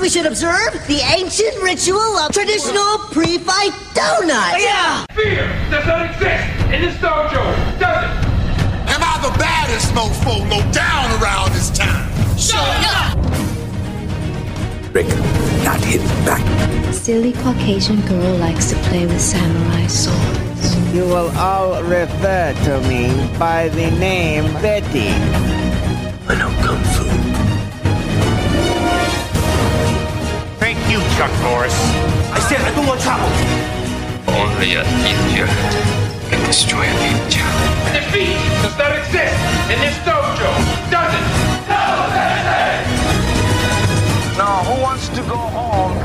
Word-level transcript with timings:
We 0.00 0.08
should 0.08 0.26
observe 0.26 0.72
the 0.88 1.00
ancient 1.16 1.62
ritual 1.62 2.00
of 2.18 2.32
traditional 2.32 2.98
pre-fight 3.12 3.72
donuts. 3.94 4.62
Yeah. 4.62 5.04
Fear 5.14 5.46
does 5.70 5.86
not 5.86 6.06
exist 6.10 6.72
in 6.72 6.82
this 6.82 6.96
dojo, 6.96 7.42
does 7.78 8.04
it? 8.04 8.10
Am 8.90 9.00
I 9.00 9.18
the 9.22 9.38
baddest 9.38 9.92
mofo 9.94 10.40
low 10.50 10.72
down 10.72 11.22
around 11.22 11.52
this 11.52 11.70
time? 11.70 12.10
Shut 12.36 12.58
up! 12.58 13.16
Rick, 14.92 15.08
not 15.64 15.80
hit 15.84 16.00
back. 16.26 16.42
Silly 16.92 17.32
Caucasian 17.32 18.00
girl 18.02 18.36
likes 18.38 18.70
to 18.70 18.76
play 18.88 19.06
with 19.06 19.20
samurai 19.20 19.86
swords. 19.86 20.94
You 20.94 21.04
will 21.04 21.30
all 21.38 21.82
refer 21.82 22.54
to 22.64 22.80
me 22.88 23.08
by 23.38 23.68
the 23.68 23.90
name 23.92 24.44
Betty. 24.60 25.10
I 26.28 26.34
know 26.38 26.50
Kung 26.62 26.82
Fu. 26.94 27.21
Chuck 31.22 31.40
Norris. 31.42 31.78
I 32.34 32.40
said 32.48 32.60
I 32.62 32.74
don't 32.74 32.84
want 32.84 33.00
trouble. 33.00 33.30
Only 34.26 34.74
a 34.74 34.82
ninja 35.06 35.46
can 36.28 36.44
destroy 36.48 36.82
a 36.82 36.94
ninja. 36.98 37.46
Defeat 37.94 38.42
does 38.60 38.76
not 38.76 38.90
exist 38.98 39.38
in 39.70 39.78
this 39.78 39.96
dojo, 40.02 40.50
does 40.90 41.14
it? 41.14 41.26
No, 41.70 42.02
Now, 44.36 44.64
who 44.66 44.82
wants 44.82 45.08
to 45.10 45.22
go 45.22 45.36
home? 45.36 45.96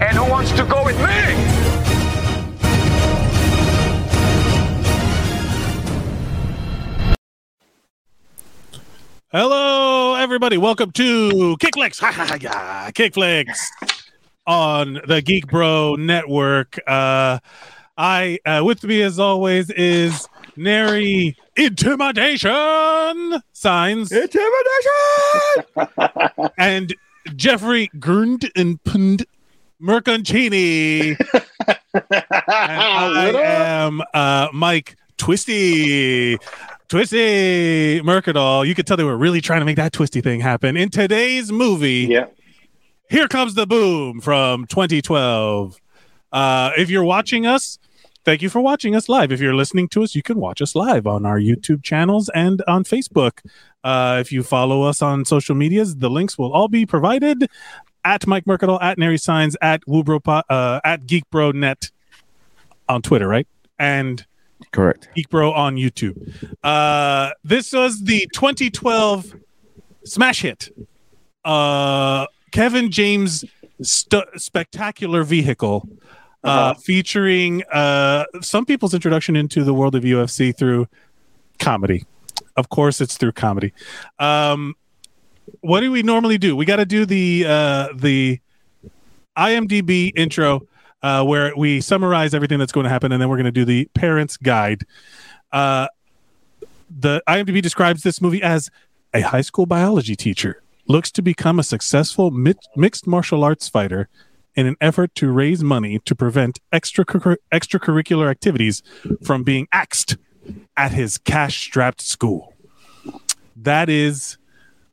And 0.00 0.16
who 0.18 0.30
wants 0.30 0.52
to 0.52 0.64
go 0.64 0.84
with 0.84 0.98
me? 1.00 1.64
Hello, 9.32 10.13
everybody. 10.24 10.56
Welcome 10.56 10.90
to 10.92 11.54
Kickflix. 11.60 12.00
Kickflix 12.94 13.58
on 14.46 14.98
the 15.06 15.20
Geek 15.20 15.48
Bro 15.48 15.96
Network. 15.96 16.78
Uh, 16.86 17.40
I 17.98 18.38
uh, 18.46 18.62
with 18.64 18.82
me 18.84 19.02
as 19.02 19.18
always 19.18 19.68
is 19.68 20.26
Nary 20.56 21.36
Intimidation 21.58 23.42
Signs 23.52 24.10
Intimidation 24.12 24.48
and 26.56 26.94
Jeffrey 27.36 27.90
Gurnd 27.98 28.50
and 28.56 28.82
Pund 28.82 29.26
Merconcini. 29.78 31.18
and 31.92 32.02
I 32.48 33.30
am 33.34 34.00
uh, 34.14 34.48
Mike 34.54 34.96
Twisty. 35.18 36.38
Twisty 36.88 38.00
Mercadal. 38.02 38.66
You 38.66 38.74
could 38.74 38.86
tell 38.86 38.96
they 38.96 39.04
were 39.04 39.16
really 39.16 39.40
trying 39.40 39.60
to 39.60 39.64
make 39.64 39.76
that 39.76 39.92
twisty 39.92 40.20
thing 40.20 40.40
happen. 40.40 40.76
In 40.76 40.90
today's 40.90 41.50
movie, 41.50 42.06
Yeah. 42.10 42.26
Here 43.10 43.28
Comes 43.28 43.54
the 43.54 43.66
Boom 43.66 44.20
from 44.20 44.66
2012. 44.66 45.76
Uh, 46.32 46.70
if 46.76 46.90
you're 46.90 47.04
watching 47.04 47.46
us, 47.46 47.78
thank 48.24 48.42
you 48.42 48.48
for 48.48 48.60
watching 48.60 48.96
us 48.96 49.08
live. 49.08 49.30
If 49.30 49.40
you're 49.40 49.54
listening 49.54 49.88
to 49.90 50.02
us, 50.02 50.14
you 50.14 50.22
can 50.22 50.38
watch 50.38 50.60
us 50.60 50.74
live 50.74 51.06
on 51.06 51.24
our 51.26 51.38
YouTube 51.38 51.82
channels 51.82 52.28
and 52.34 52.62
on 52.66 52.84
Facebook. 52.84 53.40
Uh, 53.82 54.18
if 54.20 54.32
you 54.32 54.42
follow 54.42 54.82
us 54.82 55.00
on 55.02 55.24
social 55.24 55.54
medias, 55.54 55.96
the 55.96 56.10
links 56.10 56.36
will 56.38 56.52
all 56.52 56.68
be 56.68 56.86
provided 56.86 57.48
at 58.04 58.26
Mike 58.26 58.44
Mercadal, 58.46 58.82
at 58.82 58.98
Nary 58.98 59.18
Signs, 59.18 59.56
at 59.62 59.82
Woobro, 59.86 60.20
uh, 60.48 60.80
at 60.84 61.06
GeekBroNet 61.06 61.90
on 62.88 63.02
Twitter, 63.02 63.28
right? 63.28 63.46
And 63.78 64.24
Correct. 64.72 65.08
Geek 65.14 65.28
Bro 65.30 65.52
on 65.52 65.76
YouTube. 65.76 66.16
Uh, 66.62 67.30
this 67.44 67.72
was 67.72 68.02
the 68.02 68.26
2012 68.32 69.34
smash 70.04 70.42
hit. 70.42 70.68
Uh, 71.44 72.26
Kevin 72.50 72.90
James 72.90 73.44
st- 73.82 74.24
spectacular 74.36 75.22
vehicle, 75.24 75.88
uh, 76.42 76.46
Uh-huh. 76.48 76.74
featuring 76.74 77.62
uh, 77.72 78.24
some 78.40 78.64
people's 78.64 78.94
introduction 78.94 79.36
into 79.36 79.64
the 79.64 79.74
world 79.74 79.94
of 79.94 80.02
UFC 80.04 80.56
through 80.56 80.86
comedy. 81.58 82.04
Of 82.56 82.68
course, 82.68 83.00
it's 83.00 83.16
through 83.16 83.32
comedy. 83.32 83.72
Um, 84.18 84.74
what 85.60 85.80
do 85.80 85.90
we 85.90 86.02
normally 86.02 86.38
do? 86.38 86.54
We 86.56 86.64
got 86.64 86.76
to 86.76 86.86
do 86.86 87.04
the 87.04 87.44
uh, 87.46 87.88
the 87.94 88.38
IMDb 89.36 90.12
intro 90.16 90.62
uh, 91.04 91.22
where 91.22 91.52
we 91.54 91.82
summarize 91.82 92.32
everything 92.32 92.58
that's 92.58 92.72
going 92.72 92.84
to 92.84 92.90
happen, 92.90 93.12
and 93.12 93.20
then 93.20 93.28
we're 93.28 93.36
going 93.36 93.44
to 93.44 93.52
do 93.52 93.66
the 93.66 93.84
parents' 93.92 94.38
guide. 94.38 94.84
Uh, 95.52 95.86
the 96.88 97.22
IMDb 97.28 97.60
describes 97.60 98.02
this 98.02 98.22
movie 98.22 98.42
as 98.42 98.70
a 99.12 99.20
high 99.20 99.42
school 99.42 99.66
biology 99.66 100.16
teacher 100.16 100.62
looks 100.88 101.10
to 101.12 101.20
become 101.20 101.58
a 101.58 101.62
successful 101.62 102.30
mi- 102.30 102.54
mixed 102.74 103.06
martial 103.06 103.44
arts 103.44 103.68
fighter 103.68 104.08
in 104.54 104.66
an 104.66 104.76
effort 104.80 105.14
to 105.16 105.30
raise 105.30 105.62
money 105.62 105.98
to 106.06 106.14
prevent 106.14 106.58
extracurricular 106.72 107.36
extracurricular 107.52 108.30
activities 108.30 108.82
from 109.22 109.42
being 109.42 109.68
axed 109.72 110.16
at 110.76 110.92
his 110.92 111.18
cash-strapped 111.18 112.00
school. 112.00 112.54
That 113.56 113.90
is 113.90 114.38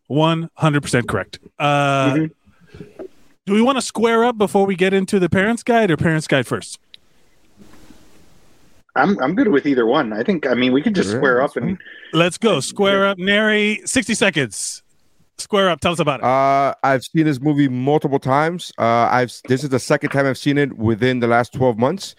100% 0.10 1.08
correct. 1.08 1.40
Uh, 1.58 2.28
Do 3.46 3.54
we 3.54 3.62
want 3.62 3.78
to 3.78 3.82
square 3.82 4.24
up 4.24 4.38
before 4.38 4.66
we 4.66 4.76
get 4.76 4.94
into 4.94 5.20
the 5.20 5.30
parents' 5.30 5.64
guide 5.64 5.90
or 5.90 5.98
parents' 5.98 6.28
guide 6.28 6.46
first? 6.46 6.80
I'm 8.96 9.18
I'm 9.20 9.36
good 9.36 9.48
with 9.48 9.66
either 9.66 9.86
one. 9.86 10.14
I 10.14 10.22
think 10.22 10.46
I 10.46 10.54
mean 10.54 10.74
we 10.74 10.82
could 10.82 10.94
just 10.94 11.12
square 11.12 11.42
up 11.42 11.56
and 11.56 11.78
Let's 12.14 12.38
go. 12.38 12.60
Square 12.60 13.08
up. 13.08 13.18
Nary, 13.18 13.82
60 13.86 14.14
seconds. 14.14 14.84
Square 15.38 15.70
up. 15.72 15.80
Tell 15.80 15.94
us 15.94 16.00
about 16.00 16.20
it. 16.20 16.26
Uh, 16.26 16.76
I've 16.84 17.04
seen 17.04 17.26
this 17.26 17.42
movie 17.42 17.68
multiple 17.68 18.20
times. 18.20 18.72
Uh, 18.78 19.08
I've 19.10 19.34
this 19.48 19.64
is 19.64 19.70
the 19.70 19.80
second 19.80 20.12
time 20.12 20.28
I've 20.28 20.38
seen 20.38 20.58
it 20.58 20.78
within 20.78 21.20
the 21.20 21.28
last 21.28 21.52
twelve 21.54 21.80
months, 21.80 22.16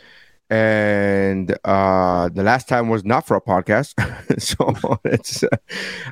and 0.52 1.56
uh, 1.64 2.28
the 2.28 2.42
last 2.42 2.68
time 2.68 2.90
was 2.90 3.06
not 3.06 3.26
for 3.26 3.38
a 3.38 3.40
podcast. 3.40 3.94
so 4.38 4.98
it's 5.06 5.42
uh, 5.42 5.48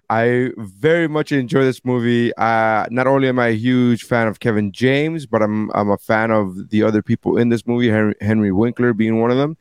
I 0.08 0.48
very 0.56 1.08
much 1.08 1.30
enjoy 1.30 1.62
this 1.62 1.84
movie. 1.84 2.34
Uh, 2.38 2.86
not 2.90 3.06
only 3.06 3.28
am 3.28 3.38
I 3.38 3.48
a 3.48 3.54
huge 3.54 4.04
fan 4.04 4.28
of 4.28 4.40
Kevin 4.40 4.72
James, 4.72 5.26
but 5.26 5.42
I'm 5.42 5.70
I'm 5.72 5.90
a 5.90 5.98
fan 5.98 6.30
of 6.30 6.70
the 6.70 6.82
other 6.82 7.02
people 7.02 7.36
in 7.36 7.50
this 7.50 7.66
movie. 7.66 7.90
Henry, 7.90 8.14
Henry 8.22 8.50
Winkler 8.50 8.94
being 8.94 9.20
one 9.20 9.30
of 9.30 9.36
them. 9.36 9.58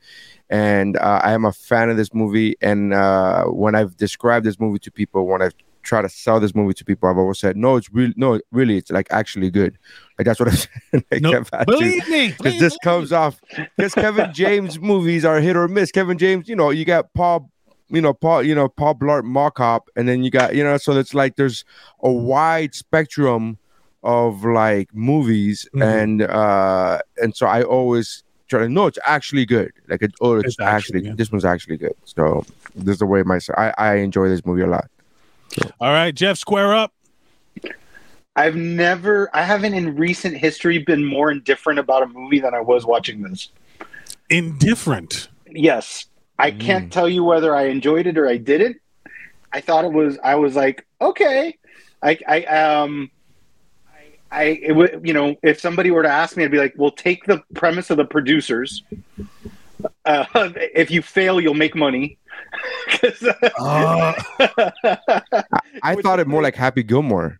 And 0.48 0.96
uh, 0.96 1.20
I 1.22 1.32
am 1.32 1.44
a 1.44 1.52
fan 1.52 1.90
of 1.90 1.98
this 1.98 2.14
movie. 2.14 2.56
And 2.62 2.94
uh, 2.94 3.44
when 3.44 3.74
I've 3.74 3.98
described 3.98 4.46
this 4.46 4.58
movie 4.58 4.78
to 4.80 4.90
people, 4.90 5.26
when 5.26 5.42
I've 5.42 5.54
try 5.82 6.02
to 6.02 6.08
sell 6.08 6.40
this 6.40 6.54
movie 6.54 6.74
to 6.74 6.84
people, 6.84 7.08
I've 7.08 7.18
always 7.18 7.38
said, 7.38 7.56
no, 7.56 7.76
it's 7.76 7.90
really, 7.92 8.14
no, 8.16 8.40
really, 8.52 8.76
it's 8.76 8.90
like 8.90 9.08
actually 9.10 9.50
good. 9.50 9.78
Like 10.18 10.26
that's 10.26 10.38
what 10.38 10.50
I 10.50 10.52
said. 10.52 10.70
like, 11.10 11.22
No, 11.22 11.32
had 11.32 11.44
to- 11.46 11.64
believe 11.66 12.06
me, 12.10 12.28
because 12.36 12.58
this 12.60 12.76
comes 12.84 13.10
off. 13.10 13.40
Because 13.76 13.94
Kevin 13.94 14.30
James 14.34 14.78
movies 14.92 15.24
are 15.24 15.40
hit 15.40 15.56
or 15.56 15.66
miss. 15.66 15.90
Kevin 15.90 16.18
James, 16.18 16.46
you 16.46 16.54
know, 16.54 16.68
you 16.68 16.84
got 16.84 17.10
Paul, 17.14 17.50
you 17.88 18.02
know, 18.02 18.12
Paul, 18.12 18.42
you 18.42 18.54
know, 18.54 18.68
Paul 18.68 18.96
Blart 18.96 19.24
Mall 19.24 19.50
Cop, 19.50 19.88
and 19.96 20.06
then 20.06 20.22
you 20.22 20.30
got, 20.30 20.54
you 20.54 20.62
know, 20.62 20.76
so 20.76 20.92
it's 20.92 21.14
like 21.14 21.36
there's 21.36 21.64
a 22.02 22.12
wide 22.12 22.74
spectrum 22.74 23.56
of 24.02 24.44
like 24.44 24.94
movies, 24.94 25.66
Mhm. 25.74 26.02
and 26.02 26.22
uh, 26.22 27.00
and 27.22 27.34
so 27.34 27.46
I 27.46 27.62
always 27.62 28.22
try 28.48 28.60
to 28.60 28.68
know 28.68 28.86
it's 28.88 28.98
actually 29.06 29.46
good. 29.46 29.72
Like, 29.88 30.02
it, 30.02 30.12
oh, 30.20 30.34
it's, 30.36 30.48
It's 30.48 30.60
actually 30.60 30.74
actually, 30.98 31.00
good. 31.02 31.16
this 31.16 31.32
one's 31.32 31.44
actually 31.46 31.76
good. 31.78 31.94
So 32.04 32.44
this 32.74 32.94
is 32.94 32.98
the 32.98 33.06
way 33.06 33.22
my 33.22 33.38
I 33.56 33.72
I 33.78 33.94
enjoy 33.96 34.28
this 34.28 34.44
movie 34.44 34.62
a 34.62 34.66
lot. 34.66 34.90
All 35.80 35.92
right, 35.92 36.14
Jeff, 36.14 36.38
square 36.38 36.74
up. 36.74 36.92
I've 38.36 38.56
never 38.56 39.28
I 39.34 39.42
haven't 39.42 39.74
in 39.74 39.96
recent 39.96 40.36
history 40.36 40.78
been 40.78 41.04
more 41.04 41.30
indifferent 41.30 41.78
about 41.78 42.02
a 42.02 42.06
movie 42.06 42.40
than 42.40 42.54
I 42.54 42.60
was 42.60 42.86
watching 42.86 43.22
this. 43.22 43.48
Indifferent. 44.28 45.28
Yes. 45.50 46.06
I 46.38 46.52
can't 46.52 46.90
tell 46.90 47.08
you 47.08 47.22
whether 47.22 47.54
I 47.54 47.64
enjoyed 47.64 48.06
it 48.06 48.16
or 48.16 48.26
I 48.26 48.38
didn't. 48.38 48.78
I 49.52 49.60
thought 49.60 49.84
it 49.84 49.92
was 49.92 50.18
I 50.22 50.36
was 50.36 50.56
like, 50.56 50.86
okay. 51.00 51.58
I 52.02 52.18
I 52.26 52.44
um 52.44 53.10
I 53.92 54.02
I 54.30 54.42
it 54.62 54.72
would 54.72 55.00
you 55.04 55.12
know, 55.12 55.36
if 55.42 55.60
somebody 55.60 55.90
were 55.90 56.02
to 56.02 56.08
ask 56.08 56.36
me, 56.36 56.44
I'd 56.44 56.50
be 56.50 56.58
like, 56.58 56.74
well 56.78 56.92
take 56.92 57.24
the 57.26 57.42
premise 57.54 57.90
of 57.90 57.96
the 57.98 58.06
producers. 58.06 58.84
Uh, 60.04 60.24
if 60.74 60.90
you 60.90 61.02
fail, 61.02 61.40
you'll 61.40 61.54
make 61.54 61.74
money. 61.74 62.16
'Cause, 62.88 63.22
uh, 63.22 64.12
I 65.82 65.94
thought 66.02 66.20
it 66.20 66.26
more 66.26 66.42
like 66.42 66.56
Happy 66.56 66.82
Gilmore. 66.82 67.38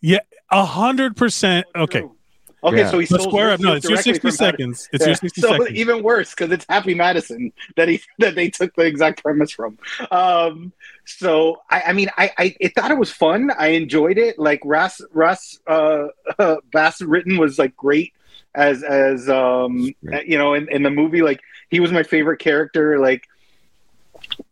Yeah, 0.00 0.20
a 0.50 0.64
hundred 0.64 1.16
percent. 1.16 1.66
Okay. 1.74 2.02
Okay, 2.62 2.76
Yeah. 2.80 2.90
so 2.90 2.98
he 2.98 3.06
But 3.06 3.20
stole 3.22 3.30
square 3.30 3.50
up. 3.52 3.60
Richie 3.60 3.62
No, 3.70 3.72
it's 3.74 3.88
your 3.88 3.96
60 3.96 4.20
from 4.20 4.26
Madison. 4.28 4.46
seconds. 4.46 4.88
It's 4.92 5.06
your 5.06 5.14
60 5.14 5.40
so 5.40 5.48
seconds. 5.48 5.70
even 5.70 6.02
worse 6.02 6.30
because 6.34 6.50
it's 6.52 6.66
Happy 6.68 6.94
Madison 6.94 7.52
that 7.76 7.88
he 7.88 8.02
that 8.18 8.34
they 8.34 8.50
took 8.50 8.74
the 8.76 8.84
exact 8.84 9.22
premise 9.22 9.50
from. 9.50 9.78
Um, 10.10 10.72
so 11.06 11.62
I, 11.70 11.82
I 11.86 11.92
mean, 11.94 12.10
I, 12.18 12.30
I 12.36 12.56
it 12.60 12.74
thought 12.74 12.90
it 12.90 12.98
was 12.98 13.10
fun. 13.10 13.50
I 13.58 13.68
enjoyed 13.68 14.18
it. 14.18 14.38
Like 14.38 14.60
Russ 14.64 15.00
Russ 15.12 15.58
uh, 15.66 16.08
uh, 16.38 16.56
Bas 16.70 17.00
Rutten 17.00 17.38
was 17.38 17.58
like 17.58 17.74
great 17.76 18.12
as 18.54 18.82
as 18.82 19.28
um 19.30 19.94
you 20.26 20.36
know 20.36 20.52
in, 20.52 20.68
in 20.70 20.82
the 20.82 20.90
movie. 20.90 21.22
Like 21.22 21.40
he 21.70 21.80
was 21.80 21.92
my 21.92 22.02
favorite 22.02 22.40
character. 22.40 22.98
Like 22.98 23.26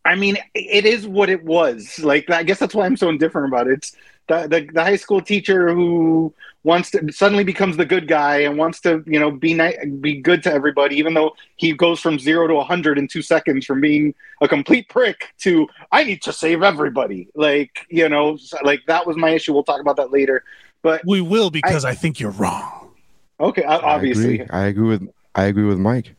I 0.05 0.15
mean, 0.15 0.37
it 0.53 0.85
is 0.85 1.07
what 1.07 1.29
it 1.29 1.43
was. 1.43 1.99
Like, 1.99 2.29
I 2.29 2.43
guess 2.43 2.59
that's 2.59 2.75
why 2.75 2.85
I'm 2.85 2.97
so 2.97 3.09
indifferent 3.09 3.47
about 3.47 3.67
it. 3.67 3.73
It's 3.73 3.95
the, 4.27 4.47
the, 4.47 4.69
the 4.73 4.83
high 4.83 4.95
school 4.95 5.21
teacher 5.21 5.73
who 5.73 6.33
wants 6.63 6.91
to 6.91 7.11
suddenly 7.11 7.43
becomes 7.43 7.77
the 7.77 7.85
good 7.85 8.07
guy 8.07 8.39
and 8.39 8.57
wants 8.57 8.79
to, 8.81 9.03
you 9.07 9.19
know, 9.19 9.31
be 9.31 9.53
ni- 9.53 9.77
be 10.01 10.21
good 10.21 10.43
to 10.43 10.53
everybody, 10.53 10.97
even 10.97 11.13
though 11.13 11.33
he 11.55 11.73
goes 11.73 11.99
from 11.99 12.19
zero 12.19 12.47
to 12.47 12.53
100 12.55 12.97
in 12.97 13.07
two 13.07 13.21
seconds 13.21 13.65
from 13.65 13.81
being 13.81 14.13
a 14.41 14.47
complete 14.47 14.89
prick 14.89 15.33
to, 15.39 15.67
I 15.91 16.03
need 16.03 16.21
to 16.23 16.33
save 16.33 16.63
everybody. 16.63 17.29
Like, 17.33 17.85
you 17.89 18.09
know, 18.09 18.37
like 18.63 18.81
that 18.87 19.07
was 19.07 19.17
my 19.17 19.29
issue. 19.29 19.53
We'll 19.53 19.63
talk 19.63 19.81
about 19.81 19.97
that 19.97 20.11
later. 20.11 20.43
But 20.81 21.01
We 21.05 21.21
will 21.21 21.49
because 21.49 21.85
I, 21.85 21.93
think 21.93 22.19
you're 22.19 22.31
wrong. 22.31 22.91
okay, 23.39 23.63
o- 23.63 23.81
obviously. 23.83 24.41
I 24.41 24.43
agree. 24.43 24.47
I 24.51 24.65
agree 24.67 24.87
with 24.87 25.09
I 25.35 25.43
agree 25.45 25.65
with 25.65 25.77
Mike. 25.79 26.15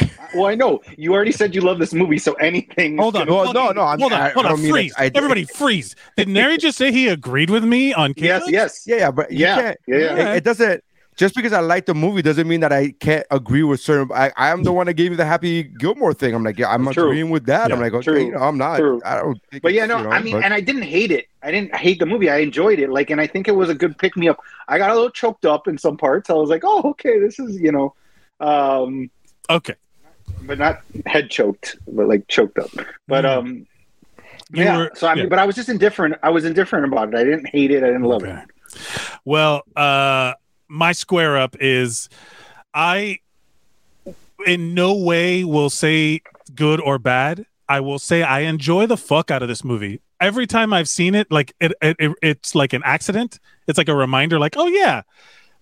Well, 0.34 0.46
I 0.46 0.54
know 0.54 0.82
you 0.98 1.14
already 1.14 1.32
said 1.32 1.54
you 1.54 1.60
love 1.62 1.78
this 1.78 1.94
movie, 1.94 2.18
so 2.18 2.34
anything. 2.34 2.98
Hold 2.98 3.16
on. 3.16 3.26
No, 3.26 3.44
hold 3.44 3.54
no, 3.54 3.68
on, 3.68 3.76
no, 3.76 3.82
I'm- 3.82 3.98
hold 4.00 4.12
on. 4.12 4.20
I- 4.20 4.28
hold 4.30 4.44
on. 4.46 4.56
don't 4.60 4.68
freeze. 4.70 4.92
it. 4.92 5.00
I- 5.00 5.10
Everybody 5.14 5.44
freeze. 5.44 5.94
Did 6.16 6.28
Nary 6.28 6.58
just 6.66 6.76
say 6.76 6.92
he 6.92 7.08
agreed 7.08 7.48
with 7.48 7.64
me 7.64 7.94
on 7.94 8.12
Yes, 8.16 8.42
yes. 8.48 8.84
Yeah, 8.86 8.96
yeah, 8.96 9.10
but 9.12 9.30
you 9.30 9.38
Yeah, 9.38 9.74
yeah, 9.86 9.96
yeah. 9.96 10.32
It, 10.32 10.36
it 10.38 10.44
doesn't. 10.44 10.82
Just 11.16 11.34
because 11.34 11.54
I 11.54 11.60
like 11.60 11.86
the 11.86 11.94
movie 11.94 12.20
doesn't 12.20 12.46
mean 12.46 12.60
that 12.60 12.72
I 12.74 12.90
can't 13.00 13.24
agree 13.30 13.62
with 13.62 13.80
certain. 13.80 14.10
I, 14.14 14.30
I 14.36 14.50
am 14.50 14.64
the 14.64 14.72
one 14.72 14.86
that 14.86 14.94
gave 14.94 15.12
you 15.12 15.16
the 15.16 15.24
Happy 15.24 15.62
Gilmore 15.62 16.12
thing. 16.12 16.34
I'm 16.34 16.44
like, 16.44 16.58
yeah, 16.58 16.68
I'm 16.68 16.86
True. 16.92 17.04
agreeing 17.06 17.30
with 17.30 17.46
that. 17.46 17.72
I'm 17.72 17.80
like, 17.80 17.94
okay, 17.94 18.04
true, 18.04 18.20
you 18.22 18.32
know, 18.32 18.38
I'm 18.40 18.58
not. 18.58 18.76
true. 18.76 19.00
I 19.02 19.16
don't. 19.22 19.40
Think 19.50 19.62
But 19.62 19.72
yeah, 19.72 19.86
no, 19.86 19.96
you 19.98 20.04
know, 20.04 20.10
I 20.10 20.20
mean, 20.20 20.34
but- 20.34 20.44
and 20.44 20.52
I 20.52 20.60
didn't 20.60 20.82
hate 20.82 21.10
it. 21.12 21.24
I 21.42 21.50
didn't 21.52 21.74
hate 21.74 22.00
the 22.00 22.06
movie. 22.06 22.28
I 22.28 22.38
enjoyed 22.38 22.78
it. 22.80 22.90
Like, 22.90 23.08
and 23.08 23.18
I 23.18 23.26
think 23.26 23.48
it 23.48 23.52
was 23.52 23.70
a 23.70 23.74
good 23.74 23.96
pick 23.96 24.14
me 24.18 24.28
up. 24.28 24.38
I 24.68 24.76
got 24.76 24.90
a 24.90 24.94
little 24.94 25.08
choked 25.10 25.46
up 25.46 25.66
in 25.68 25.78
some 25.78 25.96
parts. 25.96 26.28
I 26.28 26.34
was 26.34 26.50
like, 26.50 26.62
oh, 26.64 26.82
okay, 26.90 27.18
this 27.18 27.38
is, 27.38 27.58
you 27.58 27.72
know, 27.72 27.94
um, 28.40 29.10
Okay. 29.48 29.74
But 30.42 30.58
not 30.58 30.80
head 31.06 31.30
choked, 31.30 31.76
but 31.88 32.08
like 32.08 32.26
choked 32.28 32.58
up. 32.58 32.70
But 33.08 33.24
um, 33.26 33.66
You 34.52 34.64
yeah. 34.64 34.76
were- 34.78 34.90
so 34.94 35.06
I 35.08 35.14
mean, 35.14 35.24
yeah. 35.24 35.28
but 35.28 35.38
I 35.38 35.44
was 35.44 35.56
just 35.56 35.68
indifferent. 35.68 36.16
I 36.22 36.30
was 36.30 36.44
indifferent 36.44 36.84
about 36.84 37.08
it. 37.08 37.14
I 37.16 37.24
didn't 37.24 37.46
hate 37.48 37.70
it. 37.70 37.82
I 37.82 37.86
didn't 37.88 38.04
love 38.04 38.22
Okay. 38.22 38.32
it. 38.32 38.80
Well, 39.24 39.62
uh, 39.74 40.34
my 40.68 40.92
square 40.92 41.36
up 41.36 41.56
is 41.60 42.08
I 42.74 43.18
in 44.46 44.74
no 44.74 44.94
way 44.94 45.44
will 45.44 45.70
say 45.70 46.20
good 46.54 46.80
or 46.80 46.98
bad. 46.98 47.46
I 47.68 47.80
will 47.80 47.98
say 47.98 48.22
I 48.22 48.40
enjoy 48.40 48.86
the 48.86 48.96
fuck 48.96 49.30
out 49.30 49.42
of 49.42 49.48
this 49.48 49.64
movie. 49.64 50.00
Every 50.20 50.46
time 50.46 50.72
I've 50.72 50.88
seen 50.88 51.14
it, 51.14 51.30
like 51.30 51.52
it, 51.60 51.72
it, 51.82 51.96
it 51.98 52.12
it's 52.22 52.54
like 52.54 52.72
an 52.72 52.82
accident. 52.84 53.40
It's 53.66 53.78
like 53.78 53.88
a 53.88 53.94
reminder, 53.96 54.38
like, 54.38 54.54
oh 54.56 54.66
yeah, 54.68 55.02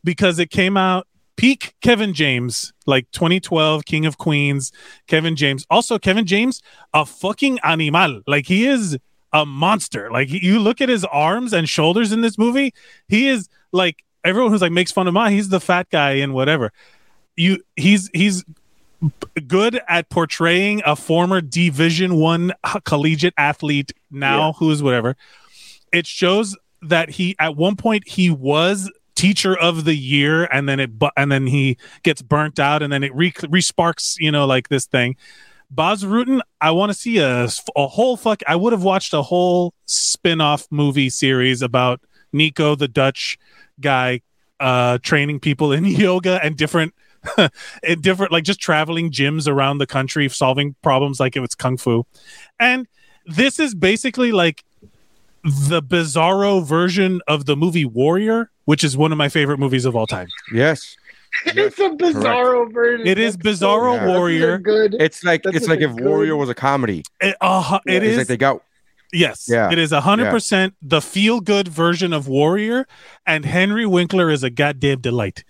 because 0.02 0.38
it 0.38 0.50
came 0.50 0.76
out 0.76 1.06
peak 1.36 1.74
Kevin 1.82 2.14
James, 2.14 2.72
like 2.86 3.10
2012 3.12 3.84
King 3.84 4.06
of 4.06 4.18
Queens, 4.18 4.72
Kevin 5.06 5.36
James. 5.36 5.66
Also, 5.70 5.98
Kevin 5.98 6.26
James, 6.26 6.62
a 6.92 7.04
fucking 7.04 7.58
animal. 7.64 8.22
Like 8.26 8.46
he 8.46 8.66
is 8.66 8.98
a 9.32 9.44
monster. 9.44 10.10
Like 10.10 10.30
you 10.30 10.58
look 10.60 10.80
at 10.80 10.88
his 10.88 11.04
arms 11.06 11.52
and 11.52 11.68
shoulders 11.68 12.12
in 12.12 12.20
this 12.20 12.38
movie, 12.38 12.72
he 13.08 13.28
is 13.28 13.48
like 13.72 14.04
everyone 14.24 14.52
who's 14.52 14.62
like 14.62 14.72
makes 14.72 14.92
fun 14.92 15.06
of 15.06 15.12
him. 15.12 15.16
"Ah, 15.16 15.28
He's 15.28 15.48
the 15.48 15.60
fat 15.60 15.88
guy 15.90 16.12
in 16.12 16.32
whatever. 16.32 16.72
You 17.36 17.58
he's 17.76 18.08
he's 18.14 18.44
good 19.48 19.80
at 19.88 20.08
portraying 20.08 20.82
a 20.86 20.94
former 20.96 21.40
Division 21.40 22.14
One 22.16 22.52
collegiate 22.84 23.34
athlete 23.36 23.92
now 24.10 24.46
Yeah. 24.48 24.52
who 24.52 24.70
is 24.70 24.82
whatever. 24.82 25.16
It 25.92 26.06
shows 26.06 26.56
that 26.82 27.10
he 27.10 27.34
at 27.38 27.56
one 27.56 27.76
point 27.76 28.06
he 28.08 28.30
was 28.30 28.90
teacher 29.14 29.56
of 29.56 29.84
the 29.84 29.94
year 29.94 30.44
and 30.44 30.68
then 30.68 30.80
it 30.80 30.98
bu- 30.98 31.10
and 31.16 31.30
then 31.30 31.46
he 31.46 31.76
gets 32.02 32.20
burnt 32.22 32.58
out 32.58 32.82
and 32.82 32.92
then 32.92 33.02
it 33.02 33.14
re- 33.14 33.32
resparks 33.32 34.16
you 34.18 34.30
know 34.30 34.46
like 34.46 34.68
this 34.68 34.86
thing 34.86 35.16
Bas 35.70 36.04
Rutten, 36.04 36.40
I 36.60 36.70
want 36.70 36.92
to 36.92 36.94
see 36.98 37.18
a, 37.18 37.48
a 37.74 37.86
whole 37.88 38.16
fuck. 38.16 38.42
I 38.46 38.54
would 38.54 38.72
have 38.72 38.84
watched 38.84 39.12
a 39.12 39.22
whole 39.22 39.74
spin 39.86 40.40
off 40.40 40.68
movie 40.70 41.10
series 41.10 41.62
about 41.62 42.00
Nico, 42.32 42.76
the 42.76 42.86
Dutch 42.86 43.38
guy, 43.80 44.20
uh, 44.60 44.98
training 44.98 45.40
people 45.40 45.72
in 45.72 45.84
yoga 45.84 46.38
and 46.44 46.56
different, 46.56 46.94
and 47.36 48.02
different, 48.02 48.30
like 48.30 48.44
just 48.44 48.60
traveling 48.60 49.10
gyms 49.10 49.48
around 49.48 49.78
the 49.78 49.86
country, 49.86 50.28
solving 50.28 50.76
problems 50.82 51.18
like 51.18 51.34
it 51.34 51.40
was 51.40 51.54
kung 51.56 51.76
fu. 51.76 52.06
And 52.60 52.86
this 53.26 53.58
is 53.58 53.74
basically 53.74 54.30
like 54.30 54.64
the 55.42 55.82
bizarro 55.82 56.64
version 56.64 57.20
of 57.26 57.46
the 57.46 57.56
movie 57.56 57.84
Warrior, 57.84 58.50
which 58.64 58.84
is 58.84 58.96
one 58.96 59.12
of 59.12 59.18
my 59.18 59.28
favorite 59.28 59.58
movies 59.58 59.84
of 59.84 59.94
all 59.96 60.06
time. 60.06 60.28
yes, 60.52 60.96
it's 61.46 61.78
a 61.78 61.90
bizarro 61.90 62.72
version. 62.72 63.06
It 63.06 63.18
is 63.18 63.36
That's 63.36 63.58
so- 63.58 63.66
Bizarro 63.78 63.96
Yeah. 63.96 64.06
Warrior. 64.06 64.58
Good. 64.58 64.96
it's 65.00 65.24
like 65.24 65.42
it's 65.46 65.66
like 65.68 65.80
if 65.80 65.94
good- 65.96 66.04
Warrior 66.04 66.36
was 66.36 66.48
a 66.48 66.54
comedy. 66.54 67.02
It, 67.20 67.36
uh, 67.40 67.78
it 67.86 68.02
it's 68.02 68.12
is. 68.12 68.18
like 68.18 68.26
they 68.28 68.36
got 68.36 68.62
Yes. 69.12 69.46
Yeah. 69.48 69.70
It 69.70 69.78
is 69.78 69.92
a 69.92 70.00
hundred 70.00 70.30
percent 70.30 70.74
the 70.82 71.00
feel 71.00 71.40
good 71.40 71.68
version 71.68 72.12
of 72.12 72.26
Warrior, 72.26 72.86
and 73.26 73.44
Henry 73.44 73.86
Winkler 73.86 74.30
is 74.30 74.42
a 74.42 74.50
goddamn 74.50 75.00
delight. 75.00 75.44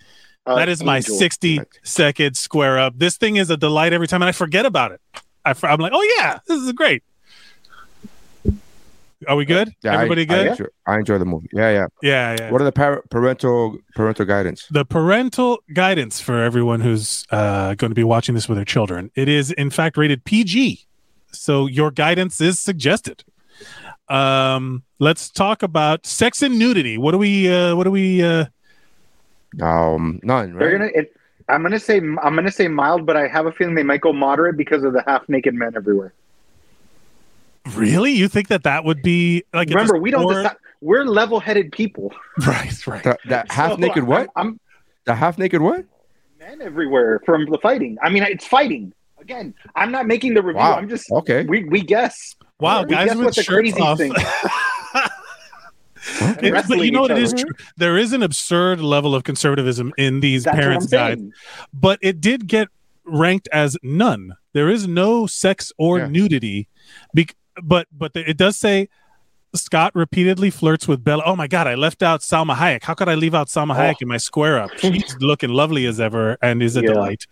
Uh, 0.45 0.55
that 0.55 0.69
is 0.69 0.83
my 0.83 0.97
Angel. 0.97 1.17
sixty 1.17 1.59
second 1.83 2.37
square 2.37 2.77
up. 2.77 2.93
This 2.99 3.17
thing 3.17 3.37
is 3.37 3.49
a 3.49 3.57
delight 3.57 3.91
every 3.93 4.07
time, 4.07 4.21
and 4.21 4.29
I 4.29 4.33
forget 4.33 4.67
about 4.67 4.91
it. 4.91 5.01
I, 5.43 5.55
am 5.63 5.79
like, 5.79 5.93
oh 5.95 6.15
yeah, 6.19 6.39
this 6.47 6.61
is 6.61 6.71
great. 6.73 7.03
Are 9.27 9.35
we 9.35 9.45
good? 9.45 9.73
Yeah, 9.83 9.93
Everybody 9.95 10.21
I, 10.23 10.25
good? 10.25 10.47
enjoy, 10.47 10.65
I 10.85 10.95
enjoy 10.99 11.17
the 11.17 11.25
movie. 11.25 11.47
Yeah, 11.53 11.69
yeah. 11.71 11.87
yeah, 12.01 12.35
yeah. 12.39 12.51
What 12.51 12.61
are 12.61 12.65
the 12.65 12.71
par- 12.71 13.03
parental 13.09 13.77
parental 13.95 14.25
guidance? 14.25 14.67
the 14.71 14.85
parental 14.85 15.59
guidance 15.73 16.19
for 16.21 16.41
everyone 16.43 16.81
who's 16.81 17.25
uh, 17.31 17.75
going 17.75 17.91
to 17.91 17.95
be 17.95 18.03
watching 18.03 18.35
this 18.35 18.47
with 18.49 18.57
their 18.57 18.65
children. 18.65 19.11
It 19.15 19.27
is, 19.29 19.51
in 19.51 19.69
fact, 19.69 19.97
rated 19.97 20.23
PG. 20.25 20.85
So 21.31 21.65
your 21.67 21.91
guidance 21.91 22.39
is 22.41 22.59
suggested. 22.59 23.23
Um, 24.07 24.83
let's 24.99 25.29
talk 25.29 25.63
about 25.63 26.05
sex 26.05 26.41
and 26.41 26.59
nudity. 26.59 26.97
What 26.97 27.11
do 27.11 27.17
we? 27.17 27.51
Uh, 27.51 27.75
what 27.75 27.83
do 27.85 27.91
we? 27.91 28.21
Uh, 28.23 28.45
Um, 29.61 30.19
none. 30.23 30.53
Right? 30.53 30.59
They're 30.59 30.71
gonna. 30.77 30.91
It, 30.93 31.15
I'm 31.49 31.61
gonna 31.63 31.79
say. 31.79 31.97
I'm 31.97 32.35
gonna 32.35 32.51
say 32.51 32.67
mild, 32.67 33.05
but 33.05 33.15
I 33.17 33.27
have 33.27 33.45
a 33.45 33.51
feeling 33.51 33.75
they 33.75 33.83
might 33.83 34.01
go 34.01 34.13
moderate 34.13 34.57
because 34.57 34.83
of 34.83 34.93
the 34.93 35.03
half 35.07 35.27
naked 35.29 35.53
men 35.53 35.73
everywhere. 35.75 36.13
Really? 37.73 38.11
You 38.11 38.27
think 38.27 38.47
that 38.49 38.63
that 38.63 38.83
would 38.85 39.01
be 39.01 39.43
like? 39.53 39.69
Remember, 39.69 39.97
we 39.97 40.11
don't. 40.11 40.21
score- 40.23 40.43
Decide, 40.43 40.57
we're 40.81 41.05
level 41.05 41.39
headed 41.39 41.71
people. 41.71 42.13
Right, 42.45 42.87
right. 42.87 43.03
The, 43.03 43.17
the 43.27 43.45
half 43.49 43.71
So, 43.71 43.77
naked 43.77 44.03
what? 44.03 44.29
I'm, 44.35 44.47
I'm 44.47 44.59
The 45.05 45.15
half 45.15 45.37
naked 45.37 45.61
what? 45.61 45.85
men 46.39 46.61
everywhere 46.61 47.21
from 47.25 47.45
the 47.49 47.57
fighting. 47.59 47.97
I 48.03 48.09
mean, 48.09 48.23
it's 48.23 48.45
fighting. 48.45 48.93
Again, 49.19 49.53
I'm 49.75 49.91
not 49.91 50.05
making 50.05 50.33
the 50.35 50.43
review. 50.43 50.59
Wow. 50.59 50.75
I'm 50.75 50.87
just. 50.89 51.09
Okay. 51.11 51.43
We 51.45 51.63
we 51.63 51.81
guess. 51.81 52.35
Wow, 52.59 52.83
We 52.83 52.89
guys 52.89 53.07
guess 53.07 53.15
with 53.17 53.25
what 53.25 53.35
the 53.35 53.43
crazy 53.43 53.79
off. 53.81 53.97
thing. 53.97 54.13
It's- 56.43 56.67
but 56.67 56.77
you 56.79 56.91
know 56.91 57.01
what 57.01 57.11
it 57.11 57.17
each 57.17 57.41
true. 57.41 57.49
There 57.77 57.97
is 57.97 58.13
an 58.13 58.21
absurd 58.21 58.79
level 58.79 59.15
of 59.15 59.23
conservatism 59.23 59.91
in 59.97 60.19
these 60.19 60.43
That's 60.43 60.55
parents' 60.57 60.85
guides. 60.87 61.23
but 61.73 61.97
it 62.03 62.21
did 62.21 62.47
get 62.47 62.67
ranked 63.05 63.49
as 63.51 63.75
none. 63.81 64.35
There 64.53 64.69
is 64.69 64.87
no 64.87 65.25
sex 65.25 65.71
or 65.79 65.97
Yeah. 65.97 66.07
nudity, 66.07 66.67
Bec- 67.15 67.35
but 67.63 67.87
but 67.91 68.13
the, 68.13 68.29
it 68.29 68.37
does 68.37 68.57
say 68.57 68.89
Scott 69.53 69.93
repeatedly 69.95 70.49
flirts 70.49 70.87
with 70.87 71.03
Bella. 71.03 71.23
Oh 71.25 71.35
my 71.35 71.47
god, 71.47 71.67
I 71.67 71.75
left 71.75 72.03
out 72.03 72.21
Salma 72.21 72.55
Hayek. 72.55 72.83
How 72.83 72.93
could 72.93 73.09
I 73.09 73.15
leave 73.15 73.33
out 73.33 73.47
Salma 73.47 73.75
Hayek 73.75 73.95
oh. 73.95 74.01
in 74.01 74.07
my 74.07 74.17
square 74.17 74.59
up? 74.59 74.71
She's 74.77 75.15
looking 75.19 75.49
lovely 75.49 75.85
as 75.85 75.99
ever 75.99 76.37
and 76.41 76.61
is 76.61 76.75
a 76.75 76.81
Yeah. 76.81 76.93
delight, 76.93 77.25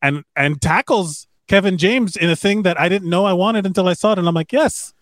and 0.00 0.24
and 0.36 0.60
tackles 0.60 1.26
Kevin 1.48 1.78
James 1.78 2.16
in 2.16 2.30
a 2.30 2.36
thing 2.36 2.62
that 2.62 2.80
I 2.80 2.88
didn't 2.88 3.08
know 3.08 3.24
I 3.24 3.32
wanted 3.32 3.66
until 3.66 3.88
I 3.88 3.92
saw 3.94 4.12
it, 4.12 4.18
and 4.18 4.28
I'm 4.28 4.34
like, 4.34 4.52
yes, 4.52 4.92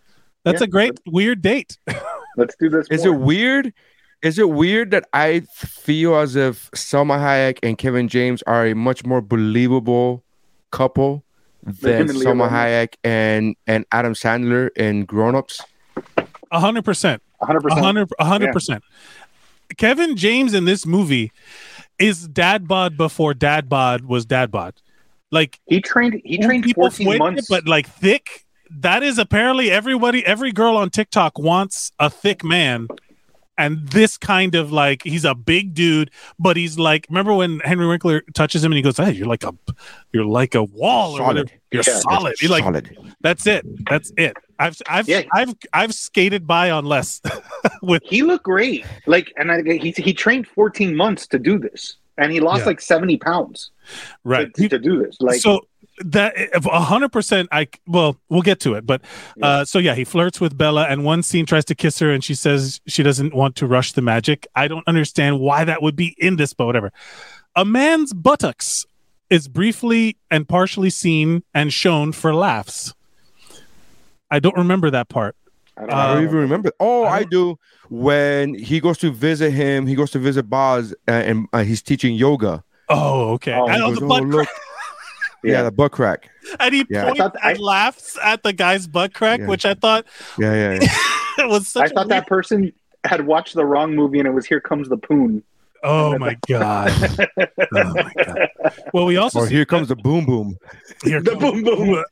that's 0.44 0.60
Yeah. 0.60 0.64
a 0.66 0.68
great 0.68 1.00
weird 1.06 1.42
date. 1.42 1.78
Let's 2.36 2.54
do 2.58 2.68
this. 2.68 2.86
Is 2.90 3.04
it 3.04 3.14
weird? 3.14 3.72
Is 4.22 4.38
it 4.38 4.50
weird 4.50 4.90
that 4.90 5.08
I 5.14 5.40
feel 5.54 6.14
as 6.16 6.36
if 6.36 6.70
Salma 6.72 7.18
Hayek 7.18 7.58
and 7.62 7.78
Kevin 7.78 8.06
James 8.06 8.42
are 8.42 8.66
a 8.66 8.74
much 8.74 9.04
more 9.06 9.22
believable 9.22 10.22
couple 10.70 11.24
than 11.62 12.02
him 12.02 12.10
and 12.10 12.18
Salma 12.18 12.48
Hayek 12.48 12.94
and 13.04 13.56
and 13.66 13.84
Adam 13.92 14.14
Sandler 14.14 14.70
in 14.76 15.04
Grown 15.04 15.34
Ups? 15.34 15.60
A 16.50 16.60
hundred 16.60 16.84
percent. 16.84 17.22
100. 17.38 17.58
A 17.58 17.62
percent 17.62 17.84
hundred 17.84 18.08
a 18.18 18.24
hundred 18.24 18.52
percent. 18.52 18.84
Kevin 19.76 20.16
James 20.16 20.52
in 20.52 20.64
this 20.64 20.84
movie 20.84 21.32
is 21.98 22.26
dad 22.28 22.66
bod 22.66 22.96
before 22.96 23.34
dad 23.34 23.68
bod 23.68 24.02
was 24.02 24.26
dad 24.26 24.50
bod. 24.50 24.74
Like 25.30 25.60
He 25.66 25.80
trained. 25.80 26.20
He 26.24 26.38
trained 26.38 26.64
people 26.64 26.90
14 26.90 27.06
fuerte, 27.06 27.18
months. 27.18 27.48
but 27.48 27.66
like 27.68 27.88
thick. 27.88 28.44
That 28.72 29.02
is 29.02 29.18
apparently 29.18 29.70
everybody, 29.70 30.24
every 30.24 30.52
girl 30.52 30.76
on 30.76 30.90
TikTok 30.90 31.38
wants 31.38 31.90
a 31.98 32.08
thick 32.08 32.44
man. 32.44 32.86
And 33.60 33.86
this 33.90 34.16
kind 34.16 34.54
of 34.54 34.72
like 34.72 35.02
he's 35.02 35.24
a 35.26 35.34
big 35.34 35.74
dude, 35.74 36.10
but 36.38 36.56
he's 36.56 36.78
like 36.78 37.06
remember 37.10 37.34
when 37.34 37.60
Henry 37.60 37.86
Winkler 37.86 38.22
touches 38.34 38.64
him 38.64 38.72
and 38.72 38.76
he 38.76 38.82
goes, 38.82 38.96
Hey, 38.96 39.12
you're 39.12 39.26
like 39.26 39.44
a 39.44 39.52
you're 40.12 40.24
like 40.24 40.54
a 40.54 40.64
wall 40.64 41.12
or 41.12 41.18
Solid. 41.18 41.36
whatever. 41.36 41.50
You're 41.70 41.82
Yeah. 41.86 41.98
solid. 42.00 42.34
You're 42.40 42.50
like 42.50 42.64
Solid. 42.64 42.96
that's 43.20 43.46
it. 43.46 43.64
That's 43.88 44.12
it. 44.16 44.34
I've 44.58 44.76
I've 44.88 45.08
Yeah. 45.08 45.22
I've 45.34 45.54
I've 45.74 45.94
skated 45.94 46.46
by 46.46 46.70
on 46.70 46.86
less 46.86 47.20
with 47.82 48.02
he 48.04 48.22
looked 48.22 48.44
great. 48.44 48.86
Like, 49.06 49.32
and 49.36 49.52
I, 49.52 49.62
he 49.62 49.90
he 49.90 50.14
trained 50.14 50.46
14 50.48 50.96
months 50.96 51.26
to 51.28 51.38
do 51.38 51.58
this, 51.58 51.96
and 52.18 52.32
he 52.32 52.40
lost 52.40 52.60
Yeah. 52.60 52.66
like 52.66 52.80
70 52.80 53.18
pounds 53.18 53.70
right. 54.24 54.52
to, 54.54 54.68
to 54.68 54.78
do 54.78 55.02
this. 55.02 55.16
Like, 55.20 55.40
so 55.40 55.60
that 56.00 56.34
a 56.54 56.80
hundred 56.80 57.10
percent 57.12 57.48
i 57.52 57.68
well 57.86 58.16
we'll 58.28 58.42
get 58.42 58.58
to 58.60 58.74
it 58.74 58.86
but 58.86 59.02
uh 59.42 59.64
so 59.64 59.78
yeah 59.78 59.94
he 59.94 60.02
flirts 60.04 60.40
with 60.40 60.56
bella 60.56 60.86
and 60.88 61.04
one 61.04 61.22
scene 61.22 61.44
tries 61.46 61.64
to 61.64 61.74
kiss 61.74 61.98
her 61.98 62.10
and 62.10 62.24
she 62.24 62.34
says 62.34 62.80
she 62.86 63.02
doesn't 63.02 63.34
want 63.34 63.54
to 63.56 63.66
rush 63.66 63.92
the 63.92 64.00
magic. 64.02 64.46
I 64.56 64.66
don't 64.68 64.86
understand 64.88 65.40
why 65.40 65.64
that 65.64 65.82
would 65.82 65.96
be 65.96 66.14
in 66.18 66.36
this 66.36 66.54
but 66.54 66.66
whatever. 66.66 66.90
A 67.54 67.64
man's 67.64 68.12
buttocks 68.14 68.86
is 69.28 69.46
briefly 69.48 70.16
and 70.30 70.48
partially 70.48 70.90
seen 70.90 71.42
and 71.54 71.72
shown 71.72 72.12
for 72.12 72.34
laughs. 72.34 72.94
I 74.30 74.38
don't 74.40 74.56
remember 74.56 74.90
that 74.90 75.08
part. 75.08 75.36
I 75.76 75.80
don't 75.82 75.92
I 75.92 76.14
don't 76.14 76.22
even 76.24 76.36
remember. 76.36 76.72
Oh, 76.80 77.04
I 77.04 77.16
I, 77.18 77.24
don't- 77.24 77.58
When 77.88 78.54
he 78.54 78.80
goes 78.80 78.98
to 78.98 79.10
visit 79.10 79.50
him, 79.52 79.86
he 79.86 79.94
goes 79.94 80.10
to 80.12 80.18
visit 80.18 80.44
Boz, 80.48 80.94
uh, 81.08 81.10
and 81.12 81.46
uh, 81.52 81.62
he's 81.64 81.82
teaching 81.82 82.14
yoga. 82.14 82.62
oh 82.88 83.32
okay. 83.34 83.54
Oh, 83.54 83.66
I 83.66 83.78
he 83.78 83.94
the 83.94 84.00
goes, 84.00 84.08
butt 84.08 84.22
"Oh, 84.22 84.30
crack, 84.30 84.32
look." 84.32 84.48
Yeah. 85.42 85.62
the 85.62 85.70
butt 85.72 85.92
crack. 85.92 86.28
and 86.58 86.74
he 86.74 86.84
Yeah. 86.88 87.02
I 87.02 87.04
points 87.06 87.18
thought- 87.20 87.36
I- 87.42 87.50
and 87.52 87.60
laughs 87.60 88.18
at 88.22 88.42
the 88.42 88.52
guy's 88.52 88.86
butt 88.86 89.14
crack 89.14 89.40
Yeah. 89.40 89.46
which 89.46 89.64
i 89.64 89.74
thought 89.74 90.04
Yeah, 90.38 90.54
yeah. 90.54 90.78
yeah. 91.38 91.46
was 91.46 91.68
such 91.68 91.82
I 91.82 91.86
a 91.86 91.88
thought 91.90 92.08
that 92.08 92.26
person 92.26 92.72
had 93.04 93.26
watched 93.26 93.54
the 93.54 93.64
wrong 93.64 93.94
movie 93.96 94.18
and 94.18 94.28
it 94.28 94.32
was 94.32 94.44
Here 94.46 94.60
Comes 94.60 94.88
the 94.90 94.96
Poon. 94.98 95.42
Oh 95.82 96.18
my 96.24 96.36
god! 96.46 96.92
Oh 97.74 97.94
my 97.94 98.12
god! 98.24 98.48
Well, 98.92 99.06
we 99.06 99.16
also 99.16 99.38
or 99.40 99.46
see 99.46 99.54
here 99.54 99.64
comes 99.64 99.88
the 99.88 99.96
boom 99.96 100.26
boom. 100.26 100.58
here 101.02 101.22
The 101.22 101.30
comes- 101.30 101.62
boom 101.62 101.62
boom. 101.62 102.04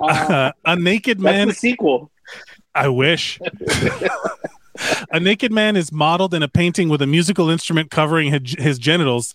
Uh, 0.00 0.52
a 0.64 0.76
naked 0.76 1.18
That's 1.18 1.22
man. 1.24 1.48
the 1.48 1.54
sequel. 1.54 2.10
I 2.74 2.88
wish. 2.88 3.38
a 5.10 5.20
naked 5.20 5.52
man 5.52 5.76
is 5.76 5.92
modeled 5.92 6.32
in 6.34 6.42
a 6.42 6.48
painting 6.48 6.88
with 6.88 7.02
a 7.02 7.06
musical 7.06 7.50
instrument 7.50 7.90
covering 7.90 8.32
his, 8.32 8.54
his 8.58 8.78
genitals. 8.78 9.34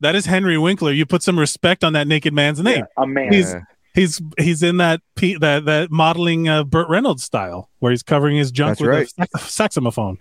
That 0.00 0.14
is 0.14 0.26
Henry 0.26 0.58
Winkler. 0.58 0.92
You 0.92 1.06
put 1.06 1.22
some 1.22 1.38
respect 1.38 1.82
on 1.84 1.92
that 1.94 2.06
naked 2.06 2.32
man's 2.34 2.60
name. 2.62 2.78
Yeah, 2.78 3.02
a 3.02 3.06
man. 3.06 3.32
He's 3.32 3.54
he's 3.94 4.20
he's 4.38 4.62
in 4.62 4.76
that 4.78 5.00
P, 5.16 5.36
that 5.38 5.64
that 5.66 5.90
modeling 5.90 6.48
uh, 6.48 6.64
Burt 6.64 6.88
Reynolds 6.88 7.22
style 7.24 7.70
where 7.78 7.90
he's 7.90 8.02
covering 8.02 8.36
his 8.36 8.50
junk 8.50 8.78
That's 8.78 8.80
with 8.80 9.18
right. 9.18 9.28
a 9.34 9.38
saxophone. 9.38 10.18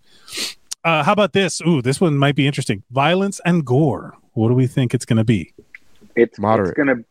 Uh, 0.83 1.03
how 1.03 1.13
about 1.13 1.33
this? 1.33 1.61
Ooh, 1.61 1.81
this 1.81 1.99
one 2.01 2.17
might 2.17 2.35
be 2.35 2.45
interesting. 2.45 2.83
Violence 2.91 3.39
and 3.45 3.65
gore. 3.65 4.15
What 4.33 4.49
do 4.49 4.53
we 4.53 4.67
think 4.67 4.93
it's 4.93 5.05
going 5.05 5.17
to 5.17 5.23
be? 5.23 5.53
it's 6.15 6.37
Moderate. 6.37 6.69
It's 6.69 6.77
gonna 6.77 7.03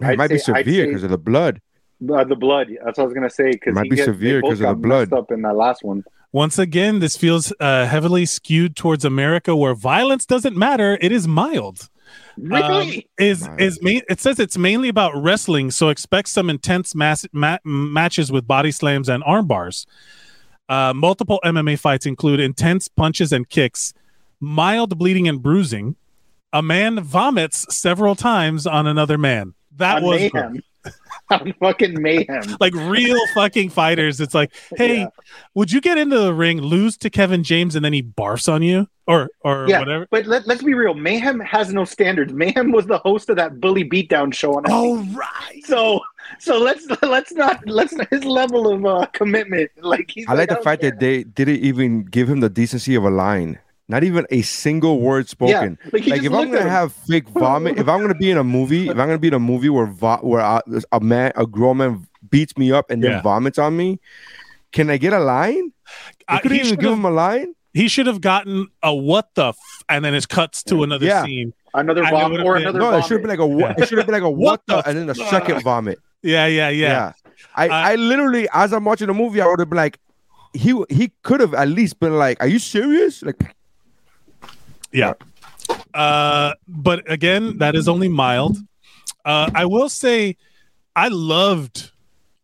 Man, 0.00 0.12
it 0.12 0.18
might 0.18 0.30
be 0.30 0.38
say- 0.38 0.52
I'd 0.52 0.64
severe 0.64 0.86
because 0.86 1.02
of 1.02 1.10
the 1.10 1.18
blood. 1.18 1.60
uh, 2.12 2.24
the 2.24 2.36
blood. 2.36 2.68
That's 2.84 2.98
what 2.98 3.04
I 3.04 3.06
was 3.06 3.14
gonna 3.14 3.28
say 3.30 3.50
because 3.52 3.72
it 3.72 3.74
Might 3.74 3.90
be 3.90 3.96
severe 3.96 4.40
because 4.40 4.60
of 4.60 4.68
the 4.68 4.74
blood. 4.74 5.12
Up 5.12 5.30
in 5.32 5.42
that 5.42 5.56
last 5.56 5.82
one. 5.82 6.04
Once 6.32 6.58
again, 6.58 6.98
this 6.98 7.16
feels 7.16 7.52
uh, 7.58 7.86
heavily 7.86 8.26
skewed 8.26 8.76
towards 8.76 9.04
America, 9.04 9.56
where 9.56 9.74
violence 9.74 10.26
doesn't 10.26 10.56
matter; 10.56 10.98
it 11.00 11.12
is 11.12 11.26
mild. 11.26 11.88
Um, 12.38 12.44
Really? 12.50 13.08
is 13.18 13.48
is 13.58 13.82
main, 13.82 14.02
it 14.08 14.20
says 14.20 14.38
it's 14.38 14.56
mainly 14.56 14.88
about 14.88 15.12
wrestling, 15.16 15.70
so 15.70 15.88
expect 15.88 16.28
some 16.28 16.48
intense 16.48 16.94
mass, 16.94 17.26
ma- 17.32 17.58
matches 17.64 18.30
with 18.30 18.46
body 18.46 18.70
slams 18.70 19.08
and 19.08 19.22
arm 19.24 19.46
bars. 19.46 19.86
Uh, 20.68 20.92
multiple 20.94 21.40
MMA 21.44 21.78
fights 21.78 22.06
include 22.06 22.40
intense 22.40 22.88
punches 22.88 23.32
and 23.32 23.48
kicks, 23.48 23.92
mild 24.40 24.98
bleeding 24.98 25.26
and 25.28 25.42
bruising. 25.42 25.96
A 26.52 26.62
man 26.62 27.00
vomits 27.00 27.66
several 27.74 28.14
times 28.14 28.66
on 28.66 28.86
another 28.86 29.18
man. 29.18 29.54
That 29.76 29.98
On 29.98 30.04
was 30.04 30.20
mayhem. 30.20 30.62
on 31.30 31.52
fucking 31.60 32.00
mayhem. 32.00 32.42
like 32.60 32.74
real 32.74 33.18
fucking 33.34 33.70
fighters. 33.70 34.20
It's 34.20 34.34
like, 34.34 34.52
hey, 34.76 35.00
Yeah. 35.00 35.06
would 35.54 35.70
you 35.72 35.80
get 35.80 35.98
into 35.98 36.18
the 36.18 36.32
ring, 36.34 36.60
lose 36.60 36.96
to 36.98 37.10
Kevin 37.10 37.42
James, 37.44 37.74
and 37.76 37.84
then 37.84 37.92
he 37.92 38.02
barfs 38.02 38.50
on 38.52 38.62
you, 38.62 38.88
or 39.06 39.28
or 39.42 39.66
yeah, 39.68 39.78
whatever? 39.80 40.06
but 40.10 40.26
let, 40.26 40.46
let's 40.46 40.62
be 40.62 40.74
real. 40.74 40.94
Mayhem 40.94 41.40
has 41.40 41.72
no 41.72 41.84
standards. 41.84 42.32
Mayhem 42.32 42.72
was 42.72 42.86
the 42.86 42.98
host 42.98 43.28
of 43.30 43.36
that 43.36 43.60
bully 43.60 43.84
beatdown 43.88 44.32
show 44.32 44.54
on. 44.54 44.64
Oh 44.68 45.04
NBC. 45.04 45.16
right. 45.16 45.64
so 45.64 46.00
so 46.38 46.58
let's 46.58 46.86
let's 47.02 47.32
not 47.32 47.60
let's 47.66 47.94
his 48.10 48.24
level 48.24 48.72
of 48.72 48.84
uh, 48.86 49.06
commitment. 49.12 49.70
Like 49.80 50.10
he's 50.10 50.26
I 50.28 50.34
like 50.34 50.48
the 50.48 50.56
fact 50.56 50.82
care. 50.82 50.90
that 50.90 51.00
they 51.00 51.24
didn't 51.24 51.60
even 51.60 52.04
give 52.04 52.28
him 52.28 52.40
the 52.40 52.50
decency 52.50 52.94
of 52.94 53.04
a 53.04 53.10
line. 53.10 53.58
Not 53.90 54.04
even 54.04 54.26
a 54.30 54.42
single 54.42 55.00
word 55.00 55.28
spoken. 55.28 55.78
like, 55.92 56.06
like 56.06 56.22
if 56.22 56.32
I'm 56.32 56.50
gonna 56.50 56.68
have 56.68 56.92
fake 56.92 57.28
vomit, 57.30 57.78
if 57.78 57.88
I'm 57.88 58.00
gonna 58.02 58.14
be 58.14 58.30
in 58.30 58.36
a 58.36 58.44
movie, 58.44 58.84
if 58.88 58.90
I'm 58.90 59.06
gonna 59.08 59.18
be 59.18 59.28
in 59.28 59.34
a 59.34 59.38
movie 59.38 59.70
where 59.70 59.86
vo- 59.86 60.18
where 60.18 60.42
I, 60.42 60.60
a 60.92 61.00
man, 61.00 61.32
a 61.36 61.46
grown 61.46 61.78
man 61.78 62.06
beats 62.28 62.56
me 62.58 62.70
up 62.70 62.90
and 62.90 63.02
then 63.02 63.22
vomits 63.22 63.58
on 63.58 63.76
me, 63.76 63.98
can 64.72 64.90
I 64.90 64.98
get 64.98 65.12
a 65.14 65.18
line? 65.18 65.72
I 66.28 66.36
Uh, 66.36 66.40
couldn't 66.40 66.58
he 66.58 66.66
even 66.66 66.78
give 66.78 66.92
him 66.92 67.04
a 67.06 67.10
line. 67.10 67.54
He 67.72 67.88
should 67.88 68.06
have 68.06 68.20
gotten 68.20 68.66
a 68.82 68.94
what 68.94 69.28
the, 69.34 69.48
f-, 69.48 69.56
and 69.88 70.04
then 70.04 70.14
it 70.14 70.28
cuts 70.28 70.62
to 70.64 70.82
another 70.82 71.06
Yeah. 71.06 71.24
scene. 71.24 71.52
another 71.74 72.04
I 72.04 72.10
vom 72.10 72.32
or 72.44 72.54
been- 72.54 72.62
another. 72.64 72.78
No, 72.80 72.88
it 72.88 72.90
vomit. 72.92 73.04
should 73.06 73.22
be 73.22 73.28
like 73.28 73.38
a 73.38 73.46
what? 73.46 73.78
It 73.78 73.88
should 73.88 73.98
have 73.98 74.06
been 74.06 74.14
like 74.14 74.22
a 74.22 74.30
what, 74.42 74.60
What 74.66 74.66
the, 74.66 74.82
the 74.82 74.88
and 74.88 74.98
then 74.98 75.10
a 75.10 75.14
second 75.14 75.62
vomit. 75.62 75.98
Yeah, 76.22 76.46
yeah, 76.46 76.68
yeah. 76.70 77.12
I, 77.54 77.68
I- 77.68 77.92
I 77.92 77.94
literally, 77.96 78.48
as 78.52 78.72
I'm 78.74 78.84
watching 78.84 79.06
the 79.06 79.14
movie, 79.14 79.40
I 79.40 79.46
would 79.46 79.60
have 79.60 79.70
been 79.70 79.76
like, 79.76 79.98
he 80.54 80.74
he 80.90 81.12
could 81.22 81.40
have 81.40 81.54
at 81.54 81.68
least 81.68 82.00
been 82.00 82.16
like, 82.18 82.40
"Are 82.42 82.48
you 82.48 82.58
serious?" 82.58 83.22
Like, 83.22 83.54
Yeah. 84.92 85.14
Uh, 85.94 86.54
but 86.66 87.10
again, 87.10 87.58
that 87.58 87.74
is 87.74 87.88
only 87.88 88.08
mild. 88.08 88.56
Uh, 89.24 89.50
I 89.54 89.66
will 89.66 89.88
say, 89.88 90.36
I 90.96 91.08
loved, 91.08 91.90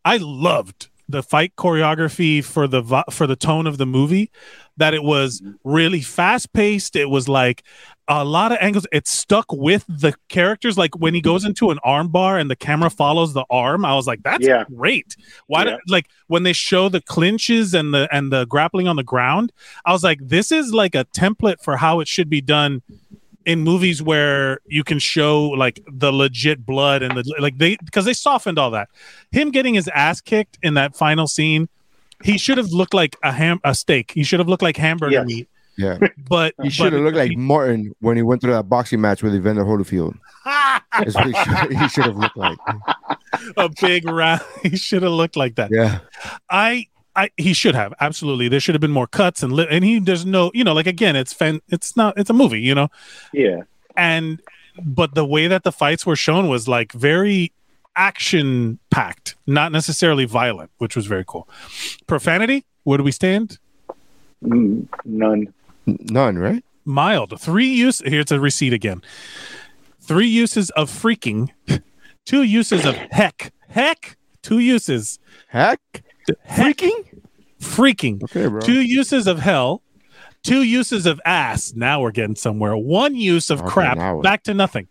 I 0.04 0.18
loved 0.18 0.88
the 1.08 1.22
fight 1.22 1.54
choreography 1.56 2.42
for 2.42 2.66
the 2.66 3.04
for 3.10 3.26
the 3.26 3.36
tone 3.36 3.66
of 3.66 3.78
the 3.78 3.86
movie. 3.86 4.30
That 4.76 4.92
it 4.92 5.04
was 5.04 5.40
mm-hmm. 5.40 5.52
really 5.62 6.00
fast 6.00 6.52
paced. 6.52 6.96
It 6.96 7.08
was 7.08 7.28
like 7.28 7.62
a 8.08 8.24
lot 8.24 8.50
of 8.50 8.58
angles. 8.60 8.86
It 8.92 9.06
stuck 9.06 9.46
with 9.52 9.84
the 9.88 10.14
characters. 10.28 10.76
Like 10.76 10.96
when 10.98 11.14
he 11.14 11.20
mm-hmm. 11.20 11.30
goes 11.30 11.44
into 11.44 11.70
an 11.70 11.78
arm 11.84 12.08
bar 12.08 12.38
and 12.38 12.50
the 12.50 12.56
camera 12.56 12.90
follows 12.90 13.34
the 13.34 13.44
arm, 13.50 13.84
I 13.84 13.94
was 13.94 14.06
like, 14.06 14.22
"That's 14.22 14.46
Yeah. 14.46 14.64
great." 14.64 15.16
Why? 15.46 15.64
Yeah. 15.64 15.76
like 15.88 16.08
when 16.26 16.42
they 16.42 16.52
show 16.52 16.88
the 16.88 17.00
clinches 17.00 17.72
and 17.72 17.94
the 17.94 18.08
and 18.10 18.32
the 18.32 18.46
grappling 18.46 18.88
on 18.88 18.96
the 18.96 19.04
ground, 19.04 19.52
I 19.84 19.92
was 19.92 20.02
like, 20.02 20.18
"This 20.20 20.50
is 20.50 20.74
like 20.74 20.94
a 20.94 21.04
template 21.04 21.62
for 21.62 21.76
how 21.76 22.00
it 22.00 22.08
should 22.08 22.28
be 22.28 22.40
done." 22.40 22.82
In 23.46 23.60
movies 23.62 24.02
where 24.02 24.58
you 24.66 24.82
can 24.84 24.98
show 24.98 25.48
like 25.48 25.80
the 25.86 26.10
legit 26.12 26.64
blood 26.64 27.02
and 27.02 27.16
the 27.16 27.34
like 27.40 27.58
they 27.58 27.76
because 27.84 28.04
they 28.04 28.12
softened 28.14 28.58
all 28.58 28.70
that 28.70 28.88
him 29.30 29.50
getting 29.50 29.74
his 29.74 29.88
ass 29.88 30.20
kicked 30.20 30.58
in 30.62 30.74
that 30.74 30.96
final 30.96 31.26
scene 31.26 31.68
he 32.22 32.38
should 32.38 32.56
have 32.58 32.70
looked 32.72 32.94
like 32.94 33.16
a 33.22 33.32
ham 33.32 33.60
a 33.64 33.74
steak 33.74 34.12
he 34.12 34.22
should 34.24 34.40
have 34.40 34.48
looked 34.48 34.62
like 34.62 34.76
hamburger 34.76 35.12
Yes. 35.12 35.26
meat 35.26 35.48
yeah, 35.76 35.98
but 36.28 36.54
he 36.62 36.70
should 36.70 36.92
have 36.92 37.02
looked 37.02 37.16
like 37.16 37.36
Martin 37.36 37.92
when 37.98 38.16
he 38.16 38.22
went 38.22 38.40
through 38.40 38.52
that 38.52 38.68
boxing 38.68 39.00
match 39.00 39.24
with 39.24 39.34
Evander 39.34 39.64
Holyfield. 39.64 40.16
That's 40.44 41.16
what 41.16 41.26
he 41.26 41.32
should, 41.34 41.76
he 41.76 41.88
should 41.88 42.04
have 42.04 42.16
looked 42.16 42.36
like. 42.36 42.58
a 43.56 43.68
big 43.80 44.06
round 44.08 44.40
he 44.62 44.76
should 44.76 45.02
have 45.02 45.10
looked 45.10 45.34
like 45.34 45.56
that 45.56 45.70
Yeah, 45.72 45.98
i 46.48 46.86
I, 47.16 47.30
he 47.36 47.52
should 47.52 47.74
have 47.74 47.94
absolutely. 48.00 48.48
There 48.48 48.60
should 48.60 48.74
have 48.74 48.80
been 48.80 48.90
more 48.90 49.06
cuts 49.06 49.42
and 49.42 49.52
li- 49.52 49.68
and 49.70 49.84
he 49.84 49.98
there's 50.00 50.26
no 50.26 50.50
you 50.54 50.64
know 50.64 50.72
like 50.72 50.86
again 50.86 51.14
it's 51.16 51.32
fan 51.32 51.60
it's 51.68 51.96
not 51.96 52.18
it's 52.18 52.30
a 52.30 52.32
movie 52.32 52.60
you 52.60 52.74
know? 52.74 52.88
Yeah. 53.32 53.62
and 53.96 54.40
but 54.82 55.14
the 55.14 55.24
way 55.24 55.46
that 55.46 55.62
the 55.62 55.70
fights 55.70 56.04
were 56.04 56.16
shown 56.16 56.48
was 56.48 56.66
like 56.66 56.92
very 56.92 57.52
action 57.94 58.80
packed 58.90 59.36
not 59.46 59.70
necessarily 59.70 60.24
violent 60.24 60.70
which 60.78 60.96
was 60.96 61.06
very 61.06 61.24
cool. 61.26 61.48
Profanity? 62.08 62.64
Where 62.82 62.98
do 62.98 63.04
we 63.04 63.12
stand? 63.12 63.58
Mm, 64.44 64.88
None. 65.04 65.52
None, 65.86 66.38
right? 66.38 66.64
mild. 66.84 67.40
Three 67.40 67.68
use 67.68 68.02
here's 68.04 68.32
a 68.32 68.40
receipt 68.40 68.72
again. 68.72 69.02
Three 70.00 70.26
uses 70.26 70.70
of 70.70 70.90
freaking 70.90 71.48
two 72.26 72.42
uses 72.42 72.84
of 72.84 72.94
heck. 73.10 73.52
Heck? 73.68 74.16
Two 74.42 74.58
uses. 74.58 75.18
Heck, 75.48 76.02
heck, 76.44 76.76
freaking. 77.60 78.22
Okay, 78.24 78.46
bro. 78.46 78.60
two 78.60 78.80
uses 78.80 79.26
of 79.26 79.38
hell 79.38 79.82
two 80.44 80.62
uses 80.62 81.06
of 81.06 81.20
ass. 81.24 81.72
Now 81.74 82.02
we're 82.02 82.12
getting 82.12 82.36
somewhere. 82.36 82.76
One 82.76 83.16
use 83.16 83.50
of 83.50 83.60
Okay, 83.62 83.70
crap. 83.70 84.22
back 84.22 84.44
to 84.44 84.54
nothing. 84.54 84.86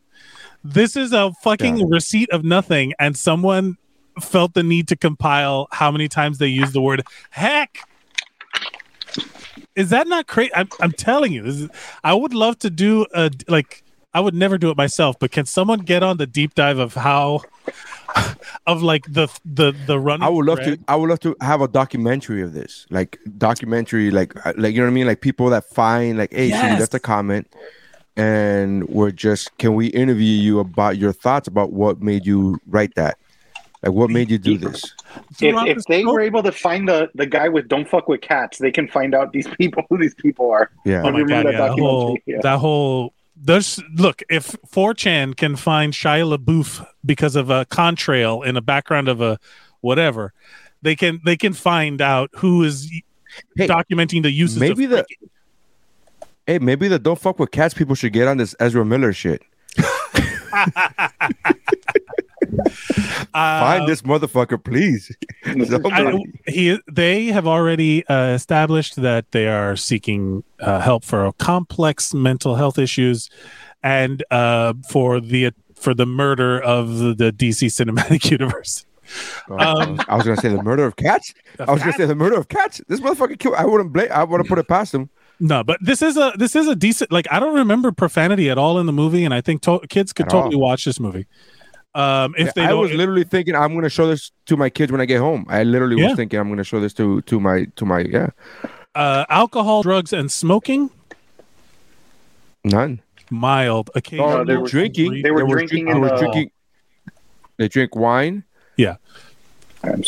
This 0.63 0.95
is 0.95 1.13
a 1.13 1.31
fucking 1.43 1.87
receipt 1.89 2.29
of 2.31 2.43
nothing 2.43 2.93
and 2.99 3.15
someone 3.15 3.77
felt 4.21 4.53
the 4.53 4.63
need 4.63 4.87
to 4.87 4.95
compile 4.95 5.67
how 5.71 5.91
many 5.91 6.07
times 6.07 6.37
they 6.37 6.47
use 6.47 6.71
the 6.71 6.81
word 6.81 7.03
heck 7.31 7.79
is 9.75 9.89
that 9.89 10.07
not 10.07 10.27
crazy 10.27 10.51
I'm, 10.53 10.69
I'm 10.79 10.91
telling 10.91 11.33
you 11.33 11.41
this 11.41 11.55
is, 11.61 11.69
i 12.03 12.13
would 12.13 12.33
love 12.33 12.59
to 12.59 12.69
do 12.69 13.07
a 13.15 13.31
like 13.47 13.82
i 14.13 14.19
would 14.19 14.33
never 14.33 14.57
do 14.57 14.69
it 14.69 14.77
myself 14.77 15.15
but 15.19 15.31
can 15.31 15.45
someone 15.45 15.79
get 15.79 16.03
on 16.03 16.17
the 16.17 16.27
deep 16.27 16.53
dive 16.55 16.79
of 16.79 16.93
how 16.93 17.41
of 18.67 18.81
like 18.83 19.03
the 19.11 19.27
the 19.45 19.71
the 19.71 19.99
running 19.99 20.23
I 20.25 20.29
would 20.29 20.45
love 20.45 20.61
thread? 20.63 20.77
to. 20.79 20.85
I 20.87 20.95
would 20.95 21.09
love 21.09 21.19
to 21.21 21.35
have 21.41 21.61
a 21.61 21.67
documentary 21.67 22.41
of 22.43 22.53
this, 22.53 22.85
like 22.91 23.17
documentary, 23.37 24.11
like 24.11 24.33
uh, 24.45 24.53
like 24.57 24.73
you 24.75 24.81
know 24.81 24.85
what 24.85 24.91
I 24.91 24.93
mean, 24.93 25.07
like 25.07 25.21
people 25.21 25.49
that 25.49 25.65
find 25.69 26.17
like, 26.17 26.31
hey, 26.31 26.49
so 26.51 26.55
you 26.57 26.61
Yes. 26.61 26.79
left 26.81 26.93
a 26.93 26.99
comment, 26.99 27.47
and 28.15 28.87
we're 28.89 29.11
just, 29.11 29.57
can 29.57 29.73
we 29.73 29.87
interview 29.87 30.25
you 30.47 30.59
about 30.59 30.97
your 30.97 31.13
thoughts 31.13 31.47
about 31.47 31.71
what 31.73 32.01
made 32.01 32.25
you 32.25 32.59
write 32.67 32.93
that, 32.95 33.17
like 33.81 33.93
what 33.93 34.09
made 34.11 34.29
you 34.29 34.37
do 34.37 34.57
this? 34.57 34.93
If, 35.41 35.55
if 35.67 35.83
they 35.85 36.05
were 36.05 36.21
able 36.21 36.43
to 36.43 36.51
find 36.51 36.87
the 36.87 37.09
the 37.15 37.25
guy 37.25 37.49
with 37.49 37.67
"Don't 37.67 37.87
fuck 37.87 38.07
with 38.07 38.21
cats," 38.21 38.59
they 38.59 38.71
can 38.71 38.87
find 38.87 39.15
out 39.15 39.33
these 39.33 39.47
people 39.59 39.83
who 39.89 39.97
these 39.97 40.15
people 40.15 40.51
are. 40.51 40.69
Yeah, 40.85 41.01
Oh 41.03 41.11
my 41.11 41.23
god! 41.23 41.45
that 41.47 41.51
Yeah, 41.53 41.57
that 41.61 41.71
whole? 41.71 42.17
Yeah. 42.27 42.39
that 42.43 42.59
whole 42.59 43.13
There's 43.35 43.81
look 43.95 44.21
if 44.29 44.55
4chan 44.71 45.35
can 45.35 45.55
find 45.55 45.93
Shia 45.93 46.37
LaBeouf 46.37 46.85
because 47.03 47.35
of 47.35 47.49
a 47.49 47.65
contrail 47.65 48.45
in 48.45 48.55
the 48.55 48.61
background 48.61 49.07
of 49.07 49.21
a 49.21 49.39
whatever, 49.81 50.33
they 50.81 50.95
can 50.95 51.19
they 51.25 51.35
can 51.35 51.53
find 51.53 52.01
out 52.01 52.29
who 52.35 52.63
is 52.63 52.89
Hey, 53.55 53.67
documenting 53.67 54.23
the 54.23 54.31
uses. 54.31 54.59
maybe 54.59 54.85
of 54.85 54.91
the 54.91 55.05
hey, 56.45 56.59
maybe 56.59 56.87
the 56.87 56.99
don't 56.99 57.19
fuck 57.19 57.39
with 57.39 57.51
cats 57.51 57.73
people 57.73 57.95
should 57.95 58.13
get 58.13 58.27
on 58.27 58.37
this 58.37 58.55
Ezra 58.59 58.85
Miller 58.85 59.13
shit. 59.13 59.41
Find 63.33 63.87
this 63.87 64.01
motherfucker, 64.03 64.63
please. 64.63 65.15
I, 65.45 66.19
he 66.47 66.79
they 66.91 67.25
have 67.27 67.47
already 67.47 68.05
uh, 68.07 68.27
established 68.33 68.95
that 68.97 69.31
they 69.31 69.47
are 69.47 69.75
seeking 69.75 70.43
uh, 70.59 70.79
help 70.79 71.03
for 71.03 71.31
complex 71.33 72.13
mental 72.13 72.55
health 72.55 72.77
issues 72.77 73.29
and 73.81 74.23
uh, 74.31 74.73
for 74.89 75.19
the 75.19 75.51
for 75.75 75.93
the 75.93 76.05
murder 76.05 76.61
of 76.61 76.97
the, 76.97 77.13
the 77.13 77.31
DC 77.31 77.67
cinematic 77.67 78.29
universe. 78.31 78.85
Um, 79.49 79.99
I 80.07 80.15
was 80.15 80.23
gonna 80.25 80.37
say 80.37 80.49
the 80.49 80.63
murder 80.63 80.85
of 80.85 80.95
cats. 80.95 81.33
I 81.59 81.71
was 81.71 81.81
gonna 81.81 81.93
say 81.93 82.05
the 82.05 82.15
murder 82.15 82.37
of 82.37 82.47
cats. 82.47 82.81
This 82.87 82.99
motherfucker 82.99 83.37
killed. 83.37 83.55
I 83.55 83.65
wouldn't 83.65 83.91
blame. 83.91 84.07
I 84.11 84.23
wouldn't 84.23 84.47
put 84.49 84.59
it 84.59 84.67
past 84.67 84.93
him. 84.93 85.09
No, 85.39 85.63
but 85.63 85.77
this 85.81 86.01
is 86.01 86.15
a 86.15 86.31
this 86.37 86.55
is 86.55 86.67
a 86.67 86.75
decent 86.75 87.11
like 87.11 87.27
I 87.29 87.39
don't 87.39 87.55
remember 87.55 87.91
profanity 87.91 88.49
at 88.49 88.57
all 88.57 88.79
in 88.79 88.85
the 88.85 88.93
movie, 88.93 89.25
and 89.25 89.33
I 89.33 89.41
think 89.41 89.61
to- 89.63 89.81
kids 89.89 90.13
could 90.13 90.27
At 90.27 90.33
all. 90.33 90.43
totally 90.43 90.61
watch 90.61 90.85
this 90.85 90.99
movie. 90.99 91.27
Um, 91.95 92.33
if 92.37 92.47
Yeah, 92.47 92.51
they 92.55 92.63
I 92.63 92.67
don't, 92.69 92.81
was 92.81 92.91
literally 92.91 93.23
thinking 93.23 93.55
I'm 93.55 93.73
gonna 93.75 93.89
show 93.89 94.07
this 94.07 94.31
to 94.47 94.57
my 94.57 94.69
kids 94.69 94.91
when 94.91 94.99
I 95.01 95.05
get 95.05 95.19
home. 95.19 95.45
I 95.47 95.63
literally 95.63 95.97
Yeah. 96.01 96.07
was 96.09 96.15
thinking 96.15 96.39
I'm 96.39 96.49
gonna 96.49 96.63
show 96.63 96.79
this 96.79 96.93
to 96.95 97.21
to 97.21 97.39
my 97.39 97.65
to 97.75 97.85
my 97.85 97.99
yeah. 97.99 98.29
uh, 98.95 99.25
alcohol, 99.29 99.83
drugs, 99.83 100.11
and 100.13 100.31
smoking 100.31 100.89
None. 102.63 103.01
mild. 103.29 103.91
Occasional 103.93 104.29
Oh, 104.39 104.43
they 104.45 104.57
were 104.57 104.67
drinking. 104.67 105.21
They 105.21 105.29
were 105.31 105.39
They 105.39 105.43
were 105.43 105.55
drinking 105.57 105.85
They 105.85 105.93
were 105.99 106.17
drinking. 106.17 106.51
They 107.57 107.67
drink 107.67 107.95
wine. 107.95 108.43
Yeah. 108.77 108.95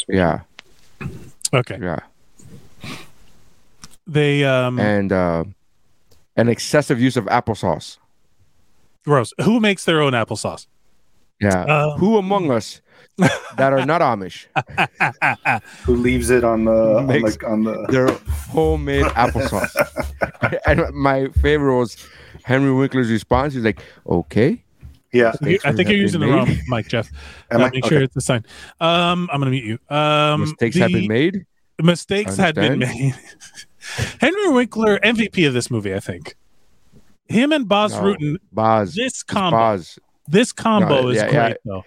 Yeah. 0.10 0.40
Okay. 1.54 1.78
Yeah. 1.80 2.00
They 4.08 4.44
um 4.44 4.80
And 4.80 5.12
uh, 5.12 5.44
an 6.36 6.48
excessive 6.50 7.00
use 7.00 7.18
of 7.18 7.26
applesauce. 7.26 7.98
gross. 9.04 9.34
Who 9.44 9.60
makes 9.60 9.86
their 9.86 10.02
own 10.02 10.14
applesauce? 10.14 10.66
Yeah. 11.42 11.64
Uh, 11.64 11.98
Who 11.98 12.18
among 12.18 12.52
us 12.52 12.82
that 13.18 13.72
are 13.74 13.86
not 13.86 14.02
Amish 14.02 14.46
Who 15.86 15.96
leaves 15.96 16.30
it 16.30 16.44
on 16.44 16.66
the 16.66 16.72
on 16.98 17.08
the, 17.08 17.46
on 17.48 17.64
the 17.64 17.86
their 17.90 18.08
homemade 18.52 19.06
applesauce? 19.16 19.74
and 20.66 20.94
my 20.96 21.28
favorite 21.42 21.78
was 21.78 21.98
Henry 22.44 22.72
Winkler's 22.74 23.10
response. 23.12 23.54
He's 23.54 23.64
like, 23.64 23.80
"Okay." 24.08 24.64
yeah. 25.14 25.32
I 25.64 25.72
think 25.72 25.90
you're 25.90 25.98
using 25.98 26.20
the 26.22 26.28
wrong 26.28 26.50
mic, 26.68 26.88
Jeff. 26.88 27.10
Am 27.52 27.62
Uh, 27.62 27.66
I? 27.66 27.70
make 27.72 27.86
sure 27.86 28.02
it's 28.02 28.14
the 28.16 28.22
sign. 28.22 28.44
Um, 28.82 29.30
I'm 29.32 29.40
gonna 29.40 29.52
mute 29.52 29.66
you. 29.90 29.96
Um, 29.96 30.42
Mistakes 30.42 30.76
have 30.78 30.92
been 30.92 31.08
made. 31.08 31.46
Mistakes 31.82 32.38
had 32.38 32.56
been 32.56 32.80
made. 32.80 33.14
Henry 34.20 34.50
Winkler, 34.50 35.00
MVP 35.00 35.48
of 35.48 35.54
this 35.54 35.70
movie, 35.72 35.94
I 35.94 36.00
think. 36.00 36.36
Him 37.28 37.52
and 37.52 37.68
Boz 37.68 37.94
No. 37.94 38.02
Rutten, 38.04 38.38
Boz. 38.52 38.94
this 38.94 39.24
combo, 39.24 39.58
Boz. 39.58 39.98
This 40.28 40.52
combo 40.52 41.04
No, 41.04 41.10
is 41.10 41.18
yeah, 41.18 41.30
great 41.30 41.36
yeah. 41.50 41.54
though. 41.66 41.86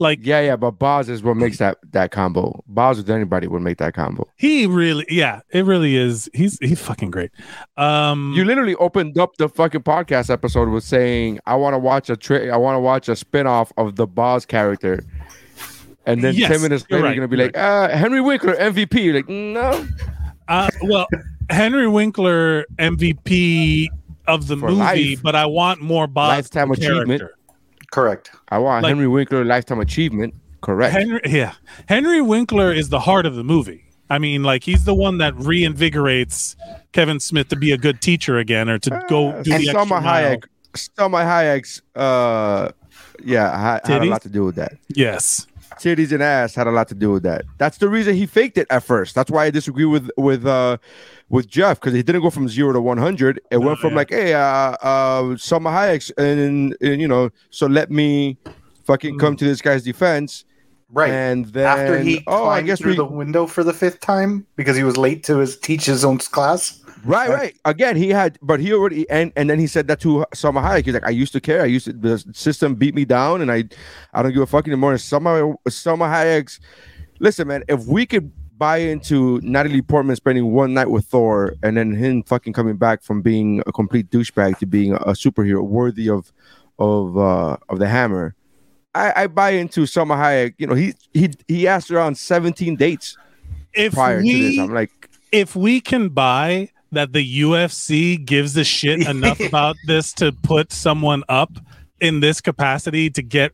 Like 0.00 0.20
Yeah, 0.22 0.40
yeah, 0.42 0.54
but 0.54 0.72
Boz 0.72 1.08
is 1.08 1.24
what 1.24 1.36
makes 1.36 1.58
that 1.58 1.78
that 1.90 2.12
combo. 2.12 2.62
Boz 2.68 2.98
with 2.98 3.10
anybody 3.10 3.48
would 3.48 3.62
make 3.62 3.78
that 3.78 3.94
combo. 3.94 4.28
he 4.36 4.64
really, 4.66 5.04
yeah, 5.08 5.40
it 5.50 5.64
really 5.64 5.96
is. 5.96 6.30
He's 6.32 6.56
he's 6.60 6.80
fucking 6.80 7.10
great. 7.10 7.32
Um, 7.76 8.32
You 8.36 8.44
literally 8.44 8.76
opened 8.76 9.18
up 9.18 9.36
the 9.38 9.48
fucking 9.48 9.82
podcast 9.82 10.30
episode 10.30 10.68
with 10.68 10.84
saying, 10.84 11.40
"I 11.46 11.56
want 11.56 11.74
to 11.74 11.78
watch 11.78 12.10
a 12.10 12.16
tra- 12.16 12.46
I 12.46 12.56
want 12.56 12.76
to 12.76 12.80
watch 12.80 13.08
a 13.08 13.16
spin-off 13.16 13.72
of 13.76 13.96
the 13.96 14.06
Boz 14.06 14.46
character." 14.46 15.02
And 16.06 16.22
then 16.22 16.34
Yes, 16.36 16.52
10 16.52 16.62
minutes 16.62 16.86
you're 16.88 17.00
later, 17.00 17.04
right, 17.08 17.16
you're 17.16 17.26
going 17.26 17.30
to 17.30 17.36
be 17.36 17.42
you're 17.42 17.46
like, 17.48 17.58
uh, 17.92 17.94
Henry 17.94 18.20
Winkler, 18.22 18.54
MVP. 18.54 19.02
You're 19.02 19.14
like, 19.16 19.28
no. 19.28 19.86
Uh, 20.46 20.70
well, 20.84 21.06
Henry 21.50 21.86
Winkler 21.86 22.64
MVP 22.78 23.88
of 24.26 24.46
the 24.46 24.56
For 24.56 24.68
movie, 24.68 24.76
life. 25.16 25.22
but 25.22 25.34
I 25.34 25.44
want 25.44 25.82
more 25.82 26.06
Boz 26.06 26.28
Lifetime 26.28 26.70
achievement. 26.70 27.08
character. 27.20 27.34
Correct. 27.90 28.30
I 28.50 28.58
want 28.58 28.82
Like- 28.82 28.90
Henry 28.90 29.08
Winkler 29.08 29.44
Lifetime 29.44 29.80
Achievement. 29.80 30.34
Correct. 30.60 30.92
Henry, 30.92 31.20
yeah, 31.24 31.52
Henry 31.88 32.20
Winkler 32.20 32.72
is 32.72 32.88
the 32.88 32.98
heart 33.00 33.26
of 33.26 33.36
the 33.36 33.44
movie. 33.44 33.84
I 34.10 34.18
mean, 34.18 34.42
like 34.42 34.64
he's 34.64 34.84
the 34.84 34.94
one 34.94 35.18
that 35.18 35.34
reinvigorates 35.34 36.56
Kevin 36.92 37.20
Smith 37.20 37.48
to 37.48 37.56
be 37.56 37.72
a 37.72 37.76
good 37.78 38.00
teacher 38.00 38.38
again, 38.38 38.68
or 38.68 38.78
to 38.80 38.90
go 39.08 39.30
do 39.42 39.52
and 39.52 39.62
the 39.62 39.68
Salma 39.68 39.80
extra 39.82 40.00
mile. 40.00 40.36
Hayek. 40.36 40.44
Salma 40.74 41.24
Hayek's, 41.24 41.82
uh, 41.94 42.70
yeah, 43.22 43.50
ha- 43.56 43.80
had 43.84 44.02
a 44.02 44.06
lot 44.06 44.22
to 44.22 44.28
do 44.28 44.44
with 44.44 44.56
that. 44.56 44.72
Yes, 44.88 45.46
titties 45.76 46.10
and 46.12 46.22
ass 46.22 46.54
had 46.54 46.66
a 46.66 46.70
lot 46.72 46.88
to 46.88 46.94
do 46.94 47.10
with 47.12 47.22
that. 47.22 47.44
That's 47.58 47.78
the 47.78 47.88
reason 47.88 48.14
he 48.14 48.26
faked 48.26 48.58
it 48.58 48.66
at 48.70 48.82
first. 48.82 49.14
That's 49.14 49.30
why 49.30 49.44
I 49.44 49.50
disagree 49.50 49.84
with 49.84 50.10
with 50.16 50.44
uh 50.46 50.78
with 51.28 51.48
Jeff 51.48 51.80
because 51.80 51.94
he 51.94 52.02
didn't 52.02 52.22
go 52.22 52.30
from 52.30 52.48
zero 52.48 52.72
to 52.72 52.80
one 52.80 52.98
hundred. 52.98 53.40
It 53.50 53.58
went 53.58 53.78
from 53.78 53.90
yeah. 53.90 53.96
like, 53.96 54.10
hey, 54.10 54.34
uh, 54.34 54.40
uh, 54.40 55.22
Salma 55.34 55.70
Hayek's, 55.70 56.10
and, 56.10 56.76
and 56.80 57.00
you 57.00 57.08
know, 57.08 57.30
so 57.50 57.66
let 57.66 57.90
me 57.90 58.38
fucking 58.84 59.18
come 59.18 59.36
to 59.36 59.44
this 59.44 59.60
guy's 59.60 59.82
defense. 59.82 60.44
Right. 60.90 61.10
And 61.10 61.44
then 61.46 61.66
After 61.66 61.98
he 61.98 62.24
oh, 62.26 62.48
I 62.48 62.62
guess 62.62 62.80
through 62.80 62.92
we 62.92 62.96
the 62.96 63.04
window 63.04 63.46
for 63.46 63.62
the 63.62 63.74
fifth 63.74 64.00
time 64.00 64.46
because 64.56 64.74
he 64.74 64.84
was 64.84 64.96
late 64.96 65.22
to 65.24 65.36
his 65.36 65.58
teach 65.58 65.84
his 65.84 66.02
own 66.02 66.16
class. 66.16 66.82
Right, 67.04 67.28
right. 67.28 67.54
Again, 67.66 67.94
he 67.94 68.08
had, 68.08 68.38
but 68.40 68.58
he 68.58 68.72
already, 68.72 69.08
and 69.10 69.30
and 69.36 69.50
then 69.50 69.58
he 69.58 69.66
said 69.66 69.86
that 69.88 70.00
to 70.00 70.24
Salma 70.34 70.62
Hayek. 70.62 70.86
He's 70.86 70.94
like, 70.94 71.06
I 71.06 71.10
used 71.10 71.34
to 71.34 71.40
care. 71.40 71.60
I 71.60 71.66
used 71.66 71.84
to, 71.84 71.92
the 71.92 72.18
system 72.32 72.74
beat 72.74 72.94
me 72.94 73.04
down, 73.04 73.42
and 73.42 73.52
I, 73.52 73.64
I 74.14 74.22
don't 74.22 74.32
give 74.32 74.42
a 74.42 74.46
fuck 74.46 74.66
anymore. 74.66 74.92
And 74.92 75.00
Salma, 75.00 75.54
Salma 75.68 76.10
Hayek's, 76.10 76.58
listen, 77.20 77.48
man, 77.48 77.64
if 77.68 77.84
we 77.84 78.06
could 78.06 78.32
buy 78.58 78.78
into 78.78 79.40
Natalie 79.42 79.82
Portman 79.82 80.16
spending 80.16 80.52
one 80.52 80.74
night 80.74 80.90
with 80.90 81.06
Thor, 81.06 81.54
and 81.62 81.76
then 81.76 81.92
him 81.92 82.22
fucking 82.22 82.52
coming 82.52 82.76
back 82.76 83.02
from 83.02 83.22
being 83.22 83.62
a 83.66 83.72
complete 83.72 84.10
douchebag 84.10 84.58
to 84.58 84.66
being 84.66 84.94
a, 84.94 85.12
superhero 85.12 85.62
worthy 85.62 86.08
of, 86.08 86.32
of, 86.78 87.16
uh, 87.16 87.56
of 87.68 87.78
the 87.78 87.88
Hammer. 87.88 88.34
I, 88.94 89.22
I 89.22 89.26
buy 89.28 89.50
into 89.50 89.82
Salma 89.82 90.16
Hayek. 90.16 90.54
You 90.58 90.66
know, 90.66 90.74
he 90.74 90.94
he 91.12 91.30
he 91.46 91.68
asked 91.68 91.88
her 91.90 92.00
on 92.00 92.14
seventeen 92.14 92.74
dates 92.74 93.16
if 93.74 93.92
prior 93.92 94.18
to 94.18 94.22
we 94.22 94.42
this. 94.42 94.58
I'm 94.58 94.72
like, 94.72 95.10
if 95.30 95.54
we 95.54 95.80
can 95.80 96.08
buy 96.08 96.70
that 96.92 97.12
the 97.12 97.42
UFC 97.42 98.22
gives 98.24 98.56
a 98.56 98.64
shit 98.64 99.06
enough 99.06 99.40
about 99.46 99.76
this 99.86 100.12
to 100.14 100.32
put 100.32 100.72
someone 100.72 101.22
up 101.28 101.52
in 102.00 102.20
this 102.20 102.40
capacity 102.40 103.10
to 103.10 103.22
get 103.22 103.52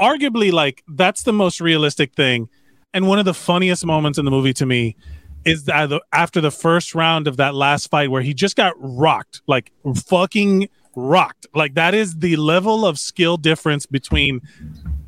arguably 0.00 0.52
like 0.52 0.84
that's 0.88 1.22
the 1.24 1.32
most 1.32 1.60
realistic 1.60 2.14
thing 2.14 2.48
and 2.94 3.06
one 3.06 3.18
of 3.18 3.24
the 3.24 3.34
funniest 3.34 3.84
moments 3.84 4.18
in 4.18 4.24
the 4.24 4.30
movie 4.30 4.52
to 4.54 4.66
me 4.66 4.96
is 5.44 5.64
that 5.64 5.90
after 6.12 6.40
the 6.40 6.50
first 6.50 6.94
round 6.94 7.26
of 7.26 7.36
that 7.36 7.54
last 7.54 7.88
fight 7.88 8.10
where 8.10 8.22
he 8.22 8.32
just 8.32 8.54
got 8.54 8.74
rocked 8.78 9.42
like 9.46 9.72
fucking 10.06 10.68
rocked. 10.94 11.46
Like 11.54 11.74
that 11.74 11.94
is 11.94 12.18
the 12.18 12.36
level 12.36 12.86
of 12.86 12.98
skill 12.98 13.36
difference 13.36 13.86
between 13.86 14.40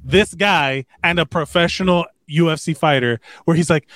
this 0.04 0.34
guy 0.34 0.86
and 1.02 1.18
a 1.18 1.26
professional 1.26 2.06
UFC 2.28 2.76
fighter 2.76 3.20
where 3.44 3.56
he's 3.56 3.70
like 3.70 3.86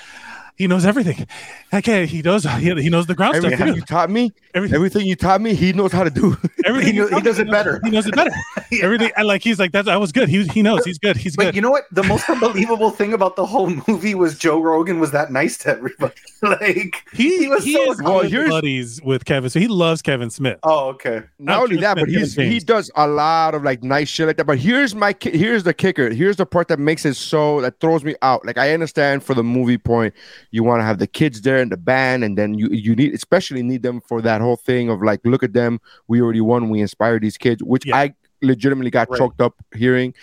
he 0.58 0.66
knows 0.66 0.84
everything. 0.84 1.26
Okay, 1.72 2.04
he 2.06 2.20
knows 2.20 2.44
he, 2.44 2.74
he 2.82 2.90
knows 2.90 3.06
the 3.06 3.14
ground 3.14 3.36
stuff. 3.36 3.52
everything 3.52 3.74
you 3.76 3.82
taught 3.82 4.10
me, 4.10 4.32
Everything- 4.54 4.74
everything 4.74 5.06
you 5.06 5.16
taught 5.16 5.40
me, 5.40 5.54
he 5.54 5.72
knows 5.72 5.92
how 5.92 6.04
to 6.04 6.10
do. 6.10 6.36
Everything 6.66 6.94
He 6.94 7.00
kno- 7.00 7.08
he 7.08 7.20
does 7.22 7.38
it 7.38 7.50
better. 7.50 7.80
He 7.84 7.90
knows 7.90 8.06
it 8.06 8.14
better. 8.16 8.30
Everything 8.82 9.10
and 9.16 9.26
like 9.26 9.42
he's 9.42 9.58
like 9.58 9.72
that's 9.72 9.88
I 9.88 9.96
was 9.96 10.12
good. 10.12 10.28
He 10.28 10.46
he 10.48 10.60
knows 10.62 10.84
he's 10.84 10.98
good. 10.98 11.16
He's 11.16 11.34
good. 11.36 11.44
But 11.44 11.48
good. 11.50 11.56
you 11.56 11.62
know 11.62 11.70
what? 11.70 11.84
The 11.92 12.02
most 12.02 12.28
unbelievable 12.30 12.90
thing 12.90 13.12
about 13.14 13.36
the 13.36 13.46
whole 13.46 13.70
movie 13.88 14.14
was 14.14 14.36
Joe 14.38 14.60
Rogan 14.60 14.98
was 15.00 15.12
that 15.12 15.30
nice 15.32 15.56
to 15.58 15.70
everybody. 15.70 16.14
like 16.42 17.04
he 17.12 17.38
he 17.38 17.48
was 17.48 17.64
he 17.64 17.74
so 17.74 17.92
is 17.92 18.02
Well, 18.02 18.22
good 18.22 18.30
here's- 18.30 18.50
buddies 18.50 19.02
with 19.02 19.24
Kevin. 19.24 19.48
So 19.50 19.60
he 19.60 19.68
loves 19.68 20.02
Kevin 20.02 20.30
Smith. 20.30 20.58
Oh, 20.62 20.88
okay. 20.90 21.22
Not 21.38 21.62
only 21.62 21.76
just 21.76 21.82
that, 21.82 21.94
but 21.94 22.06
Kevin 22.08 22.18
he's 22.20 22.34
he 22.34 22.58
does 22.60 22.90
a 22.96 23.06
lot 23.06 23.54
of 23.54 23.62
like 23.62 23.82
nice 23.82 24.08
shit 24.08 24.26
like 24.26 24.36
that. 24.38 24.44
But 24.46 24.58
here's 24.58 24.94
my 24.94 25.12
ki- 25.12 25.36
here's 25.38 25.62
the 25.64 25.74
kicker. 25.74 26.10
Here's 26.10 26.36
the 26.36 26.46
part 26.46 26.68
that 26.68 26.78
makes 26.78 27.04
it 27.04 27.14
so 27.14 27.60
that 27.60 27.78
throws 27.80 28.04
me 28.04 28.16
out. 28.22 28.44
Like 28.44 28.58
I 28.58 28.74
understand 28.74 29.22
for 29.22 29.34
the 29.34 29.44
movie 29.44 29.78
point, 29.78 30.14
you 30.50 30.62
want 30.64 30.80
to 30.80 30.84
have 30.84 30.98
the 30.98 31.06
kids 31.06 31.42
there 31.42 31.58
and 31.58 31.70
the 31.70 31.76
band, 31.76 32.24
and 32.24 32.36
then 32.38 32.54
you 32.54 32.68
you 32.70 32.94
need 32.96 33.14
especially 33.14 33.62
need 33.62 33.82
them 33.82 34.00
for 34.00 34.20
that 34.22 34.40
whole 34.40 34.56
thing 34.56 34.88
of 34.88 35.02
like 35.02 35.20
look 35.24 35.42
at 35.42 35.52
them. 35.52 35.80
We 36.08 36.20
already 36.22 36.40
won. 36.40 36.70
We 36.70 36.80
inspire 36.80 37.18
these 37.20 37.36
kids, 37.36 37.62
which 37.62 37.86
Yeah. 37.86 37.96
I 37.96 38.14
legitimately 38.42 38.90
got 38.90 39.10
Right. 39.10 39.18
choked 39.18 39.40
up 39.40 39.54
hearing. 39.74 40.14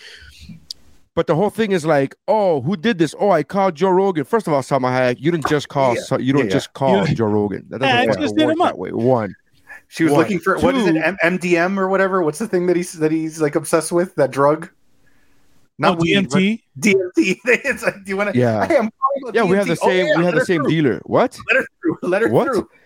But 1.14 1.26
the 1.26 1.34
whole 1.34 1.48
thing 1.48 1.72
is 1.72 1.86
like, 1.86 2.14
oh, 2.28 2.60
who 2.60 2.76
did 2.76 2.98
this? 2.98 3.14
Oh, 3.18 3.30
I 3.30 3.42
called 3.42 3.74
Joe 3.74 3.88
Rogan. 3.88 4.24
First 4.24 4.46
of 4.46 4.52
all, 4.52 4.60
Salma 4.60 4.90
Hayek, 4.90 5.16
you 5.18 5.30
didn't 5.30 5.48
just 5.48 5.68
call. 5.68 5.94
Yeah. 5.94 6.02
so- 6.02 6.18
you 6.18 6.34
don't 6.34 6.44
Yeah, 6.44 6.50
just 6.50 6.74
call 6.74 7.06
Yeah. 7.08 7.14
Joe 7.14 7.26
Rogan. 7.26 7.64
That 7.70 7.80
Yeah, 7.80 8.00
I 8.00 8.06
doesn't 8.06 8.20
just 8.20 8.34
fucking 8.34 8.48
hit 8.50 8.58
work 8.58 8.66
up. 8.68 8.72
that 8.74 8.78
way. 8.78 8.92
One. 8.92 9.34
She 9.88 10.04
was 10.04 10.12
One. 10.12 10.20
looking 10.22 10.40
for 10.40 10.58
what 10.58 10.74
is 10.74 10.86
it? 10.86 10.96
M- 10.96 11.16
MDM 11.22 11.78
or 11.78 11.88
whatever? 11.88 12.22
What's 12.22 12.38
the 12.38 12.48
thing 12.48 12.66
that 12.66 12.76
he's 12.76 12.92
that 12.94 13.12
he's 13.12 13.40
like 13.40 13.54
obsessed 13.54 13.92
with? 13.92 14.14
That 14.16 14.30
drug? 14.30 14.68
Oh, 15.82 15.92
weed, 15.94 16.28
DMT. 16.30 16.62
DMT. 16.80 17.38
it's 17.44 17.82
like, 17.82 17.94
do 18.04 18.08
you 18.10 18.16
want 18.16 18.32
to? 18.32 18.38
Yeah. 18.38 18.66
Hey, 18.66 18.76
I'm 18.78 18.90
calling 18.90 19.22
about 19.22 19.34
Yeah, 19.34 19.44
we 19.44 19.56
have 19.56 19.66
DMT. 19.66 19.68
the 19.68 19.80
Oh, 19.82 19.88
same. 19.88 20.06
yeah, 20.06 20.18
we 20.18 20.24
have 20.24 20.34
the 20.34 20.44
same 20.46 20.62
through. 20.62 20.70
dealer. 20.70 21.00
What? 21.04 21.38
Let 21.48 21.56
her 21.60 21.66
through. 21.82 21.98
Let 22.08 22.22
her 22.22 22.28
What? 22.28 22.46
through. 22.48 22.68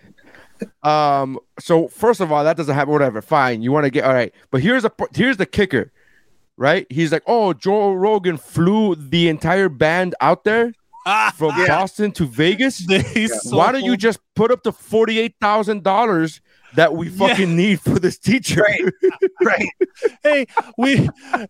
Um. 0.83 1.39
So 1.59 1.87
first 1.87 2.19
of 2.21 2.31
all, 2.31 2.43
that 2.43 2.55
doesn't 2.55 2.75
happen. 2.75 2.91
Whatever. 2.93 3.21
Fine. 3.23 3.63
You 3.63 3.71
want 3.71 3.85
to 3.85 3.89
get 3.89 4.03
all 4.03 4.13
right. 4.13 4.31
But 4.51 4.61
here's 4.61 4.85
a 4.85 4.91
here's 5.15 5.37
the 5.37 5.47
kicker, 5.47 5.91
right? 6.55 6.85
He's 6.91 7.11
like, 7.11 7.23
oh, 7.25 7.53
Joe 7.53 7.93
Rogan 7.93 8.37
flew 8.37 8.93
the 8.95 9.27
entire 9.27 9.69
band 9.69 10.13
out 10.21 10.43
there 10.43 10.71
from 11.35 11.49
Boston 11.67 12.11
to 12.11 12.25
Vegas. 12.27 12.77
He's 12.77 13.31
Why 13.49 13.67
so 13.67 13.71
don't 13.71 13.85
you 13.85 13.97
just 13.97 14.19
put 14.35 14.51
up 14.51 14.61
the 14.61 14.71
forty 14.71 15.19
eight 15.19 15.33
thousand 15.41 15.81
dollars 15.83 16.41
that 16.75 16.95
we 16.95 17.09
fucking 17.09 17.55
need 17.55 17.81
for 17.81 17.99
this 17.99 18.17
teacher? 18.17 18.61
Right. 18.61 18.81
right. 19.43 19.67
hey, 20.23 20.45
we 20.77 20.95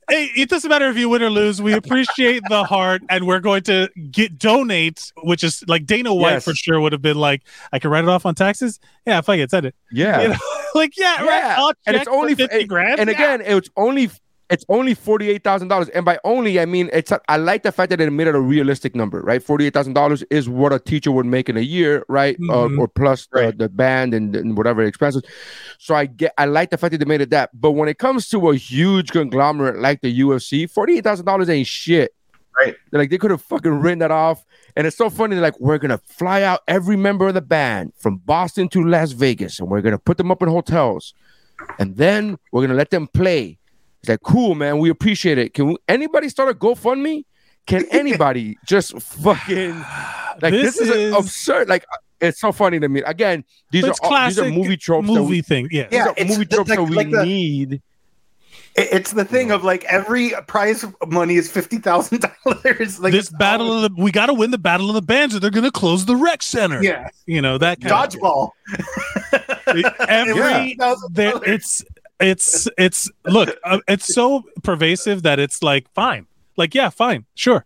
hey, 0.09 0.29
it 0.35 0.49
doesn't 0.49 0.69
matter 0.69 0.87
if 0.89 0.97
you 0.97 1.09
win 1.09 1.21
or 1.21 1.29
lose. 1.29 1.61
We 1.61 1.73
appreciate 1.73 2.43
the 2.49 2.63
heart, 2.63 3.01
and 3.09 3.25
we're 3.27 3.39
going 3.39 3.63
to 3.63 3.89
get 4.09 4.37
donate, 4.37 5.11
which 5.23 5.43
is 5.43 5.63
like 5.67 5.85
Dana 5.85 6.13
White 6.13 6.31
Yes. 6.31 6.45
for 6.45 6.53
sure 6.53 6.79
would 6.79 6.91
have 6.93 7.01
been 7.01 7.17
like, 7.17 7.41
I 7.71 7.79
can 7.79 7.91
write 7.91 8.03
it 8.03 8.09
off 8.09 8.25
on 8.25 8.35
taxes. 8.35 8.79
Yeah, 9.05 9.21
fuck 9.21 9.37
it, 9.37 9.49
send 9.51 9.65
it. 9.65 9.75
Yeah. 9.91 10.21
You 10.21 10.27
know, 10.29 10.35
like 10.75 10.97
yeah, 10.97 11.15
right. 11.17 11.25
Yeah. 11.25 11.55
I'll 11.57 11.73
and 11.85 11.95
it's 11.97 12.07
only 12.07 12.33
for 12.33 12.43
fifty 12.43 12.59
and- 12.61 12.69
grand. 12.69 12.99
And 12.99 13.09
Yeah. 13.09 13.15
again, 13.15 13.41
it's 13.57 13.69
only 13.75 14.09
it's 14.51 14.65
only 14.69 14.93
forty 14.93 15.29
eight 15.29 15.43
thousand 15.43 15.69
dollars. 15.69 15.89
And 15.89 16.05
by 16.05 16.19
only, 16.23 16.59
I 16.59 16.65
mean 16.65 16.89
it's. 16.93 17.11
I 17.27 17.37
like 17.37 17.63
the 17.63 17.71
fact 17.71 17.89
that 17.89 18.01
it 18.01 18.11
made 18.11 18.27
it 18.27 18.35
a 18.35 18.39
realistic 18.39 18.95
number, 18.95 19.21
right? 19.21 19.41
Forty 19.41 19.65
eight 19.65 19.73
thousand 19.73 19.93
dollars 19.93 20.23
is 20.29 20.47
what 20.49 20.73
a 20.73 20.79
teacher 20.79 21.11
would 21.11 21.25
make 21.25 21.49
in 21.49 21.57
a 21.57 21.61
year, 21.61 22.05
right? 22.09 22.37
Mhm. 22.39 22.49
Uh, 22.77 22.81
or 22.81 22.87
plus 22.87 23.27
the, 23.31 23.53
the 23.57 23.69
band 23.69 24.13
and, 24.13 24.35
and 24.35 24.57
whatever 24.57 24.83
expenses. 24.83 25.23
So 25.79 25.95
I 25.95 26.05
get. 26.05 26.33
I 26.37 26.45
like 26.45 26.69
the 26.69 26.77
fact 26.77 26.91
that 26.91 26.97
they 26.99 27.05
made 27.05 27.21
it 27.21 27.29
that. 27.31 27.49
But 27.59 27.71
when 27.71 27.89
it 27.89 27.97
comes 27.97 28.27
to 28.29 28.49
a 28.49 28.55
huge 28.55 29.11
conglomerate 29.11 29.79
like 29.79 30.01
the 30.01 30.19
UFC, 30.21 30.69
forty 30.69 30.97
eight 30.97 31.03
thousand 31.03 31.25
dollars 31.25 31.49
ain't 31.49 31.67
shit. 31.67 32.13
Right. 32.59 32.75
They're 32.91 32.99
like 32.99 33.09
they 33.09 33.17
could 33.17 33.31
have 33.31 33.41
fucking 33.41 33.79
written 33.79 33.99
that 33.99 34.11
off. 34.11 34.45
And 34.75 34.85
it's 34.85 34.97
so 34.97 35.09
funny. 35.09 35.35
They're 35.35 35.41
like, 35.41 35.59
we're 35.59 35.77
gonna 35.77 36.01
fly 36.05 36.43
out 36.43 36.61
every 36.67 36.95
member 36.97 37.27
of 37.27 37.33
the 37.33 37.41
band 37.41 37.93
from 37.97 38.17
Boston 38.17 38.67
to 38.69 38.83
Las 38.83 39.13
Vegas, 39.13 39.59
and 39.59 39.69
we're 39.69 39.81
gonna 39.81 39.97
put 39.97 40.17
them 40.17 40.31
up 40.31 40.41
in 40.41 40.49
hotels, 40.49 41.13
and 41.79 41.95
then 41.97 42.37
we're 42.51 42.61
gonna 42.61 42.77
let 42.77 42.89
them 42.89 43.07
play. 43.07 43.57
It's 44.01 44.09
like, 44.09 44.21
cool, 44.21 44.55
man. 44.55 44.79
We 44.79 44.89
appreciate 44.89 45.37
it. 45.37 45.53
Can 45.53 45.67
we, 45.67 45.77
anybody 45.87 46.27
start 46.29 46.49
a 46.49 46.53
GoFundMe? 46.53 47.23
Can 47.67 47.85
anybody 47.91 48.57
just 48.65 48.99
fucking 49.01 49.77
like 50.41 50.51
this, 50.51 50.77
This 50.77 50.81
is, 50.81 50.89
is- 50.89 51.15
absurd? 51.15 51.69
Like 51.69 51.85
it's 52.19 52.39
so 52.39 52.51
funny 52.51 52.79
to 52.79 52.87
me. 52.89 53.01
Again, 53.03 53.43
these 53.71 53.83
It's 53.85 53.99
are 53.99 54.11
all, 54.13 54.27
these 54.27 54.39
are 54.39 54.49
movie 54.49 54.77
tropes. 54.77 55.07
that 55.07 55.13
movie 55.13 55.29
we, 55.35 55.41
thing. 55.41 55.67
Yeah. 55.71 55.87
these 55.87 55.97
Yeah, 55.99 56.07
are 56.09 56.25
movie 56.25 56.43
the- 56.45 56.55
tropes 56.55 56.69
like- 56.69 56.79
that 56.79 56.83
we 56.85 56.95
like 56.95 57.11
the- 57.11 57.25
need. 57.25 57.81
It's 58.73 59.11
the 59.11 59.25
thing 59.25 59.51
of 59.51 59.65
like 59.65 59.83
every 59.83 60.31
prize 60.47 60.85
money 61.05 61.35
is 61.35 61.51
fifty 61.51 61.77
thousand 61.77 62.21
dollars. 62.45 62.99
Like 63.01 63.11
this 63.11 63.29
battle 63.29 63.67
all- 63.67 63.83
of 63.83 63.95
the 63.95 64.01
we 64.01 64.11
got 64.13 64.27
to 64.27 64.33
win 64.33 64.51
the 64.51 64.57
battle 64.57 64.87
of 64.87 64.93
the 64.95 65.01
bands, 65.01 65.35
or 65.35 65.41
they're 65.41 65.49
going 65.51 65.65
to 65.65 65.71
close 65.71 66.05
the 66.05 66.15
rec 66.15 66.41
center. 66.41 66.81
yeah, 66.81 67.09
you 67.25 67.41
know 67.41 67.57
that 67.57 67.81
kind 67.81 67.91
of 67.91 68.09
dodgeball. 68.21 68.51
every 70.07 70.77
there 71.11 71.33
it's 71.43 71.83
it's 72.21 72.67
it's 72.77 73.09
look 73.25 73.49
uh, 73.63 73.79
it's 73.87 74.13
so 74.13 74.43
pervasive 74.63 75.23
that 75.23 75.39
it's 75.39 75.61
like 75.63 75.89
fine 75.93 76.27
like 76.57 76.73
yeah 76.75 76.89
fine 76.89 77.25
sure 77.35 77.65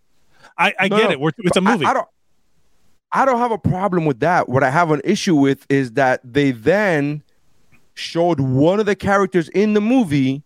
i 0.58 0.72
i 0.78 0.88
No, 0.88 0.96
get 0.96 1.10
it 1.12 1.20
We're, 1.20 1.30
it's 1.38 1.56
a 1.56 1.60
but 1.60 1.68
I- 1.70 1.72
movie 1.72 1.86
I, 1.86 1.92
don't. 1.94 2.08
I 3.12 3.24
don't 3.24 3.38
have 3.38 3.52
a 3.52 3.58
problem 3.58 4.04
with 4.04 4.20
that. 4.20 4.48
What 4.48 4.62
I 4.64 4.68
have 4.70 4.90
an 4.90 5.00
issue 5.04 5.36
with 5.36 5.64
is 5.70 5.92
that 5.92 6.20
they 6.24 6.50
then 6.50 7.22
showed 7.94 8.40
one 8.40 8.80
of 8.80 8.84
the 8.86 8.96
characters 8.96 9.48
in 9.50 9.72
the 9.74 9.80
movie 9.80 10.42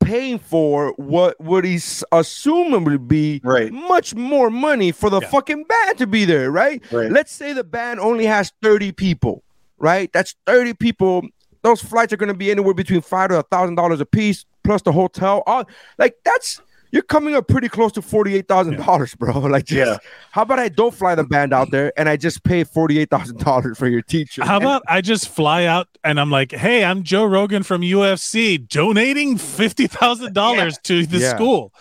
paying 0.00 0.38
for 0.38 0.94
what 0.96 1.38
would 1.40 1.64
he 1.64 1.78
assume 2.12 2.82
would 2.84 3.06
be 3.08 3.40
Right. 3.44 3.72
much 3.72 4.14
more 4.14 4.50
money 4.50 4.90
for 4.90 5.10
the 5.10 5.20
fucking 5.20 5.64
band 5.64 5.98
to 5.98 6.06
be 6.06 6.24
there, 6.24 6.50
right? 6.50 6.82
Right. 6.90 7.10
Let's 7.10 7.30
say 7.32 7.52
the 7.52 7.62
band 7.64 8.00
only 8.00 8.24
has 8.26 8.52
30 8.62 8.92
people, 8.92 9.44
right? 9.78 10.10
That's 10.12 10.34
30 10.46 10.74
people. 10.74 11.28
Those 11.66 11.82
flights 11.82 12.12
are 12.12 12.16
going 12.16 12.28
to 12.28 12.34
be 12.34 12.50
anywhere 12.52 12.74
between 12.74 13.00
five 13.00 13.30
to 13.30 13.38
a 13.40 13.42
thousand 13.42 13.74
dollars 13.74 14.00
a 14.00 14.06
piece, 14.06 14.44
plus 14.62 14.82
the 14.82 14.92
hotel. 14.92 15.42
All 15.46 15.64
like 15.98 16.14
that's 16.24 16.60
you're 16.92 17.02
coming 17.02 17.34
up 17.34 17.48
pretty 17.48 17.68
close 17.68 17.90
to 17.92 18.02
forty 18.02 18.36
eight 18.36 18.46
thousand 18.46 18.76
dollars, 18.76 19.14
bro. 19.16 19.32
Like, 19.48 19.64
just, 19.64 19.76
Yeah. 19.90 19.98
how 20.30 20.42
about 20.42 20.60
I 20.60 20.68
don't 20.68 20.94
fly 20.94 21.16
the 21.16 21.24
band 21.24 21.52
out 21.52 21.72
there 21.72 21.92
and 21.98 22.08
I 22.08 22.16
just 22.16 22.44
pay 22.44 22.62
forty 22.62 23.00
eight 23.00 23.10
thousand 23.10 23.38
dollars 23.40 23.76
for 23.76 23.88
your 23.88 24.00
teacher? 24.02 24.44
how 24.44 24.58
about 24.58 24.82
i 24.86 25.00
just 25.00 25.28
fly 25.28 25.64
out 25.64 25.88
and 26.04 26.20
i'm 26.20 26.30
like 26.30 26.52
hey 26.52 26.84
i'm 26.84 27.02
joe 27.02 27.24
rogan 27.24 27.62
from 27.64 27.80
ufc 27.82 28.68
donating 28.68 29.36
$50000 29.36 30.82
to 30.82 31.06
the 31.06 31.18
Yeah. 31.18 31.34
school 31.34 31.72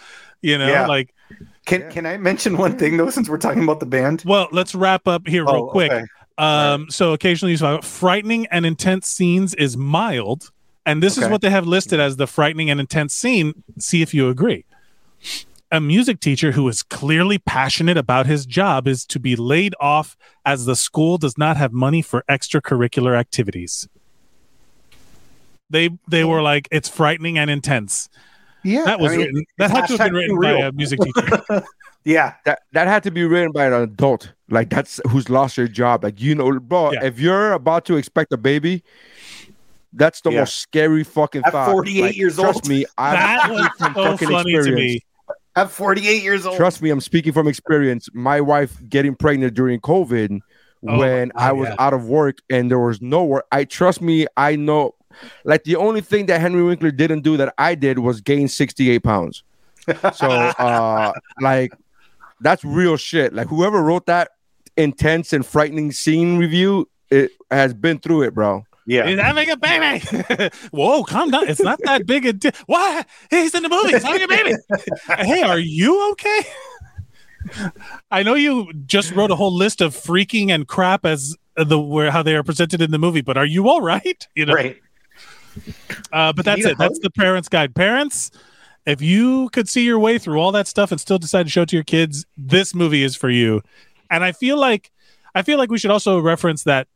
you 0.41 0.57
know 0.57 0.67
Yeah. 0.67 0.87
like 0.87 1.13
Can 1.65 1.89
can 1.91 2.05
I 2.05 2.17
mention 2.17 2.57
one 2.57 2.77
thing 2.77 2.97
though, 2.97 3.09
since 3.09 3.29
we're 3.29 3.37
talking 3.37 3.63
about 3.63 3.79
the 3.79 3.85
band? 3.85 4.23
well 4.25 4.47
let's 4.51 4.73
wrap 4.75 5.07
up 5.07 5.27
here 5.27 5.45
oh, 5.47 5.53
real 5.53 5.63
Oh, 5.63 5.67
quick 5.69 5.91
okay. 5.91 6.05
Um, 6.37 6.89
so 6.89 7.13
occasionally 7.13 7.53
you 7.53 7.57
find 7.57 7.83
frightening 7.83 8.45
and 8.47 8.65
intense 8.65 9.07
scenes 9.07 9.53
is 9.53 9.77
mild, 9.77 10.51
and 10.85 11.01
this 11.01 11.17
is 11.17 11.27
what 11.27 11.41
they 11.41 11.49
have 11.49 11.65
listed 11.65 11.99
as 11.99 12.17
the 12.17 12.27
frightening 12.27 12.69
and 12.69 12.79
intense 12.79 13.13
scene. 13.13 13.63
See 13.79 14.01
if 14.01 14.13
you 14.13 14.29
agree. 14.29 14.65
A 15.71 15.81
music 15.81 16.19
teacher 16.19 16.51
who 16.51 16.67
is 16.67 16.83
clearly 16.83 17.37
passionate 17.39 17.97
about 17.97 18.27
his 18.27 18.45
job 18.45 18.87
is 18.87 19.05
to 19.07 19.19
be 19.19 19.35
laid 19.35 19.73
off 19.79 20.15
as 20.45 20.65
the 20.65 20.75
school 20.75 21.17
does 21.17 21.37
not 21.37 21.57
have 21.57 21.73
money 21.73 22.01
for 22.01 22.23
extracurricular 22.29 23.17
activities. 23.17 23.87
They 25.69 25.89
they 26.07 26.23
were 26.23 26.41
like 26.41 26.67
it's 26.71 26.87
frightening 26.87 27.37
and 27.37 27.49
intense. 27.49 28.09
Yeah, 28.63 28.83
That 28.85 28.99
was 28.99 29.13
I 29.13 29.17
mean, 29.17 29.25
written. 29.27 29.45
That 29.57 29.71
had 29.71 29.87
to 29.87 29.97
have 29.97 30.11
been 30.11 30.13
written 30.13 30.39
by 30.39 30.51
a 30.51 30.71
music 30.71 30.99
teacher. 30.99 31.43
Yeah, 32.05 32.35
that 32.45 32.59
that 32.73 32.87
had 32.87 33.03
to 33.03 33.11
be 33.11 33.23
written 33.25 33.51
by 33.51 33.65
an 33.65 33.73
adult. 33.73 34.31
Like 34.49 34.69
that's 34.69 35.01
who's 35.09 35.27
lost 35.29 35.55
their 35.55 35.67
job. 35.67 36.03
Like 36.03 36.21
you 36.21 36.35
know, 36.35 36.59
bro. 36.59 36.91
Yeah. 36.91 37.03
If 37.03 37.19
you're 37.19 37.51
about 37.53 37.85
to 37.85 37.97
expect 37.97 38.31
a 38.31 38.37
baby, 38.37 38.83
that's 39.93 40.21
the 40.21 40.31
Yeah. 40.31 40.39
most 40.41 40.59
scary 40.59 41.03
fucking 41.03 41.41
At 41.45 41.51
thought. 41.51 41.71
48 41.71 42.01
Like, 42.01 42.15
years 42.17 42.35
trust 42.35 42.57
old. 42.65 42.67
me, 42.69 42.85
I'm 42.97 43.13
that 43.15 43.49
was 43.51 43.67
from 43.79 43.93
so 43.95 44.03
fucking 44.11 44.27
funny 44.29 44.51
to 44.53 44.57
experience. 44.59 44.79
me. 44.93 45.01
at 45.55 45.71
48 45.71 46.21
years 46.23 46.45
old. 46.45 46.57
Trust 46.57 46.81
me, 46.81 46.89
I'm 46.91 47.01
speaking 47.01 47.33
from 47.33 47.47
experience. 47.47 48.07
My 48.13 48.39
wife 48.41 48.77
getting 48.89 49.15
pregnant 49.15 49.53
during 49.55 49.79
COVID 49.79 50.41
Oh 50.87 50.99
when 50.99 51.31
my 51.33 51.47
I 51.47 51.51
was 51.53 51.69
yeah. 51.69 51.75
out 51.79 51.93
of 51.93 52.07
work 52.07 52.37
and 52.51 52.69
there 52.69 52.77
was 52.79 53.01
no 53.01 53.23
work. 53.23 53.45
I 53.51 53.63
trust 53.63 54.01
me, 54.01 54.27
I 54.37 54.55
know. 54.57 54.93
Like 55.45 55.63
the 55.63 55.77
only 55.77 56.01
thing 56.01 56.25
that 56.27 56.39
Henry 56.41 56.61
Winkler 56.61 56.91
didn't 56.91 57.21
do 57.21 57.37
that 57.37 57.53
I 57.57 57.73
did 57.73 57.97
was 57.99 58.21
gain 58.21 58.47
68 58.47 58.99
pounds. 59.01 59.43
So 60.13 60.27
uh 60.29 61.13
like 61.41 61.73
that's 62.41 62.63
real 62.63 62.97
shit. 62.97 63.33
Like 63.33 63.47
whoever 63.47 63.81
wrote 63.81 64.05
that 64.07 64.31
intense 64.77 65.33
and 65.33 65.45
frightening 65.45 65.91
scene 65.91 66.37
review, 66.37 66.89
it 67.09 67.31
has 67.51 67.73
been 67.73 67.99
through 67.99 68.23
it, 68.23 68.33
bro. 68.33 68.63
Yeah, 68.87 69.07
He's 69.07 69.19
having 69.19 69.49
a 69.49 69.57
baby. 69.57 70.03
Whoa, 70.71 71.03
calm 71.03 71.31
down. 71.31 71.47
It's 71.47 71.61
not 71.61 71.79
that 71.85 72.05
big 72.05 72.25
a 72.25 72.33
deal. 72.33 72.51
Why? 72.67 73.03
He's 73.31 73.55
in 73.55 73.63
the 73.63 73.69
movie. 73.69 73.93
He's 73.93 74.03
having 74.03 74.21
a 74.21 74.27
baby. 74.27 74.53
hey, 75.17 75.41
are 75.41 75.57
you 75.57 76.11
okay? 76.11 76.41
I 78.11 78.21
know 78.21 78.35
you 78.35 78.71
just 78.85 79.11
wrote 79.13 79.31
a 79.31 79.35
whole 79.35 79.53
list 79.53 79.81
of 79.81 79.95
freaking 79.95 80.49
and 80.49 80.67
crap 80.67 81.05
as 81.05 81.35
the 81.55 81.79
where 81.79 82.11
how 82.11 82.21
they 82.21 82.35
are 82.35 82.43
presented 82.43 82.81
in 82.81 82.91
the 82.91 82.99
movie, 82.99 83.21
but 83.21 83.37
are 83.37 83.45
you 83.45 83.69
all 83.69 83.81
right? 83.81 84.27
You 84.35 84.45
know, 84.45 84.53
right. 84.53 84.79
uh, 86.11 86.33
but 86.33 86.45
that's 86.45 86.59
need 86.59 86.67
a 86.67 86.71
it. 86.71 86.77
That's 86.77 86.99
the 86.99 87.09
parents' 87.09 87.49
guide. 87.49 87.73
Parents, 87.73 88.31
if 88.85 89.01
you 89.01 89.49
could 89.49 89.67
see 89.67 89.83
your 89.83 89.99
way 89.99 90.17
through 90.17 90.39
all 90.39 90.51
that 90.51 90.67
stuff 90.67 90.91
and 90.91 91.01
still 91.01 91.17
decide 91.17 91.43
to 91.43 91.49
show 91.49 91.63
it 91.63 91.69
to 91.69 91.75
your 91.75 91.83
kids, 91.83 92.25
this 92.37 92.75
movie 92.75 93.03
is 93.03 93.15
for 93.15 93.29
you. 93.29 93.61
And 94.09 94.23
I 94.23 94.31
feel 94.31 94.57
like 94.57 94.91
I 95.33 95.41
feel 95.41 95.57
like 95.57 95.69
we 95.69 95.77
should 95.77 95.91
also 95.91 96.19
reference 96.19 96.63
that 96.63 96.87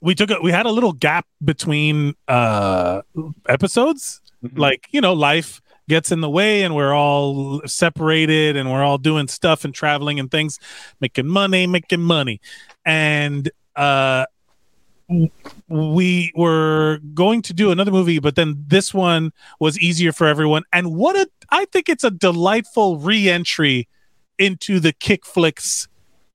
we 0.00 0.14
took 0.14 0.30
a, 0.30 0.40
we 0.42 0.50
had 0.50 0.66
a 0.66 0.70
little 0.70 0.92
gap 0.92 1.26
between 1.42 2.14
uh 2.28 3.02
episodes. 3.48 4.20
Like, 4.54 4.88
you 4.90 5.00
know, 5.00 5.14
life 5.14 5.62
gets 5.88 6.10
in 6.12 6.20
the 6.20 6.30
way 6.30 6.62
and 6.62 6.74
we're 6.74 6.92
all 6.92 7.62
separated 7.66 8.56
and 8.56 8.70
we're 8.70 8.82
all 8.82 8.98
doing 8.98 9.28
stuff 9.28 9.64
and 9.64 9.74
traveling 9.74 10.18
and 10.18 10.30
things, 10.30 10.58
making 11.00 11.28
money, 11.28 11.66
making 11.66 12.02
money. 12.02 12.40
And 12.84 13.50
uh 13.76 14.26
we 15.68 16.32
were 16.34 16.98
going 17.12 17.42
to 17.42 17.52
do 17.52 17.70
another 17.70 17.90
movie, 17.90 18.18
but 18.18 18.36
then 18.36 18.64
this 18.66 18.94
one 18.94 19.32
was 19.60 19.78
easier 19.78 20.12
for 20.12 20.26
everyone. 20.26 20.62
And 20.72 20.94
what 20.94 21.16
a, 21.16 21.28
I 21.50 21.66
think 21.66 21.88
it's 21.88 22.04
a 22.04 22.10
delightful 22.10 22.98
re-entry 22.98 23.88
into 24.38 24.80
the 24.80 24.92
kick 24.92 25.26
flicks 25.26 25.88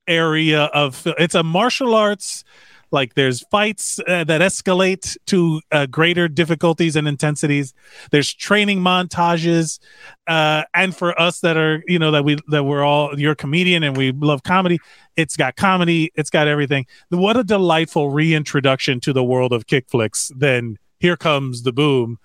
area 0.08 0.66
of. 0.66 1.04
It's 1.18 1.36
a 1.36 1.44
martial 1.44 1.96
arts. 1.96 2.44
Like 2.92 3.14
there's 3.14 3.42
fights 3.48 4.00
uh, 4.08 4.24
that 4.24 4.42
escalate 4.42 5.16
to 5.28 5.62
uh, 5.72 5.86
greater 5.86 6.28
difficulties 6.28 6.96
and 6.96 7.08
intensities. 7.08 7.74
There's 8.12 8.34
training 8.34 8.80
montages, 8.80 9.80
uh, 10.28 10.64
and 10.74 10.96
for 10.96 11.20
us 11.20 11.40
that 11.42 11.58
are 11.58 11.84
you 11.88 12.00
know 12.00 12.12
that 12.12 12.24
we 12.24 12.38
that 12.48 12.64
we're 12.64 12.84
all 12.84 13.20
you're 13.20 13.34
a 13.34 13.36
comedian 13.36 13.84
and 13.84 13.96
we 13.96 14.12
love 14.12 14.44
comedy. 14.44 14.80
It's 15.16 15.38
got 15.38 15.56
comedy. 15.56 16.12
It's 16.16 16.30
got 16.30 16.48
everything. 16.48 16.86
What 17.10 17.38
a 17.38 17.44
delightful 17.44 18.10
reintroduction 18.10 19.00
to 19.02 19.14
the 19.14 19.24
world 19.24 19.54
of 19.54 19.68
kick 19.68 19.90
flicks. 19.90 20.32
Then 20.36 20.78
here 21.00 21.18
comes 21.18 21.64
the 21.64 21.72
boom, 21.72 22.18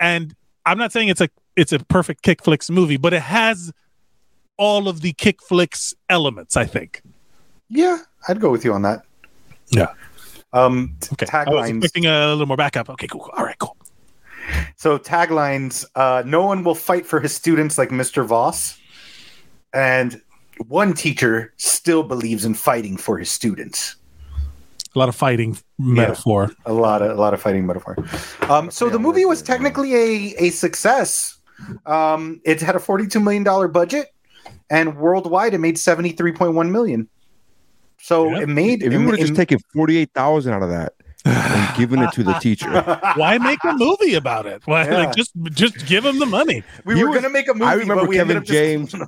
and 0.00 0.34
I'm 0.64 0.78
not 0.78 0.92
saying 0.92 1.08
it's 1.08 1.20
a 1.20 1.28
it's 1.56 1.72
a 1.72 1.78
perfect 1.78 2.22
kick 2.22 2.42
flicks 2.42 2.70
movie, 2.70 2.96
but 2.96 3.12
it 3.12 3.22
has 3.22 3.72
all 4.56 4.88
of 4.88 5.02
the 5.02 5.12
kick 5.12 5.42
flicks 5.42 5.94
elements. 6.08 6.56
I 6.56 6.64
think. 6.64 7.02
Yeah, 7.68 7.98
I'd 8.28 8.40
go 8.40 8.50
with 8.50 8.64
you 8.64 8.72
on 8.72 8.82
that. 8.82 9.02
Yeah. 9.70 9.88
Um, 10.52 10.96
Okay. 11.12 11.26
I 11.32 11.44
was 11.50 11.70
taglines. 11.70 11.76
expecting 11.78 12.06
a 12.06 12.28
little 12.30 12.46
more 12.46 12.56
backup. 12.56 12.88
Okay, 12.90 13.06
cool. 13.08 13.30
All 13.36 13.44
right, 13.44 13.58
cool. 13.58 13.76
So 14.76 14.98
taglines: 14.98 15.84
uh, 15.94 16.22
No 16.24 16.44
one 16.46 16.62
will 16.64 16.74
fight 16.74 17.04
for 17.06 17.20
his 17.20 17.34
students 17.34 17.76
like 17.78 17.90
Mr. 17.90 18.24
Voss, 18.24 18.78
and 19.72 20.20
one 20.68 20.94
teacher 20.94 21.52
still 21.56 22.02
believes 22.02 22.44
in 22.44 22.54
fighting 22.54 22.96
for 22.96 23.18
his 23.18 23.30
students. 23.30 23.96
A 24.94 24.98
lot 24.98 25.08
of 25.10 25.14
fighting 25.16 25.58
metaphor. 25.78 26.50
A 26.64 26.72
lot 26.72 27.02
of 27.02 27.10
a 27.10 27.20
lot 27.20 27.34
of 27.34 27.42
fighting 27.42 27.66
metaphor. 27.66 27.96
Um, 28.48 28.70
so 28.70 28.88
the 28.88 28.98
movie 28.98 29.24
was 29.26 29.42
technically 29.42 29.94
a 29.94 30.34
a 30.38 30.50
success. 30.50 31.38
Um, 31.84 32.40
it 32.44 32.62
had 32.62 32.76
a 32.76 32.80
forty 32.80 33.06
two 33.06 33.20
million 33.20 33.42
dollar 33.42 33.68
budget, 33.68 34.14
and 34.70 34.96
worldwide 34.96 35.52
it 35.52 35.58
made 35.58 35.76
seventy 35.78 36.12
three 36.12 36.32
point 36.32 36.54
one 36.54 36.72
million. 36.72 37.08
So 37.98 38.34
it 38.36 38.48
made 38.48 38.82
If 38.82 38.92
you 38.92 39.00
it- 39.00 39.04
would 39.04 39.14
have 39.14 39.20
just 39.20 39.32
it- 39.32 39.36
taken 39.36 39.58
forty 39.72 39.96
eight 39.98 40.10
thousand 40.14 40.52
out 40.54 40.62
of 40.62 40.70
that 40.70 40.92
and 41.24 41.76
given 41.78 42.00
it 42.00 42.12
to 42.12 42.22
the 42.22 42.34
teacher, 42.34 42.68
Why 43.16 43.38
make 43.38 43.62
a 43.64 43.72
movie 43.72 44.14
about 44.14 44.46
it? 44.46 44.62
Why 44.66 44.84
Yeah. 44.86 44.98
like 44.98 45.16
just 45.16 45.32
just 45.52 45.86
give 45.86 46.04
him 46.04 46.18
the 46.18 46.26
money? 46.26 46.62
we 46.84 46.94
he 46.96 47.02
were 47.04 47.10
was- 47.10 47.16
gonna 47.20 47.30
make 47.32 47.48
a 47.48 47.54
movie. 47.54 47.64
I 47.64 47.74
remember 47.74 48.02
but 48.02 48.08
we 48.08 48.16
Kevin 48.16 48.44
James- 48.44 48.94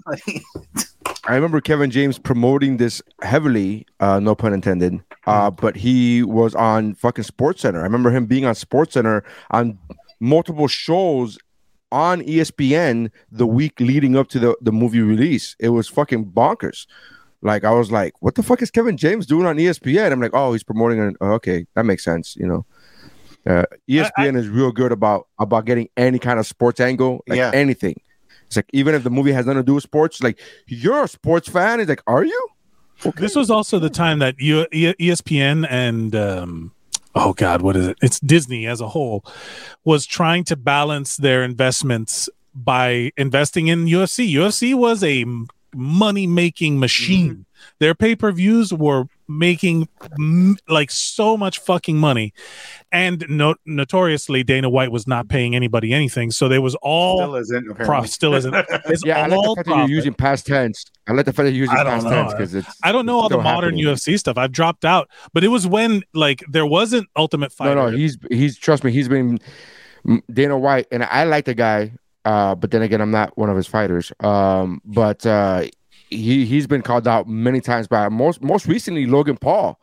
I 1.25 1.35
remember 1.35 1.61
Kevin 1.61 1.91
James 1.91 2.19
promoting 2.19 2.79
this 2.79 3.03
heavily, 3.23 3.87
uh, 4.01 4.19
no 4.19 4.35
pun 4.35 4.53
intended. 4.55 5.01
Uh, 5.27 5.51
but 5.51 5.77
he 5.77 6.23
was 6.23 6.55
on 6.55 6.95
fucking 6.95 7.25
Sports 7.25 7.61
Center. 7.63 7.81
I 7.81 7.83
remember 7.83 8.11
him 8.11 8.25
being 8.25 8.47
on 8.47 8.55
Sports 8.55 8.95
Center 8.95 9.23
on 9.51 9.79
multiple 10.21 10.69
shows 10.69 11.37
on 11.93 12.23
ESPN 12.23 13.11
the 13.31 13.47
week 13.47 13.79
leading 13.79 14.17
up 14.17 14.29
to 14.29 14.39
the, 14.39 14.57
the 14.63 14.73
movie 14.73 15.01
release. 15.03 15.55
It 15.59 15.69
was 15.71 15.87
fucking 15.87 16.27
bonkers. 16.27 16.87
Like 17.43 17.65
I 17.65 17.71
was 17.71 17.91
like, 17.93 18.15
what 18.21 18.35
the 18.35 18.43
fuck 18.43 18.63
is 18.63 18.71
Kevin 18.71 18.97
James 18.97 19.27
doing 19.27 19.47
on 19.47 19.57
ESPN? 19.57 20.11
I'm 20.13 20.21
like, 20.21 20.33
oh, 20.35 20.53
he's 20.53 20.65
promoting 20.65 20.99
it. 21.01 21.17
Oh, 21.21 21.33
okay, 21.33 21.67
that 21.75 21.85
makes 21.85 22.05
sense. 22.05 22.35
You 22.37 22.47
know, 22.47 22.67
uh, 23.47 23.65
ESPN 23.89 24.37
is 24.37 24.49
real 24.49 24.73
good 24.73 24.93
about 24.93 25.29
about 25.39 25.65
getting 25.65 25.89
any 25.97 26.19
kind 26.19 26.39
of 26.41 26.47
sports 26.47 26.81
angle, 26.81 27.23
like 27.29 27.37
Yeah. 27.39 27.51
anything. 27.55 28.01
It's 28.47 28.57
like 28.57 28.67
even 28.73 28.95
if 28.95 29.05
the 29.05 29.11
movie 29.11 29.31
has 29.33 29.47
nothing 29.47 29.61
to 29.61 29.67
do 29.67 29.75
with 29.75 29.85
sports, 29.85 30.23
like 30.23 30.41
you're 30.67 31.05
a 31.05 31.09
sports 31.09 31.49
fan. 31.49 31.81
It's 31.81 31.89
like, 31.89 32.03
are 32.07 32.25
you? 32.25 32.49
This 33.17 33.37
was 33.37 33.51
also 33.51 33.79
the 33.79 33.91
time 33.91 34.19
that 34.19 34.35
you, 34.41 34.67
ESPN 34.73 35.67
and 35.71 36.17
um, 36.17 36.73
oh 37.15 37.33
god, 37.35 37.63
what 37.63 37.77
is 37.77 37.87
it? 37.87 37.99
It's 38.03 38.19
Disney 38.21 38.67
as 38.67 38.81
a 38.81 38.89
whole 38.89 39.25
was 39.85 40.05
trying 40.07 40.43
to 40.45 40.57
balance 40.57 41.17
their 41.17 41.45
investments 41.45 42.29
by 42.55 43.13
investing 43.17 43.69
in 43.69 43.85
UFC. 43.85 44.33
UFC 44.33 44.75
was 44.75 45.05
a 45.05 45.25
money 45.75 46.27
making 46.27 46.79
machine. 46.79 47.31
Mm-hmm. 47.31 47.43
Their 47.81 47.95
pay 47.95 48.15
per 48.15 48.31
views 48.31 48.73
were 48.73 49.07
making 49.27 49.89
m- 50.19 50.57
like 50.69 50.91
so 50.93 51.37
much 51.37 51.59
fucking 51.59 51.99
money, 51.99 52.33
and 52.93 53.25
no- 53.29 53.57
notoriously 53.67 54.45
Dana 54.45 54.71
White 54.71 54.93
was 54.93 55.09
not 55.09 55.29
paying 55.29 55.57
anybody 55.57 55.93
anything. 55.93 56.31
So 56.31 56.49
there 56.49 56.63
was 56.63 56.77
all 56.83 57.19
Still 57.19 57.35
isn't, 57.35 57.57
apparently. 57.71 57.85
prof- 57.87 58.09
still 58.11 58.35
isn't. 58.35 58.55
It's 58.87 59.05
Yeah, 59.05 59.19
I 59.19 59.21
like 59.23 59.31
the 59.31 59.37
all 59.37 59.57
fact 59.57 59.69
that 59.69 59.77
you're 59.77 59.89
using 59.97 60.15
past 60.15 60.47
tense. 60.47 60.85
I 61.09 61.13
like 61.13 61.27
the 61.27 61.33
fact 61.33 61.47
that 61.47 61.53
you're 61.53 61.63
using 61.65 61.77
past 61.77 62.05
know. 62.05 62.11
tense 62.11 62.33
because 62.33 62.55
it's. 62.55 62.69
I 62.85 62.93
don't 62.93 63.07
know 63.07 63.19
all 63.19 63.29
the 63.29 63.39
modern 63.39 63.75
happening. 63.77 63.85
UFC 63.97 64.17
stuff. 64.19 64.39
I've 64.39 64.53
dropped 64.53 64.85
out, 64.85 65.09
but 65.33 65.43
it 65.43 65.49
was 65.49 65.67
when 65.67 66.05
like 66.15 66.45
there 66.49 66.67
wasn't 66.67 67.09
Ultimate 67.17 67.51
No, 67.59 67.65
Fighter. 67.65 67.75
no, 67.75 67.91
no, 67.91 67.97
he's 67.97 68.17
he's 68.31 68.57
trust 68.57 68.85
me, 68.85 68.93
he's 68.93 69.09
been 69.09 69.41
Dana 70.33 70.57
White, 70.57 70.87
and 70.93 71.03
I 71.03 71.25
like 71.25 71.45
the 71.45 71.55
guy. 71.55 71.93
Uh, 72.29 72.55
but 72.55 72.71
then 72.71 72.83
again, 72.83 73.01
I'm 73.01 73.11
not 73.11 73.39
one 73.39 73.49
of 73.49 73.57
his 73.57 73.67
fighters. 73.67 74.13
Um, 74.21 74.83
but 74.85 75.25
uh, 75.25 75.65
he 76.11 76.45
he's 76.45 76.67
been 76.67 76.83
called 76.83 77.09
out 77.09 77.27
many 77.27 77.63
times 77.63 77.89
by 77.89 78.07
most 78.11 78.43
most 78.43 78.67
recently 78.67 79.07
Logan 79.07 79.39
Paul, 79.39 79.81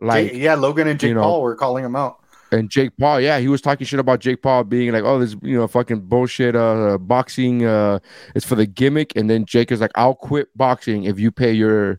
like 0.00 0.30
Jake- 0.30 0.40
yeah, 0.40 0.54
Logan 0.54 0.86
and 0.86 1.00
Jake 1.00 1.08
you 1.08 1.14
know, 1.14 1.22
Paul 1.22 1.42
were 1.42 1.56
calling 1.56 1.84
him 1.84 1.96
out. 1.96 2.20
and 2.52 2.70
Jake 2.70 2.96
Paul. 2.96 3.20
Yeah, 3.20 3.40
he 3.40 3.48
was 3.48 3.60
talking 3.60 3.88
shit 3.88 3.98
about 3.98 4.20
Jake 4.20 4.40
Paul 4.40 4.62
being 4.62 4.92
like, 4.92 5.02
oh, 5.02 5.18
this 5.18 5.34
you 5.42 5.56
know 5.56 5.66
fucking 5.66 6.02
bullshit. 6.02 6.54
Uh, 6.54 6.96
boxing 6.96 7.64
uh, 7.64 7.98
it's 8.36 8.46
for 8.46 8.54
the 8.54 8.66
gimmick, 8.66 9.16
and 9.16 9.28
then 9.28 9.44
Jake 9.44 9.72
is 9.72 9.80
like, 9.80 9.90
I'll 9.96 10.14
quit 10.14 10.56
boxing 10.56 11.02
if 11.04 11.18
you 11.18 11.32
pay 11.32 11.52
your 11.52 11.98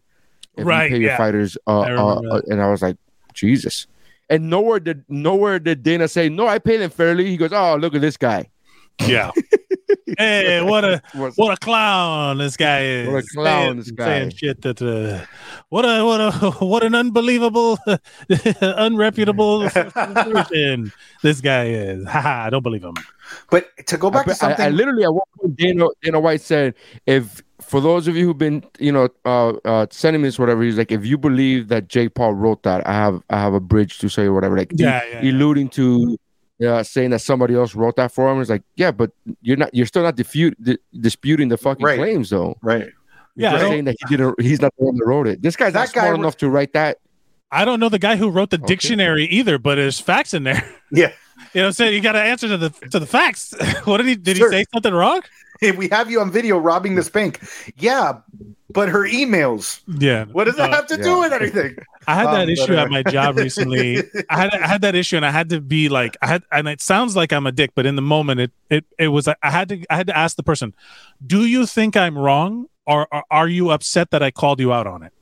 if 0.55 0.65
Right, 0.65 0.89
you 0.89 0.95
pay 0.95 1.01
your 1.01 1.17
fighters. 1.17 1.57
Uh, 1.67 1.81
I 1.81 1.87
uh, 1.87 1.89
remember 1.89 2.21
that. 2.37 2.47
and 2.47 2.61
I 2.61 2.71
was 2.71 2.81
like, 2.81 2.95
Jesus. 3.33 3.87
And 4.29 4.49
nowhere 4.49 4.79
did 4.79 5.03
nowhere 5.09 5.59
did 5.59 5.83
Dana 5.83 6.07
say 6.07 6.29
no. 6.29 6.47
I 6.47 6.59
paid 6.59 6.79
him 6.79 6.89
fairly. 6.89 7.25
He 7.29 7.35
goes, 7.35 7.51
oh, 7.51 7.75
look 7.75 7.93
at 7.93 7.99
this 7.99 8.15
guy. 8.15 8.49
Yeah. 9.05 9.31
hey, 10.17 10.61
what 10.61 10.83
a 10.83 11.01
What's- 11.13 11.37
what 11.37 11.53
a 11.53 11.57
clown 11.57 12.37
this 12.37 12.57
guy 12.57 12.83
is. 12.83 13.07
What 13.07 13.23
a 13.23 13.27
clown 13.27 13.61
saying, 13.61 13.77
this 13.77 13.91
guy. 13.91 14.05
saying 14.05 14.29
shit 14.31 14.61
that 14.61 14.81
uh, 14.81 15.25
what 15.69 15.85
a 15.85 16.03
what 16.05 16.21
a 16.21 16.31
what 16.65 16.83
an 16.83 16.95
unbelievable 16.95 17.77
unreputable 18.27 19.69
person 19.71 20.91
this 21.21 21.41
guy 21.41 21.65
is. 21.65 22.05
Haha, 22.07 22.45
I 22.45 22.49
don't 22.49 22.63
believe 22.63 22.83
him. 22.83 22.95
But 23.49 23.69
to 23.87 23.97
go 23.97 24.11
back 24.11 24.27
I, 24.27 24.31
to 24.31 24.35
something, 24.35 24.65
I, 24.65 24.67
I 24.67 24.69
literally 24.69 25.03
at 25.03 25.13
one 25.13 25.25
point 25.39 25.55
Dana 25.55 25.87
Dana 26.01 26.19
White 26.19 26.41
said, 26.41 26.75
if 27.05 27.41
for 27.61 27.79
those 27.81 28.07
of 28.07 28.15
you 28.15 28.25
who've 28.25 28.37
been 28.37 28.63
you 28.79 28.91
know 28.91 29.09
uh, 29.25 29.49
uh 29.65 29.87
sending 29.89 30.21
me 30.21 30.27
this 30.27 30.39
whatever, 30.39 30.63
he's 30.63 30.77
like, 30.77 30.91
if 30.91 31.05
you 31.05 31.17
believe 31.17 31.67
that 31.69 31.87
Jake 31.87 32.13
Paul 32.13 32.33
wrote 32.33 32.63
that, 32.63 32.85
I 32.87 32.93
have 32.93 33.21
I 33.29 33.39
have 33.39 33.53
a 33.53 33.59
bridge 33.59 33.99
to 33.99 34.09
say 34.09 34.23
or 34.23 34.33
whatever, 34.33 34.57
like 34.57 34.71
Yeah, 34.75 35.01
yeah, 35.05 35.21
yeah. 35.21 35.31
alluding 35.31 35.69
to. 35.69 36.17
Uh, 36.63 36.81
saying 36.83 37.09
that 37.09 37.19
somebody 37.19 37.53
else 37.53 37.75
wrote 37.75 37.97
that 37.97 38.13
for 38.13 38.31
him 38.31 38.39
It's 38.39 38.49
like, 38.49 38.63
yeah, 38.77 38.89
but 38.89 39.11
you're 39.41 39.57
not, 39.57 39.75
you're 39.75 39.85
still 39.85 40.03
not 40.03 40.15
defute, 40.15 40.55
di- 40.63 40.77
disputing 40.97 41.49
the 41.49 41.57
fucking 41.57 41.85
Right. 41.85 41.97
claims, 41.97 42.29
though. 42.29 42.57
right? 42.61 42.87
Yeah, 43.35 43.49
I 43.49 43.51
You're 43.51 43.59
don't- 43.59 43.69
saying 43.71 43.83
that 43.85 43.95
he 44.07 44.15
didn't, 44.15 44.41
he's 44.41 44.61
not 44.61 44.73
the 44.77 44.85
one 44.85 44.95
that 44.95 45.05
wrote 45.05 45.27
it. 45.27 45.41
This 45.41 45.57
guy's 45.57 45.73
That 45.73 45.79
not 45.79 45.89
smart 45.89 46.07
guy 46.07 46.15
enough 46.15 46.37
to 46.37 46.49
write 46.49 46.71
that. 46.71 46.99
I 47.51 47.65
don't 47.65 47.81
know 47.81 47.89
the 47.89 47.99
guy 47.99 48.15
who 48.15 48.29
wrote 48.29 48.51
the 48.51 48.57
dictionary 48.57 49.25
either, 49.25 49.57
but 49.57 49.75
there's 49.75 49.99
facts 49.99 50.33
in 50.33 50.43
there. 50.43 50.63
Yeah. 50.91 51.11
You 51.53 51.59
know 51.59 51.65
what 51.65 51.67
I'm 51.67 51.73
saying? 51.73 51.93
You 51.93 52.01
got 52.01 52.13
to 52.13 52.21
answer 52.21 52.47
to 52.47 52.57
the 52.57 52.69
to 52.91 52.97
the 52.99 53.05
facts. 53.05 53.53
what 53.83 53.97
did 53.97 54.05
he 54.07 54.15
did 54.15 54.37
Sure. 54.37 54.49
he 54.51 54.59
say 54.59 54.65
something 54.73 54.93
wrong? 54.93 55.21
Hey, 55.61 55.71
we 55.71 55.87
have 55.89 56.11
you 56.11 56.19
on 56.21 56.31
video 56.31 56.57
robbing 56.57 56.95
this 56.95 57.09
bank. 57.09 57.39
Yeah, 57.77 58.19
but 58.73 58.89
her 58.89 59.01
emails. 59.07 59.81
Yeah. 59.87 60.25
What 60.25 60.45
does 60.45 60.55
that 60.57 60.71
Uh, 60.71 60.75
have 60.75 60.87
to 60.87 60.97
yeah. 60.97 61.03
do 61.03 61.19
with 61.19 61.33
anything? 61.33 61.77
I 62.07 62.15
had 62.15 62.31
that 62.31 62.49
Um, 62.49 62.49
issue 62.49 62.75
uh, 62.75 62.77
at 62.77 62.89
my 62.89 63.03
job 63.03 63.37
recently. 63.39 64.03
I 64.29 64.37
had 64.37 64.53
I 64.53 64.67
had 64.67 64.81
that 64.81 64.95
issue, 64.95 65.15
and 65.15 65.25
I 65.25 65.31
had 65.31 65.49
to 65.49 65.61
be 65.61 65.89
like, 65.89 66.17
I 66.21 66.27
had, 66.27 66.43
and 66.51 66.67
it 66.67 66.81
sounds 66.81 67.15
like 67.15 67.31
I'm 67.33 67.47
a 67.47 67.51
dick, 67.51 67.71
but 67.75 67.85
in 67.85 67.95
the 67.95 68.01
moment, 68.01 68.39
it 68.41 68.51
it 68.69 68.85
it 68.99 69.07
was. 69.09 69.27
I 69.27 69.35
had 69.43 69.69
to 69.69 69.83
I 69.89 69.95
had 69.97 70.07
to 70.07 70.17
ask 70.17 70.35
the 70.37 70.43
person, 70.43 70.73
"Do 71.25 71.45
you 71.45 71.65
think 71.65 71.95
I'm 71.97 72.17
wrong, 72.17 72.67
or, 72.85 73.07
or 73.11 73.23
are 73.31 73.47
you 73.47 73.71
upset 73.71 74.11
that 74.11 74.21
I 74.23 74.31
called 74.31 74.59
you 74.59 74.73
out 74.73 74.87
on 74.87 75.03
it?" 75.03 75.13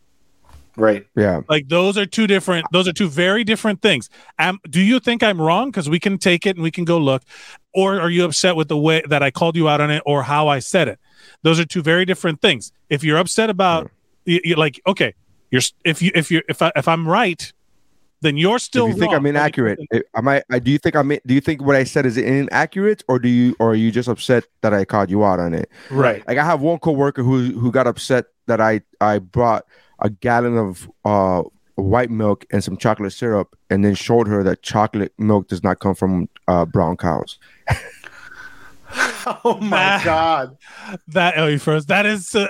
Right. 0.76 1.06
Yeah. 1.16 1.42
Like 1.48 1.68
those 1.68 1.98
are 1.98 2.06
two 2.06 2.28
different. 2.28 2.66
Those 2.72 2.88
are 2.88 2.94
two 2.94 3.08
very 3.08 3.44
different 3.44 3.82
things. 3.82 4.10
Um, 4.40 4.60
do 4.70 4.82
you 4.82 5.00
think 5.00 5.22
I'm 5.22 5.40
wrong? 5.40 5.70
Because 5.70 5.90
we 5.90 6.00
can 6.00 6.18
take 6.18 6.46
it 6.46 6.56
and 6.56 6.64
we 6.64 6.72
can 6.72 6.84
go 6.86 6.98
look, 6.98 7.24
or 7.74 8.00
are 8.00 8.10
you 8.10 8.26
upset 8.26 8.56
with 8.56 8.70
the 8.70 8.78
way 8.78 9.04
that 9.08 9.22
I 9.22 9.32
called 9.32 9.56
you 9.56 9.70
out 9.70 9.82
on 9.82 9.92
it 9.92 10.02
or 10.06 10.24
how 10.24 10.48
I 10.48 10.60
said 10.60 10.88
it? 10.88 11.00
Those 11.44 11.60
are 11.60 11.66
two 11.66 11.82
very 11.82 12.06
different 12.06 12.42
things. 12.42 12.72
If 12.90 13.04
you're 13.04 13.18
upset 13.18 13.50
about, 13.50 13.92
you, 14.26 14.40
you're 14.44 14.58
like, 14.58 14.82
okay, 14.88 15.14
you're 15.52 15.62
if 15.84 16.02
you 16.02 16.12
if 16.16 16.32
you 16.32 16.42
if 16.50 16.62
I 16.62 16.72
if 16.76 16.88
I'm 16.88 17.08
right, 17.08 17.54
then 18.22 18.38
you're 18.38 18.58
still. 18.58 18.88
if 18.88 18.96
you 18.96 19.00
think. 19.02 19.14
I'm 19.14 19.26
inaccurate, 19.26 19.80
eh, 19.92 20.00
am 20.16 20.28
I, 20.28 20.42
I? 20.52 20.58
Do 20.58 20.72
you 20.72 20.80
think 20.80 20.96
I'm? 20.96 21.10
Do 21.10 21.34
you 21.34 21.42
think 21.42 21.62
what 21.62 21.76
I 21.76 21.84
said 21.84 22.06
is 22.06 22.18
inaccurate, 22.18 23.04
or 23.08 23.20
do 23.20 23.30
you, 23.30 23.56
or 23.60 23.72
are 23.72 23.76
you 23.76 23.92
just 23.92 24.10
upset 24.10 24.46
that 24.62 24.74
I 24.74 24.86
called 24.86 25.12
you 25.12 25.24
out 25.24 25.40
on 25.40 25.54
it? 25.54 25.70
Right. 25.92 26.28
Like 26.28 26.40
I 26.40 26.46
have 26.46 26.62
one 26.62 26.80
coworker 26.80 27.22
who 27.22 27.52
who 27.60 27.72
got 27.72 27.86
upset 27.86 28.26
that 28.48 28.60
I 28.60 28.82
I 29.00 29.20
brought 29.20 29.66
a 30.04 30.10
gallon 30.12 30.58
of 30.58 30.90
uh 31.06 31.42
white 31.76 32.12
milk 32.12 32.46
and 32.52 32.64
some 32.64 32.78
chocolate 32.78 33.14
syrup, 33.14 33.58
and 33.72 33.84
then 33.84 33.96
showed 33.96 34.28
her 34.28 34.44
that 34.44 34.62
chocolate 34.62 35.12
milk 35.18 35.48
does 35.48 35.64
not 35.64 35.80
come 35.80 35.96
from 35.96 36.30
uh, 36.48 36.66
brown 36.66 36.96
cows. 36.98 37.40
Oh 39.44 39.58
my 39.62 39.70
Nah. 39.98 40.04
god! 40.04 40.58
that 41.08 41.34
oh, 41.38 41.48
you 41.48 41.58
first. 41.58 41.88
That 41.88 42.06
is 42.06 42.36
uh, 42.36 42.46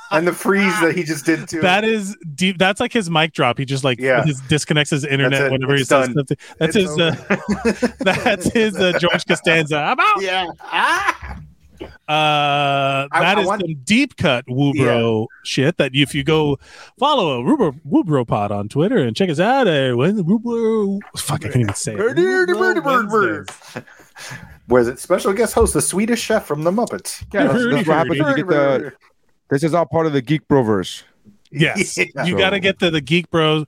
And 0.10 0.26
the 0.26 0.32
freeze 0.32 0.72
that 0.80 0.96
he 0.96 1.04
just 1.04 1.24
did 1.24 1.48
too. 1.48 1.60
that 1.60 1.84
is 1.84 2.16
deep. 2.34 2.58
That's 2.58 2.80
like 2.80 2.92
his 2.92 3.08
mic 3.10 3.32
drop. 3.32 3.58
He 3.58 3.64
just 3.64 3.84
like 3.84 4.00
Yeah. 4.00 4.24
his, 4.24 4.40
disconnects 4.42 4.90
his 4.90 5.04
internet 5.04 5.42
it. 5.42 5.52
whenever 5.52 5.74
he 5.74 5.80
It's 5.82 5.88
says 5.88 6.08
done. 6.08 6.14
something. 6.16 6.36
That's 6.58 6.74
It's 6.74 6.88
his. 6.88 6.98
Uh, 6.98 7.92
that's 8.00 8.46
his 8.52 8.76
uh, 8.76 8.98
George 8.98 9.24
Costanza. 9.26 9.76
I'm 9.76 10.00
out. 10.00 10.20
yeah. 10.20 10.46
Ah! 10.62 11.38
Uh, 11.82 11.88
I- 12.08 13.08
that 13.12 13.38
I 13.38 13.40
is 13.40 13.46
want- 13.46 13.60
some 13.62 13.74
deep 13.84 14.16
cut 14.16 14.46
Woobro 14.46 15.26
shit. 15.44 15.76
That 15.78 15.92
if 15.94 16.14
you 16.14 16.22
go 16.24 16.58
follow 16.98 17.40
a 17.40 17.44
Woobro, 17.44 17.78
Woobro 17.88 18.26
pod 18.26 18.52
on 18.52 18.68
Twitter 18.68 18.98
and 18.98 19.16
check 19.16 19.28
us 19.30 19.40
out, 19.40 19.66
uh, 19.66 19.92
when 19.94 20.16
Woobro, 20.24 20.98
fuck, 21.16 21.44
I 21.44 21.48
can't 21.48 21.56
even 21.62 21.74
say 21.74 21.94
it. 21.94 21.98
Bird, 21.98 23.48
Where's 24.68 24.88
it? 24.88 24.98
Special 24.98 25.32
guest 25.32 25.54
host, 25.54 25.74
the 25.74 25.80
Swedish 25.82 26.20
chef 26.20 26.44
from 26.46 26.64
the 26.64 26.70
Muppets. 26.72 27.24
Yeah, 27.32 27.46
that's, 27.48 27.64
that's 27.64 27.86
what 27.86 27.96
happens 27.96 28.20
when 28.20 28.28
you 28.30 28.36
get 28.36 28.48
the. 28.48 28.92
This 29.48 29.62
is 29.62 29.74
all 29.74 29.86
part 29.86 30.06
of 30.06 30.12
the 30.12 30.22
Geek 30.22 30.48
Broverse. 30.48 31.04
Yes, 31.52 31.96
Yeah. 32.16 32.24
you 32.24 32.36
got 32.36 32.50
to 32.50 32.58
get 32.58 32.80
to 32.80 32.90
the 32.90 33.00
Geek 33.00 33.30
Bros 33.30 33.64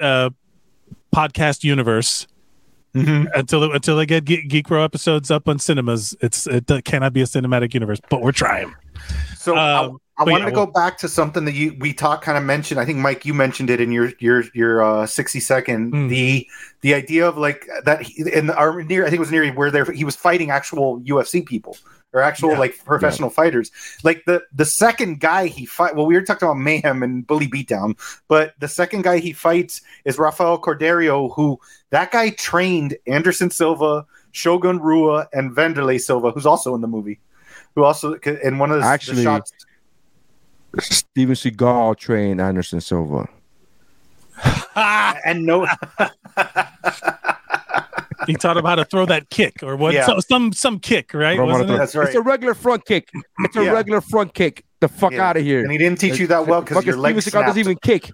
uh, 0.00 0.30
podcast 1.12 1.64
universe. 1.64 2.28
Mhm. 2.94 3.28
Until 3.34 3.72
until 3.72 3.96
they 3.96 4.06
get 4.06 4.24
Ge- 4.24 4.48
Geek 4.48 4.66
Bro 4.66 4.82
episodes 4.82 5.30
up 5.30 5.48
on 5.48 5.58
cinemas, 5.58 6.16
it's 6.20 6.46
it 6.48 6.66
cannot 6.84 7.12
be 7.12 7.20
a 7.20 7.24
cinematic 7.24 7.72
universe, 7.74 8.00
but 8.10 8.20
we're 8.20 8.32
trying. 8.32 8.74
So 9.36 9.54
I, 9.56 9.84
Um, 9.84 9.98
I 10.20 10.24
But 10.24 10.32
wanted 10.32 10.44
yeah, 10.44 10.50
to 10.50 10.54
go 10.54 10.66
back 10.66 10.98
to 10.98 11.08
something 11.08 11.46
that 11.46 11.54
you 11.54 11.74
we 11.80 11.94
talked 11.94 12.22
kind 12.24 12.36
of 12.36 12.44
mentioned. 12.44 12.78
I 12.78 12.84
think 12.84 12.98
Mike, 12.98 13.24
you 13.24 13.32
mentioned 13.32 13.70
it 13.70 13.80
in 13.80 13.90
your 13.90 14.12
your 14.18 14.44
your 14.52 14.82
uh, 14.82 15.06
sixty 15.06 15.40
second. 15.40 15.92
Mm. 15.94 16.08
The 16.10 16.46
the 16.82 16.92
idea 16.94 17.26
of 17.26 17.38
like 17.38 17.66
that 17.84 18.02
he, 18.02 18.30
in 18.30 18.46
the 18.48 18.54
our 18.56 18.82
near 18.82 19.02
I 19.06 19.06
think 19.08 19.16
it 19.16 19.20
was 19.20 19.30
near 19.30 19.50
where 19.54 19.70
there 19.70 19.86
he 19.86 20.04
was 20.04 20.16
fighting 20.16 20.50
actual 20.50 21.00
UFC 21.00 21.44
people 21.44 21.74
or 22.12 22.20
actual 22.20 22.50
Yeah. 22.50 22.58
like 22.58 22.84
professional 22.84 23.30
fighters. 23.30 23.70
Like 24.04 24.22
the 24.26 24.42
the 24.52 24.66
second 24.66 25.20
guy 25.20 25.46
he 25.46 25.64
fight. 25.64 25.96
Well, 25.96 26.04
we 26.04 26.14
were 26.14 26.20
talking 26.22 26.46
about 26.46 26.58
mayhem 26.58 27.02
and 27.02 27.26
bully 27.26 27.48
beatdown, 27.48 27.96
but 28.28 28.52
the 28.60 28.68
second 28.68 29.04
guy 29.04 29.20
he 29.20 29.32
fights 29.32 29.80
is 30.04 30.18
Rafael 30.18 30.60
Cordeiro, 30.60 31.32
who 31.34 31.58
that 31.90 32.12
guy 32.12 32.28
trained 32.28 32.94
Anderson 33.06 33.50
Silva, 33.50 34.04
Shogun 34.32 34.80
Rua, 34.80 35.28
and 35.32 35.56
Wanderlei 35.56 35.98
Silva, 35.98 36.30
who's 36.30 36.44
also 36.44 36.74
in 36.74 36.82
the 36.82 36.88
movie. 36.88 37.20
Who 37.74 37.84
also 37.84 38.14
in 38.14 38.58
one 38.58 38.70
of 38.70 38.80
the, 38.80 38.84
Actually- 38.84 39.16
the 39.18 39.22
shots 39.22 39.52
Steven 40.78 41.34
Seagal 41.34 41.96
trained 41.98 42.40
Anderson 42.40 42.80
Silva. 42.80 43.28
and 45.24 45.44
no 45.44 45.66
he 48.26 48.34
taught 48.34 48.56
him 48.56 48.64
how 48.64 48.74
to 48.74 48.84
throw 48.84 49.06
that 49.06 49.30
kick 49.30 49.62
or 49.62 49.76
what? 49.76 49.94
Yeah. 49.94 50.06
So, 50.06 50.20
some 50.20 50.52
some 50.52 50.78
kick, 50.78 51.12
right? 51.14 51.38
Wasn't 51.40 51.70
it? 51.70 51.76
That's 51.76 51.94
right. 51.96 52.06
It's 52.06 52.16
a 52.16 52.20
regular 52.22 52.54
front 52.54 52.84
kick. 52.86 53.10
It's 53.40 53.56
a 53.56 53.64
Yeah. 53.64 53.72
regular 53.72 54.00
front 54.00 54.34
kick. 54.34 54.64
The 54.80 54.88
fuck 54.88 55.12
Yeah. 55.12 55.28
out 55.28 55.36
of 55.36 55.42
here. 55.42 55.62
And 55.62 55.72
he 55.72 55.78
didn't 55.78 55.98
teach 55.98 56.18
you 56.18 56.26
that 56.28 56.46
well 56.46 56.62
because 56.62 56.84
your 56.86 56.96
leg 56.96 57.20
Steven 57.20 57.42
Seagal 57.42 57.46
doesn't 57.46 57.60
even 57.60 57.76
kick. 57.82 58.10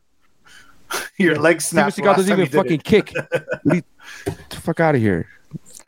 Your 1.19 1.37
leg 1.37 1.61
Steven. 1.61 1.91
Seagal 1.91 2.17
doesn't 2.17 2.33
even 2.41 2.47
fucking 2.47 2.81
it. 2.81 2.85
kick. 2.85 3.13
What 3.15 3.61
do 3.67 3.77
you- 3.77 3.83
Get 4.25 4.51
the 4.51 4.57
fuck 4.61 4.81
out 4.81 4.95
of 4.95 5.01
here. 5.01 5.27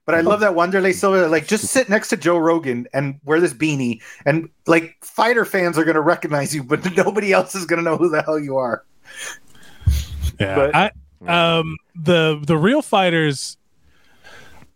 But 0.08 0.14
I 0.14 0.22
love 0.22 0.40
that 0.40 0.52
Wanderlei 0.52 0.94
Silva. 0.94 1.28
Like, 1.28 1.46
just 1.46 1.66
sit 1.66 1.90
next 1.90 2.08
to 2.08 2.16
Joe 2.16 2.38
Rogan 2.38 2.86
and 2.94 3.20
wear 3.26 3.40
this 3.40 3.52
beanie, 3.52 4.00
and 4.24 4.48
like 4.66 4.96
fighter 5.02 5.44
fans 5.44 5.76
are 5.76 5.84
gonna 5.84 6.00
recognize 6.00 6.54
you, 6.54 6.62
but 6.64 6.82
nobody 6.96 7.30
else 7.30 7.54
is 7.54 7.66
gonna 7.66 7.82
know 7.82 7.98
who 7.98 8.08
the 8.08 8.22
hell 8.22 8.38
you 8.38 8.56
are. 8.56 8.86
Yeah. 10.40 10.54
But- 10.54 10.74
I 10.74 10.90
um 11.60 11.76
the 11.94 12.40
the 12.42 12.56
real 12.56 12.80
fighters 12.80 13.58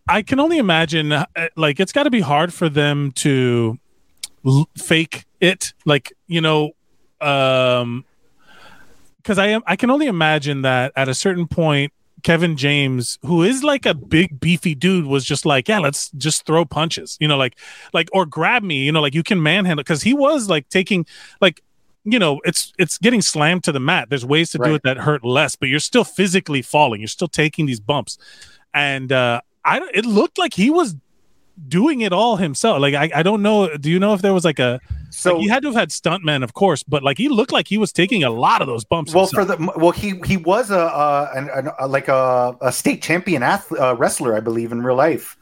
I 0.07 0.21
can 0.21 0.39
only 0.39 0.59
imagine 0.59 1.11
uh, 1.11 1.25
like 1.55 1.79
it's 1.79 1.93
got 1.93 2.03
to 2.03 2.11
be 2.11 2.19
hard 2.19 2.53
for 2.53 2.69
them 2.69 3.11
to 3.13 3.79
l- 4.45 4.69
fake 4.77 5.25
it 5.39 5.73
like 5.85 6.13
you 6.27 6.41
know 6.41 6.73
um 7.21 8.05
cuz 9.23 9.39
I 9.39 9.47
am 9.47 9.63
I 9.65 9.77
can 9.77 9.89
only 9.89 10.05
imagine 10.05 10.61
that 10.61 10.91
at 10.95 11.09
a 11.09 11.15
certain 11.15 11.47
point 11.47 11.91
Kevin 12.23 12.55
James 12.57 13.19
who 13.23 13.43
is 13.43 13.63
like 13.63 13.85
a 13.85 13.93
big 13.93 14.39
beefy 14.39 14.75
dude 14.75 15.05
was 15.05 15.25
just 15.25 15.45
like 15.45 15.67
yeah 15.67 15.79
let's 15.79 16.09
just 16.11 16.45
throw 16.45 16.65
punches 16.65 17.17
you 17.19 17.27
know 17.27 17.37
like 17.37 17.57
like 17.93 18.09
or 18.13 18.25
grab 18.25 18.63
me 18.63 18.83
you 18.83 18.91
know 18.91 19.01
like 19.01 19.13
you 19.13 19.23
can 19.23 19.41
manhandle 19.41 19.83
cuz 19.83 20.01
he 20.03 20.13
was 20.13 20.49
like 20.49 20.69
taking 20.69 21.05
like 21.41 21.61
you 22.03 22.19
know 22.19 22.41
it's 22.43 22.73
it's 22.77 22.97
getting 22.97 23.21
slammed 23.21 23.63
to 23.63 23.71
the 23.71 23.79
mat. 23.79 24.09
There's 24.09 24.25
ways 24.25 24.51
to 24.51 24.57
do 24.57 24.75
it 24.75 24.83
that 24.83 24.97
hurt 24.97 25.23
less 25.23 25.55
but 25.55 25.69
you're 25.69 25.79
still 25.79 26.03
physically 26.03 26.61
falling. 26.61 27.01
You're 27.01 27.07
still 27.07 27.27
taking 27.27 27.65
these 27.65 27.79
bumps. 27.79 28.17
And 28.73 29.11
uh 29.11 29.41
i 29.65 29.79
it 29.93 30.05
looked 30.05 30.37
like 30.37 30.53
he 30.53 30.69
was 30.69 30.95
doing 31.67 32.01
it 32.01 32.11
all 32.11 32.35
himself 32.37 32.79
like 32.81 32.93
i, 32.95 33.09
I 33.13 33.23
don't 33.23 33.41
know 33.41 33.77
do 33.77 33.89
you 33.89 33.99
know 33.99 34.13
if 34.13 34.21
there 34.21 34.33
was 34.33 34.43
like 34.43 34.59
a 34.59 34.79
So 35.11 35.33
like 35.35 35.41
he 35.43 35.47
had 35.47 35.61
to 35.63 35.69
have 35.69 35.75
had 35.75 35.89
stuntmen 35.89 36.43
of 36.43 36.53
course 36.53 36.81
but 36.83 37.03
like 37.03 37.17
he 37.17 37.29
looked 37.29 37.51
like 37.51 37.67
he 37.67 37.77
was 37.77 37.91
taking 37.91 38.23
a 38.23 38.29
lot 38.31 38.61
of 38.61 38.67
those 38.67 38.83
bumps 38.83 39.13
well 39.13 39.25
himself. 39.27 39.47
for 39.47 39.55
the 39.57 39.71
well 39.77 39.91
he 39.91 40.19
he 40.25 40.37
was 40.37 40.71
a, 40.71 40.79
uh 40.79 41.31
an, 41.35 41.69
a 41.79 41.87
like 41.87 42.07
a, 42.07 42.57
a 42.61 42.71
state 42.71 43.01
champion 43.03 43.43
athlete, 43.43 43.79
uh, 43.79 43.95
wrestler 43.95 44.35
I 44.35 44.39
believe 44.39 44.71
in 44.71 44.81
real 44.81 44.95
life, 44.95 45.37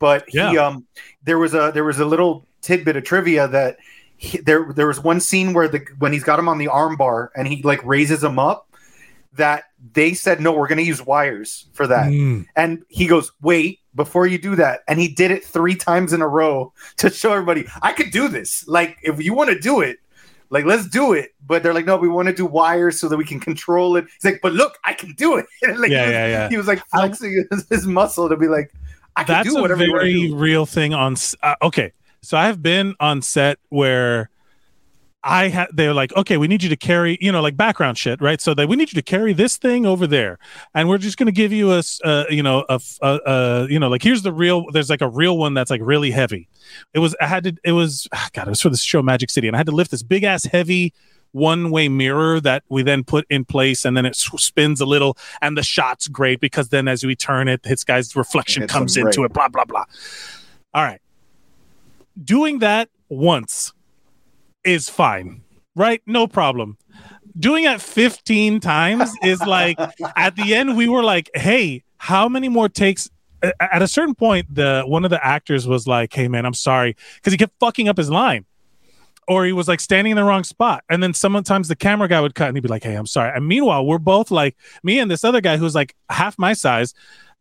but 0.00 0.24
he 0.28 0.38
Yeah. 0.38 0.66
um 0.66 0.86
there 1.22 1.38
was 1.38 1.54
a 1.54 1.70
there 1.72 1.84
was 1.84 2.00
a 2.00 2.04
little 2.04 2.44
tidbit 2.60 2.96
of 2.96 3.04
trivia 3.04 3.46
that 3.48 3.76
he, 4.16 4.38
there 4.38 4.72
there 4.74 4.86
was 4.88 4.98
one 5.00 5.20
scene 5.20 5.52
where 5.52 5.68
the 5.68 5.86
when 5.98 6.12
he's 6.12 6.24
got 6.24 6.38
him 6.38 6.48
on 6.48 6.58
the 6.58 6.68
arm 6.68 6.96
bar 6.96 7.30
and 7.36 7.46
he 7.46 7.62
like 7.62 7.84
raises 7.84 8.22
him 8.24 8.38
up 8.40 8.66
that 9.34 9.64
they 9.94 10.12
said 10.14 10.40
no 10.40 10.52
we're 10.52 10.66
going 10.68 10.78
to 10.78 10.84
use 10.84 11.04
wires 11.04 11.66
for 11.72 11.86
that 11.86 12.08
Mm. 12.10 12.46
and 12.56 12.82
he 12.88 13.06
goes 13.06 13.30
wait 13.40 13.78
before 13.94 14.26
you 14.26 14.38
do 14.38 14.56
that. 14.56 14.80
And 14.88 14.98
he 14.98 15.08
did 15.08 15.30
it 15.30 15.44
three 15.44 15.74
times 15.74 16.12
in 16.12 16.22
a 16.22 16.28
row 16.28 16.72
to 16.98 17.10
show 17.10 17.32
everybody 17.32 17.66
i 17.82 17.92
could 17.92 18.10
do 18.10 18.28
this. 18.28 18.66
Like 18.66 18.98
if 19.02 19.22
you 19.22 19.34
want 19.34 19.50
to 19.50 19.58
do 19.58 19.80
it 19.80 19.98
like 20.52 20.66
let's 20.66 20.86
do 20.86 21.14
it. 21.14 21.34
But 21.44 21.62
they're 21.62 21.74
like 21.74 21.86
no 21.86 21.96
we 21.96 22.08
want 22.08 22.28
to 22.28 22.34
do 22.34 22.46
wires 22.46 23.00
so 23.00 23.08
that 23.08 23.16
we 23.16 23.24
can 23.24 23.40
control 23.40 23.96
it. 23.96 24.04
He's 24.04 24.30
like 24.30 24.40
but 24.42 24.52
look 24.52 24.78
i 24.84 24.92
can 24.92 25.12
do 25.12 25.36
it. 25.36 25.46
Like, 25.78 25.90
Yeah, 25.90 26.04
he 26.04 26.06
was, 26.06 26.12
yeah, 26.12 26.26
yeah. 26.26 26.48
he 26.48 26.56
was 26.56 26.66
like 26.66 26.86
flexing 26.88 27.46
his, 27.50 27.66
his 27.68 27.86
muscle 27.86 28.28
to 28.28 28.36
be 28.36 28.46
like 28.46 28.72
i 29.16 29.24
can 29.24 29.34
that's 29.34 29.48
do 29.48 29.60
whatever 29.60 29.84
you 29.84 29.92
want 29.92 30.04
to 30.04 30.28
very 30.28 30.32
real 30.32 30.66
thing 30.66 30.94
on 30.94 31.16
uh, 31.42 31.56
okay. 31.62 31.92
So 32.20 32.38
i've 32.38 32.62
been 32.62 32.94
on 33.00 33.22
set 33.22 33.58
where 33.70 34.30
i 35.24 35.48
had 35.48 35.68
they're 35.72 35.94
like 35.94 36.14
okay 36.16 36.36
we 36.36 36.48
need 36.48 36.62
you 36.62 36.68
to 36.68 36.76
carry 36.76 37.18
you 37.20 37.30
know 37.30 37.40
like 37.40 37.56
background 37.56 37.98
shit 37.98 38.20
right? 38.20 38.40
So 38.40 38.54
that 38.54 38.68
we 38.68 38.76
need 38.76 38.92
you 38.92 38.96
to 38.96 39.02
carry 39.02 39.32
this 39.32 39.56
thing 39.56 39.84
over 39.84 40.06
there 40.06 40.38
and 40.74 40.88
we're 40.88 40.98
just 40.98 41.18
going 41.18 41.26
to 41.26 41.32
give 41.32 41.52
you 41.52 41.72
a, 41.72 41.82
uh, 42.04 42.24
you 42.30 42.42
know 42.42 42.64
a, 42.68 43.66
you 43.68 43.78
know 43.78 43.88
like 43.88 44.02
here's 44.02 44.22
the 44.22 44.32
real 44.32 44.70
there's 44.70 44.90
like 44.90 45.00
a 45.00 45.08
real 45.08 45.36
one 45.36 45.54
that's 45.54 45.70
like 45.70 45.80
really 45.82 46.10
heavy. 46.10 46.48
It 46.94 47.00
was 47.00 47.14
i 47.20 47.26
had 47.26 47.44
to 47.44 47.56
it 47.64 47.72
was 47.72 48.08
ah, 48.12 48.28
god 48.32 48.46
it 48.46 48.50
was 48.50 48.60
for 48.60 48.70
the 48.70 48.76
show 48.76 49.02
magic 49.02 49.30
city 49.30 49.48
and 49.48 49.56
i 49.56 49.58
had 49.58 49.66
to 49.66 49.72
lift 49.72 49.90
this 49.90 50.02
big 50.02 50.24
ass 50.24 50.44
heavy 50.44 50.92
one 51.32 51.70
way 51.70 51.88
mirror 51.88 52.40
that 52.40 52.62
we 52.68 52.82
then 52.82 53.02
put 53.02 53.26
in 53.30 53.44
place 53.44 53.84
and 53.84 53.96
then 53.96 54.06
it 54.06 54.14
spins 54.14 54.80
a 54.80 54.86
little 54.86 55.16
and 55.40 55.56
the 55.56 55.62
shot's 55.62 56.06
great 56.08 56.40
because 56.40 56.68
then 56.68 56.86
as 56.86 57.04
we 57.04 57.16
turn 57.16 57.48
it 57.48 57.62
this 57.62 57.84
guy's 57.84 58.14
reflection 58.14 58.66
comes 58.68 58.96
into 58.96 59.24
it 59.24 59.32
blah 59.32 59.48
blah 59.48 59.64
blah. 59.64 59.84
All 60.74 60.82
right. 60.82 61.00
Doing 62.22 62.60
that 62.60 62.88
once 63.08 63.72
is 64.64 64.88
fine 64.88 65.42
right? 65.74 66.02
No 66.06 66.26
problem. 66.26 66.76
Doing 67.38 67.64
it 67.64 67.80
15 67.80 68.60
times 68.60 69.10
is 69.22 69.40
like 69.40 69.78
at 70.16 70.36
the 70.36 70.54
end 70.54 70.76
we 70.76 70.88
were 70.88 71.02
like 71.02 71.30
hey 71.34 71.82
how 71.96 72.28
many 72.28 72.48
more 72.48 72.68
takes? 72.68 73.08
At 73.58 73.82
a 73.82 73.88
certain 73.88 74.14
point 74.14 74.54
the 74.54 74.82
one 74.86 75.04
of 75.04 75.10
the 75.10 75.24
actors 75.24 75.66
was 75.66 75.86
like 75.86 76.12
hey 76.12 76.28
man 76.28 76.46
i'm 76.46 76.54
sorry 76.54 76.96
because 77.16 77.32
he 77.32 77.36
kept 77.38 77.54
fucking 77.58 77.88
up 77.88 77.96
his 77.96 78.10
line. 78.10 78.44
Or 79.28 79.44
he 79.46 79.52
was 79.52 79.68
like 79.68 79.78
standing 79.80 80.10
in 80.10 80.16
the 80.16 80.24
wrong 80.24 80.42
spot. 80.42 80.82
And 80.90 81.00
then 81.00 81.14
sometimes 81.14 81.68
the 81.68 81.76
camera 81.76 82.08
guy 82.08 82.20
would 82.20 82.34
cut 82.34 82.48
and 82.48 82.56
he'd 82.56 82.62
be 82.62 82.68
like 82.68 82.84
hey 82.84 82.94
i'm 82.94 83.06
sorry. 83.06 83.32
And 83.34 83.48
meanwhile 83.48 83.86
we're 83.86 83.98
both 83.98 84.30
like 84.30 84.56
me 84.82 84.98
and 84.98 85.10
this 85.10 85.24
other 85.24 85.40
guy 85.40 85.56
who's 85.56 85.74
like 85.74 85.94
half 86.10 86.38
my 86.38 86.52
size 86.52 86.92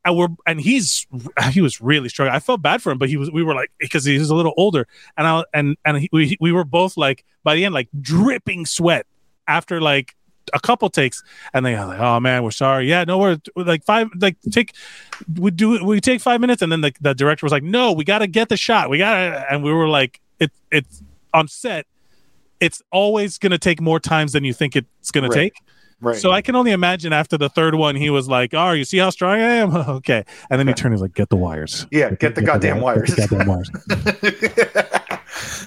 and 0.05 0.17
we're 0.17 0.29
and 0.47 0.59
he's 0.59 1.05
he 1.51 1.61
was 1.61 1.81
really 1.81 2.09
struggling. 2.09 2.35
I 2.35 2.39
felt 2.39 2.61
bad 2.61 2.81
for 2.81 2.91
him, 2.91 2.97
but 2.97 3.09
he 3.09 3.17
was 3.17 3.31
we 3.31 3.43
were 3.43 3.53
like 3.55 3.71
because 3.79 4.03
he 4.05 4.17
was 4.17 4.29
a 4.29 4.35
little 4.35 4.53
older, 4.57 4.87
and 5.17 5.27
I 5.27 5.43
and 5.53 5.77
and 5.85 5.97
he, 5.97 6.09
we 6.11 6.37
we 6.39 6.51
were 6.51 6.63
both 6.65 6.97
like 6.97 7.23
by 7.43 7.55
the 7.55 7.65
end 7.65 7.73
like 7.73 7.89
dripping 7.99 8.65
sweat 8.65 9.05
after 9.47 9.79
like 9.81 10.15
a 10.53 10.59
couple 10.59 10.89
takes, 10.89 11.23
and 11.53 11.65
they 11.65 11.75
were 11.75 11.85
like, 11.85 11.99
oh 11.99 12.19
man, 12.19 12.43
we're 12.43 12.51
sorry. 12.51 12.89
Yeah, 12.89 13.03
no, 13.03 13.17
we're 13.19 13.37
like 13.55 13.83
five 13.83 14.09
like 14.19 14.37
take 14.51 14.73
we 15.39 15.51
do 15.51 15.83
we 15.83 16.01
take 16.01 16.19
five 16.21 16.41
minutes, 16.41 16.61
and 16.61 16.71
then 16.71 16.81
the, 16.81 16.93
the 16.99 17.13
director 17.13 17.45
was 17.45 17.51
like, 17.51 17.63
no, 17.63 17.91
we 17.91 18.03
got 18.03 18.19
to 18.19 18.27
get 18.27 18.49
the 18.49 18.57
shot, 18.57 18.89
we 18.89 18.97
got 18.97 19.13
to, 19.13 19.45
and 19.51 19.63
we 19.63 19.71
were 19.71 19.87
like, 19.87 20.19
it 20.39 20.51
it's 20.71 21.03
on 21.33 21.47
set. 21.47 21.85
It's 22.59 22.81
always 22.91 23.37
going 23.37 23.51
to 23.51 23.57
take 23.57 23.81
more 23.81 23.99
times 23.99 24.33
than 24.33 24.43
you 24.43 24.53
think 24.53 24.75
it's 24.75 25.09
going 25.11 25.23
Right. 25.23 25.31
to 25.31 25.39
take. 25.39 25.53
Right 26.01 26.17
So 26.17 26.31
I 26.31 26.41
can 26.41 26.55
only 26.55 26.71
imagine 26.71 27.13
after 27.13 27.37
the 27.37 27.49
third 27.49 27.75
one, 27.75 27.95
he 27.95 28.09
was 28.09 28.27
like, 28.27 28.53
"Oh, 28.53 28.71
you 28.71 28.83
see 28.83 28.97
how 28.97 29.09
strong 29.09 29.35
I 29.39 29.49
am? 29.55 29.75
okay." 29.97 30.25
And 30.49 30.59
then 30.59 30.67
he 30.67 30.73
turned, 30.73 30.93
he's 30.93 31.01
like, 31.01 31.13
"Get 31.13 31.29
the 31.29 31.37
wires." 31.37 31.87
yeah 31.91 32.11
get 32.11 32.35
the 32.35 32.41
goddamn 32.41 32.77
wi- 32.79 32.95
wires 32.95 33.13
get 33.15 33.29
the 33.29 33.35
goddamn 33.35 33.47
wires. 33.47 33.69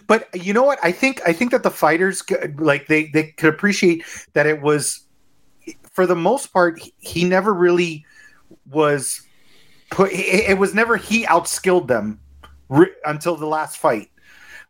but 0.07 0.29
you 0.35 0.53
know 0.53 0.63
what? 0.65 0.79
I 0.83 0.93
think 0.93 1.21
I 1.27 1.33
think 1.33 1.51
that 1.53 1.63
the 1.63 1.71
fighters 1.71 2.23
like 2.57 2.87
they 2.89 3.07
they 3.07 3.33
could 3.33 3.49
appreciate 3.55 4.05
that 4.35 4.47
it 4.47 4.61
was 4.61 5.01
for 5.93 6.07
the 6.07 6.17
most 6.17 6.53
part 6.53 6.79
he- 6.81 6.95
he 6.99 7.25
never 7.25 7.53
really 7.53 8.05
was 8.71 9.23
put. 9.91 10.13
It, 10.13 10.51
it 10.51 10.59
was 10.59 10.75
never 10.75 10.97
he 10.97 11.25
outskilled 11.25 11.87
them 11.89 12.21
re- 12.69 12.93
until 13.05 13.37
the 13.37 13.47
last 13.47 13.79
fight. 13.79 14.11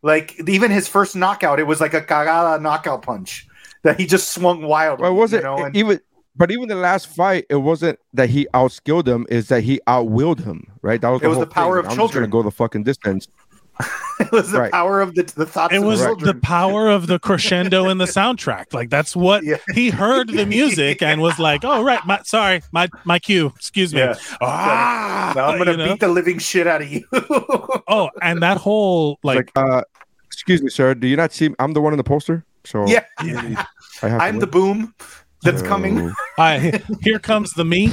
Like 0.03 0.39
even 0.49 0.71
his 0.71 0.87
first 0.87 1.17
knockout, 1.17 1.59
it 1.59 1.67
was 1.67 1.81
like 1.81 1.95
a 1.95 2.03
cagada 2.03 2.61
knockout 2.61 3.03
punch 3.03 3.47
that 3.85 3.99
he 4.01 4.07
just 4.07 4.33
swung 4.33 4.63
wild. 4.63 5.01
Well, 5.01 5.15
wasn't 5.15 5.43
you 5.45 5.49
know, 5.49 5.65
and- 5.65 5.77
even, 5.77 6.01
but 6.37 6.51
even 6.51 6.69
the 6.69 6.75
last 6.75 7.07
fight, 7.07 7.47
it 7.49 7.57
wasn't 7.57 7.99
that 8.13 8.29
he 8.29 8.49
outskilled 8.53 9.07
him; 9.07 9.25
is 9.31 9.49
that 9.49 9.63
he 9.63 9.81
outwilled 9.87 10.41
him, 10.45 10.67
right? 10.83 11.01
That 11.01 11.11
was 11.11 11.23
It 11.23 11.29
was 11.29 11.39
the 11.39 11.47
power 11.47 11.77
thing. 11.81 11.87
of 11.87 11.93
I'm 11.93 11.99
just 12.05 12.13
gonna 12.15 12.27
go 12.27 12.43
the 12.43 12.51
fucking 12.51 12.83
distance. 12.83 13.29
it 14.21 14.31
was 14.31 14.53
the 14.53 14.61
right. 14.61 14.71
power 14.73 15.01
of 15.01 15.17
the 15.17 15.25
the 15.25 15.47
thoughts. 15.47 15.75
It 15.75 15.79
of 15.79 15.85
was 15.85 16.01
children. 16.01 16.27
the 16.27 16.41
power 16.41 16.89
of 16.89 17.09
the 17.09 17.19
crescendo 17.19 17.89
in 17.89 17.99
the 17.99 18.05
soundtrack. 18.05 18.73
Like 18.73 18.89
that's 18.89 19.17
what 19.17 19.43
Yeah. 19.43 19.57
he 19.75 19.91
heard 19.91 20.29
the 20.29 20.47
music 20.47 21.03
and 21.03 21.21
was 21.21 21.41
like, 21.41 21.65
"Oh 21.65 21.83
right, 21.83 21.99
my 22.07 22.21
sorry, 22.23 22.63
my 22.71 22.89
my 23.05 23.19
cue. 23.19 23.53
Excuse 23.57 23.93
me." 23.93 23.99
Yeah. 24.01 24.15
Ah, 24.41 25.33
Now 25.35 25.47
I'm 25.47 25.59
gonna 25.59 25.73
you 25.73 25.77
know? 25.77 25.89
beat 25.89 25.99
the 26.01 26.07
living 26.09 26.39
shit 26.39 26.67
out 26.69 26.83
of 26.83 26.89
you. 26.93 27.05
Oh, 27.89 28.11
and 28.23 28.41
that 28.43 28.57
whole 28.59 29.19
like, 29.25 29.51
Like, 29.57 29.69
uh, 29.69 29.83
excuse 30.27 30.63
me, 30.63 30.71
sir. 30.71 30.95
Do 30.95 31.07
you 31.09 31.17
not 31.17 31.33
see? 31.33 31.51
I'm 31.59 31.73
the 31.73 31.81
one 31.81 31.93
in 31.93 31.97
the 31.97 32.05
poster. 32.05 32.45
So 32.65 32.87
yeah, 32.87 33.05
I 33.19 33.25
have 33.27 33.57
to 33.57 33.67
I'm 34.03 34.39
the 34.39 34.47
boom 34.47 34.95
that's 35.43 35.63
coming. 35.63 36.09
So- 36.09 36.15
I 36.39 36.83
here 37.03 37.19
comes 37.19 37.53
the 37.53 37.65
me. 37.65 37.91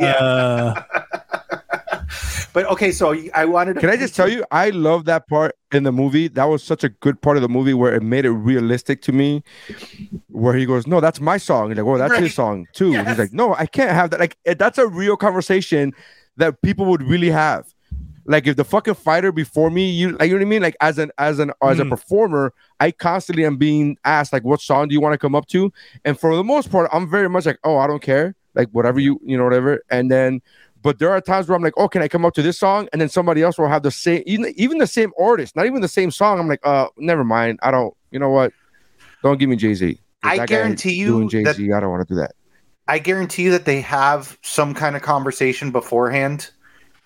Uh, 0.00 0.80
But 2.54 2.66
okay, 2.66 2.92
so 2.92 3.16
I 3.34 3.46
wanted 3.46 3.74
to. 3.74 3.80
Can 3.80 3.88
I 3.88 3.96
just 3.96 4.14
tell 4.14 4.28
you, 4.28 4.44
I 4.50 4.68
love 4.70 5.06
that 5.06 5.26
part. 5.26 5.54
in 5.72 5.84
the 5.84 5.92
movie. 5.92 6.28
That 6.28 6.44
was 6.44 6.62
such 6.62 6.84
a 6.84 6.90
good 6.90 7.22
part 7.22 7.38
of 7.38 7.42
the 7.42 7.48
movie 7.48 7.72
where 7.72 7.94
it 7.94 8.02
made 8.02 8.26
it 8.26 8.30
realistic 8.32 9.00
to 9.02 9.12
me. 9.12 9.42
Where 10.28 10.52
he 10.54 10.66
goes, 10.66 10.86
"No, 10.86 11.00
that's 11.00 11.18
my 11.18 11.38
song." 11.38 11.68
He's 11.70 11.78
like, 11.78 11.86
"Well, 11.86 11.96
that's 11.96 12.12
Right. 12.12 12.24
his 12.24 12.34
song 12.34 12.66
too." 12.74 12.92
Yes. 12.92 13.08
He's 13.08 13.18
like, 13.18 13.32
"No, 13.32 13.54
I 13.54 13.64
can't 13.64 13.92
have 13.92 14.10
that." 14.10 14.20
Like 14.20 14.36
that's 14.58 14.76
a 14.76 14.86
real 14.86 15.16
conversation 15.16 15.94
that 16.36 16.60
people 16.60 16.84
would 16.86 17.02
really 17.02 17.30
have. 17.30 17.72
Like 18.24 18.46
if 18.46 18.56
the 18.56 18.64
fucking 18.64 18.94
fighter 18.94 19.32
before 19.32 19.70
me, 19.70 19.90
you 19.90 20.12
like 20.12 20.28
you 20.28 20.34
know 20.34 20.36
what 20.36 20.42
I 20.42 20.48
mean? 20.50 20.62
Like 20.62 20.76
as 20.80 20.98
an 20.98 21.10
as 21.18 21.38
an 21.38 21.52
as 21.62 21.80
a 21.80 21.84
Mhm. 21.84 21.90
performer, 21.90 22.52
I 22.78 22.90
constantly 22.92 23.44
am 23.44 23.56
being 23.56 23.96
asked 24.04 24.32
like, 24.32 24.44
"What 24.44 24.60
song 24.60 24.88
do 24.88 24.92
you 24.94 25.00
want 25.00 25.12
to 25.14 25.18
come 25.18 25.34
up 25.34 25.46
to?" 25.48 25.72
And 26.04 26.18
for 26.18 26.36
the 26.36 26.44
most 26.44 26.70
part, 26.70 26.88
I'm 26.92 27.10
very 27.10 27.28
much 27.28 27.46
like, 27.46 27.58
"Oh, 27.64 27.76
I 27.78 27.86
don't 27.86 28.02
care." 28.02 28.34
Like 28.54 28.68
whatever 28.70 29.00
you 29.00 29.20
you 29.24 29.36
know 29.36 29.44
whatever. 29.44 29.80
And 29.90 30.10
then, 30.10 30.40
but 30.82 30.98
there 31.00 31.10
are 31.10 31.20
times 31.20 31.48
where 31.48 31.56
I'm 31.56 31.62
like, 31.62 31.74
"Oh, 31.76 31.88
can 31.88 32.00
I 32.02 32.06
come 32.08 32.24
up 32.24 32.34
to 32.34 32.42
this 32.42 32.58
song?" 32.58 32.88
And 32.92 33.00
then 33.00 33.08
somebody 33.08 33.42
else 33.42 33.58
will 33.58 33.68
have 33.68 33.82
the 33.82 33.90
same 33.90 34.22
even 34.26 34.52
even 34.56 34.78
the 34.78 34.86
same 34.86 35.10
artist, 35.18 35.56
not 35.56 35.66
even 35.66 35.80
the 35.80 35.88
same 35.88 36.10
song. 36.12 36.38
I'm 36.38 36.48
like, 36.48 36.60
"Uh, 36.64 36.86
never 36.98 37.24
mind. 37.24 37.58
I 37.62 37.70
don't. 37.72 37.92
You 38.12 38.20
know 38.20 38.30
what? 38.30 38.52
Don't 39.22 39.38
give 39.38 39.48
me 39.48 39.56
Jay 39.56 39.74
Z. 39.74 39.98
I 40.22 40.46
guarantee 40.46 40.94
you 40.94 41.06
doing 41.08 41.28
Jay 41.28 41.42
that- 41.42 41.56
Z. 41.56 41.72
I 41.72 41.80
don't 41.80 41.90
want 41.90 42.06
to 42.06 42.14
do 42.14 42.20
that." 42.20 42.32
I 42.86 42.98
guarantee 42.98 43.44
you 43.44 43.50
that 43.52 43.64
they 43.64 43.80
have 43.80 44.38
some 44.42 44.74
kind 44.74 44.94
of 44.96 45.02
conversation 45.02 45.70
beforehand, 45.70 46.50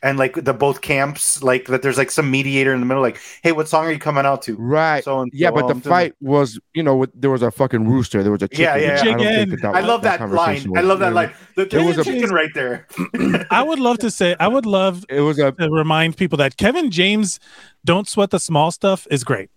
and 0.03 0.19
like 0.19 0.35
the 0.45 0.53
both 0.53 0.83
camps, 0.83 1.43
like 1.43 1.67
that. 1.67 1.83
There's 1.83 1.97
like 1.99 2.11
some 2.11 2.31
mediator 2.31 2.73
in 2.75 2.81
the 2.81 2.87
middle, 2.87 3.03
like, 3.03 3.19
"Hey, 3.43 3.53
what 3.53 3.67
song 3.69 3.87
are 3.87 3.91
you 3.93 3.99
coming 3.99 4.27
out 4.27 4.43
to?" 4.43 4.55
Right. 4.57 5.03
So 5.03 5.21
and 5.21 5.31
Yeah, 5.35 5.49
so, 5.49 5.55
but 5.55 5.63
the 5.69 5.75
doing- 5.75 5.81
fight 5.83 6.13
was, 6.21 6.61
you 6.75 6.83
know, 6.83 6.97
with- 6.97 7.11
there 7.15 7.31
was 7.31 7.43
a 7.43 7.51
fucking 7.51 7.89
rooster. 7.89 8.23
There 8.23 8.31
was 8.33 8.43
a 8.43 8.49
chicken. 8.49 8.63
Yeah, 8.65 8.77
yeah, 8.77 8.93
I 9.01 9.05
don't 9.05 9.19
Chicken. 9.19 9.49
think 9.51 9.63
that 9.63 9.75
I 9.75 9.81
love 9.81 10.03
that, 10.03 10.21
line. 10.21 10.31
conversation 10.31 10.77
I 10.77 10.83
love 10.83 10.99
that 11.01 11.07
you 11.07 11.11
know, 11.11 11.17
line. 11.17 11.33
The, 11.57 11.63
It 11.63 11.75
was 11.87 11.97
was 11.97 12.07
a- 12.07 12.13
chicken 12.13 12.31
right 12.31 12.51
there. 12.55 12.87
I 13.51 13.63
would 13.63 13.79
love 13.81 13.99
to 13.99 14.11
say, 14.11 14.37
I 14.39 14.49
would 14.49 14.67
love 14.67 15.05
It 15.09 15.21
was 15.21 15.39
a 15.39 15.53
to 15.53 15.71
remind 15.71 16.17
people 16.17 16.37
that 16.39 16.57
Kevin 16.59 16.91
James, 16.91 17.41
"Don't 17.85 18.07
Sweat 18.09 18.31
the 18.31 18.39
Small 18.41 18.71
Stuff" 18.71 19.07
is 19.11 19.25
great, 19.25 19.51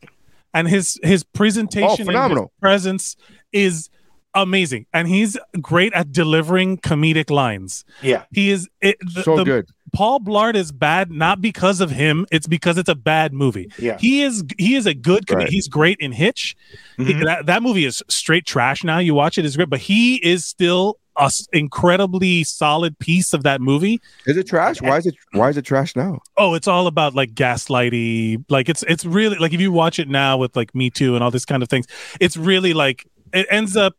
and 0.54 0.68
his 0.70 1.00
his 1.04 1.24
presentation, 1.24 2.10
and 2.10 2.32
his 2.34 2.48
presence 2.62 3.16
is 3.52 3.90
amazing, 4.36 4.86
and 4.94 5.08
he's 5.08 5.38
great 5.60 5.92
at 5.94 6.12
delivering 6.12 6.78
comedic 6.78 7.30
lines. 7.32 7.84
Yeah. 8.04 8.24
He 8.32 8.52
is 8.52 8.70
it, 8.80 8.98
the, 9.16 9.24
so 9.24 9.38
the- 9.38 9.44
good. 9.44 9.70
Paul 9.92 10.20
Blart 10.20 10.56
is 10.56 10.72
bad 10.72 11.12
not 11.12 11.42
because 11.42 11.82
of 11.82 11.92
him; 11.92 12.26
it's 12.32 12.48
because 12.48 12.78
it's 12.78 12.90
a 12.90 12.96
bad 12.96 13.34
movie. 13.34 13.72
Yeah. 13.78 13.98
He 14.00 14.22
is 14.24 14.44
he 14.58 14.76
is 14.76 14.86
a 14.86 14.94
good. 14.94 15.30
Right. 15.30 15.48
He's 15.50 15.68
great 15.68 15.98
in 16.00 16.12
Hitch. 16.12 16.56
He- 16.98 17.04
Mhm. 17.14 17.26
that 17.26 17.46
that 17.48 17.64
movie 17.64 17.86
is 17.86 18.02
straight 18.10 18.46
trash. 18.46 18.84
Now 18.84 19.00
you 19.00 19.14
watch 19.14 19.38
it, 19.38 19.42
it 19.42 19.48
is 19.48 19.56
great, 19.56 19.70
but 19.70 19.80
he 19.80 20.16
is 20.18 20.46
still 20.46 20.98
a 21.18 21.24
s- 21.24 21.48
incredibly 21.52 22.44
solid 22.46 22.98
piece 23.00 23.34
of 23.34 23.44
that 23.44 23.60
movie. 23.60 24.00
Is 24.26 24.38
it 24.38 24.48
trash? 24.48 24.82
Why 24.82 24.98
is 24.98 25.06
it 25.06 25.16
why 25.34 25.50
is 25.50 25.58
it 25.58 25.64
trash 25.66 25.96
now? 25.96 26.20
Oh, 26.38 26.54
it's 26.54 26.68
all 26.68 26.88
about 26.88 27.14
like 27.16 27.34
gaslighty. 27.34 28.44
Like 28.50 28.70
it's 28.70 28.84
it's 28.88 29.06
really 29.06 29.38
like 29.38 29.54
if 29.54 29.62
you 29.62 29.72
watch 29.72 30.00
it 30.00 30.08
now 30.10 30.38
with 30.38 30.56
like 30.56 30.74
Me 30.74 30.90
Too 30.90 31.16
and 31.16 31.24
all 31.24 31.32
this 31.32 31.46
kind 31.46 31.62
of 31.64 31.70
things, 31.70 31.88
it's 32.20 32.38
really 32.38 32.74
like 32.74 33.06
it 33.34 33.48
ends 33.50 33.76
up. 33.78 33.96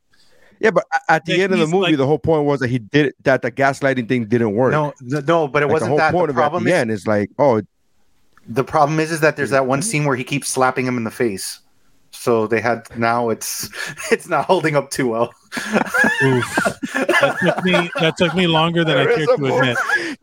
Yeah, 0.61 0.71
but 0.71 0.85
at 1.09 1.25
the 1.25 1.37
Yeah, 1.39 1.45
end 1.45 1.55
of 1.55 1.59
the 1.59 1.67
movie, 1.67 1.93
like- 1.93 1.97
the 1.97 2.07
whole 2.07 2.19
point 2.19 2.45
was 2.45 2.61
that 2.61 2.69
he 2.69 2.79
did 2.79 3.07
it, 3.07 3.15
that 3.25 3.43
the 3.43 3.51
gaslighting 3.51 4.09
thing 4.09 4.27
didn't 4.27 4.53
work. 4.55 4.73
No, 4.73 4.93
th- 5.11 5.25
no, 5.25 5.49
but 5.49 5.63
it 5.63 5.67
Like, 5.67 5.73
wasn't 5.73 5.87
the 5.87 5.91
whole 5.91 5.99
that. 5.99 6.13
point 6.13 6.27
The 6.29 6.33
of 6.33 6.37
it 6.37 6.41
at 6.41 6.43
problem 6.43 6.65
the 6.65 6.71
is, 6.71 6.77
end 6.77 6.91
is 6.91 7.07
like, 7.07 7.31
oh, 7.39 7.63
the 8.47 8.65
problem 8.65 9.01
is, 9.01 9.11
is 9.11 9.21
that 9.21 9.37
there's 9.37 9.51
that 9.51 9.67
one 9.67 9.81
mm-hmm. 9.81 9.89
scene 9.89 10.05
where 10.05 10.17
he 10.17 10.25
keeps 10.25 10.49
slapping 10.49 10.87
him 10.87 10.97
in 10.97 11.05
the 11.05 11.11
face. 11.11 11.61
So 12.13 12.47
they 12.49 12.61
had 12.61 12.83
now 12.99 13.29
it's 13.31 13.71
it's 14.11 14.29
not 14.29 14.45
holding 14.45 14.77
up 14.77 14.91
too 14.91 15.09
well. 15.09 15.33
That 16.21 17.37
took 17.43 17.65
me 17.65 17.91
that 18.01 18.15
took 18.19 18.35
me 18.35 18.47
longer 18.47 18.85
than 18.85 18.99
I 18.99 19.05
There 19.05 19.15
care 19.15 19.23
is 19.23 19.29
a 19.29 19.37
to 19.37 19.43
more- 19.43 19.63
admit. 19.63 19.79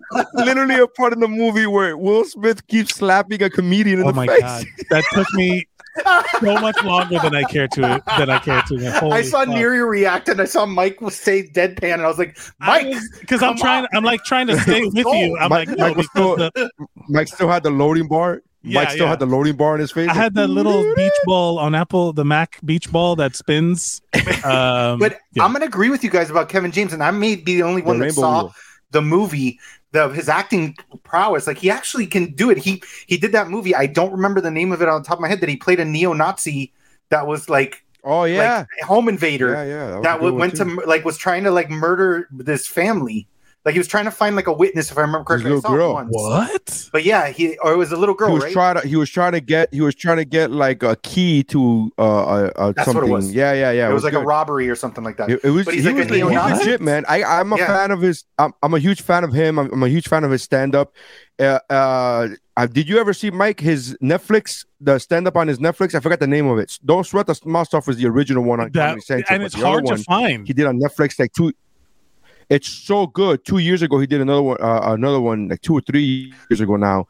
literally 0.33 0.75
a 0.79 0.87
part 0.87 1.13
in 1.13 1.19
the 1.19 1.27
movie 1.27 1.65
where 1.65 1.97
Will 1.97 2.23
Smith 2.25 2.65
keeps 2.67 2.95
slapping 2.95 3.41
a 3.43 3.49
comedian 3.49 3.99
in 3.99 4.05
Oh 4.05 4.09
the 4.11 4.13
my 4.15 4.27
face. 4.27 4.41
god, 4.41 4.65
that 4.89 5.03
took 5.13 5.31
me 5.33 5.65
so 6.39 6.53
much 6.59 6.83
longer 6.83 7.19
than 7.19 7.35
I 7.35 7.43
care 7.43 7.67
to 7.69 7.81
than 8.17 8.29
I 8.29 8.39
care 8.39 8.61
to. 8.61 8.75
admit. 8.75 9.03
I 9.03 9.21
saw 9.21 9.39
fuck. 9.39 9.49
Neri 9.49 9.83
react 9.83 10.29
and 10.29 10.41
I 10.41 10.45
saw 10.45 10.65
Mike 10.65 11.01
was 11.01 11.15
say 11.15 11.43
deadpan 11.47 11.93
and 11.95 12.01
I 12.01 12.07
was 12.07 12.17
like, 12.17 12.37
Mike, 12.59 12.93
because 13.19 13.41
I'm 13.43 13.57
trying. 13.57 13.83
on. 13.83 13.89
I'm 13.93 14.03
like 14.03 14.23
trying 14.23 14.47
to 14.47 14.59
stay 14.61 14.83
with 14.83 14.95
you. 14.95 15.37
I'm 15.39 15.49
Mike, 15.49 15.67
like, 15.67 15.77
no, 15.77 15.87
Mike, 15.87 15.97
was 15.97 16.07
still, 16.07 16.35
the, 16.37 16.71
Mike 17.09 17.27
still 17.27 17.49
had 17.49 17.63
the 17.63 17.71
loading 17.71 18.07
bar. 18.07 18.41
Yeah, 18.63 18.81
Mike 18.81 18.89
still 18.89 19.03
yeah. 19.03 19.09
had 19.11 19.19
the 19.19 19.25
loading 19.25 19.55
bar 19.55 19.75
in 19.75 19.79
his 19.81 19.91
face. 19.91 20.09
I 20.09 20.13
had 20.13 20.33
that 20.35 20.47
little 20.49 20.83
beach 20.95 21.13
ball 21.25 21.57
on 21.59 21.73
Apple, 21.73 22.11
the 22.11 22.25
Mac 22.25 22.59
beach 22.65 22.91
ball 22.91 23.15
that 23.15 23.35
spins. 23.35 24.01
Um, 24.43 24.99
But 24.99 25.19
yeah. 25.33 25.43
I'm 25.43 25.53
gonna 25.53 25.65
agree 25.65 25.89
with 25.89 26.03
you 26.03 26.09
guys 26.09 26.29
about 26.29 26.49
Kevin 26.49 26.71
James, 26.71 26.91
and 26.91 27.01
I 27.01 27.11
may 27.11 27.35
be 27.35 27.55
the 27.55 27.63
only 27.63 27.81
one 27.81 27.99
that 27.99 28.13
saw 28.13 28.43
Wheel. 28.43 28.55
the 28.91 29.01
movie, 29.01 29.59
the 29.97 30.09
his 30.09 30.29
acting 30.29 30.75
prowess. 31.03 31.47
Like 31.47 31.57
he 31.57 31.69
actually 31.69 32.07
can 32.07 32.31
do 32.33 32.49
it. 32.49 32.57
He 32.57 32.81
he 33.07 33.17
did 33.17 33.31
that 33.31 33.49
movie. 33.49 33.75
I 33.75 33.87
don't 33.87 34.11
remember 34.11 34.41
the 34.41 34.51
name 34.51 34.71
of 34.71 34.81
it 34.81 34.87
on 34.87 35.01
the 35.01 35.07
top 35.07 35.17
of 35.17 35.21
my 35.21 35.27
head. 35.27 35.41
That 35.41 35.49
he 35.49 35.57
played 35.57 35.79
a 35.79 35.85
neo-Nazi 35.85 36.71
that 37.09 37.27
was 37.27 37.49
like 37.49 37.83
oh 38.03 38.23
yeah, 38.25 38.65
like 38.77 38.87
home 38.87 39.09
invader 39.09 39.51
yeah, 39.51 39.63
yeah. 39.63 39.95
was 39.95 40.03
that 40.03 40.21
one, 40.21 40.35
went 40.35 40.55
too. 40.55 40.75
to 40.75 40.85
like 40.85 41.03
was 41.05 41.17
trying 41.17 41.43
to 41.43 41.51
like 41.51 41.69
murder 41.69 42.27
this 42.31 42.67
family. 42.67 43.27
Like 43.67 43.73
he 43.73 43.79
was 43.79 43.87
trying 43.89 44.05
to 44.05 44.11
find 44.11 44.37
like 44.37 44.47
a 44.47 44.53
witness, 44.53 44.89
if 44.91 44.97
I 44.97 45.01
remember 45.01 45.33
His 45.33 45.43
correctly. 45.43 45.51
I 45.51 45.55
little 45.55 45.61
saw 45.69 45.75
girl. 45.75 45.93
once. 45.95 46.09
what? 46.13 46.89
But 46.93 47.03
yeah, 47.03 47.27
he 47.27 47.57
or 47.57 47.73
it 47.73 47.75
was 47.75 47.91
a 47.91 47.97
little 47.97 48.15
girl, 48.15 48.29
he 48.29 48.35
was 48.35 48.43
right? 48.45 48.53
trying 48.53 48.81
to 48.81 48.87
he 48.87 48.95
was 48.95 49.09
trying 49.09 49.33
to 49.33 49.41
get 49.41 49.73
he 49.73 49.81
was 49.81 49.93
trying 49.93 50.15
to 50.15 50.23
get 50.23 50.51
like 50.51 50.83
a 50.83 50.95
key 51.03 51.43
to 51.43 51.91
uh, 51.97 52.01
uh, 52.01 52.51
uh 52.55 52.71
That's 52.77 52.93
what 52.93 53.03
it 53.03 53.09
was. 53.09 53.33
Yeah, 53.33 53.51
yeah, 53.51 53.71
yeah. 53.71 53.89
it 53.89 53.93
was 53.93 54.05
like 54.05 54.13
a 54.13 54.21
robbery 54.21 54.69
or 54.69 54.75
something 54.75 55.03
like 55.03 55.17
that. 55.17 55.29
It, 55.29 55.41
it 55.43 55.49
was. 55.49 55.65
But 55.65 55.73
he's 55.73 55.83
he 55.83 55.89
like 55.89 55.97
was, 55.97 56.15
he 56.15 56.23
was 56.23 56.31
neo-Nazi. 56.31 56.63
legit, 56.63 56.79
man. 56.79 57.03
I, 57.09 57.25
I'm 57.25 57.51
a 57.51 57.57
Yeah. 57.57 57.67
fan 57.67 57.91
of 57.91 57.99
his. 57.99 58.23
I'm, 58.39 58.53
I'm 58.63 58.73
a 58.73 58.79
huge 58.79 59.01
fan 59.01 59.25
of 59.25 59.33
him. 59.33 59.59
I'm, 59.59 59.69
I'm 59.73 59.83
a 59.83 59.89
huge 59.89 60.07
fan 60.07 60.23
of 60.23 60.31
his 60.31 60.43
stand 60.43 60.73
up. 60.73 60.95
Uh, 61.37 61.59
uh, 61.69 62.29
uh, 62.55 62.67
did 62.67 62.87
you 62.87 62.99
ever 62.99 63.13
see 63.13 63.31
Mike 63.31 63.59
his 63.59 63.97
Netflix 64.01 64.65
the 64.79 64.97
stand 64.97 65.27
up 65.27 65.35
on 65.35 65.49
his 65.49 65.59
Netflix? 65.59 65.93
I 65.93 65.99
forgot 65.99 66.21
the 66.21 66.27
name 66.27 66.47
of 66.47 66.57
it. 66.57 66.79
Don't 66.85 67.05
sweat 67.05 67.27
the 67.27 67.35
small 67.35 67.65
stuff 67.65 67.85
was 67.85 67.97
the 67.97 68.07
original 68.07 68.45
one 68.45 68.61
on 68.61 68.71
That, 68.71 68.79
Comedy 68.85 69.01
Central, 69.01 69.35
and 69.35 69.43
it's 69.43 69.55
hard 69.55 69.85
to 69.87 69.91
one 69.95 70.03
find. 70.03 70.47
He 70.47 70.53
did 70.53 70.67
on 70.67 70.79
Netflix 70.79 71.19
like 71.19 71.33
two. 71.33 71.51
It's 72.49 72.69
so 72.69 73.07
good. 73.07 73.43
Two 73.43 73.57
years 73.57 73.81
ago, 73.81 73.99
he 73.99 74.07
did 74.07 74.21
another 74.21 74.41
one. 74.41 74.57
Uh, 74.61 74.79
another 74.83 75.19
one 75.19 75.49
like 75.49 75.61
two 75.61 75.73
or 75.73 75.81
three 75.81 76.33
years 76.49 76.61
ago 76.61 76.75
now, 76.77 77.07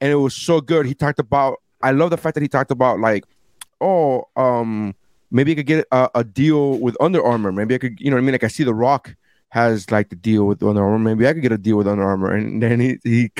and 0.00 0.12
it 0.12 0.16
was 0.16 0.34
so 0.34 0.60
good. 0.60 0.86
He 0.86 0.94
talked 0.94 1.18
about. 1.18 1.60
I 1.82 1.90
love 1.90 2.10
the 2.10 2.16
fact 2.16 2.34
that 2.34 2.42
he 2.42 2.48
talked 2.48 2.70
about 2.70 3.00
like, 3.00 3.24
oh, 3.80 4.24
um, 4.36 4.94
maybe 5.30 5.52
I 5.52 5.54
could 5.56 5.66
get 5.66 5.86
a, 5.90 6.08
a 6.14 6.24
deal 6.24 6.78
with 6.78 6.96
Under 7.00 7.22
Armour. 7.22 7.52
Maybe 7.52 7.74
I 7.74 7.78
could, 7.78 8.00
you 8.00 8.10
know, 8.10 8.16
what 8.16 8.22
I 8.22 8.24
mean, 8.24 8.32
like 8.32 8.44
I 8.44 8.48
see 8.48 8.64
The 8.64 8.74
Rock 8.74 9.14
has 9.50 9.90
like 9.90 10.08
the 10.08 10.16
deal 10.16 10.44
with 10.46 10.62
Under 10.62 10.84
Armour. 10.84 10.98
Maybe 10.98 11.28
I 11.28 11.32
could 11.32 11.42
get 11.42 11.52
a 11.52 11.58
deal 11.58 11.76
with 11.76 11.86
Under 11.86 12.04
Armour. 12.04 12.32
And 12.32 12.62
then 12.62 12.80
he 12.80 12.98
he 13.04 13.30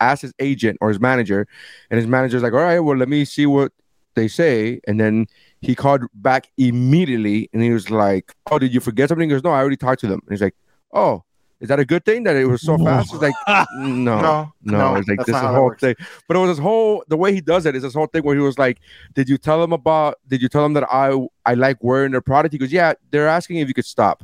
asked 0.00 0.22
his 0.22 0.32
agent 0.38 0.78
or 0.80 0.88
his 0.88 1.00
manager, 1.00 1.46
and 1.90 1.98
his 1.98 2.06
manager's 2.06 2.42
like, 2.42 2.52
all 2.52 2.60
right, 2.60 2.80
well, 2.80 2.96
let 2.96 3.08
me 3.08 3.24
see 3.24 3.46
what 3.46 3.72
they 4.14 4.28
say. 4.28 4.80
And 4.86 4.98
then 4.98 5.26
he 5.60 5.74
called 5.74 6.02
back 6.14 6.48
immediately, 6.58 7.48
and 7.52 7.62
he 7.62 7.70
was 7.70 7.90
like, 7.90 8.34
oh, 8.50 8.58
did 8.58 8.72
you 8.74 8.80
forget 8.80 9.08
something? 9.08 9.28
He 9.28 9.34
goes, 9.34 9.44
no, 9.44 9.50
I 9.50 9.58
already 9.58 9.76
talked 9.76 10.00
to 10.00 10.06
them. 10.06 10.20
And 10.26 10.30
he's 10.30 10.42
like, 10.42 10.54
oh. 10.96 11.22
Is 11.58 11.68
that 11.68 11.80
a 11.80 11.86
good 11.86 12.04
thing 12.04 12.24
that 12.24 12.36
it 12.36 12.44
was 12.44 12.60
so 12.60 12.76
fast? 12.76 13.14
It's 13.14 13.22
like 13.22 13.32
no, 13.78 14.20
No, 14.20 14.52
no, 14.62 14.78
no, 14.78 14.94
it's 14.96 15.08
like 15.08 15.16
that's 15.16 15.26
this 15.28 15.32
not 15.32 15.42
how 15.42 15.52
that 15.52 15.58
whole 15.58 15.74
thing. 15.80 15.94
But 16.28 16.36
it 16.36 16.40
was 16.40 16.50
this 16.50 16.58
whole 16.62 17.02
the 17.08 17.16
way 17.16 17.32
he 17.32 17.40
does 17.40 17.64
it 17.64 17.74
is 17.74 17.82
this 17.82 17.94
whole 17.94 18.06
thing 18.08 18.22
where 18.24 18.34
he 18.36 18.42
was 18.42 18.58
like, 18.58 18.78
"Did 19.14 19.26
you 19.30 19.38
tell 19.38 19.58
them 19.58 19.72
about? 19.72 20.16
Did 20.28 20.42
you 20.42 20.50
tell 20.50 20.62
them 20.62 20.74
that 20.74 20.84
I 20.92 21.16
I 21.46 21.54
like 21.54 21.78
wearing 21.82 22.12
their 22.12 22.20
product?" 22.20 22.52
He 22.52 22.58
goes, 22.58 22.70
"Yeah." 22.70 22.92
They're 23.10 23.26
asking 23.26 23.56
if 23.56 23.68
you 23.68 23.74
could 23.74 23.86
stop. 23.86 24.22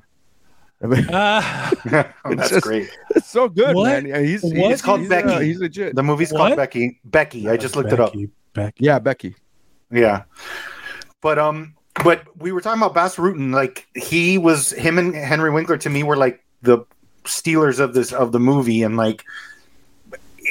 I 0.82 0.88
mean, 0.88 1.06
Ah, 1.10 1.72
That's 2.26 2.50
just- 2.50 2.64
great. 2.64 2.90
it's 3.16 3.30
so 3.30 3.48
good, 3.48 3.76
What? 3.76 3.84
man. 3.86 4.04
Yeah, 4.06 4.20
he's, 4.20 4.42
What? 4.42 4.52
he's 4.54 4.72
It's 4.72 4.82
called 4.82 5.00
he's, 5.00 5.08
Becky. 5.08 5.28
uh, 5.30 5.38
he's 5.40 5.58
legit. 5.58 5.94
The 5.94 6.02
movie's 6.02 6.32
What? 6.32 6.38
called 6.38 6.56
Becky. 6.56 7.00
Becky. 7.04 7.48
I 7.48 7.56
just 7.56 7.76
looked 7.76 7.92
it 7.92 8.00
up. 8.00 8.12
Becky, 8.12 8.28
Becky. 8.52 8.84
yeah, 8.84 8.98
Becky. 8.98 9.36
Yeah. 9.90 10.24
But 11.22 11.38
um 11.38 11.76
but 12.04 12.24
we 12.36 12.52
were 12.52 12.60
talking 12.60 12.80
about 12.82 12.94
Bas 12.94 13.16
Rutten, 13.16 13.54
like 13.54 13.86
he 13.94 14.36
was 14.38 14.70
him 14.72 14.98
and 14.98 15.14
Henry 15.14 15.50
Winkler 15.50 15.78
to 15.78 15.88
me 15.88 16.02
were 16.02 16.16
like 16.16 16.41
the 16.62 16.84
stealers 17.24 17.78
of 17.78 17.94
this 17.94 18.12
of 18.12 18.32
the 18.32 18.40
movie 18.40 18.82
and 18.82 18.96
like 18.96 19.24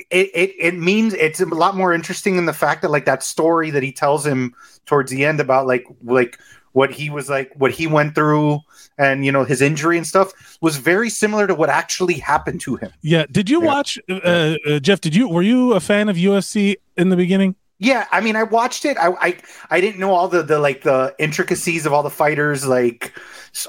it, 0.10 0.30
it 0.34 0.56
it 0.58 0.76
means 0.76 1.14
it's 1.14 1.42
a 1.42 1.46
lot 1.46 1.76
more 1.76 1.94
interesting 1.94 2.38
in 2.38 2.46
the 2.46 2.54
fact 2.54 2.82
that 2.82 2.92
like 2.92 3.06
that 3.06 3.24
story 3.24 3.72
that 3.72 3.84
he 3.84 3.92
tells 3.92 4.26
him 4.26 4.54
towards 4.86 5.12
the 5.12 5.26
end 5.26 5.40
about 5.40 5.68
like 5.68 5.86
like 6.04 6.40
what 6.72 6.92
he 6.92 7.10
was 7.10 7.30
like 7.30 7.52
what 7.56 7.72
he 7.72 7.88
went 7.88 8.16
through 8.16 8.60
and 8.98 9.26
you 9.26 9.32
know 9.32 9.44
his 9.44 9.62
injury 9.62 9.98
and 9.98 10.08
stuff 10.08 10.58
was 10.62 10.78
very 10.78 11.10
similar 11.10 11.46
to 11.46 11.54
what 11.56 11.70
actually 11.70 12.14
happened 12.14 12.62
to 12.62 12.78
him. 12.78 12.92
Yeah. 13.02 13.26
Did 13.30 13.50
you 13.50 13.62
Yeah. 13.62 13.68
watch 13.68 14.00
uh, 14.10 14.56
uh, 14.66 14.80
Jeff? 14.80 15.02
Did 15.02 15.14
you 15.16 15.28
were 15.28 15.42
you 15.42 15.74
a 15.74 15.80
fan 15.82 16.08
of 16.08 16.16
UFC 16.16 16.78
in 16.96 17.10
the 17.10 17.18
beginning? 17.18 17.56
Yeah, 17.84 18.06
I 18.12 18.22
mean, 18.22 18.36
I 18.36 18.44
watched 18.44 18.86
it. 18.86 18.96
I, 19.00 19.10
I 19.20 19.38
I 19.72 19.82
didn't 19.82 20.00
know 20.00 20.12
all 20.14 20.28
the 20.28 20.44
the 20.44 20.60
like 20.60 20.84
the 20.84 21.16
intricacies 21.18 21.88
of 21.88 21.94
all 21.94 22.04
the 22.04 22.12
fighters, 22.12 22.66
like 22.68 23.12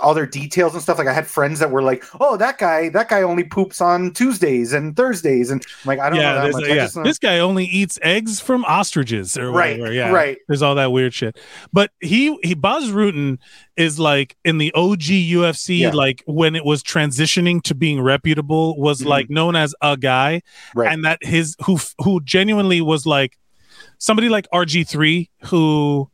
all 0.02 0.12
their 0.12 0.26
details 0.26 0.74
and 0.74 0.82
stuff. 0.82 0.98
Like 0.98 1.08
I 1.08 1.14
had 1.14 1.26
friends 1.26 1.58
that 1.60 1.70
were 1.70 1.82
like, 1.82 2.04
"Oh, 2.20 2.36
that 2.36 2.58
guy, 2.58 2.90
that 2.90 3.08
guy 3.08 3.22
only 3.22 3.42
poops 3.44 3.80
on 3.80 4.12
Tuesdays 4.12 4.74
and 4.74 4.94
Thursdays," 4.94 5.50
and 5.50 5.64
I'm 5.82 5.88
like, 5.88 5.98
I 5.98 6.10
don't 6.10 6.18
know 6.18 6.24
yeah, 6.24 6.34
that 6.44 6.52
much. 6.52 6.64
a- 6.64 6.74
yeah. 6.74 6.88
know- 6.94 7.02
this 7.04 7.18
guy 7.18 7.38
only 7.38 7.64
eats 7.64 7.98
eggs 8.02 8.38
from 8.38 8.66
ostriches 8.66 9.38
or 9.38 9.50
Right, 9.50 9.78
whatever. 9.80 9.94
Yeah, 9.94 10.10
right. 10.12 10.36
There's 10.46 10.60
all 10.60 10.74
that 10.74 10.92
weird 10.92 11.14
shit. 11.14 11.38
But 11.72 11.90
he 12.00 12.36
he 12.42 12.52
Bas 12.52 12.84
Rutten 12.90 13.38
is 13.78 13.98
like 13.98 14.36
in 14.44 14.58
the 14.58 14.70
OG 14.74 15.00
UFC, 15.32 15.78
Yeah. 15.78 15.90
like 15.92 16.22
when 16.26 16.54
it 16.54 16.66
was 16.66 16.82
transitioning 16.82 17.62
to 17.62 17.74
being 17.74 17.98
reputable, 18.02 18.78
was 18.78 19.00
Mhm. 19.00 19.06
like 19.06 19.30
known 19.30 19.56
as 19.56 19.74
a 19.80 19.96
guy, 19.96 20.42
right. 20.74 20.92
and 20.92 21.02
that 21.06 21.24
his 21.24 21.56
who 21.64 21.78
who 22.04 22.20
genuinely 22.20 22.82
was 22.82 23.06
like 23.06 23.38
somebody 24.03 24.28
like 24.28 24.48
RG3 24.53 25.28
who 25.44 26.11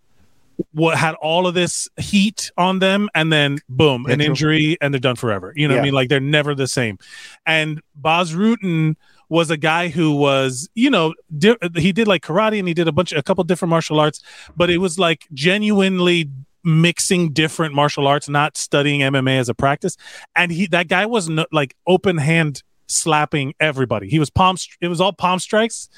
what 0.73 0.99
had 0.99 1.15
all 1.15 1.47
of 1.47 1.55
this 1.55 1.89
heat 1.97 2.51
on 2.59 2.81
them 2.81 3.09
and 3.15 3.33
then 3.33 3.59
boom 3.69 4.05
an 4.07 4.21
injury 4.21 4.77
and 4.81 4.93
they're 4.93 5.01
done 5.01 5.17
forever. 5.17 5.55
You 5.57 5.69
know 5.69 5.75
what 5.75 5.81
i 5.81 5.85
mean? 5.85 5.95
Like 5.95 6.09
they're 6.11 6.21
never 6.21 6.55
the 6.55 6.67
same. 6.67 6.99
And 7.47 7.81
Bas 7.95 8.33
Rutten 8.33 8.97
was 9.31 9.51
a 9.51 9.57
guy 9.57 9.89
who 9.89 10.15
was 10.17 10.69
you 10.75 10.91
know 10.91 11.15
di- 11.37 11.57
he 11.77 11.93
did 11.93 12.09
like 12.09 12.23
karate 12.23 12.59
and 12.59 12.69
he 12.69 12.75
did 12.75 12.89
a 12.89 12.93
bunch 12.93 13.13
a 13.13 13.23
couple 13.23 13.45
different 13.45 13.69
martial 13.69 14.01
arts 14.01 14.23
but 14.57 14.71
it 14.71 14.79
was 14.79 14.99
like 14.99 15.27
genuinely 15.35 16.31
mixing 16.65 17.33
different 17.33 17.75
martial 17.75 18.07
arts 18.07 18.29
not 18.29 18.57
studying 18.57 19.01
MMA 19.01 19.39
as 19.39 19.49
a 19.49 19.55
practice. 19.55 19.97
And 20.37 20.53
he 20.53 20.67
that 20.69 20.89
guy 20.89 21.07
was 21.07 21.29
no, 21.29 21.47
like 21.53 21.75
open 21.87 22.19
hand 22.19 22.63
slapping 22.87 23.55
everybody. 23.61 24.09
He 24.09 24.19
was 24.19 24.29
palm 24.29 24.57
it 24.81 24.89
was 24.89 25.01
all 25.01 25.13
palm 25.13 25.39
strikes 25.39 25.89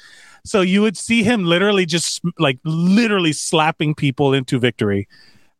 so 0.43 0.61
you 0.61 0.81
would 0.81 0.97
see 0.97 1.23
him 1.23 1.45
literally 1.45 1.85
just 1.85 2.21
like 2.39 2.59
literally 2.63 3.33
slapping 3.33 3.95
people 3.95 4.33
into 4.33 4.59
victory, 4.59 5.07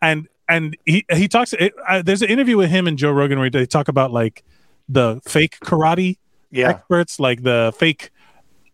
and 0.01 0.27
and 0.47 0.77
he 0.85 1.05
he 1.13 1.27
talks. 1.27 1.53
It, 1.53 1.73
uh, 1.87 2.01
there's 2.01 2.21
an 2.21 2.29
interview 2.29 2.57
with 2.57 2.69
him 2.69 2.87
and 2.87 2.97
Joe 2.97 3.11
Rogan 3.11 3.39
where 3.39 3.49
they 3.49 3.65
talk 3.65 3.87
about 3.87 4.11
like 4.11 4.43
the 4.89 5.21
fake 5.25 5.57
karate 5.63 6.17
Yeah. 6.51 6.69
experts, 6.69 7.19
like 7.19 7.43
the 7.43 7.73
fake, 7.77 8.10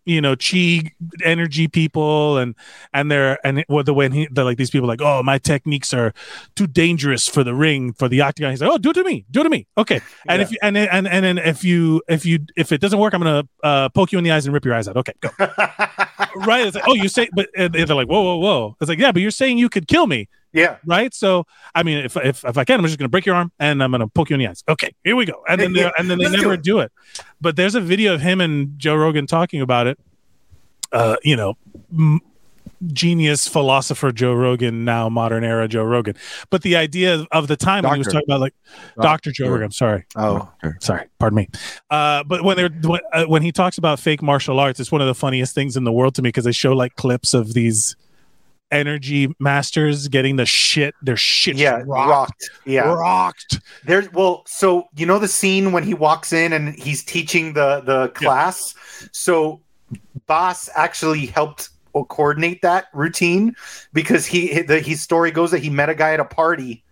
you 0.08 0.22
know, 0.22 0.36
chi 0.36 0.92
energy 1.24 1.68
people, 1.68 2.38
and 2.38 2.56
and 2.94 3.12
they're 3.12 3.46
and 3.46 3.64
what 3.68 3.86
the 3.86 3.94
when 3.94 4.12
he 4.14 4.28
they're 4.32 4.46
like 4.46 4.58
these 4.58 4.70
people 4.72 4.88
like, 4.88 5.02
oh, 5.02 5.22
my 5.22 5.38
techniques 5.38 5.94
are 5.94 6.14
too 6.56 6.66
dangerous 6.66 7.28
for 7.28 7.44
the 7.44 7.54
ring 7.54 7.92
for 7.94 8.08
the 8.08 8.22
octagon. 8.22 8.52
He's 8.52 8.62
like, 8.62 8.72
oh, 8.72 8.78
do 8.78 8.92
it 8.92 8.94
to 8.94 9.04
me, 9.04 9.26
do 9.30 9.42
it 9.42 9.44
to 9.44 9.50
me, 9.50 9.68
okay. 9.78 10.02
And 10.28 10.42
if 10.42 10.52
you 10.52 10.58
and 10.62 10.76
then- 10.76 10.88
and 10.92 11.08
and 11.08 11.26
then 11.26 11.38
if 11.38 11.64
you 11.64 12.02
if 12.08 12.26
you 12.26 12.40
if 12.56 12.72
it 12.72 12.80
doesn't 12.80 13.00
work, 13.00 13.14
I'm 13.14 13.22
gonna 13.22 13.48
uh, 13.64 13.90
poke 13.90 14.12
you 14.12 14.18
in 14.18 14.24
the 14.24 14.32
eyes 14.32 14.46
and 14.46 14.54
rip 14.54 14.64
your 14.66 14.74
eyes 14.74 14.88
out. 14.88 14.96
Okay, 14.98 15.14
go. 15.20 15.30
right? 16.38 16.66
It's 16.66 16.76
like, 16.76 16.88
oh, 16.88 16.94
you 16.96 17.10
say, 17.10 17.28
but 17.34 17.50
and 17.56 17.74
they're 17.74 17.86
like, 17.88 18.08
whoa, 18.08 18.22
whoa, 18.22 18.38
whoa. 18.38 18.78
It's 18.80 18.90
like, 18.90 19.00
yeah, 19.00 19.12
but 19.12 19.22
you're 19.22 19.32
saying 19.32 19.58
you 19.58 19.70
could 19.70 19.88
kill 19.88 20.08
me. 20.08 20.30
Yeah. 20.54 20.78
Right. 20.86 21.14
So, 21.14 21.46
I 21.76 21.84
mean, 21.84 22.00
if 22.00 22.16
if, 22.18 22.44
if 22.44 22.58
I 22.58 22.64
can, 22.64 22.80
I'm 22.80 22.86
just 22.86 22.98
going 22.98 23.06
to 23.06 23.10
break 23.10 23.26
your 23.26 23.36
arm 23.36 23.52
and 23.60 23.84
I'm 23.84 23.92
going 23.92 24.02
to 24.02 24.08
poke 24.08 24.30
you 24.30 24.36
in 24.36 24.40
the 24.40 24.48
eyes. 24.48 24.64
Okay, 24.68 24.94
here 25.04 25.16
we 25.16 25.26
go. 25.26 25.44
And 25.48 25.60
then 25.60 25.74
they 25.74 25.84
and 25.98 26.10
then 26.10 26.18
they 26.18 26.30
never 26.30 26.54
it. 26.54 26.64
do 26.64 26.80
it. 26.80 26.92
But 27.42 27.56
there's 27.56 27.76
a 27.76 27.82
video 27.82 28.14
of 28.14 28.22
him 28.22 28.42
and 28.42 28.78
Joe 28.80 28.96
Rogan 28.96 29.28
talking 29.28 29.62
about 29.62 29.88
it. 29.88 30.00
Uh, 30.92 31.18
you 31.22 31.36
know, 31.36 31.56
m- 31.92 32.22
genius 32.94 33.48
philosopher 33.48 34.12
Joe 34.12 34.34
Rogan, 34.34 34.86
now 34.86 35.10
modern 35.10 35.44
era 35.44 35.68
Joe 35.68 35.84
Rogan. 35.84 36.16
But 36.50 36.62
the 36.62 36.76
idea 36.76 37.26
of 37.32 37.48
the 37.48 37.56
time 37.58 37.84
when 37.84 37.94
he 37.94 38.00
was 38.00 38.08
talking 38.08 38.28
about 38.28 38.40
like 38.40 38.54
Doctor 39.02 39.32
Joe 39.32 39.50
Rogan. 39.50 39.64
I'm 39.64 39.72
sorry. 39.72 40.06
Oh, 40.16 40.50
sorry. 40.80 41.08
Pardon 41.20 41.38
me. 41.38 41.50
Uh, 41.90 42.24
but 42.24 42.44
when 42.44 42.58
they're 42.58 42.70
when, 42.70 43.02
uh, 43.14 43.26
when 43.26 43.42
he 43.42 43.52
talks 43.52 43.78
about 43.78 44.00
fake 44.00 44.22
martial 44.22 44.60
arts, 44.60 44.80
it's 44.80 44.92
one 44.92 45.02
of 45.02 45.08
the 45.08 45.16
funniest 45.16 45.54
things 45.56 45.76
in 45.76 45.84
the 45.84 45.92
world 45.92 46.16
to 46.16 46.22
me 46.22 46.30
because 46.30 46.46
they 46.46 46.52
show 46.52 46.74
like 46.74 46.96
clips 46.96 47.34
of 47.34 47.54
these 47.54 47.96
energy 48.72 49.34
masters 49.40 50.08
getting 50.08 50.36
the 50.36 50.46
shit 50.46 50.94
their 51.02 51.18
shit 51.18 51.56
yeah, 51.56 51.82
rocked, 51.86 52.10
rocked. 52.10 52.50
Yeah, 52.66 52.94
rocked. 52.94 53.60
There's 53.86 54.12
well, 54.12 54.44
so 54.48 54.88
you 54.96 55.06
know 55.06 55.20
the 55.20 55.28
scene 55.28 55.72
when 55.72 55.84
he 55.84 55.94
walks 55.94 56.34
in 56.34 56.54
and 56.54 56.76
he's 56.76 57.04
teaching 57.04 57.54
the 57.54 57.82
the 57.82 58.10
class. 58.10 58.76
So 59.12 59.62
Boss 60.26 60.70
actually 60.76 61.26
helped 61.26 61.70
coordinate 62.06 62.62
that 62.62 62.86
routine 62.94 63.56
because 63.94 64.26
he 64.26 64.62
the 64.62 64.80
his 64.80 65.02
story 65.02 65.32
goes 65.32 65.52
that 65.52 65.64
he 65.64 65.70
met 65.70 65.90
a 65.90 65.96
guy 65.96 66.14
at 66.14 66.20
a 66.20 66.26
party 66.26 66.84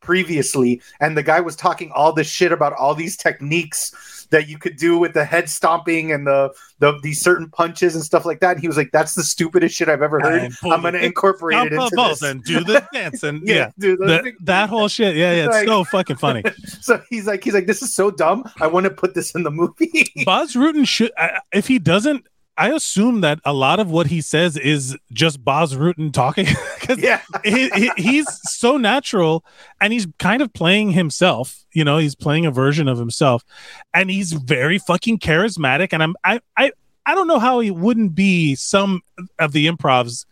previously 0.00 0.80
and 1.00 1.16
the 1.16 1.22
guy 1.22 1.40
was 1.40 1.56
talking 1.56 1.90
all 1.92 2.12
this 2.12 2.28
shit 2.28 2.52
about 2.52 2.72
all 2.74 2.94
these 2.94 3.16
techniques 3.16 4.15
that 4.30 4.48
you 4.48 4.58
could 4.58 4.76
do 4.76 4.98
with 4.98 5.14
the 5.14 5.24
head 5.24 5.48
stomping 5.48 6.12
and 6.12 6.26
the 6.26 6.52
the 6.78 6.98
these 7.02 7.20
certain 7.20 7.48
punches 7.50 7.94
and 7.94 8.04
stuff 8.04 8.24
like 8.26 8.40
that. 8.40 8.52
And 8.52 8.60
he 8.60 8.68
was 8.68 8.76
like 8.76 8.90
that's 8.92 9.14
the 9.14 9.22
stupidest 9.22 9.74
shit 9.74 9.88
i've 9.88 10.02
ever 10.02 10.20
heard. 10.20 10.52
I'm 10.64 10.82
gonna 10.82 10.98
incorporate 10.98 11.66
it 11.66 11.72
into 11.72 11.90
this. 11.96 12.22
and 12.22 12.42
do 12.44 12.62
the 12.64 12.86
dance 12.92 13.22
and 13.22 13.46
Yeah, 13.46 13.54
yeah, 13.54 13.70
do 13.78 13.96
the 13.96 14.32
that 14.42 14.68
whole 14.68 14.88
shit. 14.88 15.16
Yeah, 15.16 15.32
yeah, 15.32 15.44
it's 15.46 15.54
Like- 15.54 15.66
so 15.66 15.84
fucking 15.84 16.16
funny. 16.16 16.42
so 16.80 17.00
he's 17.10 17.26
like 17.26 17.42
he's 17.44 17.54
like 17.54 17.66
this 17.66 17.82
is 17.82 17.94
so 17.94 18.10
dumb. 18.10 18.44
I 18.60 18.66
want 18.66 18.84
to 18.84 18.90
put 18.90 19.14
this 19.14 19.34
in 19.34 19.42
the 19.42 19.50
movie. 19.50 20.12
Bas 20.24 20.54
Rutten 20.54 20.86
should, 20.86 21.12
I- 21.18 21.40
if 21.52 21.66
he 21.68 21.78
doesn't, 21.78 22.26
I 22.58 22.72
assume 22.72 23.20
that 23.20 23.38
a 23.44 23.52
lot 23.52 23.80
of 23.80 23.90
what 23.90 24.06
he 24.06 24.20
says 24.20 24.56
is 24.56 24.96
just 25.12 25.44
Bas 25.44 25.74
Rutten 25.74 26.12
talking. 26.12 26.46
yeah. 26.96 27.20
he, 27.44 27.68
he- 27.70 27.90
he's 27.96 28.26
so 28.50 28.76
natural 28.76 29.44
and 29.80 29.92
he's 29.92 30.06
kind 30.18 30.40
of 30.42 30.52
playing 30.52 30.92
himself 30.92 31.66
you 31.76 31.84
know 31.84 31.98
he's 31.98 32.14
playing 32.14 32.46
a 32.46 32.50
version 32.50 32.88
of 32.88 32.98
himself. 32.98 33.44
And 33.92 34.10
he's 34.10 34.32
very 34.32 34.78
fucking 34.78 35.18
charismatic. 35.18 35.90
And 35.92 36.02
i'm 36.02 36.16
i 36.24 36.40
i, 36.56 36.72
I 37.04 37.14
don't 37.14 37.28
know 37.28 37.38
how 37.38 37.60
he 37.60 37.70
wouldn't 37.70 38.14
be 38.14 38.54
some 38.54 39.02
of 39.38 39.52
the 39.52 39.68
improvs 39.68 40.24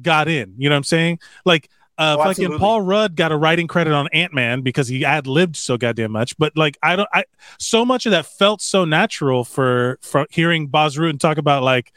got 0.00 0.28
in. 0.28 0.54
You 0.56 0.68
know 0.68 0.74
what 0.76 0.78
i'm 0.78 0.84
saying? 0.84 1.18
Like 1.44 1.68
uh 1.98 2.16
Oh, 2.18 2.22
fucking 2.24 2.28
absolutely. 2.30 2.58
paul 2.58 2.80
rudd 2.82 3.16
got 3.16 3.32
a 3.32 3.36
writing 3.36 3.66
credit 3.66 3.92
on 3.92 4.08
ant-man 4.12 4.60
because 4.60 4.86
he 4.88 5.04
ad-libbed 5.04 5.56
so 5.56 5.76
goddamn 5.78 6.12
much 6.12 6.36
but 6.38 6.56
like 6.56 6.76
i 6.82 6.94
don't 6.96 7.08
i 7.12 7.24
so 7.58 7.84
much 7.84 8.04
of 8.06 8.12
that 8.12 8.26
felt 8.26 8.60
so 8.60 8.84
natural 8.84 9.44
for 9.44 9.98
for 10.02 10.26
hearing 10.30 10.66
Bas 10.66 10.96
Rutten 10.96 11.18
talk 11.18 11.38
about 11.38 11.62
like 11.62 11.92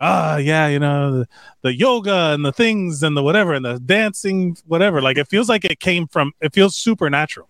ah 0.00 0.36
yeah 0.36 0.66
you 0.68 0.78
know 0.78 1.18
the, 1.20 1.28
the 1.62 1.74
yoga 1.74 2.32
and 2.32 2.44
the 2.44 2.52
things 2.52 3.02
and 3.02 3.16
the 3.16 3.22
whatever 3.22 3.52
and 3.54 3.64
the 3.64 3.78
dancing 3.80 4.56
whatever 4.66 5.02
like 5.02 5.18
it 5.18 5.26
feels 5.28 5.48
like 5.48 5.64
it 5.64 5.80
came 5.80 6.06
from 6.06 6.32
it 6.40 6.52
feels 6.54 6.76
supernatural 6.76 7.48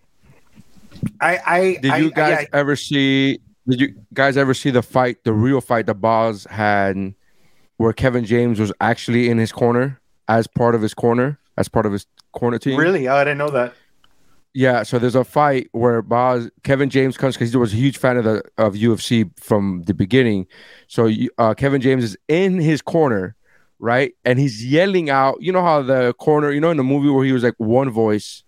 i 1.19 1.39
i 1.45 1.77
Did 1.81 1.91
I- 1.91 1.97
you 1.97 2.11
guys 2.11 2.47
I- 2.51 2.57
ever 2.57 2.75
see? 2.75 3.39
Did 3.67 3.79
you 3.79 3.95
guys 4.13 4.37
ever 4.37 4.55
see 4.55 4.71
the 4.71 4.81
fight, 4.81 5.23
the 5.23 5.33
real 5.33 5.61
fight 5.61 5.85
that 5.85 5.93
Boz 6.01 6.47
had, 6.49 7.13
where 7.77 7.93
Kevin 7.93 8.25
James 8.25 8.59
was 8.59 8.73
actually 8.81 9.29
in 9.29 9.37
his 9.37 9.51
corner 9.51 10.01
as 10.27 10.47
part 10.47 10.73
of 10.73 10.81
his 10.81 10.95
corner, 10.95 11.37
as 11.57 11.67
part 11.69 11.85
of 11.85 11.91
his 11.91 12.05
corner 12.31 12.57
team? 12.59 12.77
really 12.79 13.07
oh, 13.07 13.15
i 13.15 13.23
didn't 13.23 13.37
know 13.37 13.49
that 13.51 13.73
Yeah. 14.53 14.83
So 14.83 14.99
there's 14.99 15.15
a 15.15 15.23
fight 15.23 15.69
where 15.71 16.01
Boz, 16.01 16.49
Kevin 16.63 16.89
James 16.89 17.15
comes 17.17 17.35
because 17.35 17.51
he 17.51 17.57
was 17.57 17.71
a 17.73 17.77
huge 17.77 17.97
fan 17.97 18.17
of 18.17 18.25
the 18.25 18.43
of 18.57 18.73
UFC 18.75 19.29
from 19.39 19.83
the 19.87 19.93
beginning. 19.93 20.45
So 20.87 21.09
uh, 21.37 21.53
Kevin 21.53 21.79
James 21.79 22.03
is 22.03 22.17
in 22.27 22.59
his 22.59 22.81
corner, 22.81 23.35
right, 23.79 24.11
and 24.25 24.37
he's 24.39 24.57
yelling 24.65 25.09
out. 25.09 25.35
You 25.39 25.53
know 25.53 25.63
how 25.63 25.81
the 25.83 26.13
corner, 26.19 26.51
you 26.51 26.59
know, 26.59 26.69
in 26.69 26.75
the 26.75 26.83
movie 26.83 27.07
where 27.09 27.23
he 27.23 27.31
was 27.31 27.43
like 27.43 27.55
one 27.59 27.89
voice, 27.89 28.43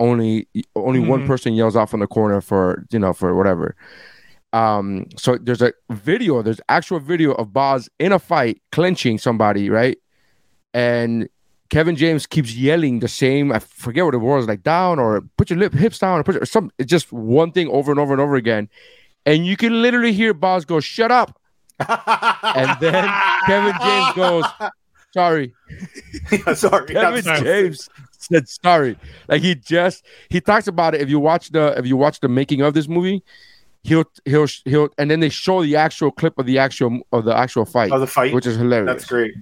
only 0.00 0.48
only 0.74 1.00
one 1.00 1.22
Mhm. 1.22 1.26
person 1.26 1.52
yells 1.52 1.76
out 1.76 1.90
from 1.90 2.00
the 2.00 2.06
corner 2.06 2.40
for 2.40 2.84
you 2.90 2.98
know 2.98 3.12
for 3.12 3.34
whatever. 3.34 3.74
Um. 4.54 5.04
So 5.18 5.36
there's 5.36 5.60
a 5.60 5.72
video. 5.90 6.40
There's 6.40 6.60
actual 6.70 7.00
video 7.00 7.32
of 7.32 7.52
Boz 7.52 7.90
in 7.98 8.12
a 8.12 8.18
fight 8.18 8.62
clinching 8.72 9.18
somebody, 9.18 9.68
right, 9.68 9.98
and 10.72 11.28
Kevin 11.70 11.96
James 11.96 12.26
keeps 12.26 12.54
yelling 12.54 13.00
the 13.00 13.08
same. 13.08 13.52
I 13.52 13.58
forget 13.58 14.04
what 14.04 14.14
it 14.14 14.18
was, 14.18 14.46
like 14.46 14.62
down 14.62 14.98
or 14.98 15.22
put 15.36 15.50
your 15.50 15.58
lip 15.58 15.72
hips 15.72 15.98
down 15.98 16.20
or 16.20 16.24
put 16.24 16.36
your, 16.36 16.46
some. 16.46 16.70
It's 16.78 16.90
just 16.90 17.12
one 17.12 17.52
thing 17.52 17.68
over 17.68 17.90
and 17.90 18.00
over 18.00 18.12
and 18.12 18.20
over 18.20 18.36
again, 18.36 18.68
and 19.24 19.46
you 19.46 19.56
can 19.56 19.82
literally 19.82 20.12
hear 20.12 20.32
Boz 20.34 20.64
go, 20.64 20.80
"Shut 20.80 21.10
up," 21.10 21.40
and 21.78 22.76
then 22.80 23.10
Kevin 23.46 23.74
James 23.82 24.14
goes, 24.14 24.44
"Sorry." 25.12 25.54
sorry 26.54 26.86
Kevin 26.86 27.24
not- 27.24 27.42
James 27.42 27.88
said 28.18 28.48
sorry. 28.48 28.98
Like 29.28 29.42
he 29.42 29.54
just 29.54 30.04
he 30.28 30.40
talks 30.40 30.68
about 30.68 30.94
it. 30.94 31.00
If 31.00 31.10
you 31.10 31.18
watch 31.18 31.50
the 31.50 31.76
if 31.78 31.86
you 31.86 31.96
watch 31.96 32.20
the 32.20 32.28
making 32.28 32.60
of 32.60 32.74
this 32.74 32.88
movie, 32.88 33.22
he'll 33.82 34.04
he'll 34.24 34.46
he'll 34.64 34.88
and 34.98 35.10
then 35.10 35.20
they 35.20 35.28
show 35.28 35.62
the 35.62 35.76
actual 35.76 36.10
clip 36.10 36.38
of 36.38 36.46
the 36.46 36.58
actual 36.58 37.00
of 37.12 37.24
the 37.24 37.36
actual 37.36 37.64
fight. 37.64 37.92
Of 37.92 38.00
the 38.00 38.06
fight? 38.06 38.32
which 38.32 38.46
is 38.46 38.56
hilarious. 38.56 38.86
that's 38.86 39.06
great 39.06 39.34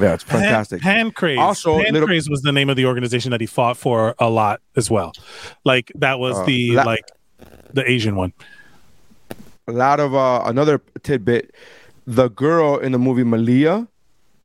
Yeah, 0.00 0.14
it's 0.14 0.24
fantastic. 0.24 0.82
Pan, 0.82 1.10
Pancrase. 1.10 1.38
Also, 1.38 1.76
little- 1.78 2.06
Pancrase 2.06 2.28
was 2.28 2.42
the 2.42 2.52
name 2.52 2.68
of 2.68 2.76
the 2.76 2.84
organization 2.86 3.30
that 3.30 3.40
he 3.40 3.46
fought 3.46 3.76
for 3.76 4.14
a 4.18 4.28
lot 4.28 4.60
as 4.76 4.90
well. 4.90 5.12
Like 5.64 5.90
that 5.96 6.18
was 6.18 6.38
Uh, 6.38 6.44
the 6.44 6.70
la- 6.72 6.82
like 6.84 7.04
the 7.72 7.88
Asian 7.90 8.16
one. 8.16 8.32
a 9.68 9.72
lot 9.72 9.98
of 10.00 10.14
uh 10.14 10.42
another 10.46 10.80
tidbit 11.02 11.52
the 12.06 12.28
girl 12.28 12.78
in 12.78 12.92
the 12.92 12.98
movie 12.98 13.24
malia 13.24 13.88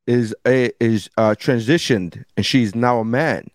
is 0.07 0.33
a 0.47 0.71
is 0.79 1.09
uh 1.17 1.35
transitioned 1.37 2.23
and 2.35 2.43
she's 2.45 2.73
now 2.73 2.99
a 2.99 3.05
man 3.05 3.47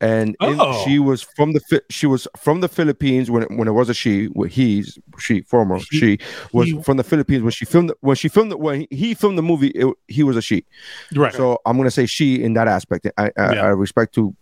and 0.00 0.28
in- 0.40 0.56
Oh. 0.60 0.82
she 0.84 0.98
was 0.98 1.20
from 1.22 1.52
the 1.52 1.82
she 1.90 2.06
was 2.06 2.26
from 2.36 2.60
the 2.60 2.68
philippines 2.68 3.30
when 3.30 3.42
it, 3.44 3.50
when 3.50 3.68
it 3.68 3.72
was 3.72 3.88
a 3.90 3.94
she 3.94 4.28
well, 4.32 4.48
he's 4.48 4.98
she 5.18 5.42
former 5.42 5.78
she 5.80 6.18
was 6.52 6.68
he- 6.68 6.82
from 6.82 6.96
the 6.96 7.04
philippines 7.04 7.42
when 7.42 7.52
she 7.52 7.64
filmed 7.64 7.92
when 8.00 8.16
she 8.16 8.28
filmed 8.28 8.52
when 8.54 8.86
he 8.90 9.12
filmed 9.14 9.36
the 9.36 9.42
movie 9.42 9.68
it, 9.68 9.86
he 10.08 10.22
was 10.22 10.36
a 10.36 10.42
she 10.42 10.64
Right. 11.14 11.34
so 11.34 11.58
i'm 11.66 11.76
gonna 11.76 11.90
say 11.90 12.06
she 12.06 12.42
in 12.42 12.54
that 12.54 12.66
aspect 12.68 13.06
i 13.18 13.26
i, 13.26 13.30
Yeah. 13.54 13.64
I 13.64 13.68
respect 13.68 14.14
to 14.14 14.34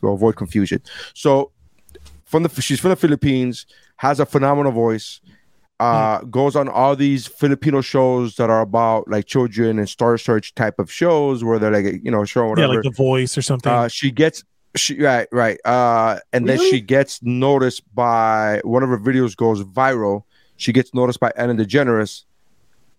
to 0.00 0.08
avoid 0.08 0.36
confusion 0.36 0.80
so 1.14 1.52
from 2.24 2.42
the 2.44 2.62
she's 2.62 2.78
from 2.78 2.90
the 2.90 2.96
Philippines, 2.96 3.66
has 3.96 4.20
a 4.20 4.24
phenomenal 4.24 4.70
voice. 4.70 5.20
Uh, 5.80 6.18
Hmm. 6.20 6.30
goes 6.30 6.54
on 6.54 6.68
all 6.68 6.94
these 6.94 7.26
Filipino 7.26 7.80
shows 7.80 8.36
that 8.36 8.50
are 8.50 8.60
about 8.60 9.08
like 9.08 9.24
children 9.26 9.78
and 9.80 9.88
Star 9.88 10.16
Search 10.18 10.54
type 10.54 10.78
of 10.78 10.92
shows 10.92 11.42
where 11.42 11.58
they're 11.58 11.72
like 11.72 12.00
you 12.04 12.10
know 12.12 12.24
showing 12.24 12.46
yeah, 12.50 12.66
whatever. 12.66 12.74
like 12.74 12.82
the 12.84 12.90
voice 12.90 13.36
or 13.36 13.42
something. 13.42 13.72
uh, 13.72 13.88
she 13.88 14.10
gets 14.12 14.44
she 14.76 15.02
right 15.02 15.28
right 15.32 15.58
uh, 15.64 16.18
and 16.32 16.48
then 16.48 16.58
she 16.58 16.80
gets 16.80 17.22
noticed 17.22 17.82
by 17.94 18.60
one 18.64 18.82
of 18.82 18.88
her 18.88 18.98
videos 18.98 19.36
goes 19.36 19.62
viral. 19.62 20.24
She 20.56 20.72
gets 20.72 20.92
noticed 20.94 21.20
by 21.20 21.32
Ellen 21.36 21.56
DeGeneres 21.56 22.24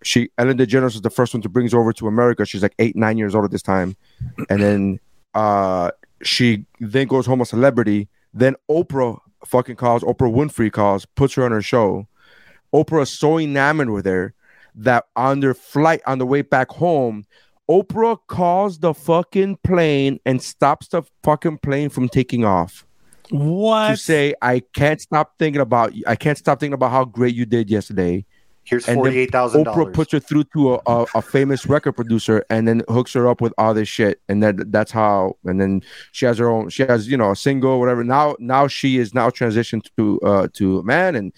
she 0.02 0.30
Ellen 0.38 0.58
DeGeneres 0.58 0.94
is 0.94 1.00
the 1.00 1.10
first 1.10 1.34
one 1.34 1.42
to 1.42 1.48
bring 1.48 1.68
her 1.70 1.78
over 1.78 1.92
to 1.94 2.06
America. 2.08 2.44
She's 2.44 2.62
like 2.62 2.74
eight, 2.78 2.96
nine 2.96 3.18
years 3.18 3.34
old 3.34 3.44
at 3.44 3.50
this 3.50 3.62
time, 3.62 3.96
and 4.48 4.62
then 4.62 5.00
uh, 5.34 5.90
she 6.22 6.64
then 6.80 7.06
goes 7.06 7.26
home 7.26 7.40
a 7.40 7.46
celebrity. 7.46 8.08
Then 8.34 8.56
Oprah 8.70 9.18
fucking 9.46 9.76
calls. 9.76 10.02
Oprah 10.02 10.32
Winfrey 10.32 10.72
calls, 10.72 11.04
puts 11.04 11.34
her 11.34 11.44
on 11.44 11.52
her 11.52 11.62
show. 11.62 12.06
Oprah 12.72 13.02
is 13.02 13.10
so 13.10 13.38
enamored 13.38 13.90
with 13.90 14.06
her 14.06 14.34
that 14.74 15.04
on 15.16 15.40
their 15.40 15.54
flight 15.54 16.00
on 16.06 16.18
the 16.18 16.26
way 16.26 16.42
back 16.42 16.70
home, 16.70 17.24
Oprah 17.72 18.18
calls 18.26 18.78
the 18.80 18.92
fucking 18.92 19.58
plane 19.64 20.20
and 20.26 20.42
stops 20.42 20.88
the 20.88 21.02
fucking 21.22 21.58
plane 21.58 21.88
from 21.88 22.08
taking 22.08 22.44
off 22.44 22.84
What? 23.30 23.90
to 23.90 23.96
say, 23.96 24.34
"I 24.42 24.60
can't 24.74 25.00
stop 25.00 25.38
thinking 25.38 25.62
about 25.62 25.94
you. 25.94 26.04
I 26.06 26.16
can't 26.16 26.36
stop 26.36 26.60
thinking 26.60 26.74
about 26.74 26.90
how 26.90 27.06
great 27.06 27.34
you 27.34 27.46
did 27.46 27.70
yesterday." 27.70 28.26
Here's 28.64 28.86
And 28.86 28.96
forty 28.96 29.18
eight 29.18 29.32
thousand 29.32 29.64
Oprah 29.64 29.92
puts 29.92 30.12
her 30.12 30.20
through 30.20 30.44
to 30.54 30.74
a, 30.74 30.80
a, 30.86 31.06
a 31.16 31.22
famous 31.22 31.66
record 31.66 31.94
producer 31.94 32.44
and 32.48 32.68
then 32.68 32.82
hooks 32.88 33.12
her 33.14 33.26
up 33.26 33.40
with 33.40 33.52
all 33.58 33.74
this 33.74 33.88
shit. 33.88 34.20
And 34.28 34.40
then 34.40 34.70
that's 34.70 34.92
how 34.92 35.36
and 35.44 35.60
then 35.60 35.82
she 36.12 36.26
has 36.26 36.38
her 36.38 36.48
own 36.48 36.68
she 36.68 36.84
has, 36.84 37.08
you 37.08 37.16
know, 37.16 37.32
a 37.32 37.36
single, 37.36 37.80
whatever. 37.80 38.04
Now 38.04 38.36
now 38.38 38.68
she 38.68 38.98
is 38.98 39.14
now 39.14 39.30
transitioned 39.30 39.88
to 39.96 40.20
uh 40.20 40.46
to 40.52 40.78
a 40.78 40.84
man 40.84 41.16
and 41.16 41.32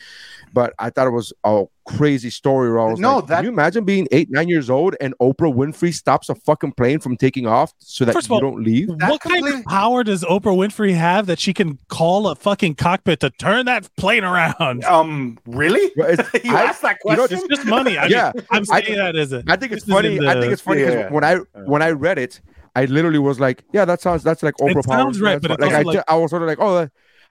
but 0.55 0.73
I 0.79 0.89
thought 0.91 1.07
it 1.07 1.11
was 1.11 1.33
a 1.45 1.65
crazy 1.87 2.31
story 2.31 2.71
where 2.71 2.81
I 2.81 2.91
was 2.93 2.99
No, 3.01 3.17
like, 3.17 3.27
that- 3.27 3.37
can 3.37 3.45
you 3.45 3.51
imagine 3.51 3.85
being 3.85 4.09
eight, 4.13 4.29
nine 4.31 4.49
years 4.49 4.71
old 4.71 4.95
and 5.01 5.13
Oprah 5.21 5.53
Winfrey 5.55 5.93
stops 5.93 6.29
a 6.31 6.35
fucking 6.35 6.73
plane 6.73 7.01
from 7.01 7.17
taking 7.19 7.47
off 7.47 7.75
so 7.79 8.05
that 8.07 8.13
First 8.15 8.29
of 8.29 8.31
you 8.31 8.35
all, 8.37 8.41
don't 8.41 8.63
leave? 8.65 8.89
what 8.89 9.21
kind 9.21 9.47
of 9.47 9.65
power 9.67 10.03
does 10.05 10.23
Oprah 10.25 10.57
Winfrey 10.57 10.95
have 10.95 11.27
that 11.27 11.39
she 11.39 11.53
can 11.53 11.79
call 11.89 12.29
a 12.29 12.37
fucking 12.37 12.77
cockpit 12.77 13.21
to 13.21 13.29
turn 13.31 13.67
that 13.67 13.91
plane 13.97 14.25
around? 14.25 14.85
Um, 14.85 15.37
really? 15.47 15.93
Well, 15.97 16.11
it's- 16.11 16.31
you 16.45 16.55
I- 16.57 16.63
asked 16.63 16.83
that 16.83 16.99
you 17.05 17.11
know, 17.11 17.17
question? 17.27 17.39
It's 17.39 17.49
just 17.57 17.67
money. 17.67 17.99
I 17.99 18.07
Yeah, 18.07 18.33
mean, 18.35 18.47
I'm 18.51 18.65
I- 18.73 18.81
saying 18.81 18.97
that 18.99 19.17
as 19.17 19.33
a. 19.35 19.43
I 19.49 19.57
think 19.57 19.73
it's 19.73 19.85
this 19.85 19.95
funny. 19.95 20.17
in 20.17 20.27
I 20.27 20.41
think 20.41 20.53
it's 20.53 20.63
funny 20.63 20.81
because 20.85 20.95
yeah. 20.95 21.11
when 21.11 21.25
I 21.25 21.37
when 21.67 21.83
I 21.83 21.91
read 21.91 22.19
it, 22.19 22.41
I 22.77 22.87
literally 22.87 23.19
was 23.19 23.39
like, 23.39 23.63
"Yeah, 23.73 23.85
that 23.85 24.01
sounds 24.01 24.23
that's 24.23 24.43
like 24.43 24.55
Oprah 24.57 24.71
It 24.79 24.85
sounds 24.85 24.87
Powers." 24.87 25.21
right, 25.21 25.43
That's 25.43 25.47
but 25.57 25.61
fine. 25.61 25.69
it's 25.69 25.75
like 25.75 25.75
I, 25.75 25.83
also 25.85 25.93
ju- 25.93 25.97
like- 25.99 26.05
I 26.09 26.15
was 26.17 26.31
sort 26.31 26.43
of 26.43 26.49
like, 26.49 26.59
"Oh." 26.61 26.89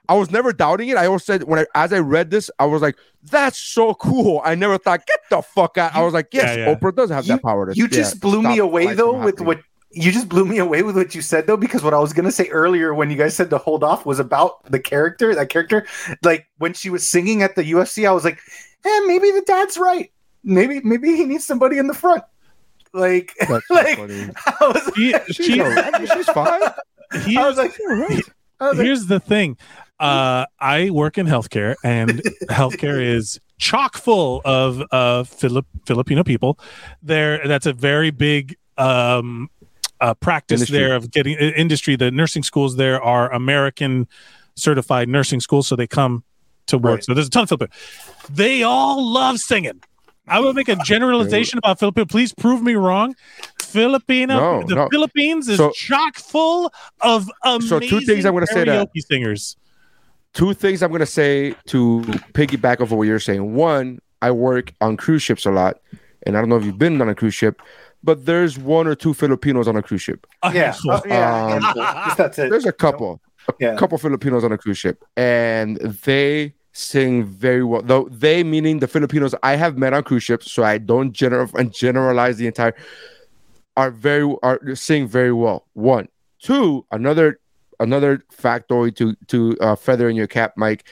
That- 0.07 0.13
I 0.13 0.17
was 0.17 0.31
never 0.31 0.51
doubting 0.53 0.89
it. 0.89 0.97
I 0.97 1.05
always 1.07 1.23
said 1.23 1.43
when 1.43 1.59
I 1.59 1.65
as 1.75 1.93
I 1.93 1.99
read 1.99 2.29
this, 2.31 2.49
I 2.59 2.65
was 2.65 2.81
like, 2.81 2.97
"That's 3.23 3.57
so 3.57 3.93
cool." 3.93 4.41
I 4.43 4.55
never 4.55 4.77
thought, 4.77 5.05
"Get 5.07 5.19
the 5.29 5.41
fuck 5.41 5.77
out." 5.77 5.95
I 5.95 6.01
was 6.03 6.13
like, 6.13 6.27
"Yes, 6.31 6.57
Yeah, 6.57 6.67
yeah. 6.67 6.75
Oprah 6.75 6.95
does 6.95 7.09
have 7.09 7.25
You- 7.25 7.33
that 7.35 7.41
power." 7.43 7.65
To, 7.71 7.75
You 7.77 7.83
yeah, 7.85 7.89
just 7.89 8.19
blew 8.19 8.41
me 8.41 8.57
away 8.57 8.93
though 8.93 9.13
with 9.13 9.39
happening. 9.39 9.45
what 9.47 9.59
you 9.95 10.11
just 10.11 10.27
blew 10.27 10.43
me 10.45 10.57
away 10.57 10.81
with 10.81 10.95
what 10.95 11.13
you 11.13 11.21
said 11.21 11.45
though 11.47 11.55
because 11.55 11.83
what 11.83 11.93
I 11.93 11.99
was 11.99 12.13
gonna 12.13 12.31
say 12.31 12.47
earlier 12.49 12.93
when 12.95 13.11
you 13.11 13.15
guys 13.17 13.35
said 13.35 13.49
to 13.51 13.59
hold 13.59 13.83
off 13.83 14.05
was 14.07 14.17
about 14.19 14.63
the 14.71 14.79
character 14.79 15.35
that 15.35 15.49
character 15.49 15.85
like 16.23 16.47
when 16.57 16.73
she 16.73 16.89
was 16.89 17.07
singing 17.07 17.43
at 17.43 17.55
the 17.55 17.61
UFC 17.63 18.07
I 18.07 18.11
was 18.11 18.23
like 18.23 18.39
eh 18.83 18.99
maybe 19.05 19.29
the 19.29 19.43
dad's 19.45 19.77
right 19.77 20.11
maybe 20.43 20.81
maybe 20.83 21.15
he 21.15 21.25
needs 21.25 21.45
somebody 21.45 21.77
in 21.77 21.85
the 21.85 21.93
front 21.93 22.23
like 22.91 23.33
That's 23.39 23.51
like 23.69 23.97
funny. 23.99 24.29
I 24.47 24.55
was 24.61 24.91
She- 24.95 25.13
She's, 25.31 25.45
she- 25.45 25.61
all 25.61 25.69
right. 25.69 25.93
I 25.93 25.99
mean, 25.99 26.07
she's 26.11 26.25
fine. 26.25 26.61
I 26.63 26.73
was 27.13 27.25
here's, 27.25 27.57
like 27.57 27.79
I 28.59 28.69
was 28.69 28.77
like 28.79 28.85
here's 28.85 29.05
the 29.05 29.19
thing. 29.19 29.57
Uh, 30.03 30.45
I 30.59 30.89
work 30.89 31.17
in 31.17 31.25
healthcare, 31.27 31.75
and 31.83 32.21
healthcare 32.49 33.01
is 33.01 33.39
chock 33.57 33.95
full 33.97 34.41
of 34.43 34.81
uh, 34.91 35.23
Filip- 35.23 35.65
Filipino 35.85 36.23
people. 36.23 36.59
There, 37.01 37.47
that's 37.47 37.65
a 37.65 37.73
very 37.73 38.11
big 38.11 38.55
um, 38.77 39.49
uh, 40.01 40.13
practice 40.15 40.61
Industry. 40.61 40.77
there 40.79 40.95
of 40.95 41.09
getting 41.11 41.35
uh, 41.37 41.51
industry. 41.55 41.95
The 41.95 42.11
nursing 42.11 42.43
schools 42.43 42.75
there 42.75 43.01
are 43.01 43.31
American 43.31 44.07
certified 44.55 45.07
nursing 45.07 45.39
schools, 45.39 45.67
so 45.67 45.75
they 45.75 45.87
come 45.87 46.23
to 46.67 46.77
work. 46.77 46.95
Right. 46.95 47.03
So 47.05 47.13
there's 47.13 47.27
a 47.27 47.29
ton 47.29 47.43
of 47.43 47.49
Filipino. 47.49 47.71
They 48.29 48.63
all 48.63 49.05
love 49.11 49.37
singing. 49.37 49.81
I 50.27 50.39
will 50.39 50.53
make 50.53 50.69
a 50.69 50.75
generalization 50.77 51.57
about 51.59 51.79
Filipino. 51.79 52.05
Please 52.05 52.33
prove 52.33 52.61
me 52.61 52.75
wrong. 52.75 53.13
Filipino, 53.61 54.37
No, 54.61 54.67
the 54.67 54.75
no. 54.75 54.87
Philippines 54.91 55.47
is 55.49 55.57
So- 55.57 55.71
chock 55.71 56.15
full 56.17 56.71
of 57.01 57.29
amazing 57.43 57.67
So 57.69 57.79
two 57.79 58.01
things 58.01 58.25
I'm 58.25 58.33
gonna 58.33 58.47
say 58.47 58.63
that. 58.65 58.89
singers. 59.09 59.57
Two 60.33 60.53
things 60.53 60.81
I'm 60.83 60.91
gonna 60.91 61.05
say 61.05 61.55
to 61.67 62.01
piggyback 62.33 62.75
off 62.81 62.91
of 62.91 62.93
what 62.93 63.03
you're 63.07 63.19
saying. 63.19 63.53
One, 63.55 63.99
I 64.21 64.31
work 64.31 64.73
on 64.81 64.97
cruise 64.97 65.21
ships 65.23 65.45
a 65.45 65.51
lot, 65.51 65.79
and 66.25 66.35
I 66.37 66.39
don't 66.41 66.49
know 66.49 66.57
if 66.57 66.65
you've 66.65 66.77
been 66.77 67.01
on 67.01 67.09
a 67.09 67.15
cruise 67.15 67.33
ship, 67.35 67.61
but 68.03 68.25
there's 68.25 68.57
one 68.57 68.87
or 68.87 68.95
two 68.95 69.13
Filipinos 69.13 69.67
on 69.67 69.75
a 69.75 69.81
cruise 69.81 70.01
ship. 70.01 70.25
A 70.43 70.53
yeah 70.53 70.71
handful. 70.71 70.91
uh, 70.91 71.01
yeah 71.07 71.45
Um, 71.45 71.61
handful. 71.61 71.83
Just 72.05 72.17
that's 72.17 72.39
it 72.39 72.49
There's 72.49 72.65
a 72.65 72.71
couple, 72.73 73.21
a 73.47 73.53
Yeah. 73.59 73.75
couple 73.75 73.97
Filipinos 73.97 74.43
on 74.43 74.51
a 74.51 74.57
cruise 74.57 74.77
ship, 74.77 75.03
and 75.17 75.77
they 75.77 76.53
sing 76.71 77.23
very 77.25 77.63
well. 77.63 77.81
Though 77.83 78.07
they 78.11 78.43
meaning 78.43 78.79
the 78.79 78.87
Filipinos 78.87 79.35
I 79.43 79.55
have 79.55 79.77
met 79.77 79.93
on 79.93 80.03
cruise 80.03 80.23
ships, 80.23 80.51
so 80.51 80.63
I 80.63 80.77
don't 80.79 81.13
general 81.13 81.49
and 81.55 81.71
generalize 81.73 82.37
the 82.37 82.47
entire. 82.47 82.73
Are 83.75 83.89
very 83.89 84.35
are 84.43 84.75
sing 84.75 85.07
very 85.07 85.33
well. 85.33 85.65
One, 85.73 86.07
two. 86.39 86.85
Another 86.91 87.39
another 87.79 88.23
factoid 88.35 88.95
to 88.97 89.15
to 89.27 89.57
uh, 89.59 89.75
feather 89.75 90.09
in 90.09 90.15
your 90.15 90.27
cap, 90.27 90.53
Mike. 90.55 90.85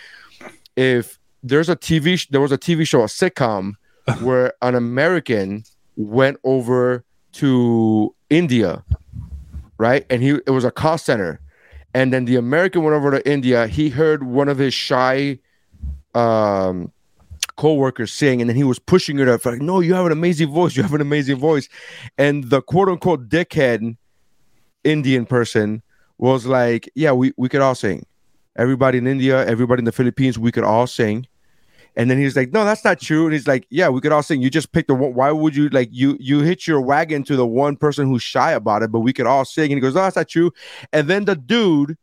If 0.76 1.20
there's 1.44 1.70
a 1.70 1.76
TV, 1.76 2.18
sh- 2.18 2.28
there 2.30 2.42
was 2.42 2.52
a 2.52 2.58
TV 2.58 2.88
show, 2.88 3.02
a 3.02 3.06
sitcom, 3.06 3.74
where 4.22 4.54
an 4.62 4.76
American 4.76 5.64
went 5.96 6.38
over 6.44 7.04
to 7.34 8.16
India, 8.30 8.84
right? 9.78 10.06
And 10.10 10.22
he 10.22 10.30
it 10.46 10.52
was 10.52 10.64
a 10.64 10.72
call 10.72 10.98
center, 10.98 11.40
and 11.94 12.14
then 12.14 12.26
the 12.26 12.36
American 12.36 12.84
went 12.84 12.96
over 12.96 13.12
to 13.12 13.30
India. 13.30 13.68
He 13.68 13.90
heard 13.90 14.24
one 14.24 14.50
of 14.50 14.58
his 14.58 14.74
shy 14.74 15.40
um 16.14 16.92
co-workers 17.56 18.12
sing 18.12 18.42
and 18.42 18.50
then 18.50 18.58
he 18.58 18.64
was 18.64 18.80
pushing 18.80 19.20
it 19.20 19.28
up 19.28 19.46
like 19.46 19.62
no 19.62 19.80
you 19.82 19.94
have 19.94 20.06
an 20.06 20.12
amazing 20.12 20.50
voice 20.50 20.76
you 20.76 20.82
have 20.82 20.94
an 20.94 21.02
amazing 21.02 21.38
voice 21.38 21.70
and 22.18 22.46
the 22.46 22.62
quote-unquote 22.62 23.30
dickhead 23.30 23.96
indian 24.84 25.26
person 25.26 25.82
was 26.22 26.46
like 26.46 26.90
yeah 26.96 27.12
we, 27.12 27.34
we 27.36 27.50
could 27.50 27.62
all 27.62 27.76
sing. 27.76 28.06
Everybody 28.56 29.00
in 29.00 29.08
india 29.08 29.46
everybody 29.46 29.82
in 29.82 29.86
the 29.86 29.92
philippines 29.92 30.40
we 30.40 30.52
could 30.52 30.64
all 30.64 30.88
sing. 30.88 31.28
And 31.98 32.10
then 32.10 32.18
he's 32.18 32.38
like 32.38 32.54
no 32.54 32.64
that's 32.64 32.86
not 32.86 33.02
true. 33.02 33.26
And 33.26 33.34
he's 33.34 33.48
like 33.48 33.66
yeah 33.70 33.90
we 33.90 34.00
could 34.00 34.14
all 34.14 34.24
sing. 34.24 34.42
You 34.42 34.50
just 34.50 34.72
picked 34.72 34.88
the 34.88 34.96
one 34.96 35.14
why 35.14 35.32
would 35.32 35.56
you 35.56 35.68
like 35.70 35.90
you 35.92 36.16
you 36.20 36.40
hit 36.40 36.68
your 36.68 36.80
wagon 36.80 37.24
to 37.24 37.36
the 37.36 37.46
one 37.46 37.76
person 37.76 38.08
who's 38.08 38.24
shy 38.24 38.52
about 38.54 38.84
it 38.84 38.92
but 38.92 39.02
we 39.02 39.12
could 39.12 39.28
all 39.28 39.44
sing. 39.44 39.72
And 39.72 39.74
he 39.74 39.82
goes 39.82 39.96
no 39.96 40.02
that's 40.02 40.16
not 40.16 40.30
true. 40.30 40.54
And 40.94 41.08
then 41.08 41.26
the 41.26 41.36
dude 41.36 41.98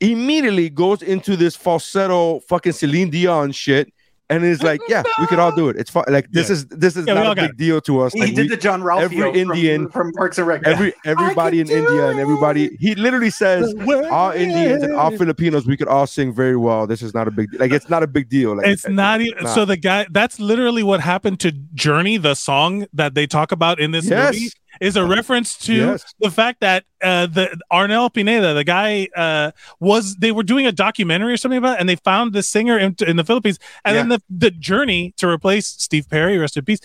immediately 0.00 0.68
goes 0.68 1.02
into 1.02 1.36
this 1.36 1.54
falsetto 1.54 2.40
fucking 2.40 2.72
Celine 2.72 3.10
Dion 3.10 3.52
shit 3.52 3.92
and 4.32 4.44
is 4.44 4.62
like, 4.62 4.80
yeah, 4.88 5.02
we 5.20 5.26
could 5.26 5.38
all 5.38 5.52
do 5.54 5.68
it. 5.68 5.76
It's 5.76 5.90
fine. 5.90 6.04
Like 6.08 6.30
this 6.30 6.48
Yeah. 6.48 6.54
is 6.54 6.66
this 6.66 6.96
is 6.96 7.06
Yeah, 7.06 7.14
not 7.14 7.32
a 7.32 7.34
got 7.34 7.48
big 7.48 7.56
deal 7.56 7.80
to 7.82 8.00
us. 8.00 8.12
he 8.12 8.20
Like, 8.20 8.34
did 8.34 8.42
we- 8.42 8.48
the 8.48 8.56
Jean-Ralphio 8.56 9.00
every 9.02 9.18
from- 9.20 9.34
Indian- 9.36 9.88
from, 9.88 10.12
Parks 10.12 10.38
and 10.38 10.46
Rec 10.46 10.62
every 10.66 10.92
everybody 11.04 11.60
in 11.60 11.66
can 11.68 11.76
do 11.82 11.88
India 11.88 12.08
and 12.10 12.18
everybody 12.20 12.76
he 12.80 12.94
literally 12.94 13.30
says 13.30 13.74
all 14.10 14.30
Indians 14.32 14.82
and 14.82 14.94
all 14.94 15.10
Filipinos 15.16 15.66
we 15.66 15.76
could 15.76 15.88
all 15.88 16.06
sing 16.06 16.32
very 16.34 16.56
well. 16.56 16.86
This 16.86 17.02
is 17.02 17.14
not 17.14 17.28
a 17.28 17.30
big 17.30 17.48
like 17.60 17.72
it's 17.72 17.88
not 17.88 18.02
a 18.02 18.06
big 18.06 18.28
deal. 18.28 18.56
Like 18.56 18.66
It's 18.66 18.84
eh, 18.86 18.90
not 18.90 19.20
even 19.20 19.46
so 19.48 19.64
the 19.64 19.76
guy 19.76 20.06
that's 20.10 20.38
literally 20.40 20.82
what 20.82 21.00
happened 21.00 21.40
to 21.40 21.52
Journey, 21.74 22.16
the 22.16 22.34
song 22.34 22.86
that 22.92 23.14
they 23.14 23.26
talk 23.26 23.52
about 23.52 23.80
in 23.80 23.90
this 23.92 24.06
Yes. 24.08 24.34
movie, 24.34 24.50
is 24.80 24.96
a 24.96 25.04
reference 25.04 25.56
to 25.58 25.74
Yes. 25.74 26.14
the 26.20 26.30
fact 26.30 26.60
that 26.60 26.84
uh 27.02 27.26
the 27.26 27.58
Arnel 27.72 28.12
Pineda, 28.12 28.54
the 28.54 28.64
guy 28.64 29.08
uh 29.16 29.50
was 29.80 30.16
they 30.16 30.32
were 30.32 30.42
doing 30.42 30.66
a 30.66 30.72
documentary 30.72 31.32
or 31.32 31.36
something 31.36 31.58
about 31.58 31.76
it, 31.76 31.80
and 31.80 31.88
they 31.88 31.96
found 31.96 32.32
the 32.32 32.42
singer 32.42 32.78
in, 32.78 32.94
in 33.06 33.16
the 33.16 33.24
Philippines, 33.24 33.58
and 33.84 33.96
then 33.96 34.08
the, 34.08 34.22
the 34.30 34.50
journey 34.50 35.12
to 35.16 35.28
replace 35.28 35.66
Steve 35.66 36.08
Perry, 36.08 36.38
rest 36.38 36.56
in 36.56 36.64
peace. 36.64 36.80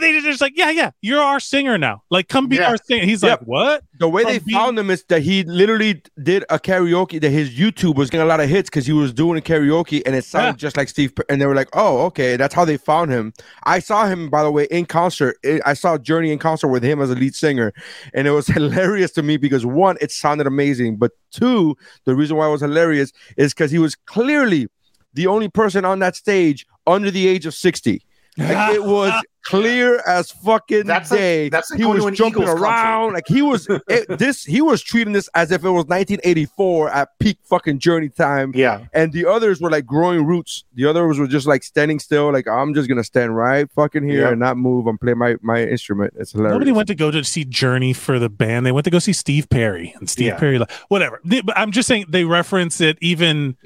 They 0.00 0.20
just 0.20 0.40
like, 0.40 0.54
yeah, 0.56 0.70
yeah, 0.70 0.90
you're 1.02 1.22
our 1.22 1.38
singer 1.40 1.78
now. 1.78 2.02
Like, 2.10 2.28
come 2.28 2.48
be 2.48 2.56
Yeah. 2.56 2.70
our 2.70 2.76
singer. 2.76 3.04
He's 3.04 3.22
Yeah. 3.22 3.30
like, 3.32 3.40
what? 3.42 3.84
the 4.00 4.08
way 4.08 4.22
they 4.24 4.38
from 4.38 4.46
being- 4.46 4.58
found 4.58 4.78
him 4.78 4.90
is 4.90 5.04
that 5.08 5.22
he 5.22 5.42
literally 5.44 6.00
did 6.22 6.44
a 6.50 6.58
karaoke 6.58 7.20
that 7.20 7.30
his 7.30 7.50
YouTube 7.50 7.96
was 7.96 8.10
getting 8.10 8.24
a 8.24 8.28
lot 8.28 8.38
of 8.40 8.48
hits 8.48 8.68
because 8.70 8.86
he 8.86 8.92
was 8.92 9.12
doing 9.12 9.36
a 9.38 9.42
karaoke 9.42 10.02
and 10.06 10.14
it 10.14 10.24
sounded 10.24 10.50
Yeah. 10.50 10.52
just 10.56 10.76
like 10.76 10.88
Steve. 10.88 11.14
Per- 11.16 11.24
And 11.28 11.40
they 11.40 11.46
were 11.46 11.54
like, 11.54 11.68
"Oh, 11.72 12.02
okay, 12.06 12.36
that's 12.36 12.54
how 12.54 12.64
they 12.64 12.76
found 12.76 13.10
him." 13.10 13.32
I 13.64 13.80
saw 13.80 14.06
him, 14.06 14.30
by 14.30 14.42
the 14.44 14.50
way, 14.52 14.66
in 14.70 14.86
concert. 14.86 15.36
I- 15.44 15.60
I 15.66 15.74
saw 15.74 15.98
Journey 15.98 16.30
in 16.32 16.38
concert 16.38 16.68
with 16.68 16.82
him 16.84 17.00
as 17.02 17.10
a 17.10 17.14
lead 17.16 17.34
singer, 17.34 17.72
and 18.14 18.28
it 18.28 18.30
was 18.32 18.46
hilarious 18.58 19.10
to 19.12 19.22
me 19.22 19.36
because 19.36 19.66
one, 19.66 19.96
it 20.00 20.12
sounded 20.12 20.46
amazing, 20.46 20.96
but 20.96 21.12
two, 21.32 21.76
the 22.04 22.14
reason 22.14 22.36
why 22.36 22.46
it 22.48 22.52
was 22.52 22.60
hilarious 22.60 23.12
is 23.36 23.52
because 23.52 23.70
he 23.72 23.78
was 23.78 23.94
clearly 23.96 24.68
the 25.14 25.26
only 25.26 25.48
person 25.48 25.84
on 25.84 25.98
that 26.00 26.14
stage 26.14 26.66
under 26.86 27.10
the 27.10 27.26
age 27.26 27.46
of 27.46 27.54
sixty. 27.54 28.02
Like, 28.38 28.74
it 28.74 28.84
was 28.84 29.12
clear 29.44 30.00
as 30.06 30.30
fucking 30.30 30.86
That's 30.86 31.10
like- 31.10 31.18
day. 31.20 31.48
that's 31.48 31.70
like 31.70 31.80
he 31.80 31.86
was 31.86 32.04
jumping 32.16 32.42
Eagles 32.42 32.60
concert. 32.60 32.64
around 32.64 33.12
like 33.14 33.26
he 33.26 33.40
was 33.42 33.66
it, 33.88 34.18
this. 34.18 34.44
He 34.44 34.60
was 34.60 34.82
treating 34.82 35.12
this 35.14 35.28
as 35.34 35.50
if 35.50 35.64
it 35.64 35.70
was 35.70 35.86
1984 35.86 36.90
at 36.90 37.18
peak 37.18 37.38
fucking 37.44 37.78
journey 37.78 38.10
time. 38.10 38.52
yeah 38.54 38.84
And 38.92 39.12
the 39.12 39.24
others 39.26 39.60
were 39.60 39.70
like 39.70 39.86
growing 39.86 40.26
roots. 40.26 40.64
The 40.74 40.84
others 40.86 41.18
were 41.18 41.26
just 41.26 41.46
like 41.46 41.62
standing 41.62 41.98
still, 41.98 42.30
like 42.32 42.46
I'm 42.46 42.74
just 42.74 42.88
gonna 42.88 43.04
stand 43.04 43.34
right 43.36 43.70
fucking 43.72 44.02
here 44.06 44.22
Yeah. 44.22 44.28
and 44.30 44.38
not 44.40 44.56
move 44.58 44.86
and 44.86 45.00
play 45.00 45.14
my 45.14 45.36
my 45.40 45.62
instrument. 45.62 46.12
It's 46.18 46.32
hilarious. 46.32 46.52
Nobody 46.52 46.72
went 46.72 46.88
to 46.88 46.94
go 46.94 47.10
to 47.10 47.24
see 47.24 47.44
Journey 47.44 47.92
for 47.94 48.18
the 48.18 48.28
band. 48.28 48.66
They 48.66 48.72
went 48.72 48.84
to 48.84 48.90
go 48.90 48.98
see 48.98 49.12
Steve 49.14 49.48
Perry, 49.48 49.94
and 49.98 50.08
Steve 50.10 50.26
Yeah. 50.28 50.38
Perry, 50.38 50.58
like, 50.58 50.70
whatever. 50.88 51.20
They- 51.24 51.40
But 51.40 51.56
I'm 51.56 51.72
just 51.72 51.88
saying 51.88 52.06
they 52.08 52.24
reference 52.24 52.80
it 52.82 52.98
even 53.00 53.56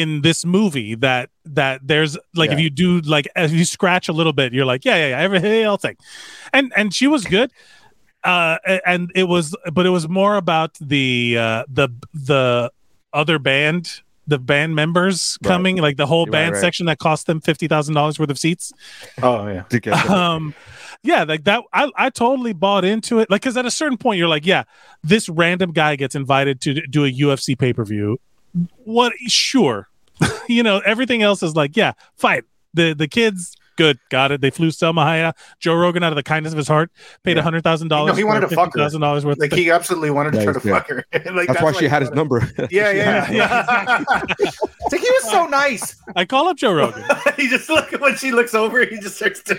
in 0.00 0.22
this 0.22 0.44
movie 0.44 0.94
that 0.96 1.30
that 1.44 1.80
there's 1.90 2.18
like 2.34 2.50
if 2.50 2.58
you 2.58 2.70
do 2.70 3.00
like 3.02 3.26
if 3.36 3.52
you 3.52 3.64
scratch 3.64 4.08
a 4.08 4.12
little 4.12 4.32
bit 4.40 4.52
you're 4.52 4.64
like 4.74 4.84
yeah 4.84 4.96
yeah 4.96 5.08
yeah 5.10 5.20
everything 5.26 5.64
I'll 5.66 5.78
take 5.78 5.98
and 6.52 6.72
and 6.76 6.92
she 6.92 7.06
was 7.06 7.24
good 7.24 7.50
uh 8.24 8.56
and 8.86 9.10
it 9.14 9.24
was 9.34 9.54
but 9.72 9.84
it 9.86 9.90
was 9.90 10.08
more 10.08 10.34
about 10.36 10.72
the 10.80 11.36
uh 11.38 11.64
the 11.68 11.88
the 12.12 12.70
other 13.12 13.38
band 13.38 14.00
the 14.26 14.38
band 14.38 14.74
members 14.74 15.38
Right. 15.42 15.48
coming 15.52 15.76
like 15.76 15.96
the 15.98 16.06
whole 16.06 16.24
Right, 16.26 16.32
band 16.32 16.52
right. 16.54 16.60
section 16.60 16.86
that 16.86 16.98
cost 16.98 17.26
them 17.26 17.40
$50,000 17.42 18.18
worth 18.18 18.30
of 18.30 18.38
seats 18.38 18.72
Oh 19.22 19.46
yeah. 19.46 19.64
Um 20.08 20.54
yeah 21.02 21.24
like 21.24 21.44
that 21.44 21.62
I, 21.72 21.90
I 21.96 22.08
totally 22.10 22.54
bought 22.54 22.84
into 22.86 23.18
it 23.20 23.28
like 23.30 23.42
because 23.42 23.56
at 23.58 23.66
a 23.66 23.70
certain 23.70 23.98
point 23.98 24.18
you're 24.18 24.28
like 24.36 24.46
yeah 24.46 24.64
this 25.02 25.28
random 25.28 25.72
guy 25.72 25.96
gets 25.96 26.14
invited 26.14 26.60
to 26.62 26.74
do 26.86 27.04
a 27.04 27.12
ufc 27.12 27.58
pay-per-view 27.58 28.18
what 28.84 29.12
sure 29.26 29.88
you 30.48 30.62
know 30.62 30.78
everything 30.80 31.22
else 31.22 31.42
is 31.42 31.56
like 31.56 31.76
yeah 31.76 31.92
fight 32.16 32.44
the 32.72 32.92
the 32.94 33.08
kids 33.08 33.56
good 33.76 33.98
got 34.08 34.30
it 34.30 34.40
they 34.40 34.50
flew 34.50 34.68
Salma 34.68 35.04
Hayek. 35.04 35.32
joe 35.58 35.74
rogan 35.74 36.04
out 36.04 36.12
of 36.12 36.16
the 36.16 36.22
kindness 36.22 36.52
of 36.52 36.56
his 36.56 36.68
heart 36.68 36.92
paid 37.24 37.36
a 37.36 37.42
hundred 37.42 37.64
thousand 37.64 37.88
dollars 37.88 38.12
No, 38.12 38.14
he 38.14 38.22
wanted 38.22 38.48
to 38.48 38.54
fuck 38.54 38.72
her. 38.74 38.78
thousand 38.78 39.00
dollars 39.00 39.26
worth 39.26 39.38
Like 39.40 39.50
of 39.50 39.58
he 39.58 39.72
absolutely 39.72 40.10
wanted 40.12 40.34
to 40.34 40.38
Yeah, 40.38 40.44
try 40.44 40.52
to 40.52 40.68
yeah. 40.68 40.74
fuck 40.74 40.88
her. 40.88 41.04
like, 41.34 41.48
That's 41.48 41.60
why 41.60 41.72
she 41.72 41.88
had 41.88 42.02
his 42.02 42.12
number. 42.12 42.48
Yeah, 42.70 42.92
yeah, 42.92 43.30
yeah. 43.32 44.04
it's 44.38 44.92
like 44.92 45.00
he 45.00 45.10
was 45.10 45.28
so 45.28 45.46
nice. 45.46 45.96
i 46.14 46.24
call 46.24 46.46
up 46.46 46.56
joe 46.56 46.72
rogan 46.72 47.02
he 47.36 47.48
just 47.48 47.68
look 47.68 47.90
when 48.00 48.14
she 48.16 48.30
looks 48.30 48.54
over, 48.54 48.84
he 48.86 48.98
just 49.00 49.16
starts 49.16 49.42
to. 49.42 49.56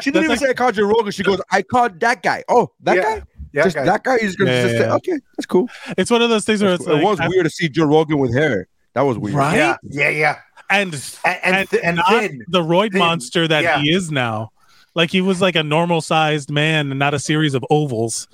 She 0.00 0.10
didn't 0.10 0.24
even 0.24 0.28
That's 0.30 0.40
say 0.40 0.50
I 0.50 0.54
called 0.54 0.74
Joe 0.74 0.86
Rogan. 0.86 1.12
She 1.12 1.22
goes, 1.22 1.40
I 1.52 1.62
called 1.62 2.00
that 2.00 2.22
guy. 2.22 2.42
Oh, 2.48 2.72
that 2.80 2.96
Yeah. 2.96 3.02
guy? 3.20 3.22
Yeah, 3.52 3.64
just 3.64 3.76
guys. 3.76 3.86
that 3.86 4.04
guy? 4.04 4.16
is 4.16 4.36
gonna 4.36 4.50
Yeah, 4.50 4.62
just 4.62 4.74
yeah, 4.74 4.80
say, 4.80 4.90
okay, 4.90 5.18
that's 5.36 5.46
cool. 5.46 5.68
it's 5.98 6.10
one 6.10 6.22
of 6.22 6.30
those 6.30 6.44
things 6.44 6.62
where 6.62 6.74
it's 6.74 6.84
cool. 6.84 6.94
like 6.94 7.02
it 7.02 7.06
was 7.06 7.20
I- 7.20 7.28
weird 7.28 7.44
to 7.44 7.50
see 7.50 7.68
Joe 7.68 7.84
Rogan 7.86 8.18
with 8.18 8.32
hair. 8.34 8.68
That 8.94 9.02
was 9.02 9.18
weird. 9.18 9.36
Right? 9.36 9.56
Yeah, 9.56 9.76
yeah, 9.88 10.08
yeah. 10.08 10.36
and 10.68 10.92
And 11.24 11.38
and, 11.44 11.74
and 11.84 11.96
not 11.96 12.10
then 12.10 12.44
the 12.48 12.62
roid 12.62 12.90
thin. 12.92 12.98
monster 12.98 13.46
that 13.48 13.62
Yeah. 13.62 13.78
he 13.80 13.90
is 13.92 14.10
now. 14.10 14.50
Like 14.96 15.10
he 15.12 15.20
was 15.20 15.40
like 15.40 15.54
a 15.54 15.62
normal 15.62 16.00
sized 16.00 16.50
man 16.50 16.90
and 16.90 16.98
not 16.98 17.14
a 17.14 17.20
series 17.20 17.54
of 17.54 17.64
ovals. 17.70 18.26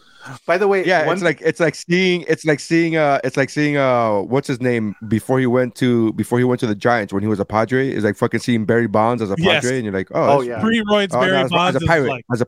by 0.47 0.57
the 0.57 0.67
way, 0.67 0.83
Yeah, 0.87 1.05
one, 1.07 1.13
it's 1.17 1.23
like 1.23 1.41
it's 1.43 1.61
like 1.61 1.75
seeing 1.75 2.25
it's 2.27 2.47
like 2.47 2.61
seeing 2.61 2.97
uh 2.97 3.21
it's 3.23 3.37
like 3.37 3.51
seeing 3.51 3.77
uh 3.77 4.21
what's 4.23 4.49
his 4.49 4.61
name 4.63 4.97
before 5.07 5.39
he 5.39 5.47
went 5.47 5.75
to 5.77 6.15
before 6.15 6.39
he 6.39 6.45
went 6.45 6.59
to 6.61 6.67
the 6.67 6.75
Giants 6.75 7.13
when 7.13 7.23
he 7.23 7.29
was 7.29 7.39
a 7.39 7.45
Padre 7.45 7.91
is 7.91 8.03
like 8.05 8.17
fucking 8.17 8.41
seeing 8.41 8.65
Barry 8.65 8.87
Bonds 8.87 9.21
as 9.23 9.31
a 9.31 9.35
Yes. 9.37 9.63
Padre 9.63 9.77
and 9.77 9.85
you're 9.85 9.93
like 9.95 10.09
oh, 10.13 10.39
Oh, 10.39 10.41
yeah. 10.41 10.59
Pre 10.63 10.81
roids 10.85 11.09
oh, 11.13 11.21
no, 11.21 11.27
Barry 11.27 11.37
as, 11.37 11.51
Bonds 11.51 11.77
as 11.77 11.83
a 11.83 11.87
pirate 11.87 12.09
like 12.09 12.25
as 12.33 12.41
a 12.41 12.47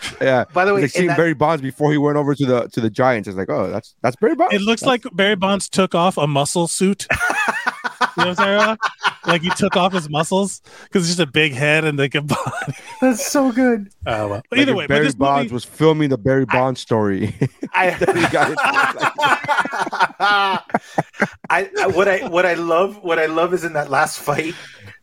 yeah. 0.20 0.44
by 0.52 0.64
the 0.64 0.74
way, 0.74 0.80
they 0.80 0.86
like 0.86 0.94
in 0.94 0.98
seeing 0.98 1.06
that- 1.08 1.16
Barry 1.16 1.34
Bonds 1.34 1.62
before 1.62 1.92
he 1.92 1.98
went 1.98 2.16
over 2.16 2.34
to 2.34 2.46
the 2.46 2.68
to 2.68 2.80
the 2.80 2.90
Giants. 2.90 3.28
It's 3.28 3.36
like 3.36 3.50
oh 3.50 3.70
that's 3.70 3.94
that's 4.02 4.16
Barry 4.16 4.34
Bonds. 4.34 4.54
it 4.54 4.62
looks 4.62 4.82
like 4.82 5.04
Barry 5.12 5.36
Bonds 5.36 5.68
took 5.68 5.94
off 5.94 6.16
a 6.18 6.26
muscle 6.26 6.68
suit. 6.68 7.06
you 8.16 8.24
know 8.24 8.28
what 8.30 8.40
I'm 8.40 8.58
saying? 8.60 8.76
Like 9.26 9.42
he 9.42 9.50
took 9.50 9.76
off 9.76 9.92
his 9.92 10.08
muscles 10.08 10.60
because 10.84 11.02
it's 11.08 11.16
just 11.16 11.28
a 11.28 11.30
big 11.30 11.52
head 11.52 11.84
and 11.84 11.98
like 11.98 12.14
a 12.14 12.22
body. 12.22 12.42
that's 13.00 13.26
so 13.26 13.52
good. 13.52 13.90
Oh, 14.06 14.28
well. 14.28 14.42
Like 14.50 14.60
Either 14.60 14.72
if 14.72 14.76
way, 14.78 14.84
but 14.84 14.94
Barry 14.94 15.04
this 15.06 15.14
Bonds 15.14 15.44
movie, 15.44 15.54
was 15.54 15.64
filming 15.64 16.08
the 16.10 16.18
Barry 16.18 16.44
Bonds 16.46 16.80
story. 16.80 17.34
I, 17.74 17.90
He 17.90 18.04
got 18.32 18.50
it. 18.52 18.58
I, 20.20 20.60
I 21.50 21.86
what 21.88 22.08
I 22.08 22.26
what 22.28 22.46
I 22.46 22.54
love 22.54 23.02
what 23.02 23.18
I 23.18 23.26
love 23.26 23.54
is 23.54 23.64
in 23.64 23.72
that 23.74 23.90
last 23.90 24.18
fight 24.20 24.54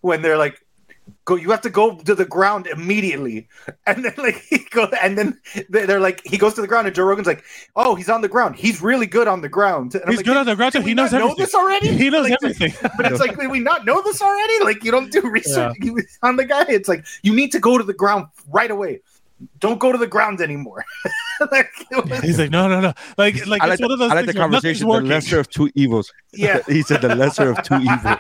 when 0.02 0.22
they're 0.22 0.38
like 0.38 0.65
go 1.26 1.36
you 1.36 1.50
have 1.52 1.62
to 1.62 1.70
go 1.70 1.96
to 1.96 2.14
the 2.16 2.24
ground 2.26 2.68
immediately 2.68 3.48
and 3.88 4.06
then 4.06 4.14
like 4.18 4.36
he 4.50 4.60
goes 4.70 4.90
and 5.02 5.18
then 5.18 5.40
they- 5.70 5.86
they're 5.86 6.00
like 6.00 6.22
he 6.26 6.38
goes 6.38 6.54
to 6.54 6.62
the 6.62 6.68
ground 6.68 6.86
and 6.88 6.96
Joe 6.96 7.04
Rogan's 7.04 7.28
like 7.28 7.44
oh 7.76 7.96
he's 7.96 8.10
on 8.10 8.22
the 8.22 8.28
ground 8.30 8.56
he's 8.56 8.82
really 8.82 9.08
good 9.08 9.28
on 9.28 9.42
the 9.42 9.50
ground 9.50 9.96
and 9.96 10.04
I'm 10.06 10.10
he's 10.12 10.18
like, 10.20 10.26
good 10.28 10.38
on 10.38 10.46
the 10.46 10.56
ground. 10.56 10.74
too. 10.74 10.80
did 10.80 10.86
we 10.86 10.92
He 10.92 10.96
knows 10.96 11.12
not 11.12 11.20
know 11.20 11.36
this 11.36 11.54
already 11.56 11.90
He 11.98 12.10
knows 12.10 12.30
Like, 12.30 12.38
everything. 12.44 12.74
but 12.96 13.12
it's 13.12 13.20
like 13.20 13.38
did 13.38 13.50
we 13.50 13.60
not 13.60 13.86
know 13.86 14.02
this 14.04 14.22
already 14.22 14.64
like 14.64 14.84
you 14.84 14.92
don't 14.92 15.12
do 15.12 15.22
research 15.30 15.76
you- 15.82 16.02
on 16.24 16.36
the 16.36 16.46
guy 16.46 16.66
it's 16.70 16.88
like 16.88 17.06
you 17.24 17.34
need 17.36 17.52
to 17.54 17.60
go 17.60 17.78
to 17.78 17.84
the 17.84 17.94
ground 17.94 18.28
right 18.52 18.72
away 18.72 19.02
don't 19.60 19.80
go 19.80 19.92
to 19.92 19.98
the 19.98 20.08
ground 20.08 20.40
anymore 20.42 20.86
like, 21.52 21.70
was- 21.92 22.22
He's 22.22 22.40
like, 22.40 22.50
no, 22.52 22.70
no, 22.70 22.80
no. 22.80 22.94
Like, 23.18 23.46
like 23.46 23.62
I 23.62 23.66
like, 23.66 23.74
it's 23.74 23.82
one 23.82 23.92
of 23.92 24.00
the, 24.00 24.06
those 24.06 24.12
I 24.14 24.16
like 24.16 24.26
the 24.28 24.32
things 24.32 24.40
where 24.40 24.50
nothing's 24.50 24.80
conversation. 24.82 24.88
The 25.04 25.10
lesser 25.10 25.40
of 25.42 25.50
two 25.50 25.70
evils. 25.76 26.14
Yeah. 26.34 26.60
he 26.68 26.82
said 26.84 27.02
the 27.02 27.14
lesser 27.16 27.50
of 27.50 27.62
two 27.62 27.76
evils. 27.76 28.20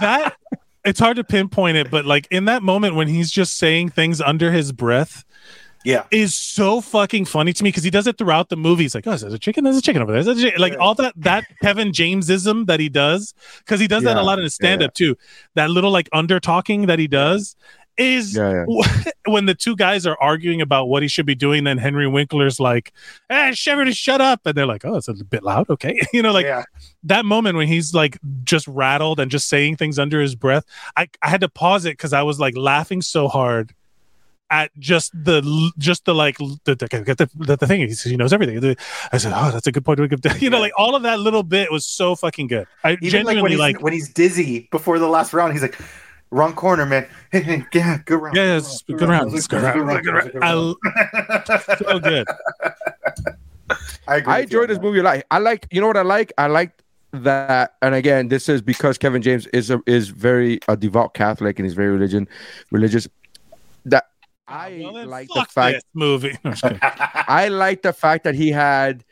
that 0.00 0.36
it's 0.84 1.00
hard 1.00 1.16
to 1.16 1.24
pinpoint 1.24 1.76
it, 1.76 1.90
but 1.90 2.04
like 2.04 2.26
in 2.30 2.46
that 2.46 2.62
moment 2.62 2.94
when 2.94 3.08
he's 3.08 3.30
just 3.30 3.58
saying 3.58 3.90
things 3.90 4.20
under 4.20 4.52
his 4.52 4.72
breath, 4.72 5.24
yeah 5.84 6.04
is 6.10 6.34
so 6.34 6.80
fucking 6.80 7.24
funny 7.24 7.52
to 7.54 7.64
me 7.64 7.68
because 7.68 7.82
he 7.82 7.90
does 7.90 8.06
it 8.06 8.18
throughout 8.18 8.48
the 8.50 8.56
movie. 8.56 8.84
He's 8.84 8.94
like, 8.94 9.06
"Oh, 9.06 9.16
there's 9.16 9.32
a 9.32 9.38
chicken. 9.38 9.64
There's 9.64 9.76
a 9.76 9.82
chicken 9.82 10.02
over 10.02 10.12
there." 10.12 10.22
There's 10.22 10.38
a 10.38 10.42
chicken. 10.42 10.60
Like 10.60 10.76
all 10.78 10.94
that 10.96 11.14
that 11.16 11.44
Kevin 11.62 11.92
Jamesism 11.92 12.66
that 12.66 12.80
he 12.80 12.88
does 12.88 13.34
because 13.60 13.80
he 13.80 13.88
does 13.88 14.02
that 14.04 14.16
a 14.16 14.22
lot 14.22 14.38
in 14.38 14.44
his 14.44 14.54
stand 14.54 14.82
up 14.82 14.94
too. 14.94 15.16
That 15.54 15.70
little 15.70 15.90
like 15.90 16.08
under 16.12 16.38
talking 16.40 16.86
that 16.86 16.98
he 16.98 17.08
does 17.08 17.56
is 18.00 18.36
Yeah, 18.36 18.64
when 19.26 19.46
the 19.46 19.54
two 19.54 19.76
guys 19.76 20.06
are 20.06 20.16
arguing 20.20 20.60
about 20.60 20.88
what 20.88 21.02
he 21.02 21.08
should 21.08 21.26
be 21.26 21.34
doing. 21.34 21.64
Then 21.64 21.78
Henry 21.78 22.08
Winkler's 22.08 22.58
like, 22.58 22.92
"Hey, 23.28 23.52
Shepard, 23.52 23.94
shut 23.96 24.20
up!" 24.20 24.40
And 24.44 24.54
they're 24.54 24.66
like, 24.66 24.84
"Oh, 24.84 24.96
it's 24.96 25.08
a 25.08 25.14
bit 25.14 25.42
loud." 25.42 25.68
Okay, 25.70 26.00
you 26.12 26.22
know, 26.22 26.32
like 26.32 26.46
yeah 26.46 26.64
that 27.02 27.24
moment 27.24 27.56
when 27.56 27.66
he's 27.66 27.94
like 27.94 28.18
just 28.44 28.66
rattled 28.68 29.20
and 29.20 29.30
just 29.30 29.48
saying 29.48 29.76
things 29.76 29.98
under 29.98 30.20
his 30.20 30.34
breath, 30.34 30.64
I, 30.96 31.08
I 31.22 31.30
had 31.30 31.40
to 31.40 31.48
pause 31.48 31.84
it 31.84 31.92
because 31.92 32.12
I 32.12 32.22
was 32.22 32.38
like 32.38 32.56
laughing 32.56 33.02
so 33.02 33.28
hard 33.28 33.74
at 34.50 34.70
just 34.78 35.12
the 35.12 35.70
just 35.78 36.04
the 36.04 36.14
like 36.14 36.36
the 36.38 36.58
the, 36.64 36.74
the, 36.74 37.30
the, 37.36 37.56
the 37.56 37.66
thing 37.66 37.80
he 37.80 37.90
says 37.94 38.10
he 38.10 38.16
knows 38.16 38.32
everything. 38.32 38.76
I 39.12 39.18
said, 39.18 39.32
oh, 39.34 39.50
that's 39.50 39.66
a 39.66 39.72
good 39.72 39.84
point. 39.84 40.00
You 40.40 40.50
know, 40.50 40.60
like 40.60 40.72
all 40.76 40.94
of 40.94 41.02
that 41.04 41.20
little 41.20 41.42
bit 41.42 41.70
was 41.70 41.86
so 41.86 42.14
fucking 42.16 42.48
good. 42.48 42.66
I 42.82 42.98
Even 43.00 43.24
like 43.24 43.40
when 43.40 43.52
he's 43.52 43.60
like, 43.60 43.80
when 43.80 43.92
he's 43.92 44.12
dizzy 44.12 44.68
before 44.70 44.98
the 44.98 45.08
last 45.08 45.32
round, 45.32 45.52
he's 45.52 45.62
like, 45.62 45.78
"Wrong 46.30 46.54
corner, 46.54 46.86
man. 46.86 47.06
Hey, 47.32 47.40
hey, 47.48 47.66
yeah, 47.72 47.98
good 48.04 48.20
round. 48.22 48.36
yeah, 48.36 48.56
it's 48.56 48.82
good 48.82 49.00
round, 49.02 49.34
it's 49.34 49.46
good 49.46 49.62
round, 49.62 50.04
good 50.04 50.14
round. 50.14 50.30
I- 50.42 51.76
so 51.76 51.98
good. 51.98 52.26
I 54.08 54.16
agree. 54.16 54.32
I 54.32 54.40
with 54.40 54.52
you 54.52 54.58
enjoyed 54.58 54.70
this 54.70 54.78
that. 54.78 54.82
movie 54.84 54.98
a 54.98 55.02
lot. 55.02 55.22
I 55.30 55.38
like, 55.38 55.66
you 55.70 55.80
know 55.80 55.86
what 55.86 55.96
I 55.96 56.02
like? 56.02 56.32
I 56.38 56.46
like 56.46 56.72
that, 57.12 57.74
and 57.82 57.94
again, 57.94 58.28
this 58.28 58.48
is 58.48 58.62
because 58.62 58.98
Kevin 58.98 59.22
James 59.22 59.46
is 59.48 59.70
a, 59.70 59.80
is 59.86 60.08
very 60.08 60.60
a 60.68 60.76
devout 60.76 61.14
Catholic 61.14 61.58
and 61.58 61.66
he's 61.66 61.74
very 61.74 61.90
religion 61.90 62.28
religious. 62.70 63.08
That 63.86 64.06
I 64.46 64.80
Well, 64.92 65.06
like 65.06 65.28
the 65.28 65.44
fact 65.44 65.74
this 65.74 65.84
movie. 65.94 66.36
No, 66.44 66.50
I'm 66.50 66.52
just 66.52 66.62
kidding. 66.62 66.78
I 66.82 67.48
like 67.48 67.82
the 67.82 67.92
fact 67.92 68.24
that 68.24 68.34
he 68.34 68.50
had 68.50 69.04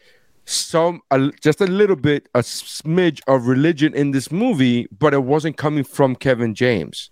some 0.49 1.03
just 1.43 1.61
a 1.61 1.67
little 1.67 1.97
bit 1.97 2.29
a 2.35 2.41
smidge 2.41 3.21
of 3.27 3.47
religion 3.47 3.95
in 3.95 4.13
this 4.13 4.33
movie, 4.33 4.89
but 4.99 5.13
it 5.13 5.23
wasn't 5.25 5.57
coming 5.57 5.85
from 5.85 6.17
Kevin 6.17 6.55
James. 6.55 7.11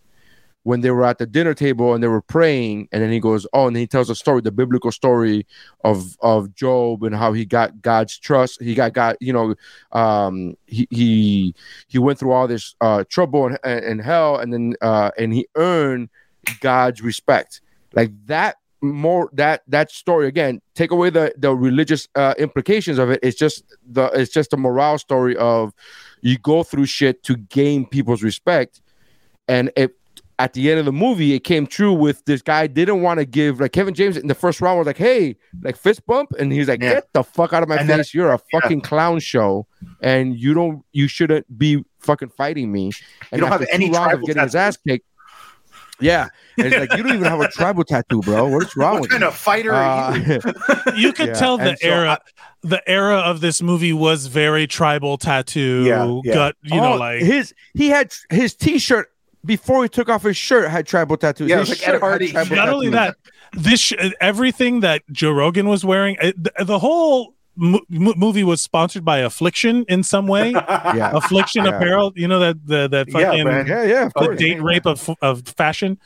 When 0.62 0.80
they 0.80 0.90
were 0.90 1.04
at 1.04 1.18
the 1.18 1.26
dinner 1.26 1.54
table 1.54 1.94
and 1.94 2.02
they 2.02 2.08
were 2.08 2.22
praying, 2.22 2.88
and 2.90 3.00
then 3.00 3.12
he 3.12 3.20
goes, 3.20 3.46
"Oh," 3.52 3.68
and 3.68 3.76
he 3.76 3.86
tells 3.86 4.10
a 4.10 4.16
story, 4.16 4.40
the 4.40 4.50
biblical 4.50 4.90
story 4.90 5.46
of 5.84 6.16
of 6.20 6.54
Job 6.56 7.04
and 7.04 7.14
how 7.14 7.32
he 7.34 7.44
got 7.44 7.82
God's 7.82 8.18
trust. 8.18 8.60
He 8.60 8.74
got 8.74 8.92
God, 8.92 9.16
you 9.20 9.32
know, 9.32 9.54
um, 9.92 10.56
he 10.66 10.88
he 10.90 11.54
he 11.86 11.98
went 11.98 12.18
through 12.18 12.32
all 12.32 12.48
this 12.48 12.74
uh, 12.80 13.04
trouble 13.08 13.46
and, 13.46 13.58
and 13.62 14.00
hell, 14.00 14.38
and 14.38 14.52
then 14.52 14.74
uh, 14.80 15.12
and 15.16 15.32
he 15.32 15.46
earned 15.54 16.08
God's 16.60 17.00
respect. 17.00 17.60
Like 17.92 18.10
that 18.26 18.56
more 18.92 19.30
that 19.34 19.62
that 19.68 19.90
story 19.90 20.26
again 20.28 20.60
take 20.74 20.90
away 20.90 21.10
the 21.10 21.32
the 21.38 21.54
religious 21.54 22.08
uh 22.14 22.34
implications 22.38 22.98
of 22.98 23.10
it. 23.10 23.20
It's 23.22 23.36
just 23.38 23.64
the 23.86 24.06
it's 24.14 24.32
just 24.32 24.52
a 24.52 24.56
morale 24.56 24.98
story 24.98 25.36
of 25.36 25.72
you 26.22 26.38
go 26.38 26.62
through 26.62 26.86
shit 26.86 27.22
to 27.24 27.36
gain 27.36 27.86
people's 27.86 28.22
respect. 28.22 28.80
And 29.48 29.70
it 29.76 29.96
at 30.38 30.52
the 30.52 30.70
end 30.70 30.78
of 30.78 30.84
the 30.84 30.92
movie 30.92 31.32
it 31.32 31.40
came 31.44 31.66
true 31.66 31.94
with 31.94 32.22
this 32.26 32.42
guy 32.42 32.66
didn't 32.66 33.00
want 33.00 33.18
to 33.18 33.24
give 33.24 33.58
like 33.58 33.72
kevin 33.72 33.94
james 33.94 34.18
in 34.18 34.26
the 34.26 34.34
first 34.34 34.60
round 34.60 34.76
was 34.76 34.86
like 34.86 34.98
hey 34.98 35.34
like 35.62 35.76
fist 35.76 36.04
bump? 36.06 36.30
And 36.38 36.52
he's 36.52 36.68
like 36.68 36.82
Yeah. 36.82 36.94
get 36.94 37.12
the 37.14 37.22
fuck 37.24 37.52
out 37.54 37.62
of 37.62 37.68
my 37.70 37.76
And 37.76 37.88
face. 37.88 37.96
then- 37.96 38.04
you're 38.12 38.32
a 38.32 38.40
yeah. 38.52 38.60
fucking 38.60 38.82
clown 38.82 39.18
show 39.20 39.66
and 40.02 40.36
you 40.38 40.52
don't 40.52 40.82
you 40.92 41.08
shouldn't 41.08 41.46
be 41.58 41.82
fucking 42.00 42.28
fighting 42.30 42.70
me. 42.70 42.90
And 43.32 43.38
you 43.38 43.48
don't 43.48 43.50
have 43.50 43.66
any 43.72 43.90
rounds 43.90 44.14
of 44.14 44.22
getting 44.24 44.42
his 44.42 44.54
ass 44.54 44.76
kicked 44.76 45.06
yeah 46.00 46.28
and 46.58 46.68
it's 46.68 46.76
like 46.76 46.92
you 46.92 47.02
don't 47.02 47.12
even 47.14 47.24
have 47.26 47.40
a 47.40 47.48
tribal 47.52 47.84
tattoo 47.84 48.20
bro 48.22 48.48
what's 48.48 48.76
wrong 48.76 48.94
What 48.94 49.02
with 49.02 49.10
kind 49.10 49.22
you 49.22 49.28
of 49.28 49.34
fighter 49.34 49.72
are 49.74 49.84
you? 49.84 50.40
Uh, 50.68 50.92
you 50.96 51.12
could 51.12 51.28
Yeah, 51.28 51.34
tell 51.34 51.58
the 51.58 51.70
and 51.70 51.78
so 51.78 51.88
era 51.88 52.18
the 52.62 52.82
era 52.88 53.16
of 53.18 53.40
this 53.40 53.62
movie 53.62 53.92
was 53.92 54.26
very 54.26 54.66
tribal 54.66 55.16
tattoo 55.18 55.82
Yeah, 55.86 56.20
yeah. 56.24 56.34
gut 56.34 56.56
you 56.62 56.80
know 56.80 56.94
Oh, 56.94 56.96
like 56.96 57.20
his 57.20 57.54
he 57.74 57.88
had 57.88 58.12
his 58.30 58.54
t-shirt 58.54 59.08
before 59.44 59.84
he 59.84 59.88
took 59.88 60.08
off 60.08 60.22
his 60.24 60.36
shirt 60.36 60.68
had 60.70 60.86
tribal 60.88 61.16
tattoos. 61.16 61.48
Yeah, 61.48 61.58
his 61.60 61.68
like 61.68 61.78
shirt 61.78 61.88
Ed 61.88 61.92
had 61.94 62.00
Hardy. 62.00 62.32
tribal 62.32 62.56
not 62.56 62.68
only 62.68 62.90
that 62.90 63.16
this 63.52 63.80
sh- 63.80 63.92
everything 64.20 64.80
that 64.80 65.02
joe 65.12 65.30
rogan 65.30 65.68
was 65.68 65.84
wearing 65.84 66.16
it, 66.20 66.42
the, 66.42 66.52
the 66.64 66.78
whole 66.80 67.35
mo- 67.56 67.80
movie 67.88 68.44
was 68.44 68.60
sponsored 68.62 69.04
by 69.04 69.18
affliction 69.18 69.84
in 69.88 70.02
some 70.02 70.26
way 70.26 70.52
yeah, 70.94 71.10
affliction 71.14 71.64
Yeah. 71.64 71.70
apparel 71.76 72.12
you 72.16 72.28
know 72.28 72.38
that 72.40 72.66
the 72.66 72.88
that 72.88 73.08
Yeah, 73.08 73.12
fucking 73.30 73.44
man. 73.44 73.66
yeah, 73.66 73.82
yeah, 73.84 74.08
the 74.14 74.34
date 74.36 74.62
rape 74.62 74.86
of 74.86 75.08
of 75.22 75.42
fashion 75.48 75.98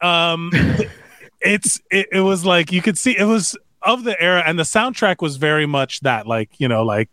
um 0.00 0.50
it's 1.40 1.80
it, 1.90 2.06
it 2.12 2.20
was 2.20 2.44
like 2.44 2.72
you 2.72 2.82
could 2.82 2.98
see 2.98 3.16
it 3.16 3.24
was 3.24 3.56
of 3.82 4.04
the 4.04 4.20
era 4.22 4.42
and 4.46 4.58
the 4.58 4.62
soundtrack 4.62 5.16
was 5.20 5.36
very 5.36 5.66
much 5.66 6.00
that 6.00 6.26
like 6.26 6.50
you 6.58 6.68
know 6.68 6.82
like 6.84 7.08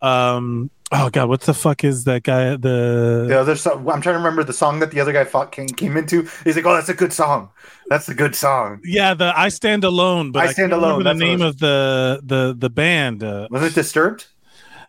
Um, 0.00 0.70
oh 0.92 1.10
god, 1.10 1.28
what 1.28 1.42
the 1.42 1.54
fuck 1.54 1.84
is 1.84 2.04
that 2.04 2.22
guy? 2.22 2.50
The 2.56 3.26
The 3.28 3.40
other 3.40 3.56
song, 3.56 3.88
I'm 3.88 4.00
trying 4.00 4.14
to 4.14 4.18
remember 4.18 4.44
the 4.44 4.52
song 4.52 4.78
that 4.80 4.90
the 4.90 5.00
other 5.00 5.12
guy 5.12 5.24
fought 5.24 5.52
came, 5.52 5.68
came 5.68 5.96
into. 5.96 6.28
He's 6.44 6.56
like, 6.56 6.66
"Oh, 6.66 6.74
that's 6.74 6.88
a 6.88 6.94
good 6.94 7.12
song. 7.12 7.50
That's 7.88 8.08
a 8.08 8.14
good 8.14 8.34
song." 8.34 8.80
yeah, 8.84 9.14
the 9.14 9.32
I 9.36 9.48
Stand 9.48 9.84
Alone. 9.84 10.32
But 10.32 10.44
I 10.44 10.48
I, 10.48 10.52
Stand 10.52 10.72
Alone, 10.72 11.04
the 11.04 11.14
name 11.14 11.42
it 11.42 11.46
of 11.46 11.58
the 11.58 12.20
the 12.22 12.54
the 12.56 12.70
band. 12.70 13.22
Uh, 13.22 13.48
Was 13.50 13.62
it 13.62 13.74
Disturbed? 13.74 14.26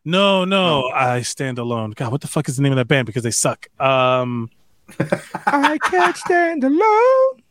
no, 0.06 0.46
no, 0.46 0.90
I 0.90 1.22
Stand 1.22 1.60
Alone. 1.60 1.92
God, 1.92 2.12
what 2.12 2.22
the 2.22 2.28
fuck 2.28 2.48
is 2.50 2.56
the 2.58 2.64
name 2.64 2.72
of 2.72 2.78
that 2.78 2.88
band? 2.88 3.06
Because 3.06 3.24
they 3.24 3.32
suck. 3.32 3.68
Um, 3.80 4.50
I 5.46 5.78
can't 5.84 6.18
stand 6.18 6.64
alone. 6.64 7.44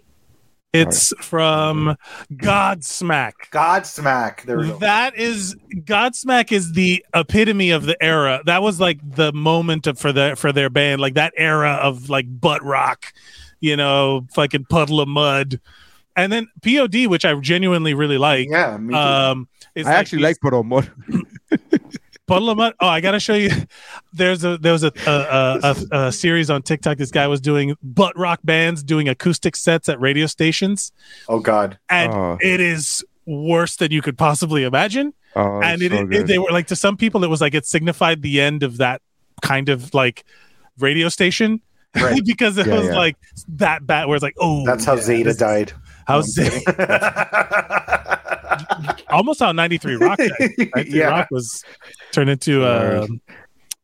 It's 0.72 1.14
from 1.20 1.96
Godsmack. 2.32 3.32
Godsmack. 3.50 4.42
There 4.42 4.58
we 4.58 4.68
go. 4.68 4.78
That 4.78 5.16
is 5.16 5.56
Godsmack 5.74 6.52
is 6.52 6.72
the 6.72 7.04
epitome 7.14 7.70
of 7.70 7.84
the 7.84 8.02
era. 8.02 8.42
That 8.44 8.62
was 8.62 8.78
like 8.78 8.98
the 9.02 9.32
moment 9.32 9.86
of, 9.86 9.98
for 9.98 10.12
the 10.12 10.34
for 10.36 10.52
their 10.52 10.68
band, 10.68 11.00
like 11.00 11.14
that 11.14 11.32
era 11.36 11.72
of 11.82 12.10
like 12.10 12.26
butt 12.28 12.62
rock, 12.62 13.12
you 13.60 13.76
know, 13.76 14.26
fucking 14.34 14.66
Puddle 14.66 15.00
of 15.00 15.08
Mudd. 15.08 15.58
And 16.16 16.32
then 16.32 16.48
POD, 16.62 17.06
which 17.06 17.24
I 17.24 17.34
genuinely 17.36 17.94
really 17.94 18.18
like. 18.18 18.48
Yeah, 18.50 18.76
me 18.76 18.92
too. 18.92 18.98
Um, 18.98 19.48
is 19.74 19.86
I 19.86 19.94
actually 19.94 20.22
like 20.22 20.38
Puddle 20.40 20.60
of 20.60 20.66
Mudd. 20.66 20.90
Puddle 22.28 22.50
of 22.50 22.58
Mudd. 22.58 22.74
Oh, 22.78 22.86
I 22.86 23.00
gotta 23.00 23.18
show 23.18 23.34
you. 23.34 23.50
There's 24.12 24.44
a 24.44 24.56
there 24.58 24.72
was 24.72 24.84
a 24.84 24.92
a, 25.06 25.10
a, 25.10 25.76
a 25.92 26.06
a 26.06 26.12
series 26.12 26.50
on 26.50 26.62
TikTok. 26.62 26.98
This 26.98 27.10
guy 27.10 27.26
was 27.26 27.40
doing 27.40 27.74
butt 27.82 28.16
rock 28.16 28.38
bands 28.44 28.82
doing 28.84 29.08
acoustic 29.08 29.56
sets 29.56 29.88
at 29.88 29.98
radio 30.00 30.26
stations, 30.26 30.92
oh 31.28 31.40
God. 31.40 31.78
and 31.90 32.12
Oh. 32.12 32.38
it 32.40 32.60
is 32.60 33.04
worse 33.26 33.76
than 33.76 33.90
you 33.90 34.00
could 34.02 34.16
possibly 34.16 34.62
imagine. 34.64 35.12
Oh, 35.34 35.60
and 35.60 35.82
it, 35.82 35.90
so 35.92 36.06
it- 36.10 36.26
they 36.26 36.38
were 36.38 36.50
like 36.52 36.66
to 36.68 36.76
some 36.76 36.96
people 36.96 37.24
it 37.24 37.28
was 37.28 37.40
like 37.40 37.54
it 37.54 37.66
signified 37.66 38.22
the 38.22 38.40
end 38.40 38.62
of 38.62 38.76
that 38.78 39.02
kind 39.42 39.68
of 39.68 39.92
like 39.94 40.24
radio 40.78 41.08
station 41.08 41.60
Right. 41.94 42.22
because 42.26 42.56
it 42.58 42.66
Yeah, 42.66 42.74
was 42.78 42.86
yeah. 42.86 42.96
like 42.96 43.16
that 43.56 43.86
bad 43.86 44.06
where 44.06 44.16
it's 44.16 44.22
like 44.22 44.36
oh 44.38 44.64
That's 44.66 44.84
how 44.84 44.94
yeah, 44.96 45.00
Zeta 45.02 45.34
died. 45.34 45.72
how 46.06 46.16
No, 46.16 46.22
Zeta 46.22 46.60
almost 49.10 49.40
how 49.40 49.52
93 49.52 49.96
rock 49.96 50.18
93 50.58 50.84
Yeah. 50.98 51.06
rock 51.08 51.28
was 51.30 51.64
turned 52.12 52.30
into 52.30 52.64
uh 52.64 53.06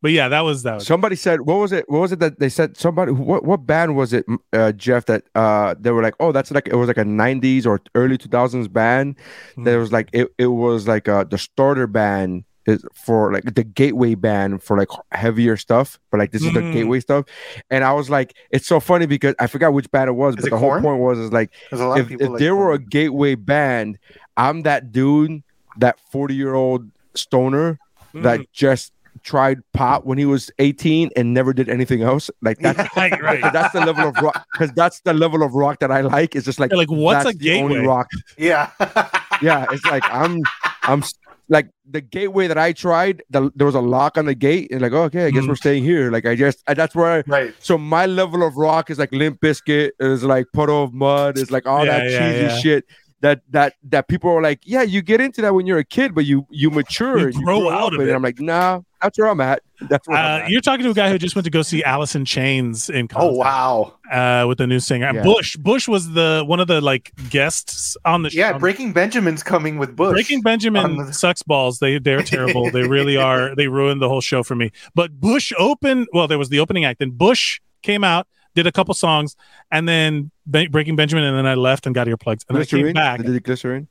but 0.01 0.11
yeah 0.11 0.27
that 0.29 0.41
was 0.41 0.63
that 0.63 0.75
was 0.75 0.85
Somebody 0.85 1.15
said, 1.15 1.41
"What 1.41 1.55
was 1.55 1.71
it? 1.71 1.85
What 1.89 1.99
was 1.99 2.11
it 2.11 2.19
that 2.19 2.39
they 2.39 2.49
said? 2.49 2.77
Somebody, 2.77 3.11
what 3.11 3.43
what 3.43 3.65
band 3.65 3.95
was 3.95 4.13
it, 4.13 4.23
uh, 4.53 4.71
Jeff? 4.73 5.05
That 5.05 5.23
uh, 5.33 5.73
they 5.79 5.89
were 5.89 6.03
like, 6.03 6.13
oh, 6.19 6.31
that's 6.31 6.51
like 6.51 6.67
it 6.67 6.75
was 6.75 6.87
like 6.87 6.97
a 6.97 7.03
'90s 7.05 7.65
or 7.65 7.81
early 7.95 8.17
2000s 8.17 8.71
band. 8.71 9.15
There 9.57 9.79
was 9.79 9.91
like 9.91 10.09
it, 10.13 10.27
it 10.37 10.47
was 10.47 10.87
like 10.87 11.07
uh, 11.09 11.23
the 11.23 11.39
starter 11.39 11.87
band 11.87 12.43
is 12.67 12.83
for 12.93 13.31
like 13.33 13.45
the 13.55 13.63
gateway 13.63 14.13
band 14.15 14.61
for 14.61 14.77
like 14.77 14.89
heavier 15.11 15.55
stuff, 15.57 15.99
but 16.11 16.19
like 16.19 16.31
this 16.31 16.43
is 16.43 16.51
the 16.53 16.61
Mm. 16.61 16.73
gateway 16.73 16.99
stuff. 16.99 17.25
And 17.71 17.83
I 17.83 17.93
was 17.93 18.09
like, 18.09 18.35
it's 18.51 18.67
so 18.67 18.79
funny 18.79 19.05
because 19.07 19.33
I 19.39 19.47
forgot 19.47 19.73
which 19.73 19.89
band 19.91 20.09
it 20.09 20.13
was, 20.13 20.35
Is 20.35 20.41
but 20.41 20.47
it 20.47 20.49
the 20.51 20.57
whole 20.57 20.79
point 20.81 20.99
was 20.99 21.17
is 21.17 21.31
like 21.31 21.51
a 21.71 21.77
lot 21.77 21.99
of 21.99 22.05
if, 22.05 22.09
people 22.09 22.25
if 22.25 22.31
like 22.33 22.39
there 22.39 22.55
were 22.55 22.73
a 22.73 22.79
gateway 22.79 23.33
band, 23.35 23.97
I'm 24.37 24.63
that 24.63 24.91
dude, 24.91 25.43
that 25.77 25.99
40 26.11 26.33
year 26.35 26.53
old 26.53 26.89
stoner 27.15 27.77
that 28.13 28.39
Mm. 28.39 28.45
just 28.53 28.91
tried 29.23 29.59
pot 29.73 30.05
when 30.05 30.17
he 30.17 30.25
was 30.25 30.51
18 30.59 31.09
and 31.15 31.33
never 31.33 31.53
did 31.53 31.67
anything 31.69 32.01
else. 32.01 32.29
Like 32.41 32.59
that's 32.59 32.77
right 32.97 33.21
right 33.21 33.41
that's 33.53 33.73
the 33.73 33.79
level 33.85 34.07
of 34.09 34.15
rock 34.17 34.45
because 34.53 34.71
that's 34.73 34.99
the 35.01 35.13
level 35.13 35.41
of 35.43 35.53
rock 35.53 35.79
that 35.79 35.91
I 35.91 36.01
like. 36.01 36.35
It's 36.35 36.45
just 36.45 36.59
like 36.59 36.71
You're 36.71 36.77
like, 36.77 36.91
what's 36.91 37.23
that's 37.23 37.35
a 37.35 37.39
the 37.39 37.57
only 37.59 37.75
gateway? 37.75 37.87
rock. 37.87 38.07
Yeah. 38.37 38.69
Yeah, 39.41 39.65
it's 39.69 39.83
like 39.85 40.03
I'm 40.09 40.43
I'm 40.83 41.03
like 41.49 41.67
the 41.91 41.99
gateway 41.99 42.47
that 42.47 42.57
I 42.57 42.71
tried. 42.71 43.21
The, 43.31 43.51
there 43.53 43.65
was 43.65 43.75
a 43.75 43.81
lock 43.81 44.17
on 44.17 44.25
the 44.27 44.33
gate, 44.33 44.71
and 44.71 44.81
like 44.81 44.93
okay, 44.93 45.25
I 45.25 45.29
guess 45.31 45.43
Mm. 45.43 45.49
we're 45.49 45.55
staying 45.57 45.83
here. 45.83 46.09
Like 46.09 46.25
I 46.25 46.35
just 46.35 46.63
I, 46.67 46.73
that's 46.73 46.95
where 46.95 47.19
I, 47.19 47.23
right. 47.27 47.53
so 47.59 47.77
my 47.77 48.05
level 48.05 48.47
of 48.47 48.55
rock 48.55 48.89
is 48.89 48.97
like 48.97 49.11
Limp 49.11 49.41
Bizkit, 49.41 49.91
is 49.99 50.23
like 50.23 50.45
Puddle 50.53 50.85
of 50.85 50.93
Mudd, 50.93 51.37
is 51.37 51.51
like 51.51 51.65
all 51.65 51.85
Yeah, 51.85 51.99
that 51.99 52.11
yeah, 52.11 52.19
cheesy 52.31 52.43
yeah. 52.45 52.57
shit. 52.59 52.85
That 53.25 53.41
that 53.49 53.73
that 53.89 54.07
people 54.07 54.29
are 54.29 54.41
like, 54.41 54.59
yeah, 54.65 54.83
you 54.83 55.01
get 55.01 55.19
into 55.19 55.41
that 55.41 55.55
when 55.55 55.65
you're 55.65 55.79
a 55.79 55.83
kid, 55.83 56.13
but 56.13 56.25
you 56.25 56.45
you 56.51 56.69
mature, 56.69 57.17
You 57.17 57.25
and 57.25 57.33
grow 57.43 57.69
out 57.71 57.95
of 57.95 57.99
it. 57.99 58.07
And 58.07 58.15
I'm 58.15 58.21
like, 58.21 58.39
nah, 58.39 58.81
that's 59.01 59.17
where 59.17 59.27
I'm 59.29 59.41
at. 59.41 59.61
That's 59.89 60.07
where 60.07 60.15
I'm 60.17 60.41
uh, 60.41 60.43
at. 60.45 60.49
you're 60.51 60.61
talking 60.61 60.85
to 60.85 60.91
a 60.91 60.93
guy 60.93 61.09
who 61.09 61.17
just 61.17 61.35
went 61.35 61.43
to 61.45 61.51
go 61.51 61.61
see 61.61 61.83
Alice 61.83 62.15
in 62.15 62.23
Chains 62.23 62.89
in 62.89 63.09
concert. 63.09 63.27
Oh 63.27 63.33
wow. 63.33 63.93
uh, 64.09 64.45
with 64.47 64.57
the 64.59 64.67
new 64.67 64.79
singer. 64.79 65.11
Yeah. 65.13 65.21
Bush, 65.23 65.57
Bush 65.57 65.85
was 65.87 66.11
the 66.13 66.43
one 66.45 66.59
of 66.61 66.67
the 66.67 66.79
like 66.81 67.11
guests 67.29 67.97
on 68.05 68.21
the 68.21 68.29
show. 68.29 68.39
Yeah, 68.39 68.57
Breaking 68.57 68.93
Benjamin's 68.93 69.43
coming 69.43 69.77
with 69.77 69.95
Bush. 69.95 70.13
Breaking 70.13 70.41
Benjamin 70.41 70.97
the- 70.97 71.13
sucks 71.23 71.41
balls. 71.43 71.79
They 71.79 71.97
they're 71.99 72.21
terrible. 72.23 72.69
they 72.71 72.83
really 72.87 73.17
are. 73.29 73.53
They 73.55 73.67
ruined 73.67 74.01
the 74.01 74.07
whole 74.07 74.21
show 74.21 74.43
for 74.43 74.55
me. 74.55 74.71
But 74.93 75.19
Bush 75.19 75.51
opened. 75.57 76.07
Well, 76.13 76.27
there 76.27 76.37
was 76.39 76.49
the 76.49 76.59
opening 76.59 76.85
act. 76.85 76.99
Then 76.99 77.09
Bush 77.11 77.59
came 77.81 78.03
out, 78.03 78.27
did 78.55 78.65
a 78.65 78.71
couple 78.71 78.93
songs, 78.93 79.35
and 79.71 79.87
then 79.87 80.31
Be- 80.49 80.67
Breaking 80.67 80.95
Benjamin, 80.95 81.23
and 81.25 81.37
then 81.37 81.45
I 81.45 81.53
left 81.55 81.85
and 81.85 81.93
got 81.93 82.07
earplugs, 82.07 82.43
and 82.49 82.55
then 82.55 82.61
I 82.61 82.65
came 82.65 82.79
glycerine? 82.79 82.93
back. 82.93 83.19
They 83.21 83.31
did 83.31 83.43
glycerine. 83.43 83.87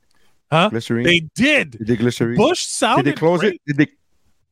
Huh? 0.51 0.69
Glycerine. 0.69 1.03
They 1.05 1.21
did. 1.35 1.73
They 1.73 1.85
did 1.85 1.99
glycerine. 1.99 2.35
Bush 2.35 2.65
sounded. 2.65 3.03
did 3.03 3.13
they 3.15 3.17
close 3.17 3.39
great. 3.39 3.53
it? 3.55 3.61
Did 3.67 3.77
they? 3.77 3.87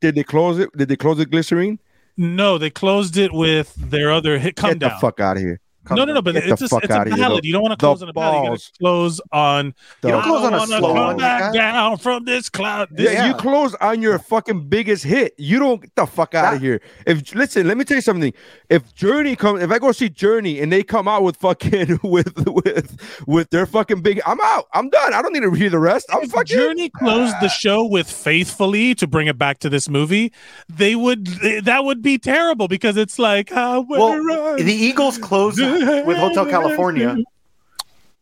Did 0.01 0.16
they 0.16 0.24
close 0.24 0.59
it? 0.59 0.70
Did 0.78 0.88
they 0.88 0.95
close 0.95 1.18
the 1.18 1.26
glycerine? 1.26 1.80
No, 2.18 2.57
they 2.57 2.70
closed 2.70 3.18
it 3.18 3.34
with 3.34 3.74
their 3.76 4.11
other 4.11 4.38
hit. 4.38 4.55
Come 4.55 4.72
Get 4.72 4.80
down. 4.80 4.89
the 4.91 4.99
fuck 4.99 5.20
out 5.20 5.38
of 5.38 5.41
here. 5.43 5.59
Come 5.86 5.97
no, 5.97 6.05
no, 6.05 6.13
no, 6.13 6.21
but 6.21 6.36
it's 6.38 6.59
the 6.59 6.65
a, 6.65 6.69
fuck 6.69 6.84
it's 6.84 6.93
a 6.93 6.97
outta 6.99 7.09
here. 7.09 7.19
ballad. 7.19 7.43
You 7.45 7.51
don't 7.53 7.61
want 7.61 7.73
to 7.73 7.77
close 7.77 8.01
on 8.01 8.09
a 8.09 8.13
ballad. 8.13 8.43
You 8.43 8.49
got 8.51 8.59
to 8.59 8.71
close 8.79 9.21
on. 9.31 9.73
The- 10.01 10.07
You 10.07 10.11
don't 10.13 10.23
close 10.23 10.43
on 10.45 10.53
a 10.53 10.55
I 10.55 10.59
wanna 10.59 10.77
slow 10.79 10.93
come 10.93 11.17
back 11.17 11.41
that. 11.41 11.53
down 11.53 11.97
from 11.97 12.25
this 12.25 12.49
cloud. 12.49 12.88
This, 12.91 13.11
Yeah, 13.13 13.27
you 13.27 13.34
close 13.36 13.75
on 13.75 14.01
your 14.01 14.17
fucking 14.19 14.69
biggest 14.69 15.03
hit. 15.03 15.34
You 15.38 15.59
don't 15.59 15.81
get 15.81 15.93
the 15.95 16.05
fuck 16.05 16.36
out 16.36 16.53
of 16.53 16.61
here. 16.61 16.79
If 17.05 17.36
listen, 17.36 17.67
let 17.67 17.77
me 17.77 17.84
tell 17.84 17.95
you 17.97 18.01
something. 18.01 18.34
If 18.69 18.93
Journey 18.95 19.36
comes, 19.36 19.61
if 19.61 19.71
I 19.71 19.79
go 19.79 19.91
see 19.91 20.09
Journey 20.09 20.59
and 20.61 20.71
they 20.71 20.84
come 20.84 21.07
out 21.07 21.23
with 21.23 21.36
fucking 21.38 21.99
with 22.03 22.34
with 22.47 23.23
with 23.27 23.49
their 23.49 23.65
fucking 23.65 24.01
big, 24.01 24.21
I'm 24.25 24.39
out. 24.41 24.67
I'm 24.73 24.89
done. 24.89 25.13
I 25.13 25.21
don't 25.21 25.34
need 25.34 25.41
to 25.43 25.51
hear 25.51 25.69
the 25.69 25.79
rest. 25.79 26.07
I'm 26.13 26.23
if 26.23 26.31
fucking. 26.31 26.55
Journey 26.55 26.89
closed 26.89 27.36
the 27.41 27.49
show 27.49 27.84
with 27.86 28.09
"Faithfully" 28.09 28.95
to 28.95 29.05
bring 29.07 29.27
it 29.27 29.38
back 29.38 29.59
to 29.59 29.69
this 29.69 29.89
movie, 29.89 30.31
they 30.69 30.95
would 30.95 31.25
that 31.63 31.84
would 31.84 32.01
be 32.01 32.17
terrible 32.17 32.67
because 32.67 32.95
it's 32.97 33.19
like 33.19 33.51
uh, 33.51 33.84
Well, 33.88 34.55
the 34.55 34.73
Eagles 34.73 35.17
closed 35.17 35.59
with 36.05 36.17
Hotel 36.17 36.45
California. 36.45 37.17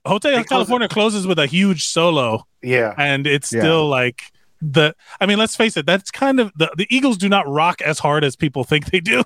Hotel 0.06 0.32
they 0.32 0.38
close 0.38 0.48
California 0.50 0.88
closes 0.88 1.28
with 1.28 1.38
a 1.38 1.46
huge 1.46 1.86
solo, 1.86 2.46
Yeah. 2.64 2.94
and 2.98 3.28
it's 3.28 3.54
Yeah. 3.54 3.62
still 3.62 3.88
like 3.88 4.24
the. 4.62 4.96
I 5.20 5.26
mean, 5.28 5.38
let's 5.38 5.56
face 5.56 5.78
it, 5.78 5.86
that's 5.86 6.10
kind 6.10 6.40
of 6.40 6.52
the 6.56 6.72
the 6.76 6.88
Eagles 6.90 7.18
do 7.18 7.30
not 7.30 7.48
rock 7.48 7.82
as 7.82 8.00
hard 8.00 8.24
as 8.24 8.36
people 8.36 8.64
think 8.64 8.86
they 8.90 9.00
do. 9.00 9.24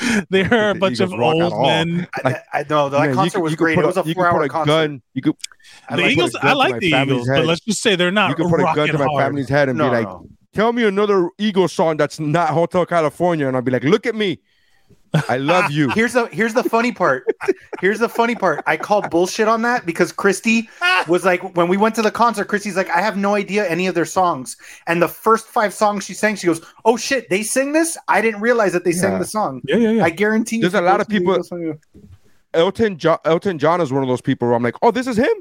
they 0.30 0.42
are 0.44 0.70
a 0.70 0.74
The 0.74 0.80
bunch 0.80 1.00
of 1.00 1.10
Eagles 1.12 1.20
rock 1.20 1.36
at 1.36 1.52
old 1.52 1.66
men. 1.66 2.06
I, 2.24 2.36
I 2.52 2.64
know 2.70 2.88
that 2.88 2.98
Man, 3.00 3.14
concert 3.14 3.38
could- 3.38 3.42
was 3.42 3.54
great. 3.56 3.74
put 3.74 3.84
It 3.84 3.88
was 3.88 3.96
a 3.98 4.04
four-hour 4.14 4.48
concert. 4.48 4.70
gun. 4.72 5.02
You 5.12 5.20
could. 5.22 5.34
I 5.88 5.96
the 5.96 6.02
like 6.02 6.12
Eagles, 6.12 6.30
put 6.32 6.38
a 6.38 6.42
gun 6.42 6.50
I 6.50 6.54
like 6.54 6.78
the 6.80 6.90
family's 6.90 7.22
Eagles, 7.22 7.28
but 7.28 7.46
let's 7.46 7.60
just 7.60 7.82
say 7.82 7.96
they're 7.96 8.10
not 8.10 8.30
You 8.30 8.36
could 8.36 8.48
put 8.48 8.60
a 8.60 8.72
gun 8.74 8.88
to 8.88 8.98
my 8.98 9.04
hard. 9.04 9.24
family's 9.24 9.48
head 9.50 9.68
and 9.68 9.76
No, 9.76 9.90
be 9.90 9.96
like, 9.96 10.08
no. 10.08 10.26
"Tell 10.54 10.72
me 10.72 10.84
another 10.84 11.28
Eagles 11.38 11.74
song 11.74 11.98
that's 11.98 12.18
not 12.18 12.50
Hotel 12.50 12.86
California," 12.86 13.46
and 13.46 13.54
I'll 13.54 13.62
be 13.62 13.70
like, 13.70 13.84
"Look 13.84 14.06
at 14.06 14.14
me, 14.14 14.38
I 15.28 15.38
love 15.38 15.64
ah, 15.66 15.70
you." 15.70 15.88
Here's 15.90 16.12
the 16.12 16.26
here's 16.26 16.54
the 16.54 16.62
funny 16.64 16.92
part. 16.92 17.26
Here's 17.80 17.98
the 17.98 18.08
funny 18.08 18.34
part. 18.34 18.62
I 18.66 18.76
called 18.76 19.10
bullshit 19.10 19.48
on 19.48 19.62
that 19.62 19.86
because 19.86 20.12
Christy 20.12 20.68
was 21.08 21.24
like, 21.24 21.56
when 21.56 21.68
we 21.68 21.76
went 21.76 21.94
to 21.96 22.02
the 22.02 22.10
concert, 22.10 22.46
Christy's 22.46 22.76
like, 22.76 22.90
I 22.90 23.00
have 23.00 23.16
no 23.16 23.34
idea 23.34 23.66
any 23.68 23.86
of 23.86 23.94
their 23.94 24.04
songs. 24.04 24.56
And 24.86 25.02
the 25.02 25.08
first 25.08 25.46
five 25.46 25.72
songs 25.74 26.04
she 26.04 26.14
sang, 26.14 26.36
she 26.36 26.46
goes, 26.46 26.60
Oh 26.84 26.96
shit, 26.96 27.28
they 27.28 27.42
sing 27.42 27.72
this? 27.72 27.96
I 28.08 28.20
didn't 28.20 28.40
realize 28.40 28.72
that 28.72 28.84
they 28.84 28.92
sang 28.92 29.12
Yeah. 29.12 29.18
the 29.18 29.24
song. 29.24 29.62
Yeah, 29.64 29.76
yeah, 29.76 29.90
yeah. 29.90 30.04
I 30.04 30.10
guarantee 30.10 30.56
you, 30.56 30.62
There's 30.62 30.74
a 30.74 30.80
lot 30.82 31.00
of 31.00 31.08
people- 31.08 31.32
Eagles 31.32 31.48
song, 31.48 31.62
you- 31.62 31.78
Elton 32.52 32.98
John, 32.98 33.18
Elton 33.24 33.58
John 33.58 33.80
is 33.80 33.92
one 33.92 34.02
of 34.02 34.08
those 34.08 34.20
people 34.20 34.48
where 34.48 34.56
I'm 34.56 34.62
like, 34.62 34.74
oh, 34.82 34.90
this 34.90 35.06
is 35.06 35.16
him. 35.16 35.34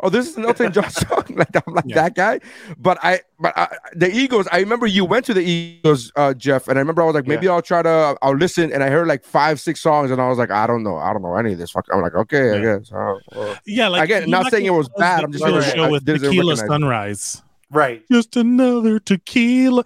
Oh, 0.00 0.10
this 0.10 0.28
is 0.28 0.36
an 0.36 0.44
Elton 0.44 0.72
John 0.72 0.90
song. 0.90 1.24
like 1.30 1.48
I'm 1.54 1.72
like 1.74 1.84
Yeah. 1.86 1.94
that 1.96 2.14
guy. 2.14 2.40
But 2.78 2.98
I, 3.02 3.20
but 3.38 3.56
I, 3.56 3.68
the 3.94 4.10
Eagles. 4.14 4.46
I 4.52 4.58
remember 4.58 4.86
you 4.86 5.04
went 5.04 5.24
to 5.26 5.34
the 5.34 5.42
Eagles, 5.42 6.12
uh, 6.16 6.34
Jeff, 6.34 6.68
and 6.68 6.78
I 6.78 6.80
remember 6.80 7.02
I 7.02 7.06
was 7.06 7.14
like, 7.14 7.26
maybe 7.26 7.48
I'll 7.48 7.62
try 7.62 7.82
to, 7.82 8.16
I'll 8.20 8.36
listen. 8.36 8.72
And 8.72 8.82
I 8.82 8.90
heard 8.90 9.08
like 9.08 9.24
five, 9.24 9.58
six 9.60 9.80
songs, 9.80 10.10
and 10.10 10.20
I 10.20 10.28
was 10.28 10.36
like, 10.38 10.50
I 10.50 10.66
don't 10.66 10.82
know, 10.82 10.96
I 10.96 11.12
don't 11.12 11.22
know 11.22 11.34
any 11.36 11.52
of 11.52 11.58
this. 11.58 11.70
Fuck. 11.70 11.86
I'm 11.92 12.02
like, 12.02 12.14
okay, 12.14 12.58
I 12.58 12.60
guess. 12.60 12.92
Uh, 12.92 13.14
well. 13.34 13.58
Yeah, 13.66 13.88
like 13.88 14.04
Again, 14.04 14.22
you're 14.28 14.38
not 14.42 14.50
saying 14.50 14.66
it 14.66 14.70
was 14.70 14.88
bad, 14.98 15.24
I'm 15.24 15.32
just 15.32 15.44
Eagles 15.44 15.64
saying 15.64 15.76
show 15.76 15.84
I 15.84 15.90
with 15.90 16.04
didn't 16.04 16.22
Tequila. 16.22 16.56
Sunrise. 16.56 17.42
Right. 17.68 18.04
Just 18.12 18.36
another 18.36 19.00
tequila. 19.00 19.82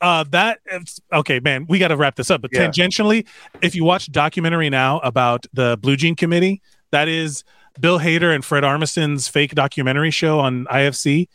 Uh, 0.00 0.24
that 0.30 0.58
it's- 0.66 1.00
okay, 1.12 1.40
man. 1.40 1.64
We 1.68 1.78
got 1.78 1.88
to 1.88 1.96
wrap 1.96 2.16
this 2.16 2.30
up. 2.30 2.42
But 2.42 2.50
Yeah. 2.52 2.66
tangentially, 2.68 3.26
if 3.62 3.74
you 3.74 3.82
watch 3.82 4.12
documentary 4.12 4.68
now 4.68 4.98
about 4.98 5.46
the 5.54 5.78
Blue 5.80 5.96
Jean 5.96 6.16
Committee, 6.16 6.60
that 6.90 7.08
is 7.08 7.42
Bill 7.80 7.98
Hader 7.98 8.34
and 8.34 8.44
Fred 8.44 8.64
Armisen's 8.64 9.28
fake 9.28 9.54
documentary 9.54 10.10
show 10.10 10.40
on 10.40 10.66
IFC. 10.66 11.28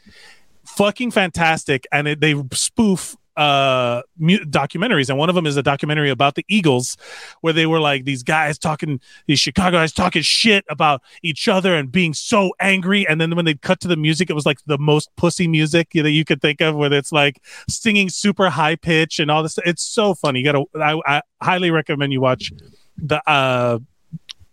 Fucking 0.66 1.12
fantastic, 1.12 1.88
and 1.92 2.08
it, 2.08 2.20
they 2.20 2.36
spoof 2.54 3.16
uh 3.40 4.02
documentaries. 4.20 5.08
And 5.08 5.18
one 5.18 5.30
of 5.30 5.36
them 5.36 5.46
is 5.46 5.56
a 5.56 5.64
documentary 5.64 6.10
about 6.10 6.36
the 6.36 6.44
eagles 6.50 6.98
where 7.40 7.54
they 7.54 7.66
were 7.66 7.80
like 7.80 8.04
these 8.04 8.22
guys 8.22 8.60
talking 8.60 9.00
these 9.28 9.40
chicago 9.40 9.78
guys 9.78 9.94
talking 9.94 10.22
shit 10.22 10.66
about 10.70 11.02
each 11.24 11.48
other 11.48 11.74
and 11.74 11.90
being 11.90 12.14
so 12.14 12.52
angry. 12.60 13.08
And 13.08 13.22
then 13.22 13.34
when 13.38 13.46
they 13.46 13.54
cut 13.54 13.80
to 13.82 13.88
the 13.88 13.96
music 13.96 14.30
it 14.30 14.34
was 14.34 14.46
like 14.46 14.60
the 14.66 14.78
most 14.78 15.10
pussy 15.16 15.48
music 15.48 15.92
that 15.94 16.12
you 16.12 16.26
could 16.26 16.42
think 16.42 16.60
of 16.60 16.76
where 16.76 16.92
it's 16.92 17.14
like 17.14 17.42
singing 17.70 18.10
super 18.10 18.50
high 18.50 18.76
pitch 18.76 19.20
and 19.20 19.32
all 19.32 19.42
this. 19.42 19.58
It's 19.66 19.84
so 19.86 20.14
funny. 20.14 20.40
You 20.40 20.46
gotta 20.46 20.66
i, 20.76 21.00
I 21.06 21.22
highly 21.42 21.72
recommend 21.72 22.12
you 22.12 22.20
watch 22.20 22.52
the 22.98 23.22
uh 23.26 23.80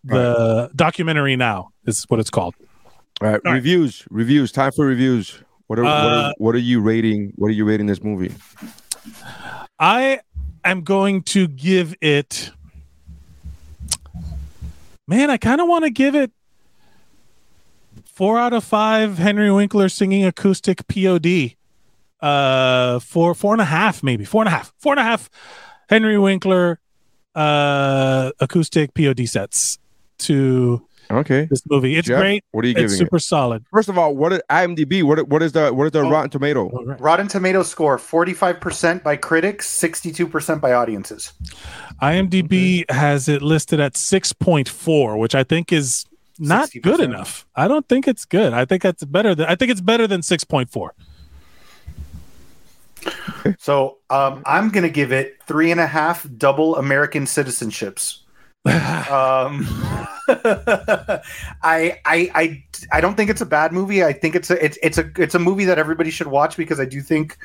the 0.07 0.70
documentary 0.74 1.36
now 1.36 1.70
is 1.84 2.04
what 2.04 2.20
it's 2.20 2.30
called 2.30 2.54
All 3.20 3.28
right, 3.28 3.34
All 3.34 3.40
right. 3.44 3.54
reviews, 3.54 4.04
reviews. 4.11 4.52
Time 4.52 4.72
for 4.72 4.86
reviews. 4.86 5.40
What 5.66 5.78
are, 5.78 5.82
what 5.82 5.90
Uh, 5.92 6.07
are 6.28 6.34
what 6.38 6.54
are 6.54 6.59
you 6.59 6.80
rating? 6.80 7.32
What 7.36 7.48
are 7.48 7.54
you 7.54 7.64
rating 7.64 7.86
this 7.86 8.02
movie? 8.02 8.32
I 9.78 10.20
am 10.64 10.82
going 10.82 11.22
to 11.24 11.48
give 11.48 11.94
it. 12.00 12.50
Man, 15.09 15.30
I 15.30 15.36
kind 15.36 15.61
of 15.61 15.68
want 15.68 15.84
to 15.84 15.90
give 15.90 16.14
it 16.14 16.32
four 18.04 18.38
out 18.38 18.52
of 18.52 18.64
five. 18.64 19.18
Henry 19.18 19.50
Winkler 19.50 19.88
singing 19.88 20.24
acoustic 20.24 20.86
POD. 20.88 21.54
Uh, 22.20 22.98
four, 23.00 23.34
four 23.34 23.52
and 23.52 23.61
a 23.61 23.66
half, 23.66 24.02
maybe 24.02 24.24
four 24.24 24.40
and 24.42 24.48
a 24.48 24.50
half, 24.50 24.72
four 24.78 24.92
and 24.92 25.00
a 25.00 25.02
half. 25.04 25.28
Henry 25.88 26.18
Winkler, 26.18 26.80
uh, 27.34 28.32
acoustic 28.40 28.94
POD 28.94 29.28
sets 29.28 29.78
to 30.18 30.86
Okay, 31.10 31.46
this 31.48 31.62
movie. 31.70 31.96
It's 31.96 32.08
Jeff, 32.08 32.18
great. 32.20 32.44
What 32.50 32.64
are 32.64 32.68
you 32.68 32.72
It's 32.72 32.80
giving 32.94 32.96
super 32.96 33.16
it? 33.16 33.20
solid. 33.20 33.64
First 33.70 33.88
of 33.88 33.96
all, 33.96 34.16
what 34.16 34.32
is 34.32 34.40
IMDb? 34.50 35.02
What 35.04 35.28
what 35.28 35.42
is 35.42 35.52
the 35.52 35.72
what 35.72 35.84
is 35.84 35.92
the 35.92 36.02
Rotten 36.02 36.30
Tomato? 36.30 36.68
Rotten 36.98 37.28
Tomato 37.28 37.62
score 37.62 37.96
45% 37.96 39.02
by 39.04 39.16
critics, 39.16 39.68
62% 39.80 40.60
by 40.60 40.72
audiences. 40.72 41.32
IMDb 42.02 42.90
has 42.90 43.28
it 43.28 43.40
listed 43.40 43.78
at 43.78 43.94
6.4, 43.94 45.18
which 45.18 45.34
I 45.36 45.44
think 45.44 45.72
is 45.72 46.04
not 46.40 46.70
good 46.82 47.00
60%. 47.00 47.04
enough. 47.04 47.46
I 47.54 47.68
don't 47.68 47.88
think 47.88 48.08
it's 48.08 48.24
good. 48.24 48.52
I 48.52 48.64
think 48.64 48.82
that's 48.82 49.04
better 49.04 49.34
than 49.34 49.46
I 49.46 49.54
think 49.54 49.70
it's 49.70 49.80
better 49.80 50.06
than 50.08 50.22
6.4. 50.22 50.90
So 53.58 53.98
um, 54.10 54.42
I'm 54.44 54.70
going 54.70 54.82
to 54.82 54.90
give 54.90 55.12
it 55.12 55.36
three 55.46 55.70
and 55.70 55.80
a 55.80 55.86
half 55.86 56.26
double 56.36 56.74
American 56.76 57.24
citizenships. 57.24 58.18
Um, 58.66 59.66
I, 61.62 62.00
I 62.04 62.30
I 62.34 62.64
I 62.90 63.00
don't 63.00 63.16
think 63.16 63.30
it's 63.30 63.40
a 63.40 63.46
bad 63.46 63.72
movie. 63.72 64.02
I 64.02 64.12
think 64.12 64.34
it's 64.34 64.50
a 64.50 64.64
it's 64.64 64.78
it's 64.82 64.98
a 64.98 65.10
it's 65.16 65.34
a 65.34 65.38
movie 65.38 65.64
that 65.66 65.78
everybody 65.78 66.10
should 66.10 66.26
watch 66.26 66.56
because 66.56 66.80
I 66.80 66.84
do 66.84 67.00
think 67.00 67.38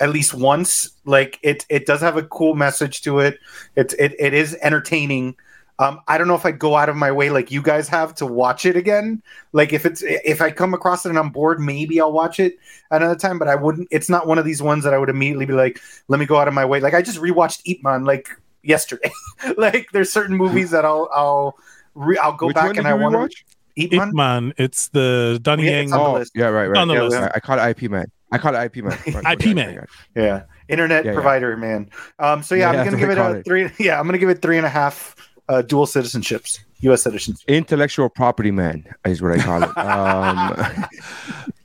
at 0.00 0.10
least 0.10 0.34
once 0.34 0.90
like 1.04 1.38
it 1.42 1.64
it 1.68 1.86
does 1.86 2.00
have 2.00 2.16
a 2.16 2.24
cool 2.24 2.54
message 2.54 3.02
to 3.02 3.20
it. 3.20 3.38
It's 3.76 3.94
it 3.94 4.14
it 4.18 4.34
is 4.34 4.56
entertaining. 4.62 5.36
Um, 5.78 6.00
I 6.08 6.18
don't 6.18 6.28
know 6.28 6.34
if 6.34 6.44
I'd 6.44 6.58
go 6.58 6.76
out 6.76 6.90
of 6.90 6.96
my 6.96 7.10
way 7.10 7.30
like 7.30 7.50
you 7.50 7.62
guys 7.62 7.88
have 7.88 8.14
to 8.16 8.26
watch 8.26 8.66
it 8.66 8.76
again. 8.76 9.22
Like 9.52 9.72
if 9.72 9.86
it's 9.86 10.02
if 10.02 10.42
I 10.42 10.50
come 10.50 10.74
across 10.74 11.06
it 11.06 11.08
and 11.08 11.18
I'm 11.18 11.30
bored, 11.30 11.58
maybe 11.58 12.00
I'll 12.00 12.12
watch 12.12 12.38
it 12.38 12.58
another 12.90 13.16
time. 13.16 13.38
But 13.38 13.48
I 13.48 13.54
wouldn't. 13.54 13.88
It's 13.90 14.10
not 14.10 14.26
one 14.26 14.38
of 14.38 14.44
these 14.44 14.60
ones 14.60 14.84
that 14.84 14.92
I 14.92 14.98
would 14.98 15.08
immediately 15.08 15.46
be 15.46 15.54
like, 15.54 15.80
let 16.08 16.20
me 16.20 16.26
go 16.26 16.36
out 16.36 16.48
of 16.48 16.54
my 16.54 16.64
way. 16.64 16.80
Like 16.80 16.94
I 16.94 17.00
just 17.02 17.18
rewatched 17.18 17.62
Ip 17.64 17.82
Man 17.82 18.04
like 18.04 18.28
yesterday. 18.62 19.10
like 19.56 19.88
there's 19.92 20.12
certain 20.12 20.36
movies 20.36 20.70
that 20.70 20.84
I'll 20.84 21.08
I'll 21.12 21.56
re- 21.94 22.18
I'll 22.18 22.32
go 22.36 22.46
Which 22.48 22.54
back 22.56 22.76
and 22.76 22.86
I 22.86 22.94
want 22.94 23.14
to 23.14 23.18
rewatch? 23.18 23.44
Eat 23.76 23.92
Ip 23.92 23.98
Man. 23.98 24.12
Man, 24.14 24.54
it's 24.58 24.88
the 24.88 25.38
Donnie 25.42 25.64
Yeah, 25.64 25.78
Yang. 25.80 25.92
on 25.92 25.98
the 25.98 26.04
Oh, 26.04 26.12
list. 26.14 26.32
yeah, 26.34 26.46
right, 26.46 26.66
right. 26.66 26.80
On 26.80 26.88
the 26.88 26.94
yeah, 26.94 27.02
list. 27.02 27.16
I, 27.16 27.30
I 27.34 27.40
call 27.40 27.58
it 27.58 27.62
IP 27.82 27.90
man. 27.90 28.06
I 28.32 28.38
call 28.38 28.54
it 28.54 28.58
IP 28.64 28.84
man. 28.84 28.98
Right, 29.14 29.40
IP 29.40 29.54
man. 29.54 29.68
I 29.70 29.74
got 29.74 29.82
it. 29.84 29.90
Yeah, 30.16 30.42
internet 30.68 31.04
Yeah, 31.04 31.10
yeah. 31.10 31.14
provider 31.14 31.56
man. 31.56 31.88
Um, 32.18 32.42
so 32.42 32.54
yeah, 32.54 32.72
Yeah, 32.72 32.78
I'm 32.80 32.84
gonna 32.84 32.96
give 32.98 33.10
it 33.10 33.18
a 33.18 33.30
it. 33.38 33.44
three. 33.44 33.70
Yeah, 33.78 33.98
I'm 33.98 34.06
gonna 34.06 34.18
give 34.18 34.28
it 34.28 34.42
three 34.42 34.56
and 34.56 34.66
a 34.66 34.70
half 34.70 35.14
uh, 35.48 35.62
dual 35.62 35.86
citizenships, 35.86 36.58
U.S. 36.80 37.02
citizens. 37.02 37.44
Intellectual 37.48 38.08
property 38.08 38.50
man 38.50 38.84
is 39.06 39.20
what 39.22 39.32
I 39.32 39.42
call 39.42 39.62
it. 39.64 39.76
um, 39.78 40.84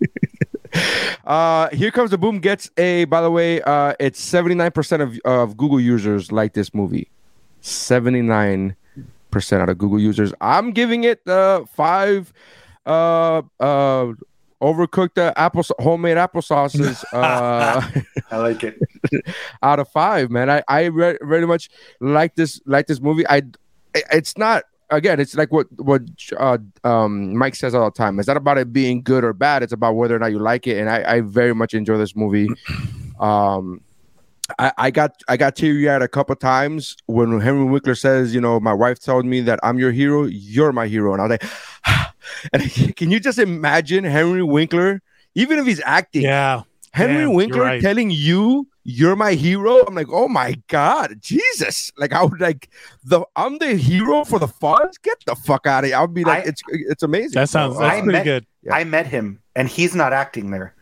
uh, 1.25 1.69
here 1.69 1.91
comes 1.91 2.11
the 2.11 2.17
boom. 2.17 2.39
Gets 2.39 2.69
a. 2.77 3.05
By 3.05 3.21
the 3.21 3.31
way, 3.31 3.61
uh, 3.61 3.93
it's 3.99 4.19
seventy 4.19 4.55
nine 4.55 4.71
percent 4.71 5.01
of 5.01 5.19
of 5.25 5.57
Google 5.57 5.79
users 5.79 6.31
like 6.31 6.53
this 6.53 6.73
movie. 6.73 7.09
Seventy 7.61 8.21
nine 8.21 8.75
percent 9.31 9.61
out 9.61 9.69
of 9.69 9.77
Google 9.77 9.99
users. 9.99 10.33
I'm 10.41 10.71
giving 10.71 11.03
it 11.03 11.25
uh 11.27 11.65
five. 11.65 12.33
Uh, 12.85 13.41
uh, 13.59 14.13
overcooked 14.61 15.17
uh, 15.17 15.33
apple 15.35 15.63
homemade 15.79 16.17
applesauces. 16.17 17.03
Uh. 17.13 17.81
I 18.31 18.37
like 18.37 18.63
it. 18.63 18.79
out 19.63 19.79
of 19.79 19.87
five, 19.89 20.29
man. 20.29 20.49
I 20.49 20.63
I 20.67 20.85
re- 20.85 21.17
very 21.21 21.45
much 21.45 21.69
like 21.99 22.35
this 22.35 22.61
like 22.65 22.87
this 22.87 22.99
movie. 22.99 23.27
I 23.27 23.43
it's 23.93 24.37
not 24.37 24.63
again. 24.89 25.19
It's 25.19 25.35
like 25.35 25.51
what 25.51 25.67
what 25.77 26.01
uh, 26.37 26.57
um, 26.83 27.35
Mike 27.37 27.55
says 27.55 27.73
all 27.75 27.85
the 27.85 27.91
time. 27.91 28.19
It's 28.19 28.27
not 28.27 28.37
about 28.37 28.57
it 28.57 28.71
being 28.73 29.01
good 29.01 29.23
or 29.23 29.33
bad. 29.33 29.63
It's 29.63 29.73
about 29.73 29.93
whether 29.95 30.15
or 30.15 30.19
not 30.19 30.31
you 30.31 30.39
like 30.39 30.67
it. 30.67 30.77
And 30.77 30.89
I, 30.89 31.15
I 31.15 31.21
very 31.21 31.53
much 31.53 31.73
enjoy 31.73 31.97
this 31.97 32.15
movie. 32.15 32.47
Um, 33.17 33.79
I, 34.59 34.73
I 34.77 34.91
got 34.91 35.21
I 35.29 35.37
got 35.37 35.55
teary 35.55 35.89
eyed 35.89 36.01
a 36.01 36.07
couple 36.09 36.35
times 36.35 36.97
when 37.05 37.39
Henry 37.39 37.63
Winkler 37.63 37.95
says, 37.95 38.35
you 38.35 38.41
know, 38.41 38.59
my 38.59 38.73
wife 38.73 38.99
told 38.99 39.25
me 39.25 39.39
that 39.41 39.57
I'm 39.63 39.79
your 39.79 39.93
hero, 39.93 40.25
you're 40.25 40.73
my 40.73 40.87
hero, 40.87 41.13
and 41.13 41.21
I 41.21 41.25
was 41.25 41.39
like, 41.39 42.13
and 42.53 42.95
can 42.97 43.09
you 43.09 43.21
just 43.21 43.39
imagine 43.39 44.03
Henry 44.03 44.43
Winkler, 44.43 45.01
even 45.33 45.59
if 45.59 45.65
he's 45.65 45.81
acting, 45.85 46.23
Yeah. 46.23 46.63
Henry 46.91 47.25
Winkler 47.27 47.61
right. 47.61 47.81
telling 47.81 48.11
you 48.11 48.67
you're 48.87 49.15
my 49.15 49.33
hero. 49.33 49.83
I'm 49.85 49.95
like, 49.95 50.07
oh 50.11 50.27
my 50.27 50.55
god, 50.67 51.17
Jesus! 51.19 51.91
Like 51.97 52.13
I 52.13 52.23
would 52.23 52.39
like 52.39 52.69
the 53.03 53.25
I'm 53.35 53.57
the 53.57 53.75
hero 53.75 54.23
for 54.23 54.39
the 54.39 54.47
funds. 54.47 54.97
Get 54.99 55.17
the 55.25 55.35
fuck 55.35 55.65
out 55.67 55.83
of 55.83 55.89
here! 55.89 55.97
I'll 55.97 56.07
be 56.07 56.23
like, 56.23 56.45
I- 56.45 56.47
it's 56.49 56.61
it's 56.69 57.03
amazing. 57.03 57.33
That 57.33 57.49
sounds 57.49 57.75
So, 57.75 57.81
that's 57.81 57.93
I 57.97 58.01
pretty 58.01 58.11
met- 58.13 58.23
good. 58.23 58.45
I 58.71 58.83
met 58.83 59.07
him, 59.07 59.41
and 59.55 59.67
he's 59.67 59.93
not 59.95 60.13
acting 60.13 60.51
there. 60.51 60.73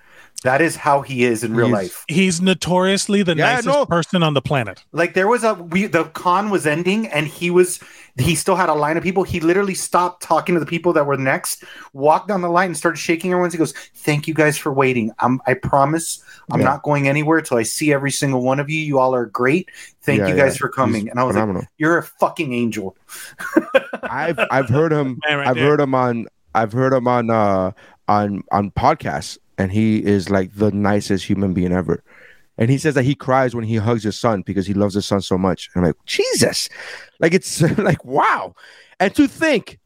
That 0.43 0.61
is 0.61 0.75
how 0.75 1.01
he 1.03 1.23
is 1.23 1.45
in 1.45 1.55
real 1.55 1.67
He's- 1.67 1.73
life. 1.83 2.05
He's 2.09 2.41
notoriously 2.41 3.23
the 3.23 3.33
Yeah, 3.33 3.45
nicest 3.53 3.67
no. 3.67 3.85
person 3.85 4.23
on 4.23 4.33
the 4.33 4.41
planet. 4.41 4.83
Like 4.91 5.13
there 5.13 5.29
was 5.29 5.45
a 5.45 5.53
we 5.53 5.85
the 5.85 6.03
con 6.05 6.49
was 6.49 6.67
ending, 6.67 7.07
and 7.07 7.27
he 7.27 7.49
was 7.49 7.79
he 8.17 8.35
still 8.35 8.55
had 8.57 8.67
a 8.67 8.73
line 8.73 8.97
of 8.97 9.03
people. 9.03 9.23
He 9.23 9.39
literally 9.39 9.73
stopped 9.73 10.21
talking 10.21 10.53
to 10.55 10.59
the 10.59 10.65
people 10.65 10.91
that 10.93 11.05
were 11.05 11.15
next, 11.15 11.63
walked 11.93 12.27
down 12.27 12.41
the 12.41 12.49
line, 12.49 12.67
and 12.67 12.77
started 12.77 12.97
shaking 12.97 13.31
everyone's. 13.31 13.53
He 13.53 13.57
goes, 13.57 13.73
"Thank 13.95 14.27
you 14.27 14.33
guys 14.33 14.57
for 14.57 14.73
waiting. 14.73 15.11
I'm 15.19 15.39
I 15.47 15.53
promise 15.53 16.21
I'm 16.51 16.59
Yeah. 16.59 16.65
not 16.65 16.83
going 16.83 17.07
anywhere 17.07 17.41
till 17.41 17.57
I 17.57 17.63
see 17.63 17.93
every 17.93 18.11
single 18.11 18.41
one 18.41 18.59
of 18.59 18.69
you. 18.69 18.79
You 18.79 18.99
all 18.99 19.15
are 19.15 19.25
great. 19.27 19.69
Thank 20.01 20.19
Yeah, 20.19 20.27
you 20.27 20.35
guys 20.35 20.55
yeah. 20.55 20.59
for 20.59 20.69
coming." 20.69 21.01
He's 21.03 21.11
and 21.11 21.19
I 21.19 21.23
was 21.23 21.35
phenomenal. 21.35 21.61
like, 21.61 21.69
"You're 21.77 21.97
a 21.97 22.03
fucking 22.03 22.53
angel." 22.53 22.95
I've 24.03 24.39
I've 24.51 24.69
heard 24.69 24.91
him. 24.91 25.19
Right 25.29 25.47
I've 25.47 25.55
there. 25.55 25.69
heard 25.69 25.79
him 25.79 25.95
on. 25.95 26.27
I've 26.55 26.71
heard 26.73 26.93
him 26.93 27.07
on 27.07 27.29
uh 27.29 27.71
on 28.07 28.43
on 28.51 28.71
podcasts, 28.71 29.37
and 29.57 29.71
he 29.71 30.03
is 30.03 30.29
like 30.29 30.53
the 30.55 30.71
nicest 30.71 31.25
human 31.25 31.53
being 31.53 31.71
ever. 31.71 32.03
And 32.57 32.69
he 32.69 32.77
says 32.77 32.93
that 32.93 33.03
he 33.03 33.15
cries 33.15 33.55
when 33.55 33.63
he 33.63 33.77
hugs 33.77 34.03
his 34.03 34.15
son 34.19 34.43
because 34.43 34.67
he 34.67 34.75
loves 34.75 34.93
his 34.93 35.05
son 35.07 35.21
so 35.21 35.39
much. 35.39 35.71
And 35.73 35.83
I'm 35.83 35.89
like, 35.89 36.05
Jesus, 36.05 36.69
like 37.19 37.33
it's 37.33 37.61
like 37.79 38.03
wow. 38.05 38.53
And 38.99 39.13
to 39.15 39.27
think 39.27 39.79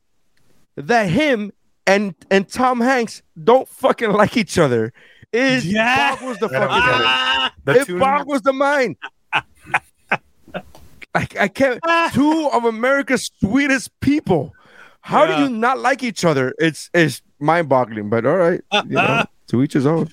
that 0.75 1.09
him 1.09 1.51
and 1.85 2.13
and 2.29 2.47
Tom 2.49 2.81
Hanks 2.81 3.21
don't 3.41 3.67
fucking 3.69 4.11
like 4.11 4.35
each 4.35 4.57
other 4.57 4.91
is 5.33 5.65
Yeah. 5.65 6.15
boggles 6.15 6.37
the 6.39 6.47
I 6.47 6.51
don't 6.51 6.69
fucking 6.69 6.99
it. 7.01 7.03
mind. 7.03 7.51
The 7.65 7.71
It 7.81 7.85
two- 7.87 7.99
boggles 7.99 8.41
the 8.41 8.53
mind. 8.53 8.95
I, 9.33 11.27
I 11.39 11.47
can't. 11.47 11.79
Two 12.13 12.49
of 12.53 12.65
America's 12.65 13.31
sweetest 13.39 13.97
people. 14.01 14.53
How 15.01 15.23
Yeah. 15.23 15.37
do 15.37 15.43
you 15.43 15.49
not 15.49 15.79
like 15.79 16.03
each 16.03 16.23
other? 16.25 16.53
It's 16.59 16.89
it's 16.93 17.21
mind 17.39 17.69
boggling. 17.69 18.09
But 18.09 18.25
all 18.25 18.35
right, 18.37 18.61
you 18.85 18.95
know, 18.95 19.23
to 19.47 19.63
each 19.63 19.73
his 19.73 19.85
own. 19.85 20.09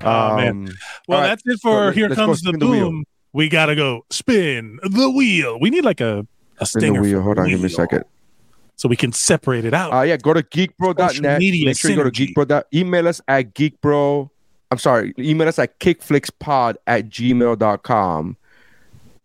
Oh, 0.00 0.36
man. 0.36 0.48
Um, 0.48 0.68
Well, 1.08 1.18
all 1.18 1.22
right, 1.24 1.28
that's 1.28 1.42
it 1.46 1.60
for 1.62 1.86
let- 1.86 1.94
Here 1.94 2.08
Comes 2.14 2.40
the 2.42 2.48
spin 2.48 2.58
the. 2.58 2.66
Boom. 2.66 3.04
we 3.32 3.48
gotta 3.48 3.76
go 3.76 4.04
spin 4.10 4.78
the 4.82 5.10
wheel. 5.10 5.58
We 5.60 5.70
need 5.70 5.84
like 5.84 6.00
a, 6.00 6.26
a 6.58 6.66
Spin 6.66 6.80
stinger. 6.80 7.02
the 7.02 7.08
wheel. 7.08 7.22
Hold 7.22 7.38
on, 7.38 7.48
give 7.48 7.60
me 7.60 7.66
a 7.66 7.70
second. 7.70 8.04
So 8.76 8.88
we 8.88 8.96
can 8.96 9.12
separate 9.12 9.64
it 9.64 9.72
out. 9.72 9.92
Uh, 9.92 10.02
yeah, 10.02 10.16
go 10.18 10.34
to 10.34 10.42
geekbro.net. 10.42 11.40
Make 11.40 11.76
sure 11.78 11.90
you 11.90 11.96
go 11.96 12.04
to 12.04 12.10
synergy. 12.10 12.34
geekbro. 12.34 12.62
Email 12.74 13.08
us 13.08 13.20
at 13.26 13.54
geekbro. 13.54 14.30
I'm 14.70 14.78
sorry, 14.78 15.14
email 15.18 15.48
us 15.48 15.58
at 15.58 15.78
kickflixpod 15.80 16.76
at 16.86 17.08
gmail.com. 17.08 18.36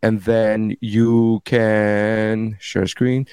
And 0.03 0.21
then 0.21 0.77
you 0.81 1.41
can 1.45 2.57
share 2.59 2.87
screen. 2.87 3.27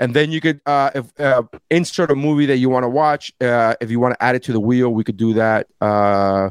And 0.00 0.14
then 0.14 0.32
you 0.32 0.40
could 0.40 0.60
uh, 0.66 0.90
if, 0.94 1.20
uh, 1.20 1.42
insert 1.70 2.10
a 2.10 2.16
movie 2.16 2.46
that 2.46 2.56
you 2.56 2.68
want 2.68 2.82
to 2.82 2.88
watch. 2.88 3.32
Uh, 3.40 3.76
if 3.80 3.88
you 3.90 4.00
want 4.00 4.14
to 4.14 4.22
add 4.22 4.34
it 4.34 4.42
to 4.44 4.52
the 4.52 4.58
wheel, 4.58 4.90
we 4.90 5.04
could 5.04 5.16
do 5.16 5.34
that. 5.34 5.68
Uh, 5.80 6.50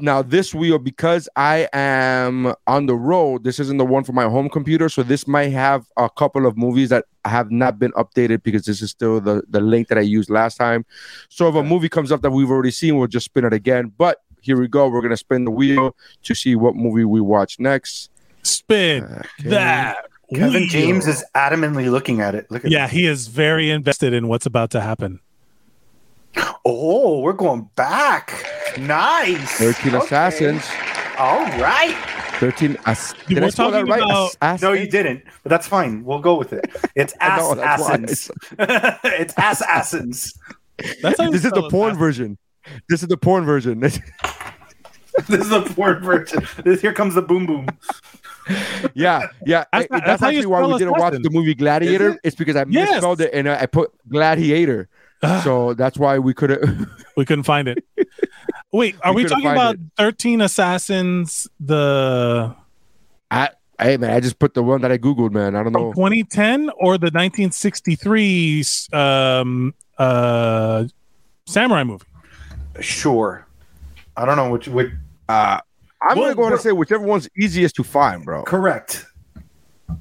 now 0.00 0.22
this 0.22 0.54
wheel 0.54 0.78
because 0.78 1.28
i 1.36 1.68
am 1.72 2.54
on 2.66 2.86
the 2.86 2.94
road 2.94 3.44
this 3.44 3.60
isn't 3.60 3.76
the 3.76 3.84
one 3.84 4.02
for 4.02 4.12
my 4.12 4.24
home 4.24 4.48
computer 4.48 4.88
so 4.88 5.02
this 5.02 5.26
might 5.26 5.52
have 5.52 5.86
a 5.96 6.08
couple 6.08 6.46
of 6.46 6.56
movies 6.56 6.88
that 6.88 7.04
have 7.24 7.50
not 7.50 7.78
been 7.78 7.92
updated 7.92 8.42
because 8.42 8.64
this 8.64 8.80
is 8.80 8.90
still 8.90 9.20
the 9.20 9.42
the 9.48 9.60
link 9.60 9.88
that 9.88 9.98
i 9.98 10.00
used 10.00 10.30
last 10.30 10.56
time 10.56 10.84
so 11.28 11.48
if 11.48 11.54
a 11.54 11.62
movie 11.62 11.88
comes 11.88 12.10
up 12.10 12.22
that 12.22 12.30
we've 12.30 12.50
already 12.50 12.70
seen 12.70 12.96
we'll 12.96 13.06
just 13.06 13.26
spin 13.26 13.44
it 13.44 13.52
again 13.52 13.92
but 13.98 14.22
here 14.46 14.58
we 14.58 14.68
go. 14.68 14.88
We're 14.88 15.02
gonna 15.02 15.16
spin 15.16 15.44
the 15.44 15.50
wheel 15.50 15.96
to 16.22 16.34
see 16.34 16.54
what 16.54 16.76
movie 16.76 17.04
we 17.04 17.20
watch 17.20 17.58
next. 17.58 18.10
Spin 18.42 19.24
that. 19.44 19.98
Kevin 20.32 20.62
wheel. 20.62 20.68
James 20.68 21.06
is 21.06 21.24
adamantly 21.34 21.90
looking 21.90 22.20
at 22.20 22.34
it. 22.34 22.48
Look 22.50 22.64
at 22.64 22.70
Yeah, 22.70 22.86
he 22.86 23.06
is 23.06 23.26
very 23.26 23.70
invested 23.70 24.12
in 24.12 24.28
what's 24.28 24.46
about 24.46 24.70
to 24.70 24.80
happen. 24.80 25.20
Oh, 26.64 27.20
we're 27.20 27.32
going 27.32 27.68
back. 27.76 28.44
Nice. 28.78 29.58
13 29.58 29.94
Okay. 29.94 30.04
Assassins. 30.04 30.64
All 31.18 31.44
right. 31.60 31.96
13 32.38 32.76
ass- 32.84 33.14
Did 33.28 33.42
I 33.42 33.48
spell 33.48 33.70
that 33.70 33.86
right? 33.88 34.02
about- 34.02 34.36
Ass- 34.42 34.60
No, 34.60 34.72
you 34.72 34.88
didn't, 34.88 35.22
but 35.42 35.48
that's 35.50 35.66
fine. 35.66 36.04
We'll 36.04 36.18
go 36.18 36.34
with 36.34 36.52
it. 36.52 36.66
It's 36.94 37.14
ass 37.20 37.40
know, 37.40 37.54
that's 37.54 37.80
why 37.82 37.88
I 37.92 37.94
assassins. 37.96 38.30
it's 38.58 39.34
ass 39.38 39.60
assassins. 39.62 40.38
That's 41.02 41.18
This 41.18 41.44
is 41.46 41.52
the 41.52 41.68
porn 41.70 41.92
Matt. 41.92 41.98
version. 41.98 42.38
This 42.88 43.02
is 43.02 43.08
the 43.08 43.16
porn 43.16 43.44
version. 43.46 43.80
this 43.80 44.00
is 45.28 45.48
the 45.48 45.62
porn 45.74 46.02
version. 46.02 46.46
This, 46.64 46.82
here 46.82 46.92
comes 46.92 47.14
the 47.14 47.22
boom 47.22 47.46
boom. 47.46 47.68
yeah, 48.94 49.28
yeah. 49.46 49.64
That's 49.72 49.84
I- 49.84 49.86
that's 49.90 50.06
that's 50.06 50.22
actually 50.22 50.46
why 50.46 50.66
we 50.66 50.76
didn't 50.78 50.98
watch 50.98 51.14
the 51.14 51.30
movie 51.30 51.54
Gladiator. 51.54 52.10
It? 52.10 52.20
It's 52.24 52.36
because 52.36 52.56
I 52.56 52.66
Yes. 52.68 52.90
misspelled 52.90 53.20
it 53.22 53.30
and 53.32 53.48
I, 53.48 53.62
I 53.62 53.66
put 53.66 53.92
Gladiator. 54.10 54.88
So 55.42 55.74
that's 55.74 55.98
why 55.98 56.18
we 56.18 56.34
couldn't. 56.34 56.88
We 57.16 57.24
couldn't 57.24 57.44
find 57.44 57.66
it. 57.66 57.82
Wait, 58.72 58.94
are 59.02 59.14
We 59.14 59.22
we, 59.22 59.28
talking 59.28 59.44
find 59.44 59.56
about 59.56 59.76
13 59.96 60.42
Assassins, 60.42 61.48
the 61.58 62.54
I, 63.30 63.48
hey 63.80 63.96
man, 63.96 64.10
I 64.10 64.20
just 64.20 64.38
put 64.38 64.52
the 64.52 64.62
one 64.62 64.82
that 64.82 64.92
I 64.92 64.98
googled, 64.98 65.30
man. 65.32 65.56
I 65.56 65.62
don't 65.62 65.72
know. 65.72 65.94
2010 65.94 66.68
or 66.78 66.98
the 66.98 67.06
1963 67.06 68.64
um, 68.92 69.74
uh, 69.96 70.84
samurai 71.46 71.84
movie? 71.84 72.04
Sure. 72.80 73.46
I 74.16 74.26
don't 74.26 74.36
know 74.36 74.50
which. 74.50 74.68
which 74.68 74.90
Uh, 75.30 75.58
I'm 76.02 76.18
Well, 76.18 76.26
gonna 76.26 76.34
go 76.34 76.42
ahead 76.42 76.52
and 76.52 76.60
say 76.60 76.72
whichever 76.72 77.04
one's 77.04 77.30
easiest 77.38 77.76
to 77.76 77.82
find, 77.82 78.24
bro. 78.26 78.42
correct. 78.42 79.06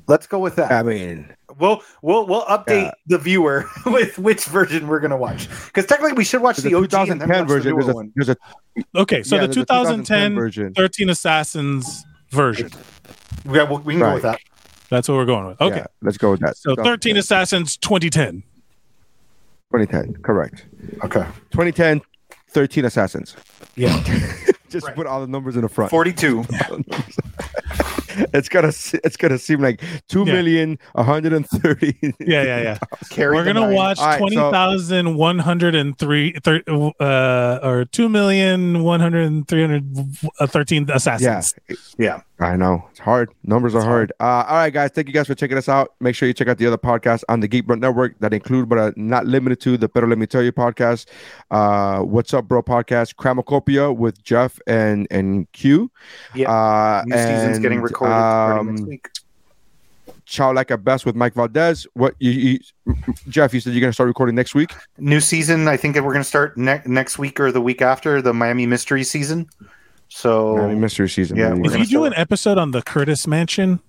Let's 0.08 0.28
go 0.28 0.40
with 0.40 0.58
that. 0.58 0.72
I 0.74 0.84
mean, 0.84 1.34
We'll 1.58 1.82
we'll 2.02 2.28
we'll 2.28 2.44
update 2.46 2.84
Yeah. 2.84 2.92
the 3.08 3.18
viewer 3.18 3.66
with 3.86 4.18
which 4.20 4.46
version 4.46 4.88
we're 4.88 5.00
gonna 5.00 5.16
watch 5.18 5.48
because 5.68 5.86
technically 5.86 6.14
we 6.14 6.24
should 6.26 6.42
watch 6.42 6.58
there's 6.58 6.72
the 6.72 6.78
a 6.78 6.82
OG 6.82 7.10
and 7.10 7.22
then 7.22 7.30
2010 7.30 7.30
watch 7.30 7.48
the 7.48 7.54
version. 7.54 7.70
newer 7.72 8.12
There's 8.16 8.30
a, 8.30 8.38
there's 8.76 8.90
a 8.96 9.00
Okay, 9.02 9.24
so 9.24 9.36
yeah, 9.36 9.42
the 9.42 9.48
there's 9.48 9.58
a 9.58 9.66
2010, 9.66 10.36
version. 10.36 10.74
13 10.74 11.10
Assassins 11.10 12.04
version. 12.32 12.70
Yeah, 13.46 13.64
well, 13.64 13.80
we 13.80 13.94
can 13.94 14.02
go 14.02 14.14
with 14.16 14.24
that. 14.24 14.40
That's 14.90 15.08
what 15.08 15.16
we're 15.16 15.26
going 15.26 15.48
with. 15.48 15.62
Okay. 15.62 15.78
Yeah, 15.78 15.86
let's 16.02 16.18
go 16.18 16.32
with 16.32 16.42
that. 16.42 16.58
So 16.58 16.76
13 16.76 17.16
Assassins 17.18 17.78
2010. 17.78 18.44
2010, 19.74 20.22
correct. 20.22 20.66
Okay. 21.04 21.24
2010, 21.52 22.02
13 22.50 22.86
Assassins. 22.86 23.36
Yeah. 23.76 24.02
Just 24.70 24.88
put 24.94 25.08
all 25.08 25.22
the 25.22 25.28
numbers 25.28 25.56
in 25.56 25.62
the 25.62 25.70
front. 25.70 25.90
Forty-two. 25.90 26.44
it's 28.34 28.50
gonna 28.50 28.72
it's 29.04 29.18
gonna 29.18 29.38
seem 29.38 29.60
like 29.62 29.82
two 30.10 30.24
Yeah. 30.26 30.34
million 30.34 30.80
one 30.94 31.06
hundred 31.06 31.34
and 31.34 31.48
thirty. 31.48 31.98
Yeah, 32.20 32.44
yeah, 32.44 32.62
yeah. 32.62 32.78
Carry 33.10 33.36
We're 33.36 33.46
gonna 33.46 33.62
nine. 33.62 33.74
watch 33.74 34.00
All 34.00 34.06
right, 34.08 34.14
so- 34.14 34.20
twenty 34.20 34.36
thousand 34.38 35.16
one 35.16 35.40
hundred 35.40 35.76
and 35.76 35.98
three, 35.98 36.34
thir- 36.44 36.64
uh, 37.00 37.60
or 37.64 37.86
two 37.86 38.10
million 38.10 38.84
one 38.84 39.00
hundred 39.00 39.26
and 39.28 39.48
three 39.48 39.62
hundred 39.62 39.86
uh, 40.40 40.48
thirteen 40.48 40.86
Yeah, 40.88 40.96
assassins. 40.96 41.56
Yeah. 41.98 42.22
I 42.40 42.58
know 42.58 42.86
it's 42.90 43.00
hard. 43.00 43.30
Numbers 43.44 43.76
are 43.76 43.82
hard. 43.82 44.12
Uh, 44.20 44.44
all 44.48 44.56
right, 44.56 44.74
guys. 44.74 44.92
Thank 44.92 45.08
you 45.08 45.14
guys 45.14 45.28
for 45.28 45.36
checking 45.36 45.58
us 45.58 45.70
out. 45.70 45.94
Make 46.02 46.16
sure 46.16 46.28
you 46.28 46.34
check 46.34 46.50
out 46.50 46.58
the 46.58 46.68
other 46.68 46.78
podcasts 46.78 47.24
on 47.30 47.40
the 47.40 47.48
Geek 47.48 47.66
Bro 47.66 47.78
Network 47.78 48.20
that 48.20 48.34
include, 48.34 48.68
but 48.68 48.78
are 48.78 48.94
not 48.98 49.26
limited 49.26 49.62
to, 49.62 49.78
the 49.78 49.88
Better 49.88 50.06
Let 50.06 50.18
Me 50.18 50.26
Tell 50.26 50.44
You 50.44 50.52
podcast, 50.52 51.06
uh, 51.52 52.02
What's 52.02 52.34
Up 52.34 52.46
Bro 52.46 52.64
podcast, 52.64 53.16
Cramocopia 53.16 53.96
with 53.96 54.22
Jeff 54.24 54.60
and 54.68 55.08
and 55.12 55.50
Q. 55.54 55.90
Yeah. 56.34 56.52
Uh, 56.52 57.04
New 57.06 57.16
season's 57.16 57.60
getting 57.60 57.82
recorded 57.82 58.14
starting 58.14 58.68
next 58.68 58.82
um, 58.82 58.88
week. 58.88 59.10
Chow 60.26 60.52
Like 60.52 60.72
a 60.72 60.78
Best 60.78 61.06
with 61.06 61.16
Mike 61.16 61.36
Valdez. 61.36 61.88
What 61.94 62.16
you, 62.20 62.32
you 62.32 62.96
Jeff? 63.30 63.54
You 63.54 63.62
said 63.62 63.74
you're 63.74 63.82
gonna 63.82 63.94
start 63.94 64.08
recording 64.08 64.36
next 64.36 64.56
week. 64.56 64.74
New 64.98 65.22
season. 65.22 65.70
I 65.70 65.78
think 65.78 65.94
that 65.94 66.04
we're 66.04 66.14
gonna 66.14 66.24
start 66.26 66.58
ne- 66.58 66.82
next 66.86 67.18
week 67.18 67.40
or 67.40 67.52
the 67.52 67.62
week 67.62 67.82
after 67.82 68.22
the 68.22 68.34
Miami 68.34 68.66
Mystery 68.66 69.04
season. 69.04 69.48
So 70.10 70.56
Miami 70.58 70.76
Mystery 70.76 71.10
season. 71.10 71.38
yeah, 71.38 71.50
baby. 71.50 71.62
we're 71.62 71.70
Did 71.72 71.80
you 71.80 71.86
do 71.86 71.90
start- 71.92 72.08
an 72.08 72.20
episode 72.20 72.58
on 72.58 72.72
the 72.72 72.82
Curtis 72.82 73.28
Mansion? 73.28 73.80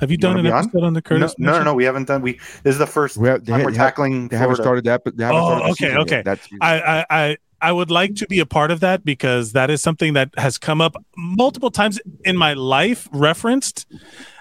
Have 0.00 0.10
you, 0.10 0.14
You 0.14 0.18
done 0.18 0.30
wanna 0.32 0.40
an 0.40 0.44
be 0.46 0.50
on? 0.50 0.64
episode 0.64 0.82
on 0.84 0.92
the 0.92 0.98
no, 0.98 1.02
Curtis 1.02 1.34
no, 1.38 1.46
no, 1.46 1.52
Mansion? 1.52 1.64
no, 1.66 1.74
we 1.74 1.84
haven't 1.84 2.08
done. 2.08 2.20
We 2.20 2.32
this 2.62 2.74
is 2.74 2.78
the 2.78 2.86
first 2.86 3.16
We 3.16 3.28
have- 3.28 3.44
they 3.44 3.52
time 3.52 3.60
ha- 3.60 3.64
we're 3.66 3.70
have- 3.72 3.78
tackling. 3.78 4.28
They 4.28 4.36
haven't 4.36 4.56
started 4.56 4.84
that, 4.84 5.02
but 5.04 5.16
they 5.16 5.24
haven't 5.24 5.40
Oh, 5.40 5.46
started 5.46 5.64
the 5.66 5.70
okay, 5.70 5.88
yet. 5.88 5.98
okay. 6.00 6.22
That's 6.24 6.48
I, 6.60 6.80
I, 6.80 7.06
I, 7.10 7.36
I 7.62 7.72
would 7.72 7.90
like 7.90 8.16
to 8.16 8.26
be 8.26 8.40
a 8.40 8.46
part 8.46 8.70
of 8.70 8.80
that 8.80 9.04
because 9.04 9.52
that 9.52 9.70
is 9.70 9.80
something 9.82 10.12
that 10.14 10.30
has 10.36 10.58
come 10.58 10.80
up 10.80 10.96
multiple 11.16 11.70
times 11.70 11.98
in 12.24 12.36
my 12.36 12.52
life, 12.54 13.08
referenced, 13.12 13.86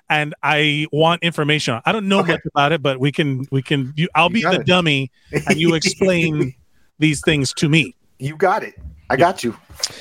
and 0.09 0.33
I 0.43 0.87
want 0.91 1.23
information. 1.23 1.79
I 1.85 1.91
don't 1.93 2.09
know 2.09 2.19
Okay. 2.19 2.33
much 2.33 2.41
about 2.47 2.71
it, 2.73 2.81
but 2.81 2.99
we 2.99 3.11
can, 3.13 3.45
we 3.51 3.61
can. 3.61 3.93
You, 3.95 4.09
I'll 4.15 4.27
You 4.29 4.33
be 4.33 4.41
the 4.41 4.61
it. 4.61 4.65
dummy, 4.65 5.11
and 5.31 5.57
you 5.57 5.75
explain 5.75 6.53
these 6.99 7.21
things 7.21 7.53
to 7.53 7.69
me. 7.69 7.95
You 8.19 8.35
got 8.35 8.63
it. 8.63 8.73
I 9.09 9.15
got 9.15 9.43
you. 9.43 9.55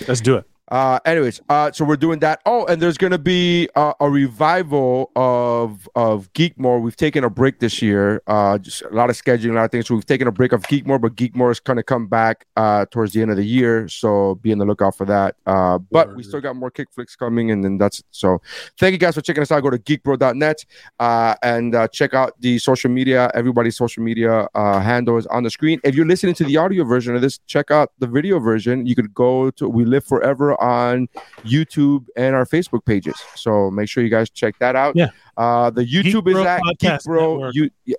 Let's 0.08 0.20
do 0.22 0.36
it. 0.36 0.46
Uh, 0.72 0.98
anyways, 1.04 1.38
uh, 1.50 1.70
so 1.70 1.84
we're 1.84 1.96
doing 1.96 2.18
that. 2.20 2.40
Oh, 2.46 2.64
and 2.64 2.80
there's 2.80 2.96
gonna 2.96 3.18
be 3.18 3.68
uh, 3.76 3.92
a 4.00 4.08
revival 4.08 5.12
of 5.14 5.86
of 5.94 6.32
Geekmore. 6.32 6.80
We've 6.80 6.96
taken 6.96 7.24
a 7.24 7.28
break 7.28 7.60
this 7.60 7.82
year. 7.82 8.22
Uh, 8.26 8.56
just 8.56 8.80
a 8.80 8.88
lot 8.88 9.10
of 9.10 9.22
scheduling, 9.22 9.50
a 9.50 9.56
lot 9.56 9.64
of 9.66 9.70
things. 9.70 9.88
So 9.88 9.94
we've 9.94 10.06
taken 10.06 10.28
a 10.28 10.32
break 10.32 10.52
of 10.52 10.62
Geekmore, 10.62 10.98
but 10.98 11.14
Geekmore 11.14 11.52
is 11.52 11.60
gonna 11.60 11.82
come 11.82 12.06
back 12.06 12.46
uh 12.56 12.86
towards 12.86 13.12
the 13.12 13.20
end 13.20 13.30
of 13.30 13.36
the 13.36 13.44
year. 13.44 13.86
So 13.86 14.36
be 14.36 14.50
on 14.50 14.56
the 14.56 14.64
lookout 14.64 14.96
for 14.96 15.04
that. 15.04 15.36
Uh, 15.44 15.76
but 15.76 16.16
we 16.16 16.22
still 16.22 16.40
got 16.40 16.56
more 16.56 16.70
kick 16.70 16.88
flicks 16.90 17.16
coming, 17.16 17.50
and 17.50 17.62
then 17.62 17.76
that's 17.76 18.02
so. 18.10 18.40
Thank 18.78 18.92
you 18.92 18.98
guys 18.98 19.14
for 19.14 19.20
checking 19.20 19.42
us 19.42 19.52
out. 19.52 19.60
Go 19.60 19.68
to 19.68 19.78
geekbro.net 19.78 20.64
uh, 20.98 21.34
and 21.42 21.74
uh, 21.74 21.86
check 21.88 22.14
out 22.14 22.40
the 22.40 22.58
social 22.58 22.90
media. 22.90 23.30
Everybody's 23.34 23.76
social 23.76 24.02
media 24.02 24.48
uh, 24.54 24.80
handle 24.80 25.18
is 25.18 25.26
on 25.26 25.42
the 25.42 25.50
screen. 25.50 25.80
If 25.84 25.94
you're 25.94 26.06
listening 26.06 26.34
to 26.36 26.44
the 26.44 26.56
audio 26.56 26.84
version 26.84 27.14
of 27.14 27.20
this, 27.20 27.40
check 27.46 27.70
out 27.70 27.92
the 27.98 28.06
video 28.06 28.38
version. 28.38 28.86
You 28.86 28.94
could 28.94 29.12
go 29.12 29.50
to 29.50 29.68
We 29.68 29.84
Live 29.84 30.06
Forever 30.06 30.56
on 30.62 31.08
YouTube 31.44 32.06
and 32.16 32.34
our 32.34 32.46
Facebook 32.46 32.84
pages. 32.84 33.16
So 33.34 33.70
make 33.70 33.88
sure 33.88 34.02
you 34.02 34.10
guys 34.10 34.30
check 34.30 34.58
that 34.60 34.76
out. 34.76 34.96
Yeah. 34.96 35.08
Uh, 35.36 35.70
the 35.70 35.82
YouTube 35.82 36.24
Geek 36.24 36.28
is 36.28 36.34
Bro 36.34 36.46
at 36.46 36.62
Geek 36.78 37.04
Bro. 37.04 37.34
Network. 37.34 37.54
You, 37.54 37.70
yeah, 37.84 37.96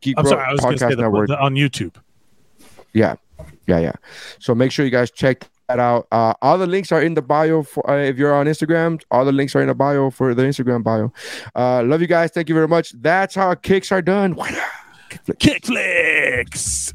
Geek 0.00 0.18
I'm 0.18 0.24
Bro 0.24 0.30
sorry, 0.32 0.44
I 0.44 0.52
was 0.52 0.60
going 0.60 0.72
to 0.74 0.78
say 0.78 0.94
the, 0.94 1.02
Network. 1.02 1.28
the, 1.28 1.38
on 1.40 1.54
YouTube. 1.54 1.94
Yeah, 2.92 3.14
yeah, 3.66 3.78
yeah. 3.78 3.92
So 4.38 4.54
make 4.54 4.72
sure 4.72 4.84
you 4.84 4.90
guys 4.90 5.10
check 5.10 5.48
that 5.68 5.78
out. 5.78 6.06
Uh, 6.12 6.34
all 6.42 6.58
the 6.58 6.66
links 6.66 6.92
are 6.92 7.00
in 7.00 7.14
the 7.14 7.22
bio 7.22 7.62
for 7.62 7.88
uh, 7.88 7.96
if 7.96 8.18
you're 8.18 8.34
on 8.34 8.46
Instagram. 8.46 9.00
All 9.10 9.24
the 9.24 9.32
links 9.32 9.56
are 9.56 9.62
in 9.62 9.68
the 9.68 9.74
bio 9.74 10.10
for 10.10 10.34
the 10.34 10.42
Instagram 10.42 10.82
bio. 10.82 11.12
Uh, 11.54 11.82
love 11.84 12.00
you 12.00 12.06
guys. 12.06 12.30
Thank 12.30 12.48
you 12.48 12.54
very 12.54 12.68
much. 12.68 12.92
That's 12.92 13.34
how 13.34 13.54
kicks 13.54 13.90
are 13.92 14.02
done. 14.02 14.36
Kick 15.38 15.66
flicks. 15.66 16.92